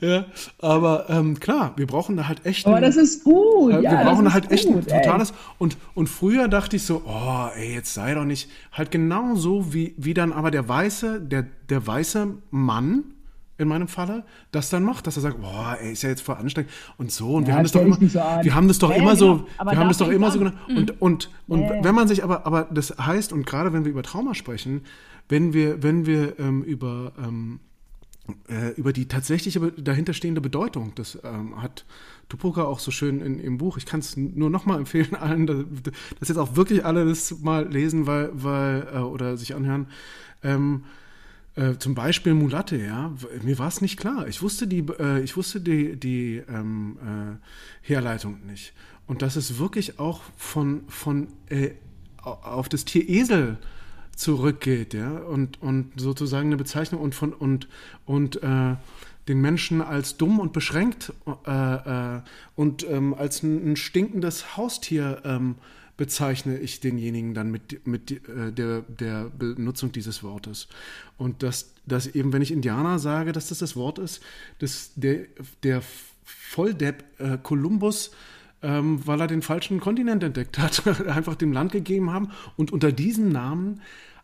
ja. 0.00 0.24
aber 0.58 1.08
ähm, 1.08 1.40
klar, 1.40 1.72
wir 1.76 1.86
brauchen 1.86 2.16
da 2.16 2.28
halt 2.28 2.44
echt. 2.44 2.66
Aber 2.66 2.76
ein, 2.76 2.82
das 2.82 2.96
ist 2.96 3.24
gut. 3.24 3.72
Äh, 3.72 3.76
wir 3.76 3.82
ja, 3.82 4.02
brauchen 4.04 4.26
da 4.26 4.32
halt 4.32 4.50
echt 4.50 4.68
ein 4.68 4.84
totales. 4.84 5.32
Und, 5.58 5.76
und 5.94 6.08
früher 6.08 6.48
dachte 6.48 6.76
ich 6.76 6.84
so, 6.84 7.02
oh, 7.06 7.48
ey, 7.56 7.74
jetzt 7.74 7.94
sei 7.94 8.14
doch 8.14 8.24
nicht. 8.24 8.50
Halt 8.72 8.90
genau 8.90 9.34
so 9.34 9.72
wie, 9.72 9.94
wie 9.96 10.14
dann 10.14 10.32
aber 10.32 10.50
der 10.50 10.68
weiße, 10.68 11.20
der, 11.20 11.46
der 11.68 11.86
weiße 11.86 12.28
Mann 12.50 13.04
in 13.60 13.68
meinem 13.68 13.88
Falle, 13.88 14.24
das 14.52 14.70
dann 14.70 14.84
macht, 14.84 15.06
dass 15.06 15.16
er 15.16 15.22
sagt, 15.22 15.40
boah, 15.40 15.76
ey, 15.80 15.92
ist 15.92 16.02
ja 16.02 16.08
jetzt 16.08 16.22
voll 16.22 16.36
anstrengend 16.36 16.72
und 16.96 17.12
so 17.12 17.34
und 17.34 17.42
ja, 17.42 17.48
wir 17.48 17.54
haben 17.56 17.62
das 17.62 17.72
doch 17.72 17.82
immer, 17.82 17.96
so 17.96 18.08
wir 18.42 18.54
haben 18.54 18.68
das 18.68 18.78
doch 18.78 18.90
hey, 18.90 18.98
immer 18.98 19.16
so, 19.16 19.36
genau. 19.36 19.70
wir 19.70 19.78
haben 19.78 19.88
das 19.88 19.98
doch 19.98 20.08
immer 20.08 20.30
so 20.30 20.38
genannt 20.38 20.56
und 20.68 21.02
und 21.02 21.30
und 21.46 21.60
ja, 21.60 21.84
wenn 21.84 21.94
man 21.94 22.08
sich 22.08 22.24
aber 22.24 22.46
aber 22.46 22.68
das 22.70 22.96
heißt 22.98 23.34
und 23.34 23.44
gerade 23.44 23.74
wenn 23.74 23.84
wir 23.84 23.90
über 23.90 24.02
Trauma 24.02 24.34
sprechen, 24.34 24.80
wenn 25.30 25.52
wir 25.52 25.82
wenn 25.82 26.06
wir 26.06 26.38
ähm, 26.38 26.62
über 26.62 27.12
ähm, 27.18 27.60
äh, 28.48 28.72
über 28.72 28.92
die 28.92 29.06
tatsächliche 29.06 29.72
dahinterstehende 29.72 30.40
Bedeutung, 30.40 30.92
das 30.94 31.18
ähm, 31.24 31.60
hat 31.60 31.84
Tupoka 32.28 32.64
auch 32.64 32.78
so 32.78 32.90
schön 32.90 33.20
in, 33.20 33.40
im 33.40 33.58
Buch. 33.58 33.76
Ich 33.76 33.86
kann 33.86 34.00
es 34.00 34.16
nur 34.16 34.50
noch 34.50 34.66
mal 34.66 34.78
empfehlen 34.78 35.14
allen, 35.20 35.46
dass, 35.46 35.64
dass 36.18 36.28
jetzt 36.28 36.38
auch 36.38 36.56
wirklich 36.56 36.84
alle 36.84 37.04
das 37.06 37.40
mal 37.40 37.66
lesen, 37.68 38.06
weil 38.06 38.30
weil 38.32 38.88
äh, 38.92 38.98
oder 38.98 39.36
sich 39.36 39.54
anhören. 39.54 39.86
Ähm, 40.42 40.84
äh, 41.56 41.76
zum 41.78 41.94
Beispiel 41.94 42.34
Mulatte, 42.34 42.76
ja, 42.76 43.12
mir 43.42 43.58
war 43.58 43.68
es 43.68 43.80
nicht 43.80 43.98
klar. 43.98 44.28
Ich 44.28 44.40
wusste 44.40 44.66
die, 44.68 44.86
äh, 44.98 45.20
ich 45.20 45.36
wusste 45.36 45.60
die, 45.60 45.98
die 45.98 46.42
ähm, 46.48 46.96
äh, 47.02 47.86
Herleitung 47.86 48.46
nicht. 48.46 48.72
Und 49.06 49.22
dass 49.22 49.34
es 49.34 49.58
wirklich 49.58 49.98
auch 49.98 50.22
von, 50.36 50.82
von 50.86 51.28
äh, 51.48 51.70
auf 52.22 52.68
das 52.68 52.84
Tier 52.84 53.08
Esel 53.08 53.58
zurückgeht, 54.20 54.92
ja, 54.92 55.18
und, 55.18 55.62
und 55.62 55.92
sozusagen 55.96 56.48
eine 56.48 56.58
Bezeichnung 56.58 57.00
und 57.00 57.14
von 57.14 57.32
und 57.32 57.68
und 58.04 58.42
äh, 58.42 58.76
den 59.28 59.40
Menschen 59.40 59.80
als 59.80 60.18
dumm 60.18 60.40
und 60.40 60.52
beschränkt 60.52 61.12
äh, 61.46 62.20
und 62.54 62.86
ähm, 62.88 63.14
als 63.14 63.42
ein, 63.42 63.72
ein, 63.72 63.76
stinkendes 63.76 64.56
Haustier 64.56 65.22
ähm, 65.24 65.54
bezeichne 65.96 66.58
ich 66.58 66.80
denjenigen 66.80 67.32
dann 67.32 67.50
mit, 67.50 67.86
mit 67.86 68.10
äh, 68.10 68.52
der, 68.52 68.82
der 68.82 69.30
Benutzung 69.30 69.92
dieses 69.92 70.22
Wortes. 70.22 70.68
Und 71.16 71.42
dass, 71.42 71.72
dass 71.86 72.06
eben, 72.06 72.32
wenn 72.32 72.42
ich 72.42 72.50
Indianer 72.50 72.98
sage, 72.98 73.32
dass 73.32 73.48
das 73.48 73.58
das 73.58 73.76
Wort 73.76 73.98
ist, 73.98 74.22
dass 74.58 74.92
der, 74.96 75.26
der 75.62 75.82
Volldepp 76.24 77.04
äh, 77.18 77.38
Kolumbus 77.42 78.10
ähm, 78.62 79.00
weil 79.06 79.20
er 79.20 79.26
den 79.26 79.42
falschen 79.42 79.80
Kontinent 79.80 80.22
entdeckt 80.22 80.58
hat, 80.58 80.86
einfach 81.06 81.34
dem 81.34 81.52
Land 81.52 81.72
gegeben 81.72 82.10
haben 82.10 82.30
und 82.56 82.72
unter 82.72 82.92
diesem 82.92 83.30
Namen 83.30 83.80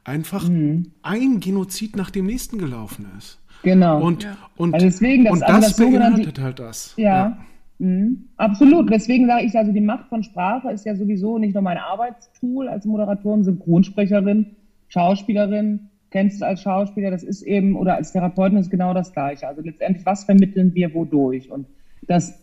einfach 0.06 0.48
mhm. 0.48 0.92
ein 1.02 1.40
Genozid 1.40 1.96
nach 1.96 2.10
dem 2.10 2.26
nächsten 2.26 2.58
gelaufen 2.58 3.06
ist. 3.18 3.38
Genau. 3.62 4.02
Und, 4.02 4.24
ja. 4.24 4.36
und, 4.56 4.74
also 4.74 4.86
deswegen, 4.86 5.24
das, 5.24 5.32
und 5.32 5.40
das, 5.40 5.60
das 5.60 5.76
beinhaltet 5.76 6.40
halt 6.40 6.58
das. 6.58 6.94
Ja. 6.96 7.04
ja. 7.04 7.38
Mhm. 7.78 8.28
Absolut. 8.36 8.90
Deswegen 8.90 9.26
sage 9.26 9.44
ich 9.44 9.56
also, 9.56 9.72
die 9.72 9.80
Macht 9.80 10.08
von 10.08 10.22
Sprache 10.22 10.70
ist 10.70 10.86
ja 10.86 10.94
sowieso 10.94 11.38
nicht 11.38 11.54
nur 11.54 11.62
mein 11.62 11.78
Arbeitstool 11.78 12.68
als 12.68 12.86
Moderatorin, 12.86 13.44
Synchronsprecherin, 13.44 14.56
Schauspielerin, 14.88 15.90
kennst 16.10 16.40
du 16.40 16.46
als 16.46 16.62
Schauspieler, 16.62 17.10
das 17.10 17.22
ist 17.22 17.42
eben, 17.42 17.76
oder 17.76 17.96
als 17.96 18.12
Therapeutin 18.12 18.58
ist 18.58 18.70
genau 18.70 18.94
das 18.94 19.12
Gleiche. 19.12 19.48
Also 19.48 19.62
letztendlich, 19.62 20.06
was 20.06 20.24
vermitteln 20.24 20.74
wir 20.74 20.94
wodurch? 20.94 21.50
Und 21.50 21.66
das 22.06 22.40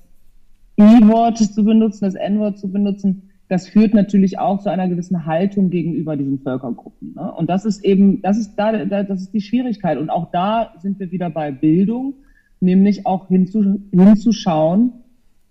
I-Wort 0.80 1.38
zu 1.38 1.64
benutzen, 1.64 2.06
das 2.06 2.16
N-Wort 2.16 2.60
zu 2.60 2.70
benutzen, 2.70 3.30
das 3.54 3.68
führt 3.70 3.94
natürlich 3.94 4.40
auch 4.40 4.60
zu 4.62 4.72
einer 4.72 4.88
gewissen 4.88 5.28
Haltung 5.28 5.70
gegenüber 5.70 6.18
diesen 6.18 6.40
Völkergruppen. 6.40 7.14
Ne? 7.14 7.32
Und 7.34 7.52
das 7.52 7.66
ist 7.66 7.86
eben, 7.86 8.20
das 8.24 8.40
ist 8.40 8.56
da, 8.56 8.72
das 8.86 9.22
ist 9.22 9.32
die 9.32 9.42
Schwierigkeit. 9.42 10.00
Und 10.00 10.10
auch 10.10 10.32
da 10.32 10.74
sind 10.80 11.00
wir 11.00 11.12
wieder 11.12 11.30
bei 11.30 11.52
Bildung, 11.52 12.16
nämlich 12.62 13.06
auch 13.06 13.28
hinzu, 13.28 13.80
hinzuschauen, 13.92 14.94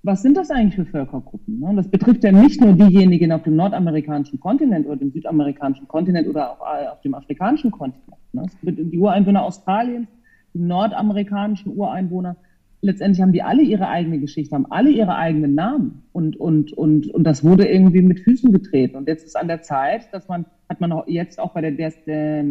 was 0.02 0.20
sind 0.20 0.36
das 0.36 0.50
eigentlich 0.50 0.74
für 0.74 0.84
Völkergruppen? 0.84 1.60
Ne? 1.60 1.74
Das 1.76 1.86
betrifft 1.86 2.24
ja 2.24 2.32
nicht 2.32 2.60
nur 2.60 2.72
diejenigen 2.72 3.30
auf 3.30 3.44
dem 3.44 3.54
nordamerikanischen 3.54 4.40
Kontinent 4.40 4.84
oder 4.86 4.96
dem 4.96 5.12
südamerikanischen 5.12 5.86
Kontinent 5.86 6.26
oder 6.26 6.50
auch 6.50 6.60
äh, 6.60 6.88
auf 6.88 7.00
dem 7.02 7.14
afrikanischen 7.14 7.70
Kontinent. 7.70 8.18
Ne? 8.32 8.46
Die 8.62 8.98
Ureinwohner 8.98 9.44
Australiens, 9.44 10.08
die 10.54 10.58
nordamerikanischen 10.58 11.76
Ureinwohner, 11.76 12.34
letztendlich 12.82 13.22
haben 13.22 13.32
die 13.32 13.42
alle 13.42 13.62
ihre 13.62 13.88
eigene 13.88 14.18
Geschichte, 14.18 14.54
haben 14.54 14.70
alle 14.70 14.90
ihre 14.90 15.16
eigenen 15.16 15.54
Namen 15.54 16.02
und, 16.12 16.36
und, 16.38 16.72
und, 16.72 17.08
und 17.08 17.24
das 17.24 17.42
wurde 17.42 17.66
irgendwie 17.66 18.02
mit 18.02 18.20
Füßen 18.20 18.52
getreten. 18.52 18.96
Und 18.96 19.08
jetzt 19.08 19.24
ist 19.24 19.36
an 19.36 19.48
der 19.48 19.62
Zeit, 19.62 20.12
dass 20.12 20.28
man, 20.28 20.44
hat 20.68 20.80
man 20.80 20.92
auch 20.92 21.06
jetzt 21.06 21.38
auch 21.38 21.54
bei 21.54 21.60
der, 21.60 21.70
der, 21.70 21.92
der 22.06 22.44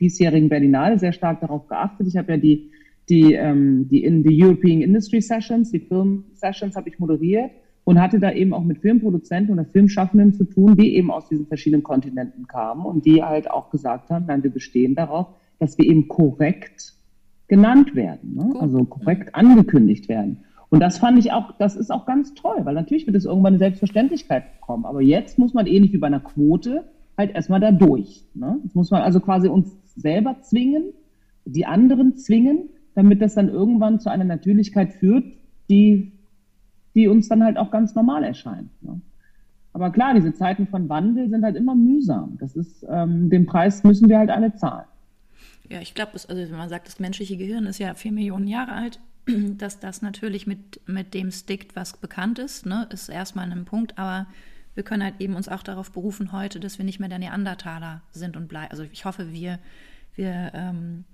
diesjährigen 0.00 0.48
Berlinale 0.48 0.98
sehr 0.98 1.12
stark 1.12 1.40
darauf 1.40 1.66
geachtet. 1.68 2.08
Ich 2.08 2.16
habe 2.16 2.32
ja 2.32 2.38
die 2.38 2.70
die, 3.08 3.34
ähm, 3.34 3.88
die 3.88 4.04
in 4.04 4.22
die 4.22 4.42
European 4.42 4.80
Industry 4.80 5.20
Sessions, 5.20 5.70
die 5.70 5.80
Film 5.80 6.24
Sessions 6.34 6.76
habe 6.76 6.88
ich 6.88 6.98
moderiert 6.98 7.50
und 7.84 8.00
hatte 8.00 8.18
da 8.18 8.32
eben 8.32 8.52
auch 8.52 8.64
mit 8.64 8.78
Filmproduzenten 8.78 9.54
oder 9.54 9.64
Filmschaffenden 9.64 10.32
zu 10.32 10.44
tun, 10.44 10.76
die 10.76 10.96
eben 10.96 11.10
aus 11.10 11.28
diesen 11.28 11.46
verschiedenen 11.46 11.82
Kontinenten 11.82 12.46
kamen 12.46 12.84
und 12.84 13.06
die 13.06 13.22
halt 13.22 13.50
auch 13.50 13.70
gesagt 13.70 14.10
haben, 14.10 14.26
nein, 14.26 14.42
wir 14.42 14.50
bestehen 14.50 14.94
darauf, 14.94 15.28
dass 15.58 15.78
wir 15.78 15.86
eben 15.86 16.08
korrekt 16.08 16.94
genannt 17.48 17.94
werden, 17.94 18.34
ne? 18.34 18.60
also 18.60 18.84
korrekt 18.84 19.34
angekündigt 19.34 20.08
werden. 20.08 20.38
Und 20.68 20.80
das 20.80 20.98
fand 20.98 21.18
ich 21.18 21.32
auch, 21.32 21.52
das 21.58 21.76
ist 21.76 21.92
auch 21.92 22.06
ganz 22.06 22.34
toll, 22.34 22.58
weil 22.64 22.74
natürlich 22.74 23.06
wird 23.06 23.16
es 23.16 23.24
irgendwann 23.24 23.54
eine 23.54 23.58
Selbstverständlichkeit 23.58 24.60
bekommen. 24.60 24.84
Aber 24.84 25.00
jetzt 25.00 25.38
muss 25.38 25.54
man 25.54 25.66
ähnlich 25.66 25.92
wie 25.92 25.98
bei 25.98 26.08
einer 26.08 26.20
Quote 26.20 26.84
halt 27.16 27.34
erstmal 27.34 27.60
da 27.60 27.70
durch. 27.70 28.24
Ne? 28.34 28.58
Jetzt 28.64 28.74
muss 28.74 28.90
man 28.90 29.02
also 29.02 29.20
quasi 29.20 29.48
uns 29.48 29.76
selber 29.94 30.40
zwingen, 30.40 30.92
die 31.44 31.66
anderen 31.66 32.16
zwingen, 32.16 32.68
damit 32.94 33.22
das 33.22 33.34
dann 33.34 33.48
irgendwann 33.48 34.00
zu 34.00 34.10
einer 34.10 34.24
Natürlichkeit 34.24 34.92
führt, 34.92 35.24
die, 35.70 36.12
die 36.94 37.08
uns 37.08 37.28
dann 37.28 37.44
halt 37.44 37.58
auch 37.58 37.70
ganz 37.70 37.94
normal 37.94 38.24
erscheint. 38.24 38.70
Ne? 38.82 39.00
Aber 39.72 39.90
klar, 39.90 40.14
diese 40.14 40.32
Zeiten 40.32 40.66
von 40.66 40.88
Wandel 40.88 41.28
sind 41.28 41.44
halt 41.44 41.54
immer 41.54 41.74
mühsam. 41.74 42.38
Das 42.40 42.56
ist, 42.56 42.84
ähm, 42.88 43.30
den 43.30 43.46
Preis 43.46 43.84
müssen 43.84 44.08
wir 44.08 44.18
halt 44.18 44.30
alle 44.30 44.54
zahlen. 44.54 44.86
Ja, 45.68 45.80
ich 45.80 45.94
glaube, 45.94 46.12
also 46.12 46.28
wenn 46.28 46.50
man 46.50 46.68
sagt, 46.68 46.86
das 46.86 46.98
menschliche 46.98 47.36
Gehirn 47.36 47.66
ist 47.66 47.78
ja 47.78 47.94
vier 47.94 48.12
Millionen 48.12 48.46
Jahre 48.46 48.72
alt, 48.72 49.00
dass 49.26 49.80
das 49.80 50.02
natürlich 50.02 50.46
mit, 50.46 50.80
mit 50.86 51.14
dem 51.14 51.30
stickt, 51.30 51.76
was 51.76 51.96
bekannt 51.96 52.38
ist, 52.38 52.66
ne, 52.66 52.88
ist 52.92 53.08
erstmal 53.08 53.50
ein 53.50 53.64
Punkt, 53.64 53.98
aber 53.98 54.26
wir 54.74 54.82
können 54.82 55.02
halt 55.02 55.20
eben 55.20 55.36
uns 55.36 55.48
auch 55.48 55.62
darauf 55.62 55.90
berufen 55.90 56.32
heute, 56.32 56.60
dass 56.60 56.78
wir 56.78 56.84
nicht 56.84 57.00
mehr 57.00 57.08
der 57.08 57.18
Neandertaler 57.18 58.02
sind 58.12 58.36
und 58.36 58.46
bleiben. 58.46 58.70
Also 58.70 58.84
ich 58.84 59.04
hoffe, 59.04 59.32
wir, 59.32 59.58
wir 60.14 60.52
ähm, 60.54 61.04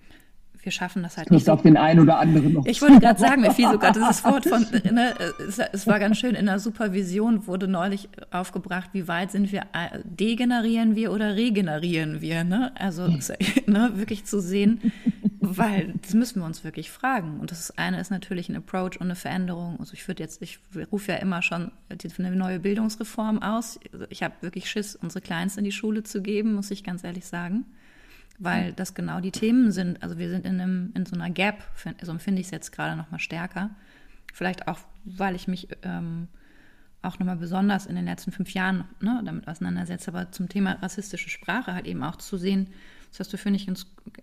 wir 0.63 0.73
schaffen 0.73 1.03
das 1.03 1.17
halt 1.17 1.31
nicht. 1.31 1.47
So. 1.47 1.53
auf 1.53 1.63
den 1.63 1.77
einen 1.77 2.01
oder 2.01 2.19
anderen 2.19 2.53
noch. 2.53 2.67
Ich 2.67 2.81
wollte 2.83 3.01
gerade 3.01 3.19
sagen, 3.19 3.43
mir 3.43 3.51
fiel 3.51 3.69
sogar 3.71 3.93
dieses 3.93 4.25
Wort 4.25 4.47
von, 4.47 4.67
ne, 4.93 5.15
es, 5.47 5.59
es, 5.59 5.87
war 5.87 5.99
ganz 5.99 6.19
schön, 6.19 6.35
in 6.35 6.47
der 6.47 6.59
Supervision 6.59 7.47
wurde 7.47 7.67
neulich 7.67 8.09
aufgebracht, 8.31 8.91
wie 8.93 9.09
weit 9.09 9.33
sind 9.33 9.51
wir, 9.51 9.63
äh, 9.73 9.99
degenerieren 10.05 10.95
wir 10.95 11.13
oder 11.13 11.35
regenerieren 11.35 12.21
wir, 12.21 12.45
ne? 12.45 12.73
Also, 12.77 13.09
ne, 13.67 13.91
wirklich 13.95 14.25
zu 14.25 14.41
sehen, 14.41 14.93
weil 15.41 15.95
das 16.01 16.15
müssen 16.15 16.41
wir 16.41 16.47
uns 16.47 16.63
wirklich 16.63 16.91
fragen. 16.91 17.41
Und 17.41 17.51
das 17.51 17.77
eine 17.77 18.01
ist 18.01 18.11
natürlich 18.11 18.49
ein 18.49 18.57
Approach 18.57 19.01
und 19.01 19.03
eine 19.03 19.17
Veränderung. 19.17 19.77
Also 19.81 19.95
ich 19.95 20.07
würde 20.07 20.23
jetzt, 20.23 20.41
ich 20.43 20.61
rufe 20.93 21.13
ja 21.13 21.19
immer 21.19 21.43
schon 21.43 21.73
eine 21.91 22.37
neue 22.37 22.61
Bildungsreform 22.61 23.43
aus. 23.43 23.81
Ich 24.11 24.23
habe 24.23 24.35
wirklich 24.41 24.71
Schiss, 24.71 24.95
unsere 24.95 25.21
Kleinsten 25.21 25.61
in 25.61 25.65
die 25.65 25.73
Schule 25.73 26.05
zu 26.05 26.23
geben, 26.23 26.55
muss 26.55 26.71
ich 26.71 26.85
ganz 26.85 27.03
ehrlich 27.03 27.27
sagen 27.27 27.65
weil 28.39 28.73
das 28.73 28.95
genau 28.95 29.21
die 29.21 29.31
Themen 29.31 29.73
sind. 29.73 30.03
Also 30.03 30.19
wir 30.19 30.29
sind 30.29 30.45
in, 30.45 30.61
einem, 30.61 30.93
in 30.95 31.07
so 31.07 31.15
einer 31.15 31.31
Gap, 31.31 31.63
so 32.03 32.13
empfinde 32.13 32.41
ich 32.41 32.47
es 32.47 32.51
jetzt 32.51 32.73
gerade 32.73 32.97
noch 32.97 33.11
mal 33.11 33.19
stärker. 33.19 33.71
Vielleicht 34.33 34.69
auch, 34.69 34.79
weil 35.05 35.35
ich 35.35 35.49
mich 35.49 35.69
ähm, 35.83 36.29
auch 37.03 37.19
noch 37.19 37.27
mal 37.27 37.37
besonders 37.37 37.87
in 37.87 37.97
den 37.97 38.05
letzten 38.05 38.33
fünf 38.33 38.55
Jahren 38.55 38.85
ne, 39.01 39.21
damit 39.25 39.49
auseinandersetze, 39.49 40.09
aber 40.09 40.31
zum 40.31 40.49
Thema 40.49 40.73
rassistische 40.75 41.31
Sprache 41.31 41.75
halt 41.75 41.87
eben 41.87 42.03
auch 42.03 42.17
zu 42.17 42.37
sehen, 42.37 42.69
das 43.11 43.21
hast 43.21 43.33
du, 43.33 43.37
finde 43.37 43.59
ich, 43.59 43.69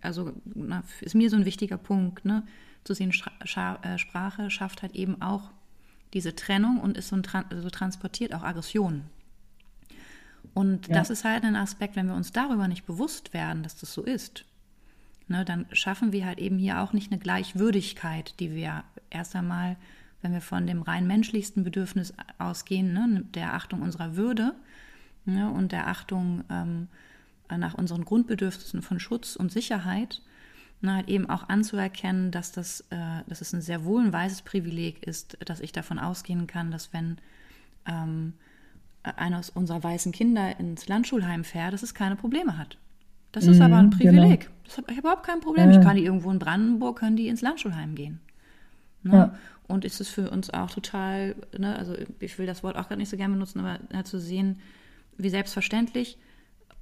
also 0.02 0.34
na, 0.46 0.84
ist 1.02 1.14
mir 1.14 1.30
so 1.30 1.36
ein 1.36 1.46
wichtiger 1.46 1.78
Punkt, 1.78 2.26
ne, 2.26 2.44
zu 2.84 2.94
sehen, 2.94 3.12
Scha 3.12 3.80
äh, 3.84 3.98
Sprache 3.98 4.50
schafft 4.50 4.82
halt 4.82 4.96
eben 4.96 5.22
auch 5.22 5.52
diese 6.14 6.36
Trennung 6.36 6.80
und 6.80 6.98
ist 6.98 7.10
so, 7.10 7.16
ein, 7.16 7.24
so 7.62 7.70
transportiert 7.70 8.34
auch 8.34 8.42
Aggressionen. 8.42 9.04
Und 10.54 10.88
ja. 10.88 10.96
das 10.96 11.10
ist 11.10 11.24
halt 11.24 11.44
ein 11.44 11.56
Aspekt, 11.56 11.96
wenn 11.96 12.08
wir 12.08 12.16
uns 12.16 12.32
darüber 12.32 12.68
nicht 12.68 12.86
bewusst 12.86 13.34
werden, 13.34 13.64
dass 13.64 13.78
das 13.78 13.94
so 13.94 14.04
ist, 14.04 14.46
ne, 15.28 15.46
dann 15.46 15.66
schaffen 15.72 16.12
wir 16.12 16.26
halt 16.26 16.40
eben 16.40 16.58
hier 16.58 16.82
auch 16.82 16.94
nicht 16.94 17.12
eine 17.12 17.20
Gleichwürdigkeit, 17.20 18.40
die 18.40 18.54
wir 18.54 18.84
erst 19.10 19.36
einmal, 19.36 19.78
wenn 20.22 20.34
wir 20.34 20.42
von 20.42 20.68
dem 20.68 20.82
rein 20.82 21.08
menschlichsten 21.08 21.64
Bedürfnis 21.64 22.14
ausgehen, 22.38 22.94
ne, 22.94 23.24
der 23.34 23.54
Achtung 23.54 23.82
unserer 23.82 24.16
Würde 24.16 24.54
ne, 25.26 25.50
und 25.50 25.72
der 25.72 25.88
Achtung 25.88 26.44
ähm, 26.50 26.88
nach 27.56 27.76
unseren 27.76 28.06
Grundbedürfnissen 28.06 28.82
von 28.82 29.00
Schutz 29.00 29.36
und 29.36 29.52
Sicherheit, 29.52 30.22
ne, 30.82 30.96
halt 30.96 31.10
eben 31.10 31.30
auch 31.30 31.48
anzuerkennen, 31.48 32.32
dass 32.32 32.52
das, 32.52 32.82
äh, 32.90 33.24
dass 33.28 33.42
es 33.42 33.54
ein 33.54 33.62
sehr 33.62 33.86
wohl 33.86 34.04
ein 34.04 34.14
weises 34.14 34.42
Privileg 34.42 35.04
ist, 35.04 35.38
dass 35.46 35.60
ich 35.60 35.72
davon 35.72 36.00
ausgehen 36.00 36.48
kann, 36.48 36.72
dass 36.72 36.92
wenn 36.94 37.18
ähm, 37.86 38.34
einer 39.04 39.42
unserer 39.54 39.84
weißen 39.84 40.12
Kinder 40.12 40.60
ins 40.60 40.88
Landschulheim 40.88 41.44
fährt, 41.44 41.74
dass 41.74 41.84
es 41.84 41.94
keine 41.94 42.16
Probleme 42.16 42.58
hat. 42.58 42.78
Das 43.32 43.46
ist 43.46 43.58
mhm, 43.58 43.64
aber 43.64 43.78
ein 43.78 43.90
genau. 43.92 44.12
Privileg. 44.12 44.40
Genau. 44.42 44.54
Das 44.66 44.78
hab, 44.78 44.86
ich 44.86 44.98
habe 44.98 45.08
überhaupt 45.08 45.26
kein 45.26 45.40
Problem. 45.40 45.72
Ja. 45.72 45.80
Ich 45.80 45.86
kann 45.86 45.96
die 45.96 46.04
irgendwo 46.04 46.32
in 46.32 46.40
Brandenburg, 46.40 47.00
können 47.00 47.16
die 47.16 47.28
ins 47.28 47.42
Landschulheim 47.42 47.96
gehen. 47.96 48.20
Ne? 49.04 49.14
Ja. 49.14 49.36
Und 49.68 49.86
ist 49.86 50.02
es 50.02 50.10
für 50.10 50.32
uns 50.32 50.50
auch 50.50 50.72
total, 50.72 51.36
ne, 51.58 51.78
also 51.78 51.96
ich 52.20 52.40
will 52.40 52.48
das 52.48 52.64
Wort 52.64 52.76
auch 52.76 52.88
gerade 52.88 52.98
nicht 52.98 53.10
so 53.10 53.18
gerne 53.18 53.34
benutzen, 53.34 53.60
aber 53.60 53.80
ja, 53.94 54.04
zu 54.04 54.20
sehen, 54.20 54.60
wie 55.18 55.30
selbstverständlich 55.30 56.18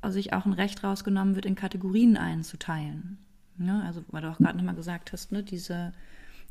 sich 0.07 0.31
auch 0.31 0.45
ein 0.45 0.53
Recht 0.53 0.83
rausgenommen 0.83 1.35
wird, 1.35 1.45
in 1.45 1.55
Kategorien 1.55 2.15
einzuteilen. 2.15 3.17
Ne? 3.57 3.83
Also, 3.85 4.05
weil 4.09 4.21
du 4.21 4.29
auch 4.29 4.37
gerade 4.37 4.57
nochmal 4.57 4.75
gesagt 4.75 5.11
hast, 5.11 5.31
ne, 5.31 5.43
diese, 5.43 5.91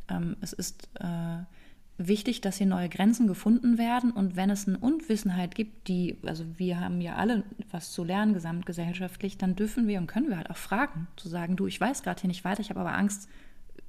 ähm, 0.09 0.37
es 0.41 0.53
ist 0.53 0.89
äh, 0.95 1.39
wichtig, 1.99 2.41
dass 2.41 2.59
hier 2.59 2.67
neue 2.67 2.89
Grenzen 2.89 3.27
gefunden 3.27 3.79
werden. 3.79 4.11
Und 4.11 4.37
wenn 4.37 4.51
es 4.51 4.69
eine 4.69 4.79
Unwissenheit 4.79 5.55
gibt, 5.55 5.89
die, 5.89 6.19
also 6.25 6.45
wir 6.57 6.81
haben 6.81 7.01
ja 7.01 7.15
alle 7.15 7.45
was 7.71 7.93
zu 7.93 8.05
lernen, 8.05 8.35
gesamtgesellschaftlich, 8.35 9.39
dann 9.39 9.57
dürfen 9.57 9.89
wir 9.89 9.99
und 9.99 10.07
können 10.07 10.29
wir 10.29 10.37
halt 10.37 10.51
auch 10.51 10.57
fragen, 10.57 11.09
zu 11.17 11.29
sagen, 11.29 11.57
du, 11.57 11.67
ich 11.67 11.81
weiß 11.81 12.03
gerade 12.03 12.21
hier 12.21 12.29
nicht 12.29 12.45
weiter, 12.45 12.61
ich 12.61 12.71
habe 12.71 12.81
aber 12.81 12.95
Angst, 12.95 13.29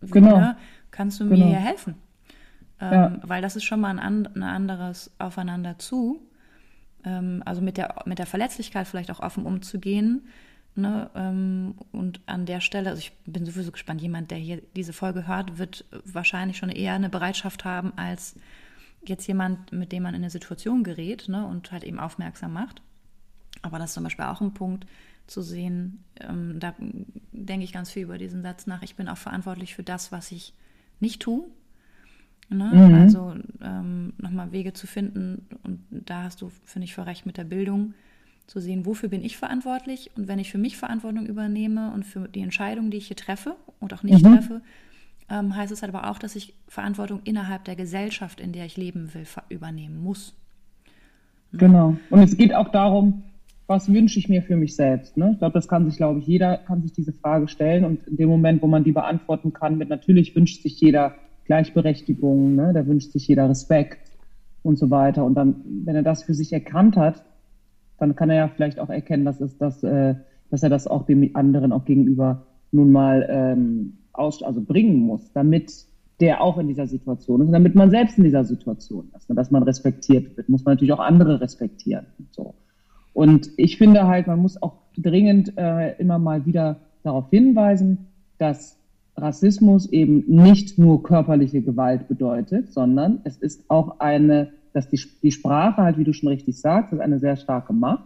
genau. 0.02 0.38
ne, 0.38 0.58
kannst 0.92 1.20
du 1.20 1.26
mir 1.26 1.36
genau. 1.36 1.48
hier 1.48 1.60
helfen? 1.60 1.96
Ähm, 2.80 2.92
ja. 2.94 3.20
Weil 3.24 3.42
das 3.42 3.56
ist 3.56 3.64
schon 3.64 3.82
mal 3.82 3.98
ein, 3.98 4.28
ein 4.28 4.44
anderes 4.44 5.12
Aufeinander 5.20 5.78
zu. 5.80 6.22
Ähm, 7.04 7.44
also 7.46 7.62
mit 7.62 7.78
der, 7.78 7.96
mit 8.06 8.20
der 8.20 8.26
Verletzlichkeit 8.26 8.88
vielleicht 8.88 9.12
auch 9.12 9.20
offen 9.20 9.46
umzugehen 9.46 10.28
Ne, 10.78 11.10
ähm, 11.16 11.74
und 11.92 12.22
an 12.28 12.46
der 12.46 12.62
Stelle, 12.62 12.92
also 12.92 13.00
ich 13.00 13.12
bin 13.26 13.48
sowieso 13.48 13.72
gespannt, 13.72 14.00
jemand, 14.00 14.30
der 14.30 14.38
hier 14.38 14.62
diese 14.76 14.94
Folge 14.94 15.26
hört, 15.26 15.58
wird 15.58 15.86
wahrscheinlich 16.06 16.58
schon 16.58 16.70
eher 16.70 16.94
eine 16.94 17.10
Bereitschaft 17.10 17.66
haben, 17.66 17.94
als 17.96 18.36
jetzt 19.04 19.26
jemand, 19.26 19.72
mit 19.72 19.92
dem 19.92 20.04
man 20.04 20.14
in 20.14 20.22
eine 20.22 20.30
Situation 20.30 20.84
gerät 20.84 21.30
ne, 21.30 21.48
und 21.48 21.72
halt 21.72 21.84
eben 21.84 21.98
aufmerksam 21.98 22.54
macht. 22.54 22.84
Aber 23.64 23.80
das 23.80 23.90
ist 23.90 23.94
zum 23.96 24.04
Beispiel 24.04 24.26
auch 24.26 24.40
ein 24.40 24.54
Punkt 24.54 24.86
zu 25.26 25.42
sehen, 25.42 26.04
ähm, 26.22 26.60
da 26.60 26.76
denke 27.32 27.64
ich 27.64 27.74
ganz 27.74 27.90
viel 27.90 28.04
über 28.04 28.20
diesen 28.20 28.44
Satz 28.44 28.68
nach, 28.68 28.84
ich 28.84 28.96
bin 28.96 29.10
auch 29.10 29.18
verantwortlich 29.18 29.74
für 29.74 29.84
das, 29.84 30.12
was 30.12 30.32
ich 30.32 30.54
nicht 31.00 31.24
tue. 31.24 31.46
Ne? 32.50 32.66
Mhm. 32.72 32.94
Also 32.94 33.34
ähm, 33.64 34.14
nochmal 34.20 34.52
Wege 34.52 34.74
zu 34.74 34.86
finden, 34.86 35.48
und 35.64 35.80
da 35.90 36.22
hast 36.22 36.44
du, 36.44 36.52
finde 36.66 36.86
ich, 36.86 36.94
vor 36.94 37.08
Recht 37.08 37.26
mit 37.26 37.38
der 37.38 37.46
Bildung, 37.46 37.96
zu 38.48 38.60
sehen, 38.62 38.86
wofür 38.86 39.10
bin 39.10 39.24
ich 39.24 39.38
verantwortlich 39.38 40.10
und 40.16 40.28
wenn 40.28 40.40
ich 40.40 40.52
für 40.52 40.58
mich 40.58 40.78
Verantwortung 40.78 41.26
übernehme 41.26 41.92
und 41.94 42.06
für 42.06 42.28
die 42.28 42.42
Entscheidung, 42.42 42.90
die 42.90 42.98
ich 42.98 43.08
hier 43.08 43.18
treffe 43.18 43.56
und 43.80 43.94
auch 43.94 44.04
nicht 44.04 44.24
mhm. 44.24 44.36
treffe, 44.36 44.62
ähm, 45.30 45.56
heißt 45.56 45.72
es 45.72 45.82
halt 45.82 45.94
aber 45.94 46.10
auch, 46.10 46.18
dass 46.18 46.36
ich 46.36 46.54
Verantwortung 46.70 47.20
innerhalb 47.26 47.66
der 47.66 47.76
Gesellschaft, 47.76 48.40
in 48.40 48.54
der 48.54 48.66
ich 48.66 48.78
leben 48.78 49.14
will, 49.14 49.26
übernehmen 49.50 50.02
muss. 50.02 50.34
Ne? 51.52 51.60
Genau. 51.60 51.98
Und 52.10 52.20
es 52.20 52.38
geht 52.38 52.54
auch 52.54 52.70
darum, 52.70 53.24
was 53.68 53.92
wünsche 53.92 54.18
ich 54.18 54.30
mir 54.30 54.42
für 54.42 54.56
mich 54.56 54.78
selbst? 54.78 55.18
Ne? 55.18 55.32
Ich 55.34 55.40
glaube, 55.40 55.54
das 55.54 55.68
kann 55.68 55.86
sich, 55.86 55.98
glaube 55.98 56.20
ich, 56.20 56.28
jeder 56.28 56.58
kann 56.58 56.82
sich 56.82 56.94
diese 56.94 57.12
Frage 57.12 57.50
stellen 57.50 57.84
und 57.84 58.08
in 58.08 58.16
dem 58.16 58.30
Moment, 58.30 58.62
wo 58.62 58.68
man 58.68 58.86
die 58.86 58.94
beantworten 58.94 59.52
kann, 59.52 59.78
mit 59.78 59.90
natürlich 59.90 60.34
wünscht 60.38 60.64
sich 60.64 60.80
jeder 60.80 61.16
Gleichberechtigung, 61.46 62.56
ne? 62.56 62.72
da 62.74 62.88
wünscht 62.88 63.12
sich 63.12 63.28
jeder 63.28 63.50
Respekt 63.50 64.10
und 64.64 64.78
so 64.78 64.90
weiter. 64.90 65.26
Und 65.26 65.36
dann, 65.36 65.56
wenn 65.84 65.98
er 65.98 66.04
das 66.04 66.24
für 66.24 66.34
sich 66.34 66.54
erkannt 66.54 66.96
hat, 66.96 67.24
dann 68.00 68.16
kann 68.16 68.30
er 68.30 68.36
ja 68.36 68.48
vielleicht 68.48 68.80
auch 68.80 68.90
erkennen, 68.90 69.26
dass, 69.26 69.42
es, 69.42 69.58
dass, 69.58 69.84
äh, 69.84 70.16
dass 70.50 70.64
er 70.64 70.70
das 70.70 70.88
auch 70.88 71.06
dem 71.06 71.36
anderen 71.36 71.72
auch 71.72 71.86
gegenüber 71.86 72.48
nun 72.72 72.92
mal 72.92 73.28
ähm, 73.30 73.98
aus, 74.14 74.44
also 74.44 74.62
bringen 74.62 74.98
muss, 74.98 75.32
damit 75.34 75.88
der 76.20 76.42
auch 76.42 76.58
in 76.58 76.68
dieser 76.68 76.88
Situation 76.88 77.42
ist 77.42 77.52
damit 77.52 77.76
man 77.76 77.92
selbst 77.92 78.18
in 78.18 78.24
dieser 78.24 78.44
Situation 78.44 79.12
ist, 79.16 79.30
ne, 79.30 79.36
dass 79.36 79.52
man 79.52 79.64
respektiert 79.64 80.36
wird, 80.36 80.50
muss 80.50 80.66
man 80.66 80.74
natürlich 80.74 80.94
auch 80.94 81.00
andere 81.00 81.40
respektieren. 81.42 82.08
Und, 82.18 82.34
so. 82.34 82.56
und 83.14 83.50
ich 83.58 83.78
finde 83.78 84.08
halt, 84.08 84.28
man 84.28 84.40
muss 84.40 84.62
auch 84.62 84.74
dringend 84.98 85.54
äh, 85.58 85.96
immer 85.98 86.18
mal 86.18 86.46
wieder 86.46 86.78
darauf 87.04 87.30
hinweisen, 87.30 88.08
dass 88.40 88.78
Rassismus 89.16 89.92
eben 89.92 90.24
nicht 90.28 90.78
nur 90.78 91.04
körperliche 91.04 91.62
Gewalt 91.62 92.08
bedeutet, 92.08 92.72
sondern 92.72 93.22
es 93.24 93.38
ist 93.38 93.70
auch 93.70 94.00
eine, 94.00 94.52
dass 94.74 94.90
die, 94.90 95.00
die 95.22 95.32
Sprache 95.32 95.82
halt, 95.82 95.98
wie 95.98 96.04
du 96.04 96.14
schon 96.14 96.30
richtig 96.30 96.60
sagst, 96.60 96.94
ist 96.94 97.00
eine 97.00 97.20
sehr 97.20 97.36
starke 97.36 97.74
Macht. 97.74 98.04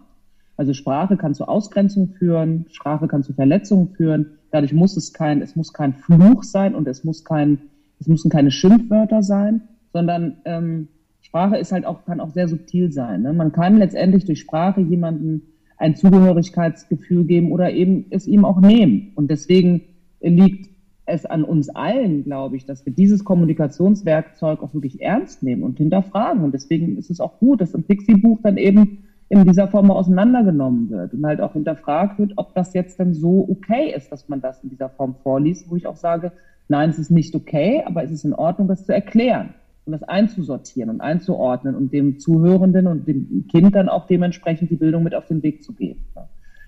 Also 0.58 0.74
Sprache 0.74 1.18
kann 1.18 1.34
zu 1.34 1.48
Ausgrenzung 1.48 2.10
führen, 2.10 2.66
Sprache 2.72 3.08
kann 3.08 3.24
zu 3.24 3.34
Verletzungen 3.34 3.90
führen. 3.90 4.38
Dadurch 4.52 4.74
muss 4.74 4.98
es 4.98 5.14
kein, 5.14 5.42
es 5.42 5.56
muss 5.56 5.74
kein 5.74 5.94
Fluch 5.94 6.44
sein 6.44 6.76
und 6.76 6.88
es 6.88 7.04
muss 7.04 7.24
kein, 7.24 7.60
es 8.00 8.08
müssen 8.08 8.30
keine 8.30 8.52
Schimpfwörter 8.52 9.24
sein, 9.24 9.62
sondern 9.94 10.38
ähm, 10.46 10.88
Sprache 11.22 11.58
ist 11.58 11.72
halt 11.72 11.86
auch, 11.86 12.06
kann 12.06 12.20
auch 12.20 12.32
sehr 12.32 12.48
subtil 12.48 12.92
sein. 12.92 13.22
Ne? 13.22 13.34
Man 13.34 13.52
kann 13.52 13.78
letztendlich 13.78 14.26
durch 14.26 14.40
Sprache 14.42 14.82
jemanden 14.82 15.44
ein 15.78 15.96
Zugehörigkeitsgefühl 15.96 17.26
geben 17.26 17.52
oder 17.52 17.72
eben 17.72 18.06
es 18.10 18.28
ihm 18.28 18.46
auch 18.46 18.60
nehmen. 18.62 19.14
Und 19.16 19.32
deswegen 19.32 19.82
liegt 20.20 20.71
es 21.12 21.26
an 21.26 21.44
uns 21.44 21.70
allen, 21.70 22.24
glaube 22.24 22.56
ich, 22.56 22.66
dass 22.66 22.86
wir 22.86 22.94
dieses 22.94 23.24
Kommunikationswerkzeug 23.24 24.64
auch 24.64 24.74
wirklich 24.74 25.02
ernst 25.02 25.44
nehmen 25.44 25.64
und 25.64 25.78
hinterfragen. 25.78 26.44
Und 26.44 26.54
deswegen 26.54 26.98
ist 26.98 27.12
es 27.12 27.20
auch 27.20 27.40
gut, 27.40 27.62
dass 27.62 27.74
im 27.74 27.84
Pixie-Buch 27.84 28.40
dann 28.44 28.58
eben 28.58 29.04
in 29.30 29.46
dieser 29.46 29.68
Form 29.68 29.92
auseinandergenommen 29.92 30.90
wird 30.90 31.14
und 31.14 31.26
halt 31.26 31.40
auch 31.40 31.54
hinterfragt 31.54 32.20
wird, 32.20 32.34
ob 32.36 32.54
das 32.54 32.74
jetzt 32.74 33.00
dann 33.00 33.14
so 33.14 33.48
okay 33.50 33.94
ist, 33.96 34.12
dass 34.12 34.28
man 34.28 34.42
das 34.42 34.62
in 34.64 34.70
dieser 34.70 34.90
Form 34.90 35.16
vorliest, 35.24 35.70
wo 35.70 35.78
ich 35.78 35.88
auch 35.88 35.96
sage, 35.96 36.34
nein, 36.68 36.90
es 36.90 37.00
ist 37.00 37.12
nicht 37.12 37.34
okay, 37.34 37.82
aber 37.86 38.04
es 38.04 38.12
ist 38.12 38.26
in 38.26 38.34
Ordnung, 38.34 38.68
das 38.68 38.86
zu 38.86 38.94
erklären 38.94 39.54
und 39.86 39.94
das 39.94 40.04
einzusortieren 40.04 40.90
und 40.90 41.02
einzuordnen 41.02 41.76
und 41.76 41.94
dem 41.94 42.20
Zuhörenden 42.20 42.88
und 42.88 43.08
dem 43.08 43.46
Kind 43.50 43.74
dann 43.74 43.88
auch 43.88 44.06
dementsprechend 44.06 44.70
die 44.70 44.76
Bildung 44.76 45.04
mit 45.04 45.16
auf 45.16 45.28
den 45.28 45.44
Weg 45.44 45.64
zu 45.64 45.74
geben. 45.74 46.06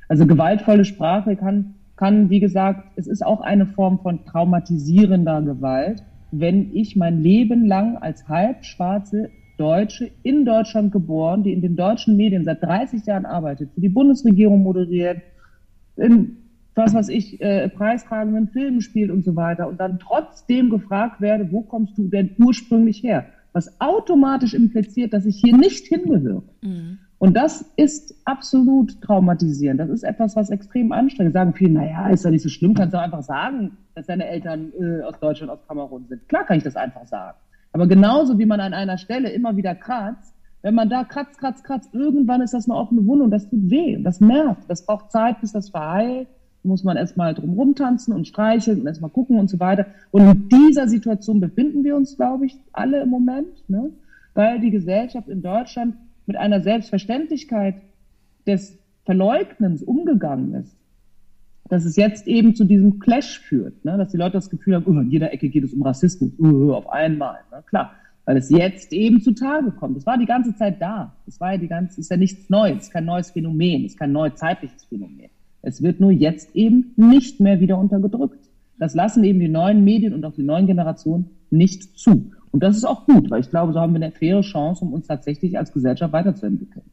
Also 0.07 0.25
gewaltvolle 0.25 0.85
Sprache 0.85 1.35
kann, 1.35 1.75
kann, 1.95 2.29
wie 2.29 2.39
gesagt, 2.39 2.91
es 2.95 3.07
ist 3.07 3.25
auch 3.25 3.41
eine 3.41 3.67
Form 3.67 3.99
von 3.99 4.25
traumatisierender 4.25 5.41
Gewalt, 5.41 6.03
wenn 6.31 6.73
ich 6.73 6.95
mein 6.95 7.21
Leben 7.21 7.65
lang 7.65 7.97
als 7.97 8.27
halbschwarze 8.27 9.29
Deutsche 9.57 10.09
in 10.23 10.45
Deutschland 10.45 10.91
geboren, 10.91 11.43
die 11.43 11.53
in 11.53 11.61
den 11.61 11.75
deutschen 11.75 12.17
Medien 12.17 12.43
seit 12.43 12.63
30 12.63 13.05
Jahren 13.05 13.25
arbeitet, 13.25 13.71
für 13.73 13.81
die 13.81 13.89
Bundesregierung 13.89 14.63
moderiert, 14.63 15.21
in 15.95 16.37
was 16.75 16.93
weiß 16.93 17.09
ich, 17.09 17.39
äh, 17.39 17.69
preistragenden 17.69 18.47
Filmen 18.47 18.81
spielt 18.81 19.11
und 19.11 19.23
so 19.23 19.35
weiter 19.35 19.67
und 19.67 19.79
dann 19.79 19.99
trotzdem 19.99 20.71
gefragt 20.71 21.21
werde, 21.21 21.51
wo 21.51 21.61
kommst 21.61 21.97
du 21.97 22.07
denn 22.07 22.31
ursprünglich 22.39 23.03
her? 23.03 23.27
Was 23.51 23.79
automatisch 23.79 24.55
impliziert, 24.55 25.13
dass 25.13 25.27
ich 25.27 25.39
hier 25.39 25.55
nicht 25.55 25.85
hingehöre. 25.85 26.43
Mhm. 26.63 26.97
Und 27.23 27.35
das 27.37 27.61
ist 27.77 28.13
absolut 28.25 28.99
traumatisierend. 28.99 29.79
Das 29.79 29.89
ist 29.89 30.03
etwas, 30.03 30.35
was 30.35 30.49
extrem 30.49 30.91
anstrengend. 30.91 31.31
Sagen 31.31 31.53
viele, 31.53 31.71
naja, 31.71 32.09
ist 32.09 32.25
ja 32.25 32.31
nicht 32.31 32.41
so 32.41 32.49
schlimm, 32.49 32.73
kannst 32.73 32.93
du 32.93 32.99
einfach 32.99 33.23
sagen, 33.23 33.77
dass 33.95 34.07
deine 34.07 34.27
Eltern 34.27 34.73
äh, 34.77 35.03
aus 35.03 35.17
Deutschland, 35.21 35.49
aus 35.49 35.65
Kamerun 35.65 36.05
sind. 36.09 36.27
Klar 36.27 36.43
kann 36.43 36.57
ich 36.57 36.65
das 36.65 36.75
einfach 36.75 37.05
sagen. 37.05 37.37
Aber 37.71 37.87
genauso 37.87 38.37
wie 38.39 38.45
man 38.45 38.59
an 38.59 38.73
einer 38.73 38.97
Stelle 38.97 39.29
immer 39.29 39.55
wieder 39.55 39.73
kratzt, 39.73 40.35
wenn 40.63 40.75
man 40.75 40.89
da 40.89 41.05
kratzt, 41.05 41.39
kratzt, 41.39 41.63
kratzt, 41.63 41.93
irgendwann 41.93 42.41
ist 42.41 42.53
das 42.53 42.69
eine 42.69 42.77
offene 42.77 43.07
Wunde 43.07 43.23
und 43.23 43.31
das 43.31 43.49
tut 43.49 43.69
weh 43.69 43.97
das 44.03 44.19
nervt. 44.19 44.63
Das 44.67 44.85
braucht 44.85 45.09
Zeit, 45.09 45.39
bis 45.39 45.53
das 45.53 45.69
verheilt. 45.69 46.27
Muss 46.63 46.83
man 46.83 46.97
erstmal 46.97 47.33
drum 47.33 47.51
rumtanzen 47.51 48.13
und 48.13 48.27
streicheln 48.27 48.81
und 48.81 48.87
erstmal 48.87 49.11
gucken 49.11 49.39
und 49.39 49.49
so 49.49 49.61
weiter. 49.61 49.85
Und 50.11 50.29
in 50.29 50.49
dieser 50.49 50.89
Situation 50.89 51.39
befinden 51.39 51.85
wir 51.85 51.95
uns, 51.95 52.17
glaube 52.17 52.47
ich, 52.47 52.59
alle 52.73 53.01
im 53.01 53.09
Moment, 53.09 53.69
ne? 53.69 53.91
weil 54.33 54.59
die 54.59 54.71
Gesellschaft 54.71 55.29
in 55.29 55.41
Deutschland 55.41 55.95
mit 56.25 56.37
einer 56.37 56.61
Selbstverständlichkeit 56.61 57.75
des 58.45 58.77
Verleugnens 59.05 59.83
umgegangen 59.83 60.53
ist 60.55 60.75
dass 61.69 61.85
es 61.85 61.95
jetzt 61.95 62.27
eben 62.27 62.55
zu 62.55 62.65
diesem 62.65 62.99
Clash 62.99 63.39
führt, 63.39 63.83
ne? 63.85 63.97
dass 63.97 64.11
die 64.11 64.17
Leute 64.17 64.33
das 64.33 64.49
Gefühl 64.49 64.75
haben, 64.75 64.85
oh, 64.85 64.99
in 64.99 65.09
jeder 65.09 65.33
Ecke 65.33 65.49
geht 65.49 65.63
es 65.63 65.73
um 65.73 65.81
Rassismus, 65.81 66.31
oh, 66.37 66.73
auf 66.73 66.89
einmal. 66.89 67.39
Ne? 67.51 67.63
Klar, 67.65 67.93
weil 68.25 68.37
es 68.37 68.49
jetzt 68.49 68.93
eben 68.93 69.21
zutage 69.21 69.71
kommt. 69.71 69.97
Es 69.97 70.05
war 70.05 70.17
die 70.17 70.25
ganze 70.25 70.55
Zeit 70.55 70.81
da. 70.81 71.15
Es 71.25 71.39
war 71.39 71.53
ja 71.53 71.57
die 71.57 71.67
ganze, 71.67 71.99
ist 71.99 72.11
ja 72.11 72.17
nichts 72.17 72.49
Neues, 72.49 72.89
kein 72.89 73.05
neues 73.05 73.31
Phänomen, 73.31 73.85
ist 73.85 73.97
kein 73.97 74.11
neuzeitliches 74.11 74.85
Phänomen. 74.85 75.29
Es 75.61 75.81
wird 75.81 75.99
nur 75.99 76.11
jetzt 76.11 76.55
eben 76.55 76.93
nicht 76.95 77.39
mehr 77.39 77.59
wieder 77.59 77.77
untergedrückt. 77.77 78.49
Das 78.77 78.95
lassen 78.95 79.23
eben 79.23 79.39
die 79.39 79.49
neuen 79.49 79.83
Medien 79.83 80.13
und 80.13 80.25
auch 80.25 80.33
die 80.33 80.43
neuen 80.43 80.67
Generationen 80.67 81.29
nicht 81.49 81.97
zu. 81.97 82.31
Und 82.53 82.61
das 82.61 82.77
ist 82.77 82.85
auch 82.85 83.05
gut, 83.05 83.31
weil 83.31 83.41
ich 83.41 83.49
glaube, 83.49 83.73
so 83.73 83.79
haben 83.79 83.93
wir 83.93 84.01
eine 84.01 84.11
faire 84.11 84.41
Chance, 84.41 84.85
um 84.85 84.93
uns 84.93 85.07
tatsächlich 85.07 85.57
als 85.57 85.73
Gesellschaft 85.73 86.13
weiterzuentwickeln. 86.13 86.85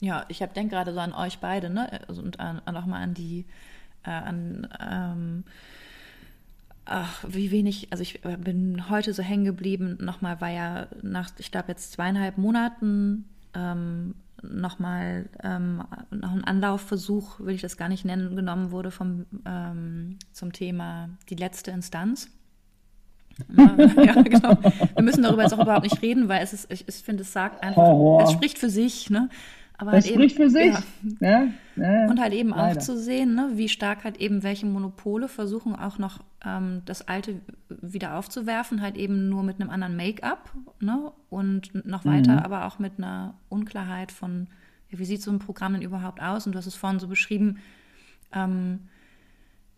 Ja, 0.00 0.24
ich 0.28 0.38
denke 0.38 0.76
gerade 0.76 0.94
so 0.94 1.00
an 1.00 1.12
euch 1.12 1.38
beide, 1.40 1.70
ne? 1.70 2.00
Also, 2.06 2.22
und 2.22 2.38
an, 2.38 2.62
an 2.64 2.76
auch 2.76 2.86
mal 2.86 3.02
an 3.02 3.14
die, 3.14 3.46
äh, 4.04 4.10
an 4.10 4.68
ähm, 4.80 5.44
ach, 6.84 7.24
wie 7.26 7.50
wenig, 7.50 7.88
also 7.90 8.02
ich 8.02 8.24
äh, 8.24 8.36
bin 8.36 8.88
heute 8.88 9.12
so 9.12 9.24
hängen 9.24 9.44
geblieben, 9.44 9.98
nochmal 10.00 10.40
war 10.40 10.50
ja 10.50 10.86
nach, 11.02 11.30
ich 11.38 11.50
glaube 11.50 11.68
jetzt 11.68 11.90
zweieinhalb 11.90 12.38
Monaten 12.38 13.24
ähm, 13.54 14.14
nochmal 14.40 15.28
ähm, 15.42 15.82
noch 16.12 16.32
ein 16.32 16.44
Anlaufversuch, 16.44 17.40
will 17.40 17.56
ich 17.56 17.62
das 17.62 17.76
gar 17.76 17.88
nicht 17.88 18.04
nennen, 18.04 18.36
genommen 18.36 18.70
wurde 18.70 18.92
vom, 18.92 19.26
ähm, 19.44 20.18
zum 20.30 20.52
Thema 20.52 21.08
die 21.28 21.34
letzte 21.34 21.72
Instanz. 21.72 22.30
ja, 23.56 24.22
genau. 24.22 24.58
Wir 24.94 25.02
müssen 25.02 25.22
darüber 25.22 25.42
jetzt 25.42 25.52
auch 25.52 25.62
überhaupt 25.62 25.84
nicht 25.84 26.00
reden, 26.02 26.28
weil 26.28 26.42
es 26.42 26.52
ist, 26.52 26.72
ich, 26.72 26.88
ich 26.88 26.94
finde, 26.96 27.22
es 27.22 27.32
sagt 27.32 27.62
einfach, 27.62 27.82
Horror. 27.82 28.22
es 28.22 28.32
spricht 28.32 28.58
für 28.58 28.70
sich, 28.70 29.10
ne? 29.10 29.28
Aber 29.78 29.92
das 29.92 30.06
halt 30.06 30.14
spricht 30.14 30.38
eben, 30.38 30.44
für 30.44 30.50
sich. 30.50 30.74
Ja. 31.20 31.48
Ja, 31.76 32.06
und 32.06 32.18
halt 32.18 32.32
eben 32.32 32.50
leider. 32.50 32.78
auch 32.78 32.82
zu 32.82 32.98
sehen, 32.98 33.34
ne, 33.34 33.50
wie 33.54 33.68
stark 33.68 34.04
halt 34.04 34.16
eben 34.18 34.42
welche 34.42 34.64
Monopole 34.64 35.28
versuchen 35.28 35.76
auch 35.76 35.98
noch 35.98 36.20
ähm, 36.44 36.80
das 36.86 37.06
Alte 37.06 37.40
wieder 37.68 38.16
aufzuwerfen, 38.16 38.80
halt 38.80 38.96
eben 38.96 39.28
nur 39.28 39.42
mit 39.42 39.60
einem 39.60 39.68
anderen 39.68 39.94
Make-up 39.96 40.50
ne, 40.80 41.12
und 41.28 41.84
noch 41.84 42.06
weiter, 42.06 42.32
mhm. 42.32 42.38
aber 42.38 42.64
auch 42.64 42.78
mit 42.78 42.94
einer 42.96 43.34
Unklarheit 43.50 44.10
von, 44.12 44.46
ja, 44.90 44.98
wie 44.98 45.04
sieht 45.04 45.20
so 45.20 45.30
ein 45.30 45.38
Programm 45.38 45.74
denn 45.74 45.82
überhaupt 45.82 46.22
aus? 46.22 46.46
Und 46.46 46.52
du 46.52 46.58
hast 46.58 46.66
es 46.66 46.74
vorhin 46.74 46.98
so 46.98 47.08
beschrieben, 47.08 47.58
ähm, 48.32 48.80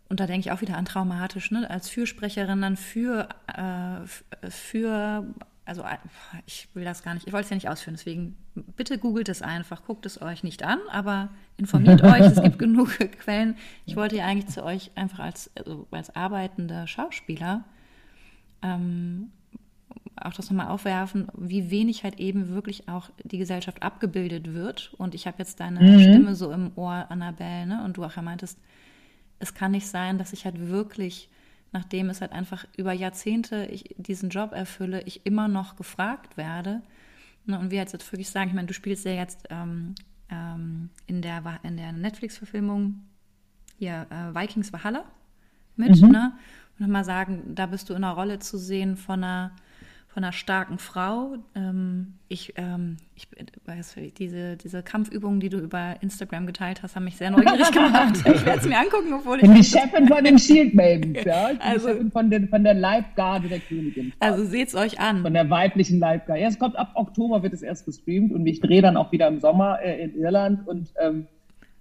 und 0.09 0.21
da 0.21 0.27
denke 0.27 0.49
ich 0.49 0.53
auch 0.53 0.61
wieder 0.61 0.77
an 0.77 0.85
traumatisch, 0.85 1.51
ne? 1.51 1.69
als 1.69 1.89
Fürsprecherin 1.91 2.63
dann 2.63 2.77
für, 2.77 3.29
äh, 3.47 4.49
für 4.51 5.27
also 5.65 5.83
äh, 5.83 5.99
ich 6.47 6.69
will 6.75 6.85
das 6.85 7.03
gar 7.03 7.15
nicht, 7.15 7.27
ich 7.27 7.33
wollte 7.33 7.45
es 7.45 7.51
ja 7.51 7.57
nicht 7.57 7.69
ausführen, 7.69 7.95
deswegen 7.95 8.37
bitte 8.77 8.99
googelt 8.99 9.29
es 9.29 9.43
einfach, 9.43 9.85
guckt 9.85 10.07
es 10.07 10.21
euch 10.21 10.43
nicht 10.43 10.63
an, 10.65 10.79
aber 10.91 11.29
informiert 11.59 12.03
euch, 12.05 12.21
es 12.21 12.43
gibt 12.43 12.59
genug 12.59 12.99
Quellen. 12.99 13.57
Ich 13.85 13.97
wollte 13.97 14.17
ja 14.17 14.25
eigentlich 14.25 14.49
zu 14.49 14.65
euch 14.65 14.91
einfach 14.95 15.21
als, 15.21 15.51
also 15.57 15.87
als 15.91 16.15
arbeitender 16.17 16.87
Schauspieler 16.87 17.65
ähm, 18.63 19.31
auch 20.17 20.33
das 20.33 20.51
nochmal 20.51 20.69
aufwerfen, 20.69 21.29
wie 21.37 21.71
wenig 21.71 22.03
halt 22.03 22.19
eben 22.19 22.49
wirklich 22.49 22.89
auch 22.89 23.11
die 23.23 23.39
Gesellschaft 23.39 23.83
abgebildet 23.83 24.53
wird. 24.53 24.93
Und 24.99 25.15
ich 25.15 25.27
habe 25.27 25.37
jetzt 25.39 25.61
deine 25.61 25.81
mhm. 25.81 26.01
Stimme 26.01 26.35
so 26.35 26.51
im 26.51 26.73
Ohr, 26.77 27.07
Annabelle, 27.09 27.67
ne? 27.67 27.85
und 27.85 27.97
du 27.97 28.05
auch 28.05 28.17
ja 28.17 28.23
meintest, 28.23 28.59
es 29.39 29.55
kann 29.55 29.73
nicht 29.73 29.87
sein, 29.87 30.19
dass 30.19 30.33
ich 30.33 30.45
halt 30.45 30.69
wirklich 30.69 31.29
nachdem 31.73 32.11
es 32.11 32.21
halt 32.21 32.33
einfach 32.33 32.67
über 32.77 32.93
Jahrzehnte 32.93 33.67
ich 33.67 33.95
diesen 33.99 34.31
Job 34.31 34.53
erfülle, 34.53 35.03
ich 35.03 35.27
immer 35.27 35.49
noch 35.49 35.77
gefragt 35.77 36.37
werde. 36.37 36.83
Ne, 37.47 37.59
und 37.59 37.71
wir 37.71 37.79
jetzt 37.79 38.13
wirklich 38.13 38.31
sagen, 38.31 38.49
ich 38.49 38.55
meine, 38.55 38.69
du 38.69 38.75
spielst 38.75 39.05
ja 39.05 39.13
jetzt 39.13 39.47
ähm, 39.51 39.95
ähm, 40.31 40.91
in 41.07 41.23
der, 41.23 41.61
in 41.63 41.77
der 41.77 41.93
Netflix-Verfilmung 41.93 43.03
hier 43.79 44.07
äh, 44.11 44.35
Vikings 44.35 44.73
Valhalla 44.73 45.05
mit, 45.77 46.01
mhm. 46.01 46.11
ne? 46.11 46.33
Und 46.79 46.87
nochmal 46.87 47.05
sagen, 47.05 47.55
da 47.55 47.67
bist 47.67 47.89
du 47.89 47.95
in 47.95 48.05
einer 48.05 48.15
Rolle 48.15 48.39
zu 48.39 48.57
sehen 48.59 48.97
von 48.97 49.25
einer 49.25 49.53
von 50.09 50.25
einer 50.25 50.33
starken 50.33 50.79
Frau. 50.79 51.37
Ähm, 51.55 52.15
ich, 52.29 52.55
ähm, 52.57 52.97
ich 53.15 53.29
weiß, 53.67 53.97
diese, 54.19 54.57
diese 54.57 54.83
Kampfübungen, 54.83 55.39
die 55.39 55.49
du 55.49 55.59
über 55.59 55.97
Instagram 56.01 56.47
geteilt 56.47 56.83
hast, 56.83 56.97
haben 56.97 57.05
mich 57.05 57.17
sehr 57.17 57.31
neugierig 57.31 57.71
gemacht. 57.73 58.17
ich 58.17 58.45
werde 58.47 58.59
es 58.59 58.67
mir 58.67 58.79
angucken, 58.79 59.13
obwohl 59.13 59.37
ich. 59.37 59.43
Bin 59.43 59.55
die 59.55 59.65
Chefin 59.65 60.09
von 60.09 60.25
den 60.25 60.39
Shield 60.39 60.75
Maidens, 60.75 61.25
ja. 61.25 61.49
Bin 61.49 61.61
also, 61.61 61.87
die 61.89 61.93
Chefin 61.95 62.11
von, 62.11 62.31
den, 62.31 62.49
von 62.49 62.65
der 62.65 62.75
Leibgarde 62.75 63.49
der 63.49 63.61
Königin. 63.61 64.13
Also 64.19 64.45
seht 64.45 64.69
es 64.69 64.75
euch 64.75 64.99
an. 64.99 65.23
Von 65.23 65.35
der 65.35 65.49
weiblichen 65.51 66.01
Leibgarde. 66.01 66.43
Ja, 66.43 66.49
es 66.49 66.59
kommt 66.59 66.77
ab 66.77 66.93
Oktober, 66.95 67.43
wird 67.43 67.53
es 67.53 67.63
erst 67.63 67.85
gestreamt 67.85 68.33
und 68.33 68.47
ich 68.47 68.61
drehe 68.61 68.83
dann 68.83 68.97
auch 68.97 69.13
wieder 69.13 69.29
im 69.29 69.41
Sommer 69.41 69.81
äh, 69.83 70.03
in 70.03 70.15
Irland 70.17 70.67
und 70.67 70.93
ähm, 71.01 71.27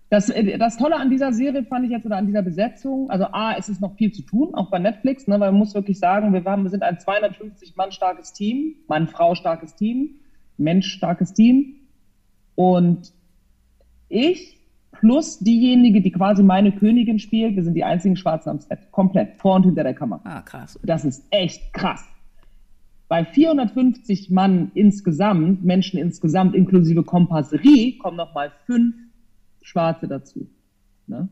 Das, 0.10 0.30
äh, 0.30 0.58
das 0.58 0.78
Tolle 0.78 0.96
an 0.96 1.10
dieser 1.10 1.34
Serie 1.34 1.64
fand 1.64 1.86
ich 1.86 1.92
jetzt 1.92 2.06
oder 2.06 2.18
an 2.18 2.28
dieser 2.28 2.42
Besetzung, 2.42 3.10
also 3.10 3.26
A, 3.26 3.56
es 3.58 3.70
ist 3.70 3.82
noch 3.82 3.96
viel 3.96 4.12
zu 4.12 4.22
tun, 4.22 4.56
auch 4.56 4.70
bei 4.70 4.80
Netflix, 4.80 5.28
ne, 5.28 5.40
weil 5.40 5.52
man 5.52 5.60
muss 5.60 5.76
wirklich 5.76 6.00
sagen, 6.00 6.34
wir, 6.34 6.44
haben, 6.46 6.64
wir 6.64 6.70
sind 6.70 6.84
ein 6.84 7.00
250 7.00 7.76
Mann 7.76 7.92
starkes 7.92 8.34
Team, 8.34 8.76
Mann-Frau 8.88 9.36
starkes 9.36 9.76
Team, 9.76 10.16
Mensch 10.58 10.88
starkes 10.88 11.34
Team. 11.34 11.76
Und 12.56 13.14
ich 14.10 14.58
plus 14.92 15.40
diejenige, 15.40 16.02
die 16.02 16.12
quasi 16.12 16.42
meine 16.42 16.72
Königin 16.72 17.20
spielt, 17.20 17.56
wir 17.56 17.64
sind 17.64 17.76
die 17.76 17.84
einzigen 17.84 18.16
Schwarzen 18.16 18.50
am 18.50 18.60
Set, 18.60 18.92
komplett, 18.92 19.36
vor 19.36 19.56
und 19.56 19.64
hinter 19.64 19.84
der 19.84 19.94
Kamera. 19.94 20.22
Ah, 20.24 20.42
krass. 20.42 20.80
Das 20.84 21.06
ist 21.06 21.26
echt 21.30 21.74
krass. 21.74 22.04
Bei 23.08 23.24
450 23.24 24.32
Mann 24.32 24.72
insgesamt, 24.74 25.64
Menschen 25.64 26.00
insgesamt, 26.00 26.56
inklusive 26.56 27.04
Kompasserie, 27.04 27.98
kommen 28.00 28.18
nochmal 28.18 28.52
fünf 28.66 28.96
Schwarze 29.68 30.08
dazu. 30.08 30.48
Ne? 31.08 31.28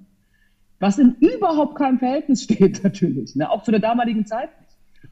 Was 0.80 1.00
in 1.00 1.16
überhaupt 1.20 1.76
keinem 1.76 2.00
Verhältnis 2.00 2.44
steht, 2.48 2.84
natürlich, 2.84 3.36
ne? 3.36 3.50
auch 3.50 3.64
zu 3.64 3.72
der 3.72 3.80
damaligen 3.80 4.26
Zeit 4.26 4.50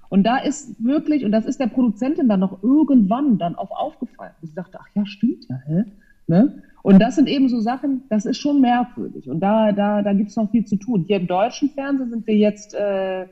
Und 0.10 0.24
da 0.24 0.38
ist 0.38 0.84
wirklich, 0.84 1.24
und 1.24 1.32
das 1.32 1.46
ist 1.46 1.60
der 1.60 1.68
Produzentin 1.68 2.28
dann 2.28 2.42
noch 2.42 2.62
irgendwann 2.62 3.38
dann 3.38 3.56
auch 3.56 3.72
aufgefallen. 3.72 4.34
Sie 4.42 4.54
dachte, 4.54 4.78
ach 4.82 4.90
ja, 4.94 5.06
stimmt 5.06 5.46
ja, 5.50 5.58
hä? 5.66 5.84
Ne? 6.28 6.64
Und 6.82 7.00
das 7.00 7.16
sind 7.16 7.30
eben 7.30 7.48
so 7.48 7.62
Sachen, 7.62 8.04
das 8.10 8.26
ist 8.26 8.38
schon 8.38 8.60
merkwürdig. 8.60 9.30
Und 9.30 9.40
da, 9.40 9.72
da, 9.72 10.02
da 10.02 10.14
gibt 10.14 10.30
es 10.30 10.36
noch 10.36 10.52
viel 10.52 10.66
zu 10.66 10.76
tun. 10.76 11.06
Hier 11.08 11.18
im 11.18 11.28
deutschen 11.28 11.70
Fernsehen 11.70 12.10
sind 12.10 12.28
wir 12.28 12.36
jetzt, 12.36 12.74
äh, 12.74 13.28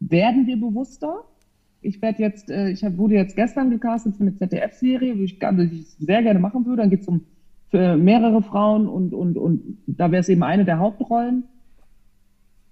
werden 0.00 0.46
wir 0.46 0.58
bewusster. 0.58 1.24
Ich 1.82 2.00
werde 2.00 2.22
jetzt, 2.22 2.50
äh, 2.50 2.70
ich 2.70 2.82
hab, 2.82 2.96
wurde 2.96 3.14
jetzt 3.14 3.36
gestern 3.36 3.70
gecastet 3.70 4.16
für 4.16 4.22
eine 4.22 4.34
ZDF-Serie, 4.36 5.16
die 5.16 5.24
ich, 5.24 5.38
ich 5.72 5.86
sehr 5.98 6.22
gerne 6.22 6.38
machen 6.38 6.64
würde. 6.64 6.82
Dann 6.82 6.90
geht 6.90 7.02
es 7.02 7.08
um 7.08 7.26
für 7.74 7.96
mehrere 7.96 8.40
Frauen 8.40 8.86
und, 8.86 9.12
und, 9.12 9.36
und 9.36 9.78
da 9.88 10.12
wäre 10.12 10.20
es 10.20 10.28
eben 10.28 10.44
eine 10.44 10.64
der 10.64 10.78
Hauptrollen. 10.78 11.42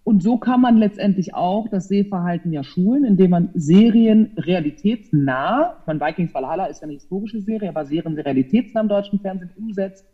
Und 0.04 0.22
so 0.22 0.36
kann 0.36 0.60
man 0.60 0.76
letztendlich 0.76 1.34
auch 1.34 1.66
das 1.66 1.88
Sehverhalten 1.88 2.52
ja 2.52 2.62
schulen, 2.62 3.04
indem 3.04 3.32
man 3.32 3.50
Serien 3.52 4.30
realitätsnah, 4.36 5.78
ich 5.80 5.86
meine, 5.88 5.98
Vikings 5.98 6.32
Valhalla 6.32 6.66
ist 6.66 6.82
ja 6.82 6.84
eine 6.84 6.92
historische 6.92 7.40
Serie, 7.40 7.70
aber 7.70 7.84
Serien 7.84 8.16
realitätsnah 8.16 8.82
im 8.82 8.88
deutschen 8.88 9.18
Fernsehen 9.18 9.50
umsetzt. 9.58 10.06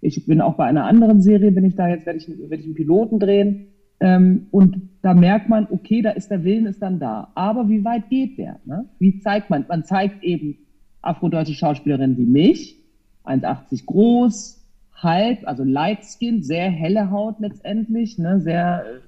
Ich 0.00 0.26
bin 0.26 0.40
auch 0.40 0.56
bei 0.56 0.64
einer 0.64 0.84
anderen 0.84 1.22
Serie, 1.22 1.52
bin 1.52 1.64
ich 1.64 1.76
da 1.76 1.86
jetzt, 1.86 2.04
werde 2.04 2.18
ich, 2.18 2.26
werde 2.28 2.56
ich 2.56 2.64
einen 2.64 2.74
Piloten 2.74 3.20
drehen. 3.20 3.68
Ähm, 4.00 4.48
und 4.50 4.82
da 5.02 5.14
merkt 5.14 5.48
man, 5.48 5.68
okay, 5.70 6.02
da 6.02 6.10
ist 6.10 6.32
der 6.32 6.42
Willen 6.42 6.66
ist 6.66 6.82
dann 6.82 6.98
da. 6.98 7.30
Aber 7.36 7.68
wie 7.68 7.84
weit 7.84 8.10
geht 8.10 8.36
der? 8.36 8.58
Ne? 8.64 8.86
Wie 8.98 9.20
zeigt 9.20 9.48
man? 9.48 9.64
Man 9.68 9.84
zeigt 9.84 10.24
eben 10.24 10.58
afrodeutsche 11.02 11.54
Schauspielerinnen 11.54 12.18
wie 12.18 12.26
mich, 12.26 12.83
1,80 13.24 13.86
groß, 13.86 14.64
halb, 14.94 15.46
also 15.46 15.64
light 15.64 16.04
skin, 16.04 16.42
sehr 16.42 16.70
helle 16.70 17.10
Haut 17.10 17.40
letztendlich, 17.40 18.18
ne, 18.18 18.40
sehr 18.40 18.84
äh, 18.86 19.00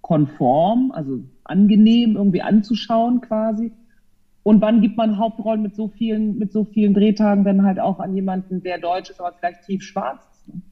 konform, 0.00 0.92
also 0.92 1.20
angenehm 1.44 2.16
irgendwie 2.16 2.42
anzuschauen 2.42 3.20
quasi. 3.20 3.72
Und 4.42 4.62
wann 4.62 4.80
gibt 4.80 4.96
man 4.96 5.18
Hauptrollen 5.18 5.60
mit 5.60 5.74
so 5.74 5.88
vielen, 5.88 6.38
mit 6.38 6.52
so 6.52 6.64
vielen 6.64 6.94
Drehtagen 6.94 7.44
dann 7.44 7.64
halt 7.64 7.78
auch 7.78 8.00
an 8.00 8.14
jemanden, 8.14 8.62
der 8.62 8.78
deutsch 8.78 9.10
ist, 9.10 9.20
aber 9.20 9.36
vielleicht 9.38 9.64
tief 9.64 9.82
schwarz 9.82 10.22
ist? 10.32 10.54
Ne? 10.54 10.62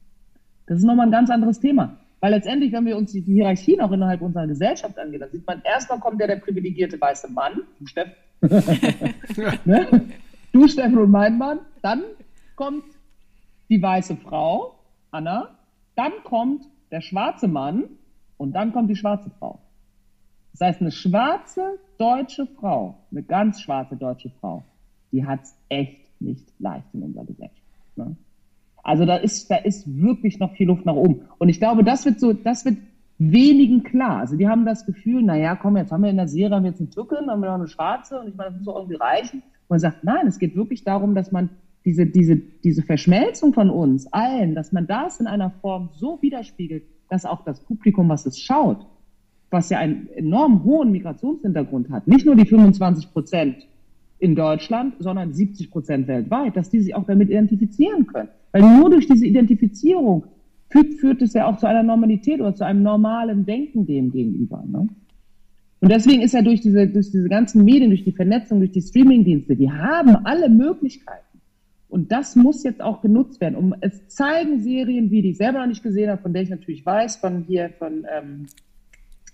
Das 0.65 0.79
ist 0.79 0.85
nochmal 0.85 1.07
ein 1.07 1.11
ganz 1.11 1.29
anderes 1.29 1.59
Thema. 1.59 1.97
Weil 2.19 2.31
letztendlich, 2.31 2.71
wenn 2.73 2.85
wir 2.85 2.97
uns 2.97 3.11
die 3.11 3.21
Hierarchien 3.21 3.79
auch 3.79 3.91
innerhalb 3.91 4.21
unserer 4.21 4.47
Gesellschaft 4.47 4.97
angehen, 4.97 5.19
dann 5.19 5.29
sieht 5.29 5.45
man, 5.45 5.61
erstmal 5.63 5.99
kommt 5.99 6.19
der, 6.19 6.27
der 6.27 6.37
privilegierte 6.37 6.99
weiße 6.99 7.31
Mann, 7.31 7.61
Steff, 7.85 8.09
ne? 9.65 9.87
du 10.51 10.67
Steffen 10.67 10.97
und 10.97 11.11
mein 11.11 11.37
Mann, 11.37 11.59
dann 11.83 12.01
kommt 12.57 12.83
die 13.69 13.81
weiße 13.81 14.17
Frau, 14.17 14.79
Anna, 15.11 15.51
dann 15.95 16.11
kommt 16.25 16.65
der 16.91 16.99
schwarze 16.99 17.47
Mann 17.47 17.85
und 18.35 18.53
dann 18.53 18.73
kommt 18.73 18.89
die 18.89 18.95
schwarze 18.97 19.29
Frau. 19.39 19.59
Das 20.51 20.67
heißt, 20.67 20.81
eine 20.81 20.91
schwarze 20.91 21.79
deutsche 21.97 22.47
Frau, 22.47 22.97
eine 23.11 23.23
ganz 23.23 23.61
schwarze 23.61 23.95
deutsche 23.95 24.31
Frau, 24.41 24.63
die 25.11 25.25
hat 25.25 25.43
es 25.43 25.55
echt 25.69 26.09
nicht 26.19 26.51
leicht 26.59 26.87
in 26.93 27.03
unserer 27.03 27.25
Gesellschaft. 27.25 27.61
Ne? 27.95 28.17
Also 28.83 29.05
da 29.05 29.17
ist, 29.17 29.51
da 29.51 29.57
ist 29.57 29.85
wirklich 30.01 30.39
noch 30.39 30.53
viel 30.53 30.67
Luft 30.67 30.85
nach 30.85 30.95
oben. 30.95 31.27
Und 31.37 31.49
ich 31.49 31.59
glaube, 31.59 31.83
das 31.83 32.05
wird 32.05 32.19
so, 32.19 32.33
das 32.33 32.65
wird 32.65 32.77
wenigen 33.19 33.83
klar. 33.83 34.19
Also 34.19 34.35
die 34.35 34.47
haben 34.47 34.65
das 34.65 34.85
Gefühl, 34.85 35.21
naja, 35.23 35.55
komm, 35.55 35.77
jetzt 35.77 35.91
haben 35.91 36.03
wir 36.03 36.09
in 36.09 36.17
der 36.17 36.27
Serie 36.27 36.55
haben 36.55 36.63
wir 36.63 36.71
jetzt 36.71 36.79
einen 36.79 36.91
Türken, 36.91 37.29
haben 37.29 37.41
wir 37.41 37.49
noch 37.49 37.55
eine 37.55 37.67
Schwarze 37.67 38.19
und 38.19 38.29
ich 38.29 38.35
meine, 38.35 38.49
das 38.49 38.57
muss 38.57 38.65
doch 38.65 38.77
irgendwie 38.77 38.95
reichen. 38.95 39.39
Und 39.41 39.69
man 39.69 39.79
sagt, 39.79 40.03
nein, 40.03 40.25
es 40.27 40.39
geht 40.39 40.55
wirklich 40.55 40.83
darum, 40.83 41.13
dass 41.13 41.31
man 41.31 41.49
diese, 41.87 42.05
diese, 42.05 42.35
diese 42.35 42.81
Verschmelzung 42.81 43.53
von 43.53 43.69
uns 43.69 44.11
allen, 44.11 44.55
dass 44.55 44.73
man 44.73 44.87
das 44.87 45.21
in 45.21 45.25
einer 45.25 45.51
Form 45.61 45.87
so 45.93 46.21
widerspiegelt, 46.21 46.83
dass 47.09 47.23
auch 47.23 47.45
das 47.45 47.61
Publikum, 47.61 48.09
was 48.09 48.25
es 48.25 48.37
schaut, 48.37 48.85
was 49.51 49.69
ja 49.69 49.79
einen 49.79 50.09
enorm 50.09 50.65
hohen 50.65 50.91
Migrationshintergrund 50.91 51.89
hat, 51.89 52.05
nicht 52.05 52.25
nur 52.25 52.35
die 52.35 52.45
25 52.45 53.13
Prozent 53.13 53.65
in 54.19 54.35
Deutschland, 54.35 54.95
sondern 54.99 55.31
70 55.31 55.71
Prozent 55.71 56.09
weltweit, 56.09 56.57
dass 56.57 56.69
die 56.69 56.81
sich 56.81 56.93
auch 56.93 57.05
damit 57.05 57.29
identifizieren 57.29 58.05
können. 58.05 58.27
Weil 58.51 58.63
nur 58.63 58.89
durch 58.89 59.07
diese 59.07 59.25
Identifizierung 59.25 60.25
führt, 60.69 60.95
führt 60.95 61.21
es 61.21 61.35
ja 61.35 61.47
auch 61.47 61.55
zu 61.55 61.67
einer 61.67 61.83
Normalität 61.83 62.41
oder 62.41 62.53
zu 62.53 62.65
einem 62.65 62.83
normalen 62.83 63.45
Denken 63.45 63.85
dem 63.85 64.11
gegenüber. 64.11 64.61
Ne? 64.67 64.89
Und 65.79 65.91
deswegen 65.91 66.21
ist 66.21 66.33
ja 66.33 66.41
durch 66.41 66.59
diese, 66.59 66.87
durch 66.87 67.11
diese 67.11 67.29
ganzen 67.29 67.63
Medien, 67.63 67.91
durch 67.91 68.03
die 68.03 68.11
Vernetzung, 68.11 68.59
durch 68.59 68.71
die 68.71 68.81
Streamingdienste, 68.81 69.55
die 69.55 69.71
haben 69.71 70.15
alle 70.25 70.49
Möglichkeiten, 70.49 71.26
und 71.89 72.11
das 72.11 72.35
muss 72.35 72.63
jetzt 72.63 72.81
auch 72.81 73.01
genutzt 73.01 73.39
werden. 73.39 73.55
Um, 73.55 73.75
es 73.81 74.07
zeigen 74.07 74.59
Serien, 74.59 75.09
wie 75.09 75.21
die 75.21 75.31
ich 75.31 75.37
selber 75.37 75.59
noch 75.59 75.67
nicht 75.67 75.83
gesehen 75.83 76.09
habe, 76.09 76.21
von 76.21 76.33
der 76.33 76.41
ich 76.41 76.49
natürlich 76.49 76.85
weiß, 76.85 77.17
von 77.17 77.43
hier, 77.43 77.69
von 77.79 78.05
ähm, 78.15 78.47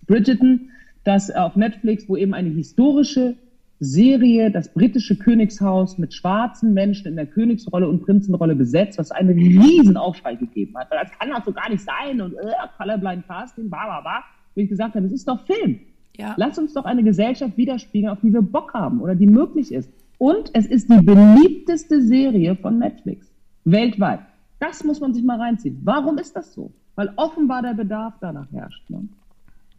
Bridgerton, 0.05 0.69
dass 1.03 1.31
auf 1.31 1.55
Netflix, 1.55 2.07
wo 2.07 2.15
eben 2.15 2.33
eine 2.33 2.49
historische 2.49 3.35
Serie, 3.79 4.51
das 4.51 4.71
britische 4.71 5.17
Königshaus 5.17 5.97
mit 5.97 6.13
schwarzen 6.13 6.73
Menschen 6.73 7.07
in 7.07 7.15
der 7.15 7.25
Königsrolle 7.25 7.89
und 7.89 8.03
Prinzenrolle 8.03 8.55
besetzt, 8.55 8.97
was 8.97 9.11
einen 9.11 9.37
riesen 9.37 9.97
Aufschrei 9.97 10.35
gegeben 10.35 10.77
hat. 10.77 10.89
Weil 10.91 10.99
das 11.03 11.11
kann 11.17 11.29
doch 11.31 11.43
so 11.43 11.51
gar 11.51 11.69
nicht 11.69 11.83
sein 11.83 12.21
und 12.21 12.33
äh, 12.33 12.51
Colorblind 12.77 13.27
Casting, 13.27 13.69
bla 13.69 13.85
bla 13.85 14.01
bla. 14.01 14.23
Wo 14.55 14.61
ich 14.61 14.69
gesagt 14.69 14.95
habe, 14.95 15.05
es 15.05 15.11
ist 15.11 15.27
doch 15.27 15.45
Film. 15.45 15.79
Ja. 16.17 16.35
Lass 16.37 16.59
uns 16.59 16.73
doch 16.73 16.85
eine 16.85 17.03
Gesellschaft 17.03 17.57
widerspiegeln, 17.57 18.11
auf 18.11 18.19
die 18.21 18.31
wir 18.31 18.43
Bock 18.43 18.73
haben 18.73 19.01
oder 19.01 19.15
die 19.15 19.25
möglich 19.25 19.73
ist. 19.73 19.89
Und 20.17 20.51
es 20.53 20.65
ist 20.65 20.89
die 20.91 21.01
beliebteste 21.01 22.01
Serie 22.01 22.55
von 22.55 22.79
Netflix 22.79 23.31
weltweit. 23.65 24.19
Das 24.59 24.83
muss 24.83 24.99
man 24.99 25.13
sich 25.13 25.23
mal 25.23 25.39
reinziehen. 25.39 25.79
Warum 25.83 26.17
ist 26.17 26.35
das 26.35 26.53
so? 26.53 26.71
Weil 26.95 27.11
offenbar 27.17 27.61
der 27.61 27.73
Bedarf 27.73 28.13
danach 28.21 28.51
herrscht. 28.51 28.89
Ne? 28.89 29.07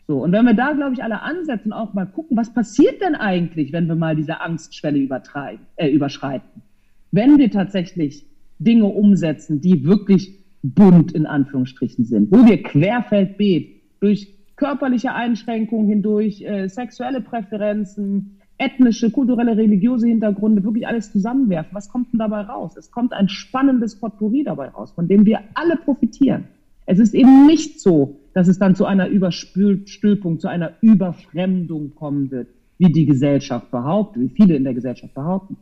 So, 0.06 0.22
und 0.22 0.32
wenn 0.32 0.44
wir 0.44 0.54
da, 0.54 0.72
glaube 0.72 0.92
ich, 0.92 1.02
alle 1.02 1.22
ansetzen, 1.22 1.72
auch 1.72 1.94
mal 1.94 2.06
gucken, 2.06 2.36
was 2.36 2.52
passiert 2.52 3.00
denn 3.00 3.14
eigentlich, 3.14 3.72
wenn 3.72 3.86
wir 3.86 3.94
mal 3.94 4.14
diese 4.14 4.40
Angstschwelle 4.40 4.98
übertreiben, 4.98 5.64
äh, 5.76 5.88
überschreiten? 5.88 6.62
Wenn 7.10 7.38
wir 7.38 7.50
tatsächlich 7.50 8.26
Dinge 8.58 8.86
umsetzen, 8.86 9.60
die 9.60 9.84
wirklich 9.84 10.38
bunt 10.62 11.12
in 11.12 11.26
Anführungsstrichen 11.26 12.04
sind, 12.04 12.30
wo 12.30 12.44
wir 12.44 12.62
querfeldbeet 12.62 13.82
durch 14.00 14.34
körperliche 14.56 15.12
Einschränkungen 15.12 15.88
hindurch, 15.88 16.42
äh, 16.42 16.68
sexuelle 16.68 17.20
Präferenzen, 17.20 18.40
ethnische, 18.58 19.10
kulturelle, 19.10 19.56
religiöse 19.56 20.06
Hintergründe, 20.06 20.64
wirklich 20.64 20.86
alles 20.86 21.10
zusammenwerfen. 21.12 21.74
Was 21.74 21.88
kommt 21.88 22.12
denn 22.12 22.18
dabei 22.18 22.42
raus? 22.42 22.76
Es 22.76 22.90
kommt 22.90 23.12
ein 23.12 23.28
spannendes 23.28 23.98
Potpourri 23.98 24.44
dabei 24.44 24.68
raus, 24.68 24.92
von 24.92 25.08
dem 25.08 25.26
wir 25.26 25.40
alle 25.54 25.76
profitieren. 25.76 26.44
Es 26.86 26.98
ist 26.98 27.14
eben 27.14 27.46
nicht 27.46 27.80
so, 27.80 28.20
dass 28.34 28.48
es 28.48 28.58
dann 28.58 28.74
zu 28.74 28.84
einer 28.84 29.08
Überstülpung, 29.08 30.38
zu 30.38 30.48
einer 30.48 30.72
Überfremdung 30.82 31.94
kommen 31.94 32.30
wird, 32.30 32.48
wie 32.78 32.92
die 32.92 33.06
Gesellschaft 33.06 33.70
behauptet, 33.70 34.22
wie 34.22 34.28
viele 34.28 34.56
in 34.56 34.64
der 34.64 34.74
Gesellschaft 34.74 35.14
behaupten. 35.14 35.56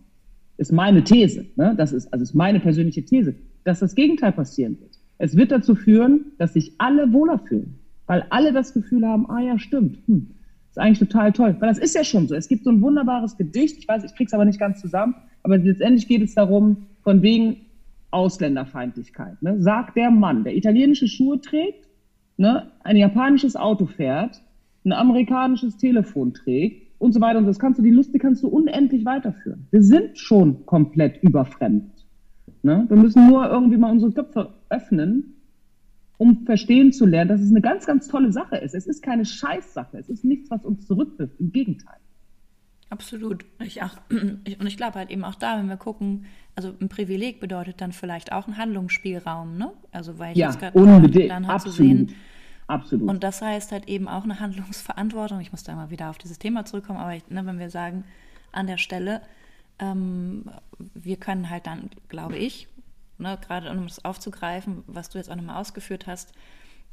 Ist 0.56 0.72
meine 0.72 1.04
These, 1.04 1.46
ne? 1.56 1.74
das 1.76 1.92
ist, 1.92 2.12
also 2.12 2.22
ist 2.22 2.34
meine 2.34 2.60
persönliche 2.60 3.04
These, 3.04 3.34
dass 3.64 3.80
das 3.80 3.94
Gegenteil 3.94 4.32
passieren 4.32 4.78
wird. 4.80 4.98
Es 5.18 5.36
wird 5.36 5.52
dazu 5.52 5.74
führen, 5.74 6.32
dass 6.38 6.54
sich 6.54 6.72
alle 6.78 7.12
wohler 7.12 7.38
fühlen, 7.38 7.78
weil 8.06 8.24
alle 8.30 8.52
das 8.52 8.74
Gefühl 8.74 9.06
haben, 9.06 9.30
ah 9.30 9.40
ja, 9.40 9.58
stimmt, 9.58 9.98
hm, 10.06 10.28
ist 10.72 10.78
eigentlich 10.78 10.98
total 10.98 11.32
toll, 11.32 11.54
weil 11.60 11.68
das 11.68 11.78
ist 11.78 11.94
ja 11.94 12.02
schon 12.02 12.26
so. 12.26 12.34
Es 12.34 12.48
gibt 12.48 12.64
so 12.64 12.70
ein 12.70 12.80
wunderbares 12.80 13.36
Gedicht, 13.36 13.78
ich 13.78 13.86
weiß, 13.86 14.04
ich 14.04 14.14
krieg's 14.14 14.32
aber 14.32 14.46
nicht 14.46 14.58
ganz 14.58 14.80
zusammen, 14.80 15.14
aber 15.42 15.58
letztendlich 15.58 16.08
geht 16.08 16.22
es 16.22 16.34
darum, 16.34 16.86
von 17.02 17.20
wegen 17.20 17.56
Ausländerfeindlichkeit. 18.10 19.42
Ne? 19.42 19.60
Sagt 19.62 19.96
der 19.96 20.10
Mann, 20.10 20.44
der 20.44 20.56
italienische 20.56 21.08
Schuhe 21.08 21.40
trägt, 21.40 21.88
ne, 22.38 22.72
ein 22.84 22.96
japanisches 22.96 23.54
Auto 23.54 23.84
fährt, 23.84 24.42
ein 24.84 24.92
amerikanisches 24.92 25.76
Telefon 25.76 26.32
trägt 26.32 26.90
und 26.98 27.12
so 27.12 27.20
weiter 27.20 27.38
und 27.38 27.44
so. 27.44 27.50
Das 27.50 27.58
kannst 27.58 27.78
du, 27.78 27.82
die 27.82 27.90
Liste 27.90 28.18
kannst 28.18 28.42
du 28.42 28.48
unendlich 28.48 29.04
weiterführen. 29.04 29.66
Wir 29.70 29.82
sind 29.82 30.16
schon 30.18 30.64
komplett 30.64 31.22
überfremdet. 31.22 32.06
Ne? 32.62 32.86
Wir 32.88 32.96
müssen 32.96 33.28
nur 33.28 33.46
irgendwie 33.46 33.76
mal 33.76 33.90
unsere 33.90 34.12
Köpfe 34.12 34.54
öffnen 34.70 35.31
um 36.18 36.44
verstehen 36.44 36.92
zu 36.92 37.06
lernen, 37.06 37.28
dass 37.28 37.40
es 37.40 37.50
eine 37.50 37.60
ganz, 37.60 37.86
ganz 37.86 38.08
tolle 38.08 38.32
Sache 38.32 38.56
ist. 38.56 38.74
Es 38.74 38.86
ist 38.86 39.02
keine 39.02 39.24
Scheißsache. 39.24 39.98
Es 39.98 40.08
ist 40.08 40.24
nichts, 40.24 40.50
was 40.50 40.64
uns 40.64 40.86
zurückwirft. 40.86 41.38
Im 41.40 41.52
Gegenteil. 41.52 41.96
Absolut. 42.90 43.44
Ich 43.60 43.82
auch, 43.82 43.96
ich, 44.44 44.60
und 44.60 44.66
ich 44.66 44.76
glaube 44.76 44.98
halt 44.98 45.10
eben 45.10 45.24
auch 45.24 45.34
da, 45.34 45.58
wenn 45.58 45.68
wir 45.68 45.76
gucken, 45.76 46.26
also 46.54 46.74
ein 46.80 46.88
Privileg 46.88 47.40
bedeutet 47.40 47.80
dann 47.80 47.92
vielleicht 47.92 48.32
auch 48.32 48.46
ein 48.46 48.58
Handlungsspielraum, 48.58 49.56
ne? 49.56 49.72
Also 49.90 50.18
weil 50.18 50.32
ich 50.32 50.38
ja, 50.38 50.48
jetzt 50.48 50.60
gerade 50.60 50.78
unbedingt. 50.78 51.30
dann 51.30 51.46
halt 51.46 51.54
Absolut. 51.54 51.76
zu 51.76 51.82
sehen. 51.82 52.14
Absolut. 52.66 53.08
Und 53.08 53.24
das 53.24 53.42
heißt 53.42 53.72
halt 53.72 53.88
eben 53.88 54.08
auch 54.08 54.24
eine 54.24 54.40
Handlungsverantwortung. 54.40 55.40
Ich 55.40 55.52
muss 55.52 55.64
da 55.64 55.74
mal 55.74 55.90
wieder 55.90 56.10
auf 56.10 56.18
dieses 56.18 56.38
Thema 56.38 56.64
zurückkommen, 56.64 56.98
aber 56.98 57.14
ich, 57.14 57.28
ne, 57.28 57.44
wenn 57.46 57.58
wir 57.58 57.70
sagen, 57.70 58.04
an 58.52 58.66
der 58.66 58.78
Stelle, 58.78 59.22
ähm, 59.78 60.44
wir 60.94 61.16
können 61.16 61.48
halt 61.50 61.66
dann, 61.66 61.90
glaube 62.08 62.36
ich, 62.36 62.68
ne, 63.22 63.38
gerade 63.40 63.70
um 63.70 63.86
das 63.86 64.04
aufzugreifen, 64.04 64.84
was 64.86 65.08
du 65.08 65.18
jetzt 65.18 65.30
auch 65.30 65.36
nochmal 65.36 65.60
ausgeführt 65.60 66.06
hast, 66.06 66.32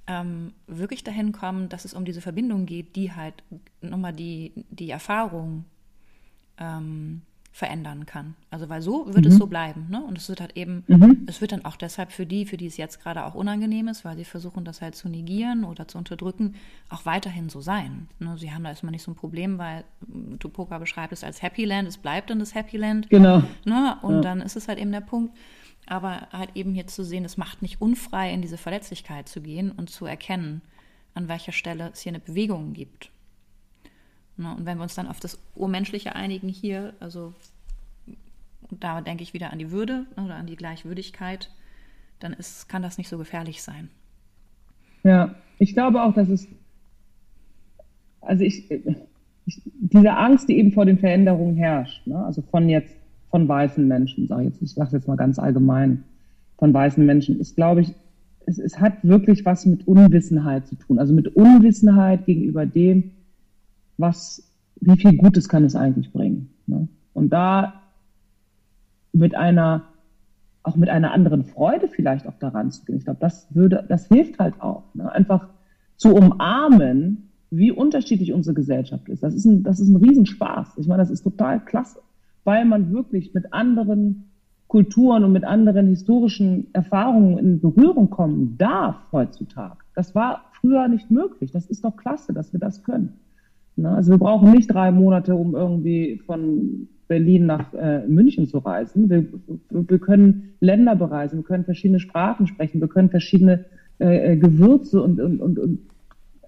ähm, 0.08 0.54
wirklich 0.68 1.04
dahin 1.04 1.32
kommen, 1.32 1.70
dass 1.70 1.86
es 1.86 1.94
um 1.94 2.06
diese 2.06 2.22
Verbindung 2.22 2.66
geht, 2.66 2.96
die 2.96 3.14
halt 3.14 3.36
nochmal 3.82 4.14
die, 4.14 4.66
die 4.70 4.90
Erfahrung 4.90 5.66
ähm, 6.58 7.22
verändern 7.52 8.06
kann. 8.06 8.36
Also 8.52 8.70
weil 8.70 8.82
so 8.82 9.08
wird 9.08 9.26
mhm. 9.26 9.32
es 9.32 9.38
so 9.38 9.48
bleiben. 9.48 9.88
Ne? 9.90 10.02
Und 10.02 10.18
es 10.18 10.30
wird 10.30 10.40
halt 10.40 10.56
eben, 10.56 10.84
mhm. 10.88 11.26
es 11.28 11.42
wird 11.42 11.52
dann 11.52 11.66
auch 11.66 11.76
deshalb 11.76 12.12
für 12.12 12.26
die, 12.26 12.46
für 12.46 12.58
die 12.58 12.68
es 12.68 12.78
jetzt 12.78 13.02
gerade 13.02 13.26
auch 13.26 13.36
unangenehm 13.36 13.88
ist, 13.88 14.06
weil 14.06 14.16
sie 14.16 14.24
versuchen, 14.24 14.66
das 14.66 14.82
halt 14.82 14.96
zu 14.96 15.10
negieren 15.10 15.64
oder 15.64 15.88
zu 15.88 15.98
unterdrücken, 15.98 16.56
auch 16.90 17.06
weiterhin 17.06 17.50
so 17.50 17.60
sein. 17.60 18.08
Ne? 18.20 18.38
Sie 18.38 18.52
haben 18.52 18.64
da 18.64 18.70
erstmal 18.70 18.92
nicht 18.92 19.04
so 19.04 19.12
ein 19.12 19.16
Problem, 19.16 19.58
weil 19.58 19.84
Tupoka 20.40 20.78
beschreibt 20.78 21.12
es 21.12 21.24
als 21.24 21.42
Happy 21.42 21.66
Land, 21.66 21.88
es 21.88 21.98
bleibt 21.98 22.30
dann 22.30 22.40
das 22.40 22.56
Happy 22.56 22.78
Land. 22.78 23.10
Genau. 23.10 23.44
Ne? 23.66 23.98
Und 24.02 24.16
ja. 24.16 24.22
dann 24.22 24.42
ist 24.42 24.56
es 24.56 24.68
halt 24.68 24.80
eben 24.80 24.92
der 24.92 25.02
Punkt, 25.02 25.36
aber 25.90 26.28
halt 26.32 26.52
eben 26.56 26.74
hier 26.74 26.88
zu 26.88 27.04
sehen, 27.04 27.26
es 27.26 27.38
macht 27.38 27.62
nicht 27.62 27.82
unfrei, 27.82 28.34
in 28.34 28.42
diese 28.42 28.58
Verletzlichkeit 28.58 29.28
zu 29.28 29.42
gehen 29.42 29.72
und 29.72 29.90
zu 29.90 30.06
erkennen, 30.06 30.62
an 31.14 31.28
welcher 31.28 31.52
Stelle 31.52 31.90
es 31.92 32.02
hier 32.02 32.12
eine 32.12 32.20
Bewegung 32.20 32.74
gibt. 32.74 33.12
Ne? 34.38 34.56
Und 34.56 34.66
wenn 34.66 34.78
wir 34.78 34.84
uns 34.84 34.96
dann 34.96 35.08
auf 35.08 35.20
das 35.20 35.40
Urmenschliche 35.56 36.16
einigen 36.16 36.48
hier, 36.48 36.94
also 37.00 37.34
da 38.72 39.02
denke 39.02 39.24
ich 39.24 39.34
wieder 39.34 39.52
an 39.52 39.60
die 39.60 39.72
Würde 39.72 40.06
oder 40.14 40.36
an 40.36 40.48
die 40.48 40.56
Gleichwürdigkeit, 40.56 41.50
dann 42.20 42.34
ist, 42.34 42.70
kann 42.70 42.82
das 42.82 42.98
nicht 42.98 43.10
so 43.10 43.18
gefährlich 43.18 43.62
sein. 43.62 43.90
Ja, 45.04 45.36
ich 45.58 45.74
glaube 45.74 46.04
auch, 46.04 46.14
dass 46.14 46.30
es, 46.30 46.48
also 48.22 48.44
ich, 48.44 48.70
ich 48.70 49.62
diese 49.80 50.12
Angst, 50.12 50.48
die 50.50 50.58
eben 50.58 50.72
vor 50.72 50.86
den 50.86 51.00
Veränderungen 51.00 51.56
herrscht, 51.56 52.06
ne? 52.06 52.24
also 52.24 52.42
von 52.42 52.70
jetzt, 52.70 52.96
von 53.30 53.48
weißen 53.48 53.88
Menschen, 53.88 54.28
sage 54.28 54.44
ich 54.44 54.50
jetzt, 54.50 54.62
ich 54.62 54.74
sage 54.74 54.90
jetzt 54.94 55.08
mal 55.08 55.16
ganz 55.16 55.40
allgemein, 55.40 56.04
von 56.58 56.74
weißen 56.74 57.06
Menschen, 57.06 57.40
ist, 57.40 57.56
glaube 57.56 57.82
ich, 57.82 57.94
es, 58.46 58.58
es 58.58 58.80
hat 58.80 59.04
wirklich 59.04 59.46
was 59.46 59.66
mit 59.66 59.88
Unwissenheit 59.88 60.68
zu 60.68 60.76
tun, 60.76 61.00
also 61.00 61.14
mit 61.14 61.36
Unwissenheit 61.36 62.26
gegenüber 62.26 62.66
dem, 62.66 63.12
was, 63.98 64.52
wie 64.82 64.98
viel 64.98 65.18
Gutes 65.18 65.48
kann 65.48 65.64
es 65.64 65.76
eigentlich 65.76 66.12
bringen. 66.12 66.50
Ne? 66.68 66.88
Und 67.14 67.32
da 67.32 67.82
mit 69.14 69.36
einer, 69.36 69.84
auch 70.64 70.76
mit 70.76 70.90
einer 70.90 71.12
anderen 71.12 71.44
Freude 71.44 71.88
vielleicht 71.88 72.28
auch 72.28 72.38
daran 72.40 72.72
zu 72.72 72.86
gehen. 72.86 72.98
Ich 72.98 73.06
glaube, 73.06 73.20
das 73.20 73.48
würde, 73.54 73.86
das 73.88 74.08
hilft 74.08 74.40
halt 74.40 74.62
auch. 74.62 74.84
Ne? 74.94 75.12
Einfach 75.12 75.50
zu 75.98 76.16
umarmen, 76.16 77.30
wie 77.52 77.72
unterschiedlich 77.72 78.32
unsere 78.34 78.54
Gesellschaft 78.54 79.10
ist. 79.10 79.24
Das 79.24 79.34
ist 79.34 79.46
ein, 79.46 79.64
das 79.64 79.80
ist 79.80 79.90
ein 79.90 79.96
Riesenspaß. 79.96 80.78
Ich 80.78 80.88
meine, 80.88 81.02
das 81.02 81.10
ist 81.10 81.24
total 81.24 81.60
klasse, 81.60 82.00
weil 82.50 82.66
man 82.66 82.91
wirklich 82.91 83.36
mit 83.36 83.54
anderen 83.54 84.32
Kulturen 84.66 85.24
und 85.24 85.34
mit 85.34 85.43
anderen 85.43 85.86
historischen 85.86 86.74
Erfahrungen 86.74 87.38
in 87.38 87.62
Berührung 87.62 88.10
kommen 88.10 88.56
darf 88.58 88.95
heutzutage. 89.12 89.78
Das 89.93 90.16
war 90.16 90.45
früher 90.54 90.88
nicht 90.88 91.12
möglich. 91.12 91.52
Das 91.52 91.68
ist 91.68 91.86
doch 91.86 91.95
klasse, 91.95 92.34
dass 92.34 92.52
wir 92.52 92.60
das 92.60 92.84
können. 92.84 93.20
Ne? 93.76 93.91
Also 93.91 94.14
wir 94.14 94.18
brauchen 94.18 94.50
nicht 94.52 94.74
drei 94.74 94.91
Monate, 94.91 95.36
um 95.36 95.54
irgendwie 95.54 96.24
von 96.26 96.88
Berlin 97.08 97.45
nach 97.45 97.72
äh, 97.76 98.08
München 98.08 98.47
zu 98.47 98.58
reisen. 98.58 99.12
Wir, 99.12 99.28
wir, 99.70 100.00
können 100.00 100.56
Länder 100.60 100.95
bereisen, 100.95 101.38
wir 101.38 101.43
können 101.43 101.66
verschiedene 101.66 102.00
Sprachen 102.00 102.47
sprechen, 102.47 102.82
wir 102.82 102.88
können 102.88 103.12
verschiedene 103.12 103.66
äh, 104.00 104.34
äh, 104.34 104.38
Gewürze 104.38 105.04
und, 105.04 105.22
und, 105.22 105.39
und, 105.39 105.60
und 105.60 105.80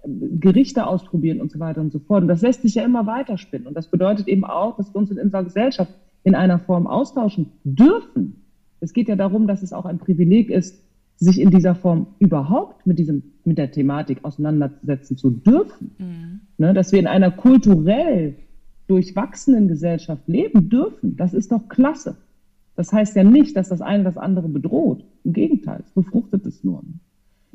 Gerichte 0.04 0.88
ausprobieren 0.88 1.42
und 1.42 1.52
so 1.52 1.60
weiter 1.60 1.82
und 1.82 1.92
so 1.92 2.00
fort. 2.00 2.24
Und 2.24 2.28
das 2.28 2.42
lässt 2.42 2.62
sich 2.64 2.76
ja 2.76 2.84
immer 2.84 3.06
weiterspinnen. 3.06 3.68
Und 3.68 3.76
das 3.76 3.88
bedeutet 3.88 4.28
eben 4.28 4.44
auch, 4.44 4.78
dass 4.78 4.94
wir 4.94 5.00
uns 5.00 5.12
in 5.12 5.20
unserer 5.20 5.44
Gesellschaft 5.44 5.94
in 6.24 6.36
einer 6.36 6.60
Form 6.60 6.88
austauschen 6.88 7.52
dürfen. 7.64 8.44
Es 8.80 8.94
geht 8.94 9.10
ja 9.10 9.16
darum, 9.16 9.48
dass 9.48 9.62
es 9.62 9.74
auch 9.74 9.86
ein 9.86 10.00
Privileg 10.00 10.50
ist, 10.50 10.84
sich 11.18 11.40
in 11.40 11.52
dieser 11.52 11.76
Form 11.76 12.08
überhaupt 12.18 12.88
mit 12.88 12.98
diesem, 12.98 13.22
mit 13.46 13.60
der 13.60 13.72
Thematik 13.72 14.26
auseinandersetzen 14.26 15.18
zu 15.18 15.30
dürfen. 15.30 15.92
Mhm. 16.00 16.40
Ne, 16.58 16.74
dass 16.74 16.92
wir 16.92 17.00
in 17.00 17.08
einer 17.08 17.30
kulturell 17.30 18.36
durchwachsenen 18.88 19.68
Gesellschaft 19.68 20.28
leben 20.28 20.70
dürfen. 20.70 21.16
Das 21.16 21.34
ist 21.34 21.52
doch 21.52 21.70
klasse. 21.70 22.18
Das 22.76 22.92
heißt 22.92 23.16
ja 23.16 23.24
nicht, 23.24 23.56
dass 23.56 23.70
das 23.70 23.82
eine 23.82 24.04
das 24.04 24.18
andere 24.18 24.50
bedroht. 24.50 25.06
Im 25.24 25.34
Gegenteil, 25.34 25.82
es 25.86 25.92
befruchtet 25.92 26.46
es 26.46 26.64
nur. 26.64 26.84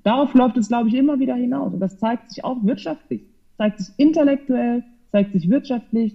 Darauf 0.06 0.34
läuft 0.34 0.56
es, 0.56 0.68
glaube 0.68 0.88
ich, 0.88 0.94
immer 0.94 1.18
wieder 1.18 1.34
hinaus. 1.34 1.74
Und 1.74 1.80
das 1.80 1.98
zeigt 1.98 2.30
sich 2.30 2.44
auch 2.44 2.64
wirtschaftlich, 2.64 3.22
zeigt 3.56 3.80
sich 3.80 3.92
intellektuell, 3.96 4.84
zeigt 5.10 5.32
sich 5.32 5.50
wirtschaftlich. 5.50 6.14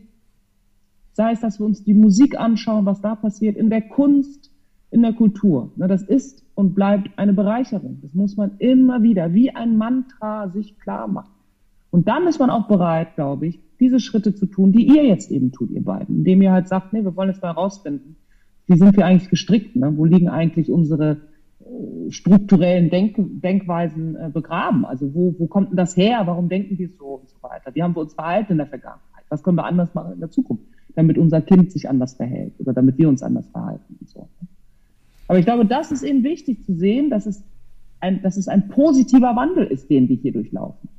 Sei 1.12 1.34
es, 1.34 1.42
dass 1.42 1.60
wir 1.60 1.66
uns 1.66 1.84
die 1.84 1.94
Musik 1.94 2.40
anschauen, 2.40 2.86
was 2.86 3.02
da 3.02 3.16
passiert, 3.16 3.58
in 3.58 3.70
der 3.70 3.82
Kunst, 3.82 4.50
in 4.92 5.02
der 5.02 5.12
Kultur. 5.12 5.74
Das 5.76 6.04
ist 6.04 6.42
und 6.56 6.74
bleibt 6.74 7.20
eine 7.20 7.34
Bereicherung. 7.34 8.00
Das 8.02 8.14
muss 8.14 8.38
man 8.38 8.52
immer 8.60 9.04
wieder 9.04 9.34
wie 9.34 9.54
ein 9.54 9.76
Mantra 9.76 10.48
sich 10.48 10.80
klar 10.80 11.10
machen. 11.10 11.34
Und 11.90 12.08
dann 12.08 12.28
ist 12.28 12.40
man 12.40 12.50
auch 12.50 12.70
bereit, 12.70 13.16
glaube 13.16 13.48
ich, 13.48 13.60
diese 13.82 14.00
Schritte 14.00 14.34
zu 14.34 14.46
tun, 14.46 14.72
die 14.72 14.88
ihr 14.88 15.04
jetzt 15.04 15.30
eben 15.32 15.52
tut, 15.52 15.70
ihr 15.70 15.84
beiden, 15.84 16.20
indem 16.20 16.42
ihr 16.42 16.54
halt 16.54 16.70
sagt, 16.70 16.94
nee, 16.94 17.04
wir 17.04 17.18
wollen 17.18 17.28
jetzt 17.28 17.42
mal 17.42 17.50
herausfinden, 17.50 18.16
wie 18.68 18.78
sind 18.78 18.96
wir 18.96 19.06
eigentlich 19.06 19.30
gestrickt, 19.30 19.76
ne? 19.76 19.98
wo 19.98 20.06
liegen 20.06 20.30
eigentlich 20.30 20.72
unsere 20.72 21.18
strukturellen 22.10 22.90
Denk 22.90 23.16
Denkweisen 23.18 24.16
äh, 24.16 24.30
begraben. 24.30 24.86
Also 24.86 25.14
wo, 25.14 25.36
wo 25.38 25.48
kommt 25.48 25.70
denn 25.70 25.78
das 25.78 25.96
her? 25.96 26.22
Warum 26.26 26.50
denken 26.50 26.78
wir 26.78 26.90
so 26.90 27.06
und 27.06 27.30
so 27.30 27.36
weiter? 27.42 27.74
Wie 27.74 27.84
haben 27.84 27.96
wir 27.96 28.02
uns 28.02 28.14
verhalten 28.14 28.54
in 28.54 28.58
der 28.58 28.68
Vergangenheit? 28.68 29.24
Was 29.30 29.44
können 29.44 29.58
wir 29.58 29.66
anders 29.66 29.94
machen 29.94 30.14
in 30.14 30.20
der 30.20 30.30
Zukunft, 30.30 30.66
damit 30.96 31.18
unser 31.18 31.42
Kind 31.42 31.72
sich 31.72 31.90
anders 31.90 32.16
verhält 32.16 32.54
oder 32.60 32.74
damit 32.74 32.98
wir 32.98 33.08
uns 33.08 33.24
anders 33.24 33.48
verhalten 33.50 33.98
und 34.00 34.10
so. 34.10 34.28
Aber 35.28 35.40
ich 35.40 35.46
glaube, 35.46 35.66
das 35.66 35.92
ist 35.92 36.04
eben 36.04 36.24
wichtig 36.24 36.66
zu 36.66 36.76
sehen, 36.76 37.10
dass 37.10 37.26
es 37.26 37.44
ein, 38.02 38.22
dass 38.22 38.36
es 38.36 38.48
ein 38.48 38.68
positiver 38.68 39.36
Wandel 39.36 39.66
ist, 39.66 39.90
den 39.90 40.10
wir 40.10 40.18
hier 40.18 40.34
durchlaufen. 40.34 40.90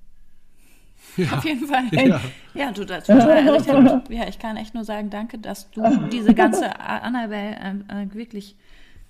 Ja, 1.16 1.33
Auf 1.33 1.45
jeden 1.45 1.66
Fall. 1.66 1.85
Ja, 1.93 2.20
ja 2.55 2.73
du, 2.73 2.85
das 2.85 3.05
total 3.07 3.47
ehrlich. 3.47 3.66
Ja, 4.09 4.29
ich 4.29 4.39
kann 4.39 4.57
echt 4.57 4.75
nur 4.75 4.85
sagen, 4.85 5.11
danke, 5.11 5.39
dass 5.39 5.70
du 5.70 5.83
diese 6.12 6.33
ganze 6.35 6.81
Annabelle 6.81 7.57
äh, 7.91 8.05
äh, 8.05 8.14
wirklich 8.14 8.57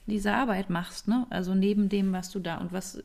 diese 0.06 0.32
Arbeit 0.32 0.70
machst, 0.70 1.08
ne? 1.08 1.26
Also 1.30 1.54
neben 1.54 1.88
dem, 1.88 2.12
was 2.12 2.30
du 2.30 2.40
da 2.40 2.58
und 2.58 2.72
was 2.72 3.02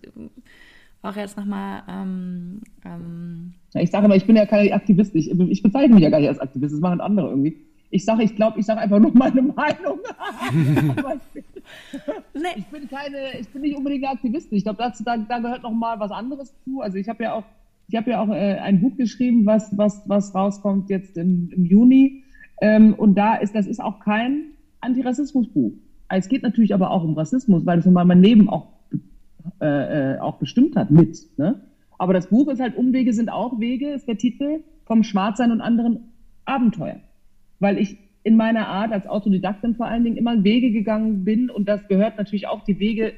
auch 1.01 1.15
jetzt 1.15 1.37
nochmal. 1.37 1.83
Ähm, 1.87 2.61
ähm 2.85 3.53
ich 3.73 3.91
sage 3.91 4.05
immer, 4.05 4.15
ich 4.15 4.25
bin 4.25 4.35
ja 4.35 4.45
keine 4.45 4.73
Aktivistin. 4.73 5.19
Ich, 5.19 5.31
ich, 5.31 5.63
bezeichne 5.63 5.93
mich 5.93 6.03
ja 6.03 6.09
gar 6.09 6.19
nicht 6.19 6.29
als 6.29 6.39
Aktivist. 6.39 6.73
Das 6.73 6.81
machen 6.81 7.01
andere 7.01 7.29
irgendwie. 7.29 7.57
Ich 7.89 8.03
sage, 8.03 8.23
ich 8.23 8.35
glaube, 8.35 8.59
ich 8.59 8.65
sage 8.65 8.81
einfach 8.81 8.99
nur 8.99 9.13
meine 9.13 9.41
Meinung. 9.41 9.99
ich, 10.49 11.45
bin, 11.45 11.63
nee. 12.33 12.41
ich, 12.57 12.65
bin, 12.65 12.89
keine, 12.89 13.39
ich 13.39 13.47
bin 13.49 13.61
nicht 13.61 13.77
unbedingt 13.77 14.03
eine 14.03 14.13
Aktivistin. 14.13 14.57
Ich 14.57 14.63
glaube, 14.63 14.79
da, 14.79 15.17
da 15.17 15.39
gehört 15.39 15.63
noch 15.63 15.71
mal 15.71 15.99
was 15.99 16.11
anderes 16.11 16.53
zu. 16.63 16.81
Also 16.81 16.97
ich 16.97 17.07
habe 17.07 17.23
ja 17.23 17.33
auch 17.33 17.43
ich 17.89 17.95
habe 17.95 18.11
ja 18.11 18.21
auch 18.21 18.29
äh, 18.29 18.57
ein 18.59 18.81
Buch 18.81 18.97
geschrieben, 18.97 19.45
was, 19.45 19.77
was, 19.77 20.01
was 20.07 20.35
rauskommt 20.35 20.89
jetzt 20.89 21.17
im, 21.17 21.49
im 21.55 21.65
Juni. 21.65 22.23
Ähm, 22.61 22.93
und 22.93 23.15
da 23.15 23.35
ist, 23.35 23.55
das 23.55 23.65
ist 23.65 23.81
auch 23.81 23.99
kein 24.01 24.51
Antirassismusbuch. 24.81 25.71
Es 26.09 26.29
geht 26.29 26.43
natürlich 26.43 26.73
aber 26.73 26.91
auch 26.91 27.03
um 27.03 27.13
Rassismus, 27.15 27.65
weil 27.65 27.77
das 27.77 27.85
nun 27.85 27.93
mal 27.93 28.05
mein 28.05 28.23
Leben 28.23 28.49
auch, 28.49 28.67
äh, 29.61 30.13
äh, 30.13 30.19
auch 30.19 30.37
bestimmt 30.37 30.75
hat 30.75 30.91
mit. 30.91 31.17
Ne? 31.37 31.61
Aber 31.97 32.13
das 32.13 32.27
Buch 32.27 32.47
ist 32.49 32.61
halt 32.61 32.77
Umwege 32.77 33.13
sind 33.13 33.29
auch 33.29 33.59
Wege, 33.59 33.89
ist 33.89 34.07
der 34.07 34.17
Titel 34.17 34.61
vom 34.85 35.03
Schwarzsein 35.03 35.51
und 35.51 35.61
anderen 35.61 36.13
Abenteuer. 36.45 36.99
Weil 37.59 37.77
ich 37.77 37.97
in 38.23 38.35
meiner 38.37 38.67
Art 38.67 38.91
als 38.91 39.07
Autodidaktin 39.07 39.75
vor 39.75 39.87
allen 39.87 40.03
Dingen 40.03 40.17
immer 40.17 40.43
Wege 40.43 40.71
gegangen 40.71 41.23
bin 41.23 41.49
und 41.49 41.67
das 41.67 41.87
gehört 41.87 42.17
natürlich 42.17 42.47
auch 42.47 42.63
die 42.63 42.79
Wege, 42.79 43.13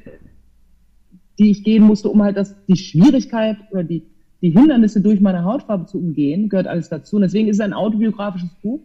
die 1.40 1.52
ich 1.52 1.64
gehen 1.64 1.84
musste, 1.84 2.10
um 2.10 2.22
halt 2.22 2.38
das, 2.38 2.56
die 2.66 2.76
Schwierigkeit 2.76 3.58
oder 3.72 3.84
die, 3.84 4.04
die 4.42 4.52
Hindernisse 4.52 5.02
durch 5.02 5.20
meine 5.20 5.44
Hautfarbe 5.44 5.86
zu 5.86 5.98
umgehen, 5.98 6.50
gehört 6.50 6.68
alles 6.68 6.90
dazu. 6.90 7.16
Und 7.16 7.24
deswegen 7.24 7.48
ist 7.48 7.58
es 7.58 7.62
ein 7.62 7.74
autobiografisches 7.74 8.54
Buch. 8.62 8.82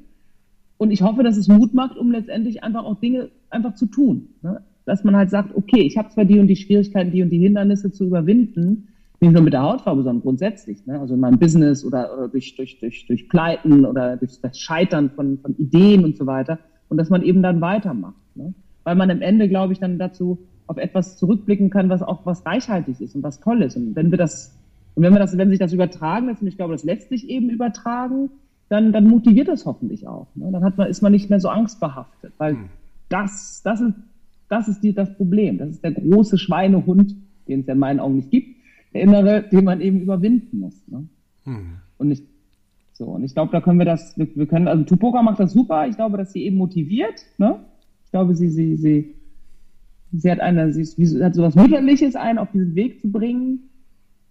Und 0.78 0.90
ich 0.90 1.02
hoffe, 1.02 1.22
dass 1.22 1.36
es 1.36 1.48
Mut 1.48 1.74
macht, 1.74 1.96
um 1.96 2.10
letztendlich 2.10 2.62
einfach 2.64 2.84
auch 2.84 2.98
Dinge 3.00 3.30
einfach 3.54 3.74
zu 3.74 3.86
tun. 3.86 4.28
Ne? 4.42 4.60
Dass 4.84 5.04
man 5.04 5.16
halt 5.16 5.30
sagt, 5.30 5.54
okay, 5.56 5.80
ich 5.80 5.96
habe 5.96 6.10
zwar 6.10 6.24
die 6.24 6.38
und 6.38 6.46
die 6.46 6.56
Schwierigkeiten, 6.56 7.10
die 7.10 7.22
und 7.22 7.30
die 7.30 7.38
Hindernisse 7.38 7.90
zu 7.90 8.04
überwinden, 8.04 8.88
nicht 9.20 9.32
nur 9.32 9.42
mit 9.42 9.54
der 9.54 9.62
Hautfarbe, 9.62 10.02
sondern 10.02 10.22
grundsätzlich. 10.22 10.84
Ne? 10.86 11.00
Also 11.00 11.14
in 11.14 11.20
meinem 11.20 11.38
Business 11.38 11.84
oder, 11.84 12.12
oder 12.12 12.28
durch, 12.28 12.56
durch, 12.56 12.78
durch, 12.78 13.06
durch 13.06 13.28
Pleiten 13.28 13.86
oder 13.86 14.16
durch 14.16 14.40
das 14.40 14.58
Scheitern 14.58 15.10
von, 15.10 15.38
von 15.38 15.56
Ideen 15.56 16.04
und 16.04 16.16
so 16.16 16.26
weiter. 16.26 16.58
Und 16.88 16.98
dass 16.98 17.08
man 17.08 17.22
eben 17.22 17.42
dann 17.42 17.60
weitermacht. 17.60 18.14
Ne? 18.34 18.52
Weil 18.82 18.96
man 18.96 19.10
am 19.10 19.22
Ende, 19.22 19.48
glaube 19.48 19.72
ich, 19.72 19.78
dann 19.78 19.98
dazu 19.98 20.38
auf 20.66 20.76
etwas 20.76 21.16
zurückblicken 21.16 21.70
kann, 21.70 21.88
was 21.88 22.02
auch 22.02 22.26
was 22.26 22.44
reichhaltig 22.44 23.00
ist 23.00 23.14
und 23.14 23.22
was 23.22 23.40
toll 23.40 23.62
ist. 23.62 23.76
Und 23.76 23.96
wenn 23.96 24.10
wir 24.10 24.18
das 24.18 24.54
und 24.94 25.02
wenn 25.02 25.12
wir 25.12 25.18
das, 25.18 25.36
wenn 25.36 25.50
sich 25.50 25.58
das 25.58 25.72
übertragen 25.72 26.26
lässt, 26.26 26.42
und 26.42 26.48
ich 26.48 26.56
glaube, 26.56 26.72
das 26.72 26.84
lässt 26.84 27.08
sich 27.08 27.28
eben 27.28 27.50
übertragen, 27.50 28.30
dann, 28.68 28.92
dann 28.92 29.08
motiviert 29.08 29.48
das 29.48 29.66
hoffentlich 29.66 30.06
auch. 30.06 30.28
Ne? 30.34 30.50
Dann 30.52 30.64
hat 30.64 30.78
man, 30.78 30.88
ist 30.88 31.02
man 31.02 31.12
nicht 31.12 31.30
mehr 31.30 31.40
so 31.40 31.48
angstbehaftet, 31.48 32.32
weil 32.38 32.54
hm. 32.54 32.68
Das, 33.14 33.62
das 33.62 33.80
ist, 33.80 33.94
das 34.48 34.68
ist 34.68 34.82
die, 34.82 34.92
das 34.92 35.14
Problem. 35.16 35.58
Das 35.58 35.70
ist 35.70 35.84
der 35.84 35.92
große 35.92 36.36
Schweinehund, 36.36 37.14
den 37.46 37.60
es 37.60 37.66
ja 37.66 37.74
in 37.74 37.78
meinen 37.78 38.00
Augen 38.00 38.16
nicht 38.16 38.30
gibt, 38.30 38.56
der 38.92 39.02
innere, 39.02 39.44
den 39.44 39.64
man 39.64 39.80
eben 39.80 40.00
überwinden 40.00 40.58
muss. 40.58 40.82
Ne? 40.88 41.06
Hm. 41.44 41.76
Und 41.98 42.10
ich, 42.10 42.22
so, 42.92 43.06
und 43.06 43.22
ich 43.22 43.32
glaube, 43.32 43.52
da 43.52 43.60
können 43.60 43.78
wir 43.78 43.86
das, 43.86 44.18
wir, 44.18 44.26
wir, 44.34 44.46
können, 44.46 44.66
also 44.66 44.82
Tupoka 44.82 45.22
macht 45.22 45.38
das 45.38 45.52
super. 45.52 45.86
Ich 45.86 45.94
glaube, 45.94 46.16
dass 46.16 46.32
sie 46.32 46.42
eben 46.42 46.56
motiviert. 46.56 47.24
Ne? 47.38 47.60
Ich 48.04 48.10
glaube, 48.10 48.34
sie, 48.34 48.48
sie, 48.48 48.76
sie, 48.76 49.14
sie 50.12 50.30
hat 50.30 50.40
eine, 50.40 50.72
sie, 50.72 50.82
ist, 50.82 50.96
sie 50.96 51.24
hat 51.24 51.36
so 51.36 51.42
was 51.42 51.54
Mütterliches 51.54 52.16
ein, 52.16 52.38
auf 52.38 52.50
diesen 52.50 52.74
Weg 52.74 53.00
zu 53.00 53.12
bringen. 53.12 53.70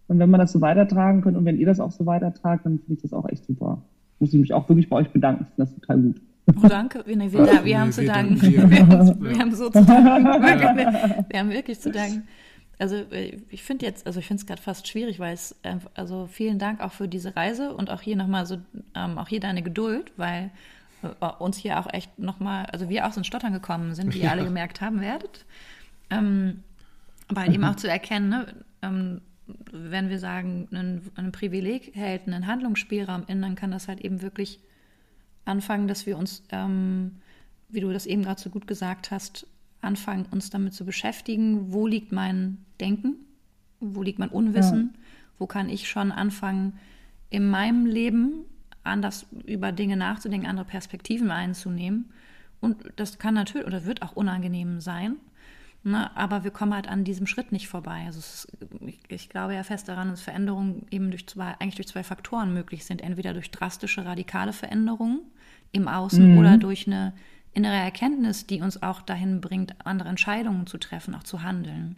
Und 0.09 0.19
wenn 0.19 0.29
man 0.29 0.41
das 0.41 0.51
so 0.51 0.59
weitertragen 0.59 1.21
kann 1.21 1.37
und 1.37 1.45
wenn 1.45 1.57
ihr 1.57 1.67
das 1.67 1.79
auch 1.79 1.91
so 1.91 2.05
weitertragt, 2.05 2.65
dann 2.65 2.79
finde 2.79 2.95
ich 2.95 3.01
das 3.01 3.13
auch 3.13 3.29
echt 3.29 3.45
super. 3.45 3.81
Muss 4.19 4.33
ich 4.33 4.39
mich 4.41 4.53
auch 4.53 4.67
wirklich 4.67 4.89
bei 4.89 4.97
euch 4.97 5.09
bedanken. 5.09 5.43
Ich 5.43 5.55
finde 5.55 5.71
das 5.71 5.75
total 5.75 6.01
gut. 6.01 6.21
Oh, 6.47 6.67
danke. 6.67 7.03
Wir, 7.05 7.17
wir, 7.17 7.31
wir, 7.31 7.65
wir 7.65 7.79
haben 7.79 7.91
zu 7.91 8.05
danken. 8.05 8.41
Wir, 8.41 8.69
wir, 8.69 9.39
haben 9.39 9.55
so 9.55 9.69
zu 9.69 9.83
danken. 9.83 10.25
Wirklich, 10.25 11.25
wir 11.29 11.39
haben 11.39 11.49
wirklich 11.49 11.79
zu 11.79 11.91
danken. 11.91 12.27
Also 12.79 13.05
ich 13.49 13.63
finde 13.63 13.85
jetzt, 13.85 14.05
also 14.07 14.19
ich 14.19 14.27
finde 14.27 14.41
es 14.41 14.47
gerade 14.47 14.61
fast 14.61 14.87
schwierig, 14.87 15.19
weil 15.19 15.33
es, 15.33 15.55
also 15.93 16.27
vielen 16.27 16.59
Dank 16.59 16.81
auch 16.81 16.91
für 16.91 17.07
diese 17.07 17.35
Reise 17.35 17.73
und 17.73 17.89
auch 17.89 18.01
hier 18.01 18.15
nochmal 18.15 18.45
so, 18.45 18.57
ähm, 18.95 19.17
auch 19.17 19.27
hier 19.27 19.39
deine 19.39 19.61
Geduld, 19.61 20.11
weil 20.17 20.49
äh, 21.03 21.25
uns 21.39 21.57
hier 21.57 21.79
auch 21.79 21.87
echt 21.93 22.17
nochmal, 22.19 22.65
also 22.67 22.89
wir 22.89 23.07
auch 23.07 23.11
so 23.11 23.19
ins 23.19 23.27
Stottern 23.27 23.53
gekommen 23.53 23.93
sind, 23.95 24.13
wie 24.13 24.19
ihr 24.19 24.31
alle 24.31 24.43
gemerkt 24.43 24.81
haben 24.81 25.01
werdet. 25.01 25.45
Ähm, 26.09 26.63
weil 27.29 27.49
mhm. 27.49 27.55
eben 27.55 27.63
auch 27.65 27.75
zu 27.75 27.87
erkennen, 27.87 28.29
ne, 28.29 28.47
ähm, 28.81 29.21
wenn 29.71 30.09
wir 30.09 30.19
sagen, 30.19 30.67
ein, 30.71 31.01
ein 31.15 31.31
Privileg 31.31 31.95
hält 31.95 32.27
einen 32.27 32.47
Handlungsspielraum 32.47 33.23
in, 33.27 33.41
dann 33.41 33.55
kann 33.55 33.71
das 33.71 33.87
halt 33.87 34.01
eben 34.01 34.21
wirklich 34.21 34.59
anfangen, 35.45 35.87
dass 35.87 36.05
wir 36.05 36.17
uns, 36.17 36.43
ähm, 36.49 37.17
wie 37.69 37.81
du 37.81 37.91
das 37.91 38.05
eben 38.05 38.23
gerade 38.23 38.41
so 38.41 38.49
gut 38.49 38.67
gesagt 38.67 39.11
hast, 39.11 39.47
anfangen, 39.81 40.25
uns 40.31 40.49
damit 40.49 40.73
zu 40.73 40.85
beschäftigen, 40.85 41.73
wo 41.73 41.87
liegt 41.87 42.11
mein 42.11 42.57
Denken, 42.79 43.15
wo 43.79 44.01
liegt 44.01 44.19
mein 44.19 44.29
Unwissen, 44.29 44.91
ja. 44.93 44.99
wo 45.39 45.47
kann 45.47 45.69
ich 45.69 45.89
schon 45.89 46.11
anfangen, 46.11 46.79
in 47.29 47.49
meinem 47.49 47.85
Leben 47.85 48.45
anders 48.83 49.25
über 49.45 49.71
Dinge 49.71 49.97
nachzudenken, 49.97 50.47
andere 50.47 50.65
Perspektiven 50.65 51.31
einzunehmen. 51.31 52.11
Und 52.59 52.77
das 52.95 53.17
kann 53.17 53.33
natürlich 53.33 53.67
oder 53.67 53.85
wird 53.85 54.01
auch 54.01 54.15
unangenehm 54.15 54.79
sein. 54.79 55.17
Ne? 55.83 56.15
Aber 56.15 56.43
wir 56.43 56.51
kommen 56.51 56.73
halt 56.73 56.87
an 56.87 57.03
diesem 57.03 57.27
Schritt 57.27 57.51
nicht 57.51 57.67
vorbei. 57.67 58.03
Also 58.05 58.19
ist, 58.19 58.47
ich, 58.85 58.99
ich, 59.09 59.29
glaube 59.29 59.53
ja 59.53 59.63
fest 59.63 59.89
daran, 59.89 60.09
dass 60.09 60.21
Veränderungen 60.21 60.85
eben 60.91 61.11
durch 61.11 61.27
zwei, 61.27 61.55
eigentlich 61.59 61.75
durch 61.75 61.89
zwei 61.89 62.03
Faktoren 62.03 62.53
möglich 62.53 62.85
sind. 62.85 63.01
Entweder 63.01 63.33
durch 63.33 63.51
drastische, 63.51 64.05
radikale 64.05 64.53
Veränderungen 64.53 65.19
im 65.73 65.87
Außen 65.87 66.33
mhm. 66.33 66.37
oder 66.37 66.57
durch 66.57 66.87
eine 66.87 67.13
innere 67.53 67.75
Erkenntnis, 67.75 68.47
die 68.47 68.61
uns 68.61 68.81
auch 68.81 69.01
dahin 69.01 69.41
bringt, 69.41 69.75
andere 69.85 70.09
Entscheidungen 70.09 70.67
zu 70.67 70.77
treffen, 70.77 71.15
auch 71.15 71.23
zu 71.23 71.43
handeln. 71.43 71.97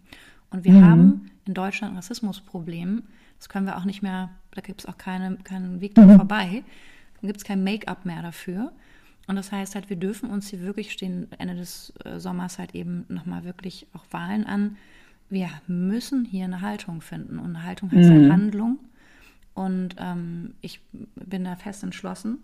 Und 0.49 0.63
wir 0.63 0.73
mhm. 0.73 0.86
haben 0.86 1.31
in 1.45 1.53
Deutschland 1.53 1.93
ein 1.93 1.97
Rassismusproblem. 1.97 3.03
Das 3.38 3.49
können 3.49 3.67
wir 3.67 3.77
auch 3.77 3.86
nicht 3.86 4.01
mehr, 4.01 4.29
da 4.51 4.61
gibt 4.61 4.81
es 4.81 4.86
auch 4.88 4.97
keine, 4.97 5.38
keinen 5.38 5.79
Weg 5.79 5.95
mhm. 5.95 6.15
vorbei. 6.15 6.63
Da 7.21 7.27
gibt 7.27 7.38
es 7.38 7.43
kein 7.43 7.63
Make-up 7.63 8.05
mehr 8.05 8.23
dafür. 8.23 8.71
Und 9.28 9.36
das 9.36 9.51
heißt 9.51 9.76
halt, 9.76 9.89
wir 9.89 9.97
dürfen 9.97 10.30
uns 10.30 10.49
hier 10.49 10.61
wirklich 10.61 10.91
stehen, 10.91 11.28
Ende 11.38 11.55
des 11.55 11.93
äh, 12.03 12.19
Sommers 12.19 12.59
halt 12.59 12.76
eben 12.76 13.05
nochmal 13.07 13.43
wirklich 13.43 13.88
auch 13.93 14.05
Wahlen 14.11 14.45
an. 14.45 14.78
Wir 15.30 15.49
müssen 15.67 16.26
hier 16.26 16.45
eine 16.45 16.61
Haltung 16.61 17.01
finden. 17.01 17.39
Und 17.39 17.55
eine 17.55 17.63
Haltung 17.63 17.91
heißt 17.91 18.09
halt 18.09 18.21
mhm. 18.21 18.23
halt 18.23 18.32
Handlung. 18.32 18.80
Und 19.53 19.95
ähm, 19.97 20.53
ich 20.61 20.82
bin 21.15 21.45
da 21.45 21.55
fest 21.55 21.84
entschlossen. 21.84 22.38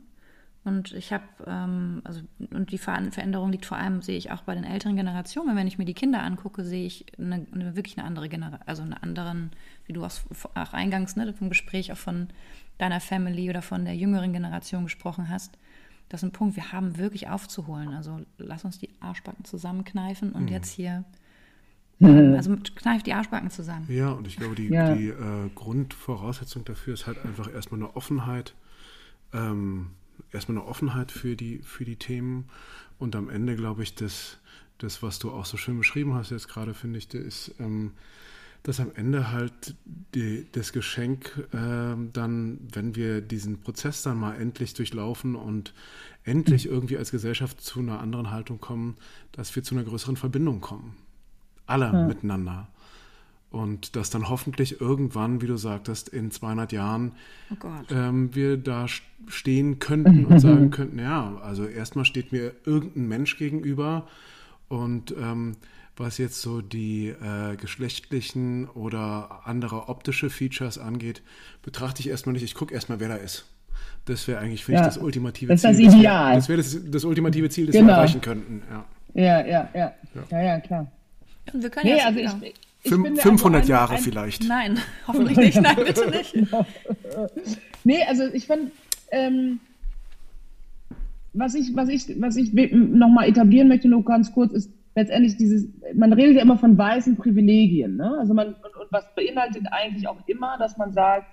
Und 0.64 0.94
ich 0.94 1.12
habe, 1.12 1.24
ähm, 1.48 2.02
also, 2.04 2.22
und 2.52 2.72
die 2.72 2.78
Veränderung 2.78 3.52
liegt 3.52 3.66
vor 3.66 3.78
allem, 3.78 4.02
sehe 4.02 4.18
ich 4.18 4.32
auch 4.32 4.44
bei 4.44 4.54
den 4.54 4.64
älteren 4.64 4.96
Generationen. 4.96 5.56
Wenn 5.56 5.68
ich 5.68 5.80
mir 5.80 5.86
die 5.86 5.96
Kinder 5.96 6.22
angucke, 6.22 6.64
sehe 6.64 6.86
ich 6.86 7.06
eine, 7.18 7.48
eine 7.52 7.76
wirklich 7.76 7.98
eine 7.98 8.06
andere 8.06 8.30
Generation, 8.30 8.68
also 8.68 8.84
einen 8.84 8.94
anderen, 8.94 9.52
wie 9.86 9.94
du 9.94 10.04
auch, 10.04 10.12
auch 10.54 10.74
eingangs 10.74 11.16
ne, 11.16 11.34
vom 11.34 11.50
Gespräch 11.50 11.92
auch 11.92 11.98
von 11.98 12.28
deiner 12.78 13.00
Family 13.00 13.50
oder 13.50 13.64
von 13.64 13.86
der 13.86 13.96
jüngeren 13.96 14.34
Generation 14.34 14.84
gesprochen 14.84 15.30
hast. 15.30 15.58
Das 16.12 16.22
ist 16.22 16.28
ein 16.28 16.34
Punkt, 16.34 16.58
wir 16.58 16.74
haben 16.74 16.98
wirklich 16.98 17.30
aufzuholen. 17.30 17.94
Also 17.94 18.20
lass 18.38 18.66
uns 18.66 18.78
die 18.78 18.90
Arschbacken 19.00 19.46
zusammenkneifen 19.46 20.34
und 20.34 20.44
mhm. 20.44 20.50
jetzt 20.50 20.70
hier 20.70 21.06
ähm, 22.02 22.34
also 22.36 22.58
kneift 22.76 23.08
die 23.08 23.14
Arschbacken 23.14 23.50
zusammen. 23.50 23.86
Ja, 23.88 24.10
und 24.10 24.28
ich 24.28 24.36
glaube, 24.36 24.56
die, 24.56 24.68
ja. 24.68 24.94
die 24.94 25.08
äh, 25.08 25.50
Grundvoraussetzung 25.56 26.66
dafür 26.66 26.96
ist 26.96 27.08
halt 27.08 27.24
einfach 27.24 27.50
erstmal 27.50 27.80
eine 27.80 27.96
Offenheit, 27.96 28.56
ähm, 29.32 29.92
erstmal 30.34 30.58
eine 30.58 30.68
Offenheit 30.68 31.14
für 31.14 31.38
die, 31.38 31.60
für 31.60 31.86
die 31.86 31.96
Themen 31.96 32.50
und 33.00 33.16
am 33.16 33.30
Ende 33.30 33.56
glaube 33.56 33.82
ich, 33.82 33.96
das, 33.96 34.38
das, 34.80 35.02
was 35.02 35.18
du 35.18 35.32
auch 35.32 35.46
so 35.46 35.56
schön 35.56 35.78
beschrieben 35.78 36.14
hast 36.14 36.32
jetzt 36.32 36.50
gerade, 36.50 36.74
finde 36.74 36.98
ich, 36.98 37.08
das 37.08 37.22
ist, 37.22 37.56
ähm, 37.60 37.94
dass 38.64 38.80
am 38.80 38.92
Ende 38.96 39.32
halt 39.32 39.76
die, 40.14 40.46
das 40.52 40.72
Geschenk 40.72 41.48
äh, 41.52 41.96
dann, 42.14 42.60
wenn 42.72 42.96
wir 42.96 43.22
diesen 43.22 43.60
Prozess 43.62 44.04
dann 44.04 44.18
mal 44.18 44.36
endlich 44.36 44.74
durchlaufen 44.74 45.36
und 45.36 45.74
endlich 46.24 46.68
irgendwie 46.68 46.98
als 46.98 47.12
Gesellschaft 47.12 47.62
zu 47.62 47.80
einer 47.80 48.00
anderen 48.00 48.30
Haltung 48.30 48.60
kommen, 48.60 48.98
dass 49.32 49.56
wir 49.56 49.64
zu 49.64 49.74
einer 49.74 49.84
größeren 49.84 50.16
Verbindung 50.16 50.62
kommen. 50.62 50.96
Alle 51.66 51.86
ja. 51.86 52.06
miteinander. 52.06 52.68
Und 53.50 53.98
dass 53.98 54.10
dann 54.10 54.30
hoffentlich 54.30 54.80
irgendwann, 54.80 55.42
wie 55.42 55.48
du 55.48 55.58
sagtest, 55.58 56.08
in 56.08 56.32
200 56.32 56.72
Jahren 56.72 57.14
oh 57.50 57.68
ähm, 57.90 58.34
wir 58.34 58.56
da 58.56 58.86
stehen 59.28 59.80
könnten 59.80 60.26
und 60.26 60.40
sagen 60.40 60.72
könnten, 60.72 61.00
ja, 61.00 61.36
also 61.38 61.66
erstmal 61.66 62.06
steht 62.06 62.32
mir 62.32 62.54
irgendein 62.64 63.08
Mensch 63.08 63.38
gegenüber 63.38 64.08
und 64.70 65.14
ähm, 65.20 65.58
was 65.98 66.18
jetzt 66.18 66.42
so 66.42 66.62
die 66.62 67.08
äh, 67.08 67.56
geschlechtlichen 67.58 68.68
oder 68.70 69.42
andere 69.46 69.90
optische 69.90 70.30
Features 70.30 70.78
angeht, 70.78 71.22
betrachte 71.62 72.02
ich 72.02 72.10
erstmal 72.10 72.34
nicht. 72.34 72.44
Ich 72.44 72.56
gucke 72.56 72.74
erstmal, 72.74 73.00
wer 73.00 73.10
da 73.10 73.16
ist. 73.16 73.46
Das 74.06 74.28
wäre 74.28 74.40
eigentlich, 74.40 74.66
finde 74.66 74.82
ja, 74.82 74.88
ich, 74.88 74.96
das 74.96 75.04
ultimative 75.04 75.52
das 75.52 75.62
Ziel. 75.62 75.86
Das 75.86 75.96
Ideal. 75.96 76.36
Das 76.36 76.50
wäre 76.50 76.58
das, 76.58 76.78
das, 76.90 77.04
ultimative 77.04 77.50
Ziel, 77.50 77.68
das 77.68 77.74
genau. 77.74 77.88
wir 77.88 77.94
erreichen 77.94 78.22
könnten. 78.22 78.64
Ja, 78.70 78.86
ja, 79.14 79.46
ja, 79.46 79.70
ja. 79.74 79.94
Ja, 80.16 80.24
ja, 80.32 80.42
ja 80.42 80.60
klar. 80.60 80.92
Und 81.54 81.62
wir 81.62 81.70
können 81.70 81.94
nee, 81.94 82.02
also 82.02 82.20
ich, 82.20 82.32
ich, 82.42 82.92
ich 82.92 83.22
500 83.22 83.62
also 83.62 83.72
Jahre 83.72 83.96
ein, 83.96 84.02
vielleicht. 84.02 84.48
Nein, 84.48 84.80
hoffentlich 85.08 85.38
nicht. 85.38 85.62
Nein, 85.62 85.76
bitte 85.76 86.10
nicht. 86.10 86.36
nee, 87.84 88.04
also 88.08 88.24
ich 88.34 88.48
fand, 88.48 88.72
ähm, 89.12 89.60
was 91.34 91.54
ich, 91.54 91.76
was 91.76 91.90
ich, 91.90 92.20
was 92.20 92.36
ich 92.38 92.54
nochmal 92.54 93.30
etablieren 93.30 93.68
möchte, 93.68 93.88
nur 93.88 94.04
ganz 94.04 94.34
kurz, 94.34 94.54
ist, 94.54 94.70
letztendlich 94.96 95.38
dieses, 95.38 95.70
man 95.94 96.14
redet 96.14 96.36
ja 96.36 96.42
immer 96.42 96.58
von 96.58 96.78
weißen 96.78 97.16
Privilegien, 97.18 97.96
ne? 97.96 98.18
Also 98.20 98.34
man, 98.34 98.48
und, 98.48 98.76
und 98.76 98.92
was 98.92 99.06
beinhaltet 99.16 99.64
eigentlich 99.72 100.08
auch 100.08 100.18
immer, 100.28 100.58
dass 100.58 100.78
man 100.78 100.92
sagt, 100.92 101.28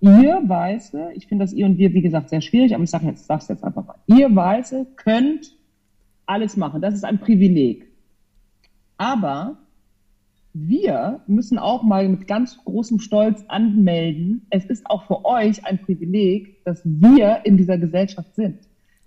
ihr 0.00 0.42
Weiße, 0.44 1.12
ich 1.14 1.26
finde 1.26 1.44
das 1.44 1.52
ihr 1.52 1.66
und 1.66 1.78
wir, 1.78 1.92
wie 1.94 2.02
gesagt, 2.02 2.28
sehr 2.30 2.40
schwierig, 2.40 2.74
aber 2.74 2.84
ich 2.84 2.90
sage 2.90 3.06
jetzt, 3.06 3.26
sag's 3.26 3.48
jetzt 3.48 3.64
einfach 3.64 3.86
mal, 3.86 3.96
ihr 4.06 4.34
Weiße 4.34 4.86
könnt 4.96 5.54
alles 6.26 6.56
machen. 6.56 6.80
Das 6.80 6.94
ist 6.94 7.04
ein 7.04 7.18
Privileg. 7.18 7.86
Aber 8.96 9.58
wir 10.54 11.20
müssen 11.26 11.58
auch 11.58 11.82
mal 11.82 12.08
mit 12.08 12.26
ganz 12.26 12.58
großem 12.64 12.98
Stolz 13.00 13.44
anmelden, 13.48 14.46
es 14.50 14.66
ist 14.66 14.84
auch 14.86 15.06
für 15.06 15.24
euch 15.24 15.64
ein 15.64 15.78
Privileg, 15.78 16.62
dass 16.64 16.82
wir 16.84 17.40
in 17.44 17.56
dieser 17.56 17.78
Gesellschaft 17.78 18.34
sind. 18.34 18.58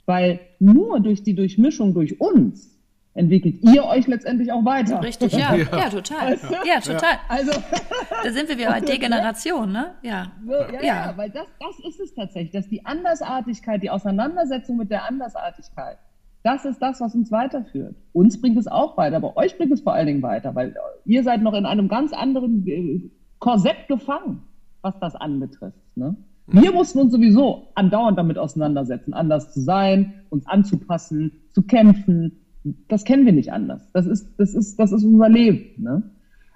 Weil 0.06 0.40
nur 0.60 1.00
durch 1.00 1.24
die 1.24 1.36
Durchmischung 1.36 1.94
durch 1.94 2.20
uns 2.20 2.75
entwickelt 3.16 3.64
ihr 3.64 3.84
euch 3.86 4.08
letztendlich 4.08 4.52
auch 4.52 4.64
weiter. 4.64 5.02
Richtig, 5.02 5.34
ja, 5.34 5.56
ja, 5.56 5.66
ja 5.72 5.90
total. 5.90 6.34
Weißt 6.34 6.44
du? 6.44 6.54
Ja, 6.68 6.80
total. 6.80 7.18
Also, 7.28 7.52
da 8.24 8.32
sind 8.32 8.50
wir 8.50 8.58
wieder 8.58 8.70
bei 8.70 8.82
Degeneration, 8.82 9.72
ne? 9.72 9.96
Ja. 10.04 10.32
ja, 10.48 10.72
ja, 10.72 10.84
ja, 10.84 11.14
weil 11.16 11.30
das, 11.30 11.48
das 11.60 11.80
ist 11.88 12.00
es 12.00 12.14
tatsächlich, 12.14 12.52
dass 12.52 12.68
die 12.68 12.86
Andersartigkeit, 12.86 13.82
die 13.82 13.90
Auseinandersetzung 13.90 14.78
mit 14.78 14.92
der 14.92 15.06
Andersartigkeit, 15.06 15.98
das 16.44 16.66
ist 16.66 16.80
das, 16.80 17.02
was 17.02 17.16
uns 17.16 17.32
weiterführt. 17.32 17.96
Uns 18.14 18.40
bringt 18.40 18.58
es 18.58 18.68
auch 18.68 18.98
weiter, 18.98 19.16
aber 19.16 19.36
euch 19.38 19.58
bringt 19.58 19.72
es 19.72 19.82
vor 19.82 19.94
allen 19.94 20.06
Dingen 20.06 20.22
weiter, 20.22 20.54
weil 20.54 20.76
ihr 21.06 21.24
seid 21.24 21.42
noch 21.42 21.54
in 21.54 21.66
einem 21.66 21.88
ganz 21.88 22.14
anderen 22.14 22.68
äh, 22.68 23.02
Korsett 23.40 23.88
gefangen, 23.88 24.44
was 24.82 24.94
das 25.00 25.16
anbetrifft. 25.16 25.80
Ne? 25.96 26.16
Wir 26.48 26.72
mussten 26.72 27.00
uns 27.00 27.12
sowieso 27.12 27.70
andauernd 27.74 28.20
damit 28.20 28.38
auseinandersetzen, 28.38 29.14
anders 29.14 29.54
zu 29.54 29.62
sein, 29.62 30.26
uns 30.30 30.46
anzupassen, 30.46 31.32
zu 31.54 31.64
kämpfen, 31.64 32.45
das 32.88 33.04
kennen 33.04 33.26
wir 33.26 33.34
nicht 33.34 33.52
anders. 33.52 33.90
Das 33.94 34.06
ist, 34.06 34.28
das 34.38 34.54
ist, 34.54 34.80
das 34.80 34.92
ist 34.92 35.04
unser 35.04 35.30
Leben. 35.30 35.84
Ne? 35.84 36.04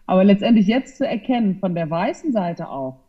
Aber 0.05 0.23
letztendlich 0.23 0.67
jetzt 0.67 0.97
zu 0.97 1.07
erkennen, 1.07 1.57
von 1.59 1.75
der 1.75 1.89
weißen 1.89 2.31
Seite 2.31 2.69
auch, 2.69 3.01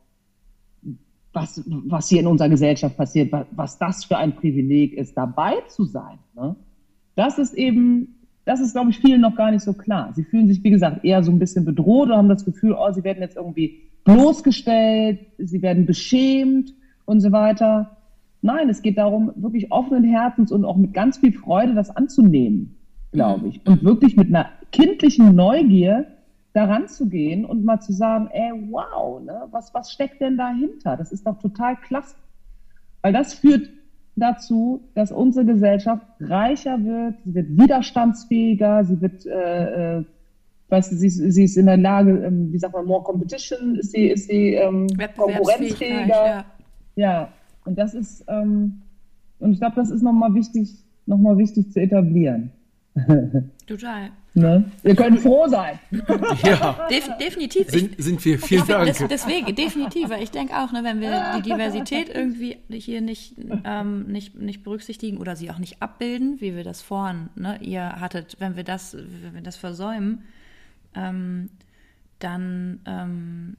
was, 1.32 1.62
was 1.66 2.08
hier 2.08 2.20
in 2.20 2.26
unserer 2.26 2.48
Gesellschaft 2.48 2.96
passiert, 2.96 3.32
was, 3.52 3.78
das 3.78 4.04
für 4.04 4.18
ein 4.18 4.34
Privileg 4.34 4.94
ist, 4.94 5.16
dabei 5.16 5.54
zu 5.68 5.84
sein, 5.84 6.18
ne? 6.34 6.56
das 7.14 7.38
ist 7.38 7.54
eben, 7.54 8.16
das 8.44 8.60
ist, 8.60 8.72
glaube 8.72 8.90
ich, 8.90 8.98
vielen 8.98 9.20
noch 9.20 9.36
gar 9.36 9.50
nicht 9.50 9.62
so 9.62 9.72
klar. 9.72 10.12
Sie 10.14 10.24
fühlen 10.24 10.48
sich, 10.48 10.62
wie 10.64 10.70
gesagt, 10.70 11.04
eher 11.04 11.22
so 11.22 11.30
ein 11.30 11.38
bisschen 11.38 11.64
bedroht 11.64 12.08
oder 12.08 12.16
haben 12.16 12.28
das 12.28 12.44
Gefühl, 12.44 12.74
oh, 12.76 12.92
sie 12.92 13.04
werden 13.04 13.22
jetzt 13.22 13.36
irgendwie 13.36 13.80
bloßgestellt, 14.04 15.20
sie 15.38 15.62
werden 15.62 15.86
beschämt 15.86 16.74
und 17.04 17.20
so 17.20 17.32
weiter. 17.32 17.96
Nein, 18.42 18.68
es 18.68 18.82
geht 18.82 18.98
darum, 18.98 19.32
wirklich 19.36 19.70
offenen 19.70 20.04
Herzens 20.04 20.50
und 20.50 20.64
auch 20.64 20.76
mit 20.76 20.92
ganz 20.94 21.18
viel 21.18 21.32
Freude 21.32 21.74
das 21.74 21.94
anzunehmen, 21.94 22.76
glaube 23.12 23.48
ich. 23.48 23.66
Und 23.66 23.84
wirklich 23.84 24.16
mit 24.16 24.28
einer 24.28 24.50
kindlichen 24.72 25.34
Neugier 25.34 26.06
daran 26.52 26.88
zu 26.88 27.08
gehen 27.08 27.44
und 27.44 27.64
mal 27.64 27.80
zu 27.80 27.92
sagen, 27.92 28.28
ey, 28.32 28.52
wow, 28.70 29.22
ne, 29.22 29.46
was, 29.50 29.72
was 29.74 29.92
steckt 29.92 30.20
denn 30.20 30.36
dahinter? 30.36 30.96
Das 30.96 31.12
ist 31.12 31.26
doch 31.26 31.38
total 31.38 31.76
klasse. 31.76 32.16
Weil 33.02 33.12
das 33.12 33.34
führt 33.34 33.70
dazu, 34.16 34.82
dass 34.94 35.12
unsere 35.12 35.46
Gesellschaft 35.46 36.04
reicher 36.18 36.84
wird, 36.84 37.14
sie 37.24 37.34
wird 37.34 37.56
widerstandsfähiger, 37.56 38.84
sie 38.84 39.00
wird, 39.00 39.24
äh, 39.26 39.98
äh, 39.98 40.04
weißt 40.68 40.92
du, 40.92 40.96
sie, 40.96 41.08
sie 41.08 41.44
ist 41.44 41.56
in 41.56 41.66
der 41.66 41.76
Lage, 41.76 42.18
ähm, 42.24 42.52
wie 42.52 42.58
sagt 42.58 42.74
man, 42.74 42.84
more 42.84 43.02
competition, 43.02 43.76
ist 43.76 43.92
sie, 43.92 44.08
ist 44.08 44.28
sie 44.28 44.54
ähm, 44.54 44.88
konkurrenzfähiger. 45.16 46.26
Ja. 46.26 46.44
ja, 46.96 47.28
und 47.64 47.78
das 47.78 47.94
ist, 47.94 48.24
ähm, 48.28 48.82
und 49.38 49.52
ich 49.52 49.60
glaube, 49.60 49.76
das 49.76 49.90
ist 49.90 50.02
nochmal 50.02 50.34
wichtig, 50.34 50.74
nochmal 51.06 51.38
wichtig 51.38 51.72
zu 51.72 51.80
etablieren. 51.80 52.52
Total. 53.66 54.10
Ne? 54.34 54.70
Wir 54.82 54.94
können 54.94 55.18
froh 55.18 55.46
sein. 55.48 55.78
Ja. 56.42 56.86
Def 56.88 57.08
definitiv. 57.18 57.68
Sind, 57.70 58.02
sind 58.02 58.24
wir. 58.24 58.38
Vielen 58.38 58.66
Dank. 58.66 58.86
Des, 58.86 59.04
deswegen, 59.08 59.54
definitiv. 59.54 60.08
Weil 60.08 60.22
ich 60.22 60.30
denke 60.30 60.56
auch, 60.56 60.72
ne, 60.72 60.82
wenn 60.84 61.00
wir 61.00 61.34
die 61.36 61.42
Diversität 61.42 62.08
irgendwie 62.08 62.58
hier 62.70 63.00
nicht, 63.00 63.34
ähm, 63.64 64.06
nicht, 64.06 64.36
nicht 64.36 64.62
berücksichtigen 64.62 65.18
oder 65.18 65.36
sie 65.36 65.50
auch 65.50 65.58
nicht 65.58 65.82
abbilden, 65.82 66.40
wie 66.40 66.54
wir 66.56 66.64
das 66.64 66.82
vorhin, 66.82 67.28
ne, 67.34 67.58
ihr 67.62 68.00
hattet, 68.00 68.36
wenn 68.38 68.56
wir 68.56 68.64
das, 68.64 68.96
wenn 68.96 69.34
wir 69.34 69.42
das 69.42 69.56
versäumen, 69.56 70.22
ähm, 70.94 71.50
dann, 72.18 72.80
ähm, 72.86 73.56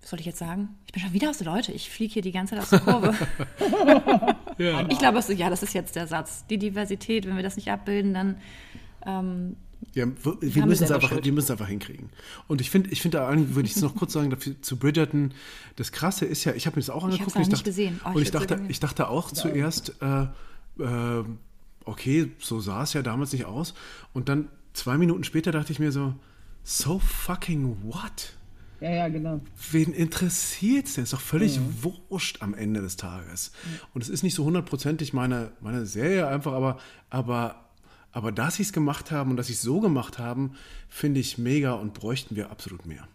was 0.00 0.10
soll 0.10 0.20
ich 0.20 0.26
jetzt 0.26 0.38
sagen? 0.38 0.70
Ich 0.86 0.92
bin 0.92 1.02
schon 1.02 1.12
wieder 1.12 1.30
aus 1.30 1.38
der 1.38 1.46
Leute. 1.46 1.72
Ich 1.72 1.90
fliege 1.90 2.14
hier 2.14 2.22
die 2.22 2.32
ganze 2.32 2.54
Zeit 2.54 2.62
aus 2.62 2.70
der 2.70 2.80
Kurve. 2.80 3.14
ja. 4.60 4.86
Ich 4.88 4.98
glaube, 4.98 5.20
ja, 5.34 5.50
das 5.50 5.62
ist 5.62 5.74
jetzt 5.74 5.96
der 5.96 6.06
Satz. 6.06 6.44
Die 6.48 6.58
Diversität, 6.58 7.26
wenn 7.26 7.36
wir 7.36 7.42
das 7.42 7.56
nicht 7.56 7.70
abbilden, 7.70 8.14
dann 8.14 8.36
ähm, 9.06 9.56
ja, 9.94 10.06
wir, 10.06 10.36
wir 10.40 10.66
müssen 10.66 10.84
es 10.84 10.90
einfach, 10.90 11.10
wir 11.22 11.32
müssen 11.32 11.52
einfach 11.52 11.66
hinkriegen. 11.66 12.10
Und 12.46 12.60
ich 12.60 12.70
finde, 12.70 12.90
ich 12.90 13.02
finde, 13.02 13.18
würde 13.54 13.66
ich 13.66 13.74
es 13.74 13.82
noch 13.82 13.94
kurz 13.96 14.12
sagen, 14.12 14.30
dafür, 14.30 14.60
zu 14.60 14.76
Bridgerton, 14.76 15.32
das 15.76 15.90
Krasse 15.90 16.26
ist 16.26 16.44
ja, 16.44 16.52
ich 16.52 16.66
habe 16.66 16.76
mir 16.76 16.82
das 16.82 16.90
auch 16.90 17.04
angeguckt. 17.04 17.34
Ich, 17.36 17.42
ich 17.42 17.48
dachte, 17.48 17.64
gesehen. 17.64 18.00
Oh, 18.04 18.10
und 18.10 18.22
ich 18.22 18.30
dachte, 18.30 18.60
ich 18.68 18.78
dachte 18.78 19.08
auch 19.08 19.30
zuerst, 19.32 19.94
äh, 20.00 20.26
äh, 20.82 21.24
okay, 21.84 22.30
so 22.38 22.60
sah 22.60 22.82
es 22.82 22.92
ja 22.92 23.02
damals 23.02 23.32
nicht 23.32 23.46
aus. 23.46 23.74
Und 24.12 24.28
dann 24.28 24.48
zwei 24.74 24.96
Minuten 24.96 25.24
später 25.24 25.50
dachte 25.50 25.72
ich 25.72 25.78
mir 25.78 25.92
so, 25.92 26.14
so 26.62 26.98
fucking 26.98 27.76
what? 27.82 28.36
Ja, 28.80 28.90
ja, 28.90 29.08
genau. 29.08 29.40
Wen 29.70 29.92
interessiert 29.92 30.86
es 30.86 30.94
denn? 30.94 31.04
Ist 31.04 31.12
doch 31.12 31.20
völlig 31.20 31.56
ja. 31.56 31.62
wurscht 32.08 32.40
am 32.40 32.54
Ende 32.54 32.80
des 32.80 32.96
Tages. 32.96 33.52
Und 33.92 34.02
es 34.02 34.08
ist 34.08 34.22
nicht 34.22 34.34
so 34.34 34.44
hundertprozentig 34.44 35.12
meine, 35.12 35.52
meine 35.60 35.84
Serie 35.84 36.26
einfach, 36.26 36.52
aber, 36.52 36.78
aber 37.10 37.70
aber 38.12 38.32
dass 38.32 38.56
sie 38.56 38.62
es 38.62 38.72
gemacht 38.72 39.10
haben 39.10 39.30
und 39.30 39.36
dass 39.36 39.46
sie 39.46 39.52
es 39.52 39.62
so 39.62 39.80
gemacht 39.80 40.18
haben, 40.18 40.52
finde 40.88 41.20
ich 41.20 41.38
mega 41.38 41.72
und 41.72 41.94
bräuchten 41.94 42.36
wir 42.36 42.50
absolut 42.50 42.86
mehr. 42.86 43.06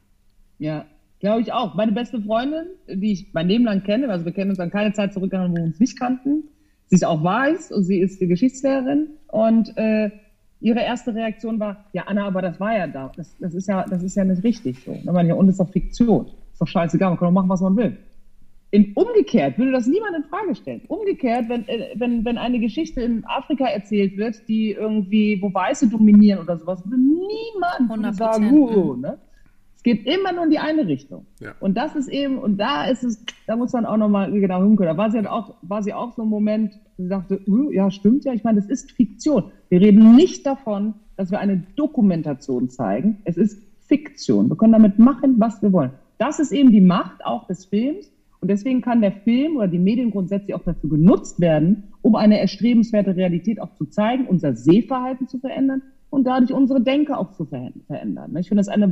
Ja, 0.57 0.85
glaube 1.19 1.41
ich 1.41 1.51
auch. 1.51 1.75
Meine 1.75 1.91
beste 1.91 2.21
Freundin, 2.21 2.67
die 2.87 3.11
ich 3.11 3.33
mein 3.33 3.47
Leben 3.47 3.65
lang 3.65 3.83
kenne, 3.83 4.09
also 4.09 4.25
wir 4.25 4.31
kennen 4.31 4.51
uns 4.51 4.59
an 4.59 4.71
keine 4.71 4.93
Zeit 4.93 5.13
zurückgegangen, 5.13 5.51
wo 5.51 5.57
wir 5.57 5.63
uns 5.63 5.79
nicht 5.79 5.99
kannten. 5.99 6.45
Sie 6.87 6.95
ist 6.95 7.05
auch 7.05 7.23
weiß 7.23 7.71
und 7.71 7.83
sie 7.83 7.99
ist 7.99 8.21
die 8.21 8.27
Geschichtslehrerin 8.27 9.09
und 9.27 9.75
äh, 9.75 10.11
ihre 10.61 10.81
erste 10.81 11.13
Reaktion 11.13 11.59
war, 11.59 11.85
ja 11.93 12.03
Anna, 12.07 12.25
aber 12.25 12.41
das 12.41 12.59
war 12.59 12.77
ja 12.77 12.87
da. 12.87 13.11
Das, 13.15 13.35
das 13.39 13.53
ist 13.53 13.67
ja, 13.67 13.85
das 13.87 14.03
ist 14.03 14.15
ja 14.15 14.23
nicht 14.23 14.43
richtig 14.43 14.83
so. 14.83 14.93
Ich 14.93 15.05
meine, 15.05 15.35
und 15.35 15.49
ist 15.49 15.59
doch 15.59 15.69
Fiktion. 15.69 16.27
Ist 16.51 16.61
doch 16.61 16.67
scheißegal, 16.67 17.09
man 17.09 17.19
kann 17.19 17.27
doch 17.27 17.33
machen, 17.33 17.49
was 17.49 17.61
man 17.61 17.75
will. 17.75 17.97
In, 18.71 18.93
umgekehrt 18.93 19.57
würde 19.57 19.71
das 19.71 19.87
niemand 19.87 20.15
in 20.15 20.23
Frage 20.23 20.55
stellen. 20.55 20.81
Umgekehrt, 20.87 21.47
wenn, 21.47 21.67
äh, 21.67 21.91
wenn, 21.95 22.25
wenn 22.25 22.37
eine 22.37 22.59
Geschichte 22.59 23.01
in 23.01 23.23
Afrika 23.25 23.65
erzählt 23.65 24.17
wird, 24.17 24.47
die 24.47 24.71
irgendwie, 24.71 25.41
wo 25.41 25.53
Weiße 25.53 25.87
dominieren 25.87 26.39
oder 26.39 26.57
sowas, 26.57 26.83
würde 26.83 26.97
niemand 26.97 28.15
sagen, 28.15 28.51
uh, 28.51 28.95
ne? 28.95 29.17
Geht 29.85 30.07
immer 30.07 30.33
nur 30.33 30.45
in 30.45 30.49
die 30.49 30.57
eine 30.57 30.87
Richtung. 30.87 31.27
Ja. 31.39 31.53
Und 31.59 31.77
das 31.77 31.95
ist 31.95 32.07
eben, 32.07 32.39
und 32.39 32.57
da 32.57 32.85
ist 32.87 33.03
es, 33.03 33.23
da 33.45 33.55
muss 33.55 33.71
man 33.71 33.85
auch 33.85 33.97
nochmal 33.97 34.31
genau 34.31 34.63
hinkommen. 34.63 34.89
Da 34.89 34.97
war 34.97 35.11
sie 35.11 35.17
halt 35.17 35.27
auch, 35.27 35.53
war 35.61 35.83
sie 35.83 35.93
auch 35.93 36.13
so 36.13 36.23
ein 36.23 36.27
Moment, 36.27 36.73
sie 36.97 37.05
sagte, 37.05 37.39
uh, 37.47 37.69
ja, 37.69 37.91
stimmt 37.91 38.25
ja, 38.25 38.33
ich 38.33 38.43
meine, 38.43 38.59
das 38.59 38.67
ist 38.67 38.93
Fiktion. 38.93 39.51
Wir 39.69 39.81
reden 39.81 40.15
nicht 40.15 40.43
davon, 40.47 40.95
dass 41.17 41.29
wir 41.29 41.39
eine 41.39 41.61
Dokumentation 41.75 42.71
zeigen. 42.71 43.19
Es 43.25 43.37
ist 43.37 43.61
Fiktion. 43.81 44.49
Wir 44.49 44.57
können 44.57 44.73
damit 44.73 44.97
machen, 44.97 45.35
was 45.37 45.61
wir 45.61 45.71
wollen. 45.71 45.91
Das 46.17 46.39
ist 46.39 46.51
eben 46.51 46.71
die 46.71 46.81
Macht 46.81 47.23
auch 47.23 47.45
des 47.45 47.65
Films 47.65 48.11
und 48.41 48.49
deswegen 48.49 48.81
kann 48.81 49.01
der 49.01 49.11
Film 49.11 49.57
oder 49.57 49.67
die 49.67 49.77
Medien 49.77 50.09
grundsätzlich 50.09 50.55
auch 50.55 50.63
dafür 50.63 50.89
genutzt 50.89 51.39
werden, 51.39 51.83
um 52.01 52.15
eine 52.15 52.39
erstrebenswerte 52.39 53.15
Realität 53.15 53.61
auch 53.61 53.75
zu 53.75 53.85
zeigen, 53.85 54.25
unser 54.25 54.55
Sehverhalten 54.55 55.27
zu 55.27 55.37
verändern 55.37 55.83
und 56.09 56.25
dadurch 56.25 56.53
unsere 56.53 56.81
Denke 56.81 57.17
auch 57.17 57.33
zu 57.33 57.45
verändern. 57.45 58.35
Ich 58.37 58.47
finde 58.47 58.61
das 58.61 58.67
eine 58.67 58.87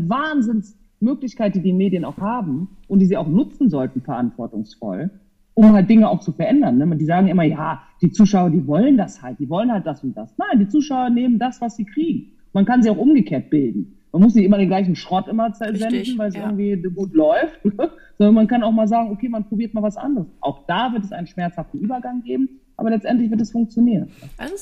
Wahnsinnsmöglichkeit, 1.04 1.56
die 1.56 1.62
die 1.62 1.74
Medien 1.74 2.06
auch 2.06 2.18
haben 2.18 2.70
und 2.88 3.00
die 3.00 3.06
sie 3.06 3.18
auch 3.18 3.28
nutzen 3.28 3.70
sollten, 3.70 4.02
verantwortungsvoll, 4.02 5.12
um 5.54 5.74
halt 5.74 5.90
Dinge 5.90 6.10
auch 6.10 6.20
zu 6.20 6.32
verändern. 6.32 6.78
Ne? 6.78 6.98
Die 6.98 7.06
sagen 7.06 7.28
immer, 7.28 7.44
ja, 7.44 7.84
die 8.02 8.12
Zuschauer, 8.12 8.50
die 8.50 8.66
wollen 8.66 8.98
das 8.98 9.22
halt, 9.22 9.40
die 9.40 9.50
wollen 9.50 9.72
halt 9.72 9.86
das 9.86 10.04
und 10.04 10.16
das. 10.16 10.36
Nein, 10.38 10.60
die 10.60 10.68
Zuschauer 10.68 11.10
nehmen 11.10 11.40
das, 11.40 11.62
was 11.62 11.76
sie 11.76 11.86
kriegen. 11.86 12.32
Man 12.54 12.66
kann 12.66 12.84
sie 12.84 12.90
auch 12.90 12.98
umgekehrt 12.98 13.50
bilden. 13.50 13.98
Man 14.12 14.22
muss 14.22 14.36
nicht 14.36 14.46
immer 14.46 14.60
den 14.60 14.68
gleichen 14.68 14.96
Schrott 14.96 15.28
immer 15.28 15.52
senden, 15.54 16.18
weil 16.18 16.30
es 16.30 16.36
ja. 16.36 16.44
irgendwie 16.44 16.76
gut 16.90 17.14
läuft, 17.16 17.60
sondern 18.18 18.36
man 18.36 18.48
kann 18.48 18.62
auch 18.62 18.72
mal 18.72 18.88
sagen, 18.88 19.10
okay, 19.12 19.28
man 19.28 19.44
probiert 19.46 19.74
mal 19.74 19.82
was 19.82 19.98
anderes. 19.98 20.28
Auch 20.40 20.68
da 20.68 20.94
wird 20.94 21.04
es 21.04 21.12
einen 21.12 21.26
schmerzhaften 21.26 21.80
Übergang 21.80 22.22
geben, 22.22 22.60
aber 22.76 22.90
letztendlich 22.90 23.30
wird 23.30 23.42
es 23.42 23.52
funktionieren. 23.52 24.12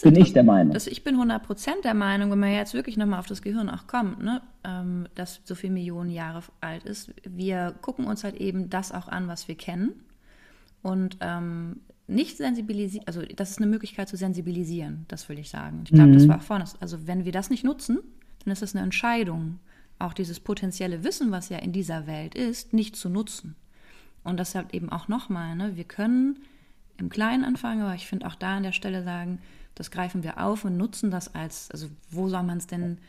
Bin 0.03 0.15
ich 0.15 0.33
der 0.33 0.43
Meinung. 0.43 0.73
Das, 0.73 0.87
ich 0.87 1.03
bin 1.03 1.15
100% 1.15 1.81
der 1.83 1.93
Meinung, 1.93 2.31
wenn 2.31 2.39
man 2.39 2.51
jetzt 2.51 2.73
wirklich 2.73 2.97
nochmal 2.97 3.19
auf 3.19 3.27
das 3.27 3.41
Gehirn 3.41 3.69
auch 3.69 3.87
kommt, 3.87 4.21
ne, 4.21 4.41
ähm, 4.63 5.07
das 5.15 5.41
so 5.43 5.55
viele 5.55 5.73
Millionen 5.73 6.09
Jahre 6.09 6.43
alt 6.59 6.83
ist, 6.83 7.13
wir 7.23 7.73
gucken 7.81 8.05
uns 8.05 8.23
halt 8.23 8.35
eben 8.35 8.69
das 8.69 8.91
auch 8.91 9.07
an, 9.07 9.27
was 9.27 9.47
wir 9.47 9.55
kennen 9.55 9.93
und 10.81 11.17
ähm, 11.21 11.81
nicht 12.07 12.37
sensibilisieren, 12.37 13.07
also 13.07 13.21
das 13.21 13.51
ist 13.51 13.57
eine 13.59 13.67
Möglichkeit 13.67 14.09
zu 14.09 14.17
sensibilisieren, 14.17 15.05
das 15.07 15.29
will 15.29 15.39
ich 15.39 15.49
sagen. 15.49 15.81
Ich 15.85 15.91
glaube, 15.91 16.09
mhm. 16.09 16.13
das 16.13 16.27
war 16.27 16.37
auch 16.37 16.43
vorne. 16.43 16.65
Also 16.79 17.07
wenn 17.07 17.23
wir 17.25 17.31
das 17.31 17.49
nicht 17.49 17.63
nutzen, 17.63 17.99
dann 18.43 18.51
ist 18.51 18.61
es 18.61 18.75
eine 18.75 18.83
Entscheidung, 18.83 19.59
auch 19.99 20.13
dieses 20.13 20.39
potenzielle 20.39 21.03
Wissen, 21.03 21.31
was 21.31 21.49
ja 21.49 21.59
in 21.59 21.71
dieser 21.71 22.07
Welt 22.07 22.35
ist, 22.35 22.73
nicht 22.73 22.95
zu 22.95 23.09
nutzen. 23.09 23.55
Und 24.23 24.39
deshalb 24.39 24.73
eben 24.73 24.91
auch 24.91 25.07
nochmal, 25.07 25.55
ne, 25.55 25.75
wir 25.75 25.83
können 25.83 26.39
im 26.97 27.09
Kleinen 27.09 27.43
anfangen, 27.43 27.81
aber 27.81 27.95
ich 27.95 28.07
finde 28.07 28.27
auch 28.27 28.35
da 28.35 28.57
an 28.57 28.63
der 28.63 28.71
Stelle 28.71 29.03
sagen, 29.03 29.39
das 29.75 29.91
greifen 29.91 30.23
wir 30.23 30.39
auf 30.39 30.65
und 30.65 30.77
nutzen 30.77 31.11
das 31.11 31.33
als, 31.33 31.71
also 31.71 31.89
wo 32.09 32.29
soll 32.29 32.43
man 32.43 32.57
es 32.57 32.67
denn 32.67 32.99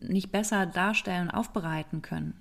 nicht 0.00 0.32
besser 0.32 0.66
darstellen 0.66 1.28
und 1.28 1.34
aufbereiten 1.34 2.02
können? 2.02 2.34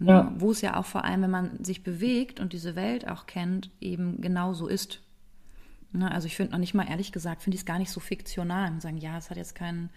Ja. 0.00 0.32
Wo 0.36 0.50
es 0.50 0.60
ja 0.60 0.76
auch 0.76 0.86
vor 0.86 1.04
allem, 1.04 1.22
wenn 1.22 1.30
man 1.30 1.64
sich 1.64 1.82
bewegt 1.82 2.40
und 2.40 2.52
diese 2.52 2.74
Welt 2.74 3.06
auch 3.06 3.26
kennt, 3.26 3.70
eben 3.80 4.20
genauso 4.20 4.66
ist. 4.66 5.02
Ne, 5.92 6.10
also 6.10 6.26
ich 6.26 6.36
finde 6.36 6.52
noch 6.52 6.58
nicht 6.58 6.74
mal, 6.74 6.88
ehrlich 6.88 7.12
gesagt, 7.12 7.42
finde 7.42 7.56
ich 7.56 7.62
es 7.62 7.66
gar 7.66 7.78
nicht 7.78 7.90
so 7.90 8.00
fiktional. 8.00 8.70
Und 8.70 8.80
sagen, 8.80 8.96
ja, 8.96 9.18
es 9.18 9.28
hat 9.28 9.36
jetzt 9.36 9.54
keinen 9.54 9.90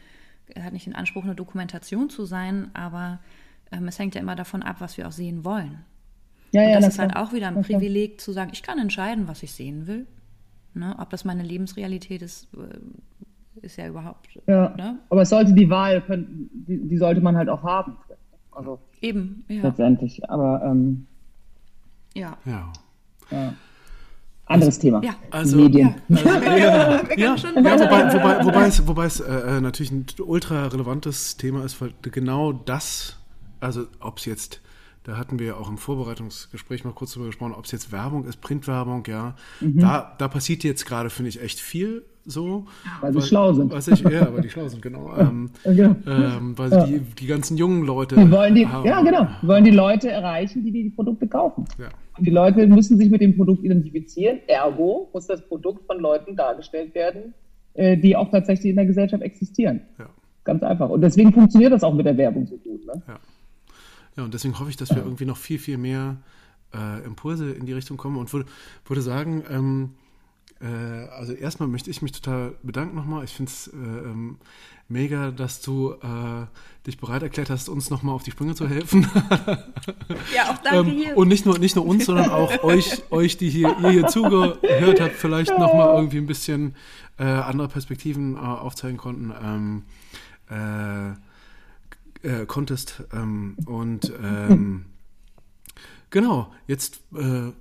hat 0.59 0.73
nicht 0.73 0.85
den 0.85 0.95
Anspruch, 0.95 1.23
eine 1.23 1.35
Dokumentation 1.35 2.09
zu 2.09 2.25
sein, 2.25 2.69
aber 2.73 3.19
ähm, 3.71 3.87
es 3.87 3.99
hängt 3.99 4.15
ja 4.15 4.21
immer 4.21 4.35
davon 4.35 4.63
ab, 4.63 4.77
was 4.79 4.97
wir 4.97 5.07
auch 5.07 5.11
sehen 5.11 5.45
wollen. 5.45 5.83
Ja, 6.53 6.61
und 6.61 6.69
ja, 6.69 6.75
das, 6.75 6.85
das 6.85 6.93
ist 6.93 6.99
halt 6.99 7.15
auch 7.15 7.33
wieder 7.33 7.47
ein 7.47 7.61
Privileg 7.61 8.21
zu 8.21 8.31
sagen, 8.31 8.51
ich 8.53 8.63
kann 8.63 8.77
entscheiden, 8.77 9.27
was 9.27 9.43
ich 9.43 9.51
sehen 9.51 9.87
will. 9.87 10.05
Ne? 10.75 10.95
Ob 10.99 11.09
das 11.09 11.25
meine 11.25 11.43
Lebensrealität 11.43 12.21
ist, 12.21 12.47
äh, 12.53 13.65
ist 13.65 13.77
ja 13.77 13.87
überhaupt. 13.87 14.27
Ja, 14.47 14.69
ne? 14.75 14.99
aber 15.09 15.23
es 15.23 15.29
sollte 15.29 15.53
die 15.53 15.69
Wahl, 15.69 16.01
können, 16.01 16.49
die, 16.53 16.87
die, 16.87 16.97
sollte 16.97 17.21
man 17.21 17.35
halt 17.35 17.49
auch 17.49 17.63
haben. 17.63 17.97
Also 18.51 18.79
Eben, 19.01 19.43
ja. 19.47 19.63
Letztendlich, 19.63 20.29
aber 20.29 20.61
ähm, 20.63 21.07
ja. 22.13 22.37
ja. 22.45 22.71
ja. 23.31 23.53
Anderes 24.45 24.77
Thema. 24.77 25.01
Ja. 25.03 25.15
Also, 25.31 25.57
Medien. 25.57 25.95
Also, 26.09 26.29
ja, 26.29 26.57
ja, 26.57 26.57
ja, 27.15 27.35
ja, 27.35 27.35
wobei, 27.35 28.13
wobei, 28.13 28.45
wobei 28.45 28.65
es, 28.67 28.87
wobei 28.87 29.05
es 29.05 29.19
äh, 29.19 29.57
äh, 29.57 29.61
natürlich 29.61 29.91
ein 29.91 30.05
ultra 30.19 30.67
relevantes 30.67 31.37
Thema 31.37 31.63
ist, 31.63 31.81
weil 31.81 31.93
genau 32.01 32.51
das, 32.51 33.17
also 33.59 33.87
ob 33.99 34.19
es 34.19 34.25
jetzt, 34.25 34.61
da 35.03 35.17
hatten 35.17 35.39
wir 35.39 35.47
ja 35.47 35.55
auch 35.55 35.69
im 35.69 35.77
Vorbereitungsgespräch 35.77 36.85
mal 36.85 36.93
kurz 36.93 37.13
drüber 37.13 37.27
gesprochen, 37.27 37.53
ob 37.53 37.65
es 37.65 37.71
jetzt 37.71 37.91
Werbung 37.91 38.25
ist, 38.25 38.41
Printwerbung, 38.41 39.03
ja, 39.07 39.35
mhm. 39.59 39.79
da, 39.79 40.15
da 40.17 40.27
passiert 40.27 40.63
jetzt 40.63 40.85
gerade, 40.85 41.09
finde 41.09 41.29
ich, 41.29 41.41
echt 41.41 41.59
viel 41.59 42.03
so. 42.25 42.65
Weil 43.01 43.13
sie 43.13 43.21
schlau 43.21 43.53
sind. 43.53 43.71
Was 43.71 43.87
ich, 43.87 43.99
ja, 44.01 44.33
weil 44.33 44.41
die 44.41 44.49
schlau 44.49 44.67
sind, 44.67 44.81
genau. 44.81 45.13
Ähm, 45.17 45.49
genau. 45.63 45.95
Ähm, 46.07 46.57
weil 46.57 46.71
ja. 46.71 46.85
die, 46.85 46.99
die 46.99 47.27
ganzen 47.27 47.57
jungen 47.57 47.85
Leute. 47.85 48.15
Die 48.15 48.31
wollen 48.31 48.55
die, 48.55 48.67
haben, 48.67 48.85
ja, 48.85 49.01
genau. 49.01 49.27
Die 49.41 49.47
wollen 49.47 49.63
die 49.63 49.71
Leute 49.71 50.09
erreichen, 50.09 50.63
die 50.63 50.71
die 50.71 50.89
Produkte 50.89 51.27
kaufen. 51.27 51.65
Ja. 51.77 51.89
Und 52.17 52.25
die 52.25 52.31
Leute 52.31 52.65
müssen 52.67 52.97
sich 52.97 53.09
mit 53.09 53.21
dem 53.21 53.35
Produkt 53.35 53.63
identifizieren. 53.63 54.39
Ergo 54.47 55.09
muss 55.13 55.27
das 55.27 55.45
Produkt 55.47 55.85
von 55.85 55.99
Leuten 55.99 56.35
dargestellt 56.35 56.95
werden, 56.95 57.33
äh, 57.73 57.97
die 57.97 58.15
auch 58.15 58.29
tatsächlich 58.31 58.69
in 58.69 58.75
der 58.75 58.85
Gesellschaft 58.85 59.23
existieren. 59.23 59.81
Ja. 59.99 60.05
Ganz 60.43 60.61
einfach. 60.63 60.89
Und 60.89 61.01
deswegen 61.01 61.33
funktioniert 61.33 61.73
das 61.73 61.83
auch 61.83 61.93
mit 61.93 62.05
der 62.05 62.17
Werbung 62.17 62.45
so 62.45 62.57
gut. 62.57 62.85
Ne? 62.85 63.01
Ja. 63.07 63.19
Ja, 64.15 64.23
und 64.23 64.33
deswegen 64.33 64.59
hoffe 64.59 64.69
ich, 64.69 64.77
dass 64.77 64.89
wir 64.89 65.03
irgendwie 65.03 65.25
noch 65.25 65.37
viel, 65.37 65.59
viel 65.59 65.77
mehr 65.77 66.17
äh, 66.73 67.03
Impulse 67.05 67.51
in 67.51 67.65
die 67.65 67.73
Richtung 67.73 67.97
kommen 67.97 68.17
und 68.17 68.31
würde, 68.33 68.49
würde 68.85 69.01
sagen, 69.01 69.43
ähm, 69.49 69.91
äh, 70.61 71.07
also 71.09 71.33
erstmal 71.33 71.67
möchte 71.67 71.89
ich 71.89 72.01
mich 72.01 72.11
total 72.11 72.55
bedanken 72.63 72.95
nochmal. 72.95 73.23
Ich 73.23 73.31
finde 73.31 73.51
es 73.51 73.67
äh, 73.67 73.75
ähm, 73.75 74.37
mega, 74.87 75.31
dass 75.31 75.61
du 75.61 75.93
äh, 75.93 76.45
dich 76.85 76.97
bereit 76.97 77.23
erklärt 77.23 77.49
hast, 77.49 77.69
uns 77.69 77.89
nochmal 77.89 78.15
auf 78.15 78.23
die 78.23 78.31
Sprünge 78.31 78.55
zu 78.55 78.67
helfen. 78.67 79.09
Ja, 80.33 80.51
auch 80.51 80.57
danke 80.59 80.91
Ähm, 80.91 80.97
hier. 80.97 81.17
und 81.17 81.27
nicht 81.27 81.45
nur, 81.45 81.57
nicht 81.59 81.75
nur 81.75 81.85
uns, 81.85 82.05
sondern 82.05 82.29
auch 82.29 82.63
euch, 82.63 83.03
euch, 83.11 83.37
die 83.37 83.49
hier, 83.49 83.75
ihr 83.81 83.89
hier 83.91 84.07
zugehört 84.07 85.01
habt, 85.01 85.13
vielleicht 85.15 85.57
nochmal 85.57 85.95
irgendwie 85.95 86.17
ein 86.17 86.27
bisschen 86.27 86.75
äh, 87.17 87.23
andere 87.23 87.67
Perspektiven 87.67 88.35
äh, 88.35 88.39
aufzeigen 88.39 88.97
konnten. 88.97 89.33
Ähm, 89.43 89.83
äh, 92.23 92.45
konntest. 92.45 93.03
Ähm, 93.13 93.57
und 93.65 94.11
ähm, 94.21 94.85
genau, 96.09 96.51
jetzt 96.67 97.01
äh, 97.15 97.51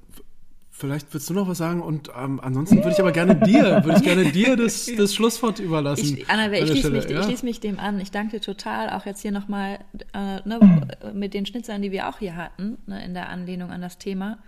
vielleicht 0.70 1.12
willst 1.12 1.28
du 1.30 1.34
noch 1.34 1.46
was 1.46 1.58
sagen 1.58 1.82
und 1.82 2.10
ähm, 2.16 2.40
ansonsten 2.40 2.78
würde 2.78 2.90
ich 2.90 3.00
aber 3.00 3.12
gerne 3.12 3.36
dir, 3.36 3.84
würde 3.84 3.98
ich 3.98 4.02
gerne 4.02 4.32
dir 4.32 4.56
das, 4.56 4.90
das 4.96 5.14
Schlusswort 5.14 5.58
überlassen. 5.58 6.16
Ich, 6.18 6.30
Annabelle, 6.30 6.62
an 6.62 6.64
ich 6.64 6.70
schließe 6.72 6.90
mich, 6.90 7.08
ja? 7.08 7.20
ich 7.20 7.26
schließe 7.26 7.44
mich 7.44 7.60
dem 7.60 7.78
an. 7.78 8.00
Ich 8.00 8.10
danke 8.10 8.38
dir 8.38 8.40
total, 8.40 8.90
auch 8.90 9.06
jetzt 9.06 9.20
hier 9.20 9.32
nochmal 9.32 9.78
äh, 10.14 10.40
ne, 10.48 10.86
mit 11.14 11.34
den 11.34 11.46
Schnitzern, 11.46 11.82
die 11.82 11.92
wir 11.92 12.08
auch 12.08 12.18
hier 12.18 12.34
hatten, 12.34 12.78
ne, 12.86 13.04
in 13.04 13.14
der 13.14 13.28
Anlehnung 13.28 13.70
an 13.70 13.80
das 13.80 13.98
Thema. 13.98 14.38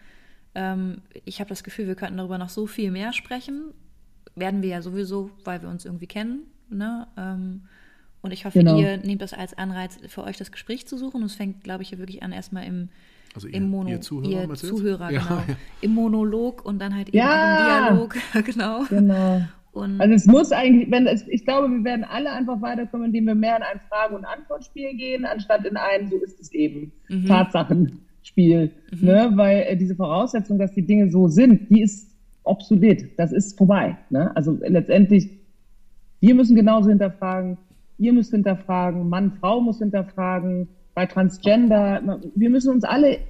Ähm, 0.54 1.02
ich 1.24 1.40
habe 1.40 1.48
das 1.48 1.64
Gefühl, 1.64 1.86
wir 1.86 1.94
könnten 1.94 2.16
darüber 2.16 2.38
noch 2.38 2.48
so 2.48 2.66
viel 2.66 2.90
mehr 2.90 3.12
sprechen. 3.12 3.72
Werden 4.36 4.62
wir 4.62 4.70
ja 4.70 4.82
sowieso, 4.82 5.30
weil 5.44 5.62
wir 5.62 5.68
uns 5.68 5.84
irgendwie 5.84 6.06
kennen. 6.06 6.44
Ne? 6.68 7.06
Ähm, 7.16 7.62
und 8.24 8.32
ich 8.32 8.44
hoffe, 8.44 8.58
Genau. 8.58 8.76
ihr 8.78 8.96
nehmt 8.96 9.22
das 9.22 9.32
als 9.32 9.56
Anreiz 9.56 9.98
für 10.08 10.24
euch, 10.24 10.36
das 10.36 10.50
Gespräch 10.50 10.86
zu 10.88 10.96
suchen. 10.98 11.18
Und 11.20 11.26
es 11.26 11.34
fängt, 11.36 11.62
glaube 11.62 11.82
ich, 11.82 11.90
hier 11.90 11.98
wirklich 11.98 12.22
an, 12.24 12.32
erstmal 12.32 12.64
im, 12.66 12.88
Also 13.34 13.46
ihr- 13.46 13.54
im 13.54 13.68
Mono, 13.70 13.90
ihr 13.90 14.00
Zuhörer, 14.00 14.48
ihr? 14.48 14.54
Zuhörer 14.54 15.10
Ja, 15.12 15.20
genau. 15.22 15.42
ja. 15.48 15.56
Im 15.80 15.94
Monolog 15.94 16.64
und 16.64 16.80
dann 16.80 16.94
halt 16.96 17.08
eben 17.08 17.18
Ja. 17.18 17.88
im 17.88 17.94
Dialog. 17.94 18.16
genau. 18.44 18.84
Genau. 18.90 19.42
Und 19.72 20.00
Also 20.00 20.14
es 20.14 20.26
muss 20.26 20.52
eigentlich, 20.52 20.90
wenn 20.90 21.06
es, 21.08 21.26
ich 21.28 21.44
glaube, 21.44 21.68
wir 21.68 21.82
werden 21.84 22.04
alle 22.04 22.30
einfach 22.32 22.60
weiterkommen, 22.62 23.06
indem 23.06 23.26
wir 23.26 23.34
mehr 23.34 23.56
in 23.56 23.62
ein 23.64 23.80
Frage- 23.88 24.14
und 24.16 24.24
Antwortspiel 24.24 24.94
gehen, 24.96 25.24
anstatt 25.24 25.64
in 25.66 25.76
ein, 25.76 26.08
so 26.08 26.16
ist 26.18 26.40
es 26.40 26.52
eben, 26.52 26.92
Tatsachenspiel. 27.26 28.70
Ne? 29.00 29.32
Weil 29.34 29.62
äh, 29.68 29.76
diese 29.76 29.94
Voraussetzung, 29.96 30.58
dass 30.58 30.72
die 30.72 30.82
Dinge 30.86 31.10
so 31.10 31.28
sind, 31.28 31.68
die 31.70 31.82
ist 31.82 32.10
obsolet. 32.44 33.18
Das 33.18 33.32
ist 33.32 33.56
vorbei. 33.58 33.96
Ne? 34.10 34.34
Also 34.36 34.58
letztendlich, 34.60 35.28
wir 36.20 36.34
müssen 36.34 36.54
genauso 36.56 36.88
hinterfragen, 36.90 37.58
ihr 37.98 38.12
müsst 38.12 38.30
hinterfragen, 38.30 39.08
Mann, 39.08 39.32
Frau 39.40 39.60
muss 39.60 39.78
hinterfragen, 39.78 40.68
bei 40.94 41.06
Transgender, 41.06 42.20
wir 42.34 42.50
müssen 42.50 42.70
uns 42.72 42.84
alle 42.84 43.16
äh, 43.16 43.20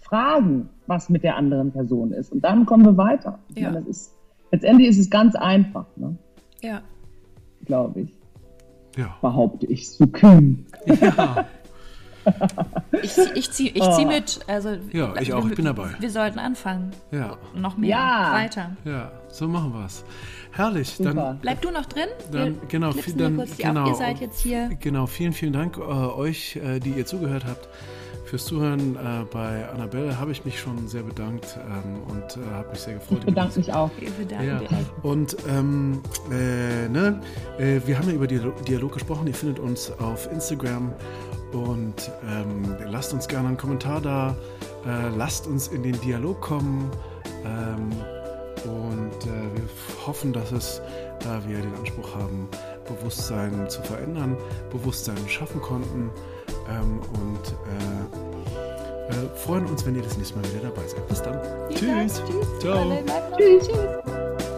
fragen, 0.00 0.68
was 0.86 1.08
mit 1.10 1.22
der 1.24 1.36
anderen 1.36 1.70
Person 1.72 2.12
ist. 2.12 2.32
Und 2.32 2.42
dann 2.42 2.64
kommen 2.64 2.84
wir 2.84 2.96
weiter. 2.96 3.38
Ja. 3.54 3.70
meine, 3.70 3.80
das 3.84 3.88
ist, 3.88 4.14
letztendlich 4.52 4.88
ist 4.88 4.98
es 4.98 5.10
ganz 5.10 5.34
einfach, 5.34 5.84
ne? 5.96 6.16
ja. 6.62 6.80
glaube 7.66 8.00
ich. 8.02 8.14
Ja. 8.96 9.14
Behaupte 9.20 9.66
ich 9.66 9.90
so 9.90 10.06
kühn. 10.06 10.64
ja. 11.00 11.44
Ich, 13.02 13.12
zieh- 13.12 13.30
ich 13.36 13.50
ziehe 13.52 13.70
ich 13.72 13.90
zieh 13.92 14.04
mit. 14.04 14.40
Also, 14.48 14.70
Ja, 14.92 15.14
ich 15.20 15.32
auch, 15.32 15.46
ich 15.48 15.54
bin 15.54 15.64
dabei. 15.64 15.90
Wir 16.00 16.10
sollten 16.10 16.40
anfangen. 16.40 16.90
Ja, 17.12 17.36
Noch 17.54 17.76
mehr. 17.76 17.90
Ja. 17.90 18.30
Weiter. 18.32 18.76
ja, 18.84 19.12
so 19.28 19.46
machen 19.46 19.72
wir 19.72 19.84
es. 19.86 20.04
Herrlich, 20.56 20.94
Super. 20.96 21.12
dann 21.12 21.38
Bleib 21.40 21.60
du 21.60 21.70
noch 21.70 21.84
drin? 21.86 22.08
Dann, 22.32 22.54
Wir 22.54 22.68
genau, 22.68 22.92
viel- 22.92 23.14
dann, 23.14 23.46
genau, 23.58 23.82
auf. 23.82 23.88
Ihr 23.90 23.94
seid 23.94 24.20
jetzt 24.20 24.40
hier. 24.40 24.70
Genau, 24.80 25.06
vielen, 25.06 25.32
vielen 25.34 25.52
Dank 25.52 25.76
äh, 25.76 25.80
euch, 25.82 26.56
äh, 26.56 26.80
die 26.80 26.90
ihr 26.92 27.04
zugehört 27.04 27.44
habt. 27.44 27.68
Fürs 28.24 28.46
Zuhören 28.46 28.96
äh, 28.96 29.24
bei 29.30 29.68
Annabelle 29.68 30.18
habe 30.18 30.32
ich 30.32 30.44
mich 30.44 30.58
schon 30.58 30.88
sehr 30.88 31.02
bedankt 31.04 31.58
ähm, 31.60 32.02
und 32.08 32.36
äh, 32.42 32.54
habe 32.54 32.70
mich 32.70 32.80
sehr 32.80 32.94
gefreut. 32.94 33.18
Ich 33.20 33.26
bedanke 33.26 33.58
mich 33.58 33.72
auch. 33.72 33.90
Wir 34.00 34.10
bedanken 34.10 34.46
Ja. 34.68 34.78
Und 35.02 35.36
ähm, 35.48 36.00
äh, 36.32 36.88
ne, 36.88 37.20
äh, 37.58 37.80
wir 37.86 37.98
haben 37.98 38.08
ja 38.08 38.14
über 38.14 38.26
Dialog, 38.26 38.64
Dialog 38.64 38.94
gesprochen. 38.94 39.28
Ihr 39.28 39.34
findet 39.34 39.60
uns 39.60 39.92
auf 40.00 40.28
Instagram 40.32 40.92
und 41.52 42.10
ähm, 42.28 42.74
lasst 42.90 43.12
uns 43.12 43.28
gerne 43.28 43.48
einen 43.48 43.56
Kommentar 43.58 44.00
da. 44.00 44.34
Äh, 44.84 45.16
lasst 45.16 45.46
uns 45.46 45.68
in 45.68 45.82
den 45.84 46.00
Dialog 46.00 46.40
kommen. 46.40 46.90
Und 48.64 49.26
äh, 49.26 49.54
wir 49.54 50.06
hoffen, 50.06 50.32
dass 50.32 50.52
es, 50.52 50.80
da 51.20 51.40
wir 51.46 51.58
den 51.58 51.74
Anspruch 51.74 52.14
haben, 52.14 52.48
Bewusstsein 52.88 53.68
zu 53.68 53.82
verändern, 53.82 54.36
Bewusstsein 54.70 55.16
schaffen 55.28 55.60
konnten. 55.60 56.10
Ähm, 56.68 57.00
und 57.14 57.54
äh, 57.70 58.26
äh, 59.08 59.28
freuen 59.36 59.66
uns, 59.66 59.86
wenn 59.86 59.94
ihr 59.94 60.02
das 60.02 60.16
nächste 60.16 60.36
Mal 60.36 60.44
wieder 60.50 60.70
dabei 60.70 60.86
seid. 60.86 61.06
Bis 61.08 61.22
dann. 61.22 61.40
Vielen 61.74 61.96
Dank. 61.96 62.08
Tschüss. 62.08 62.22
Tschüss. 62.26 62.58
Ciao. 62.60 62.98
Tschüss. 63.36 63.68
Tschüss. 63.68 64.55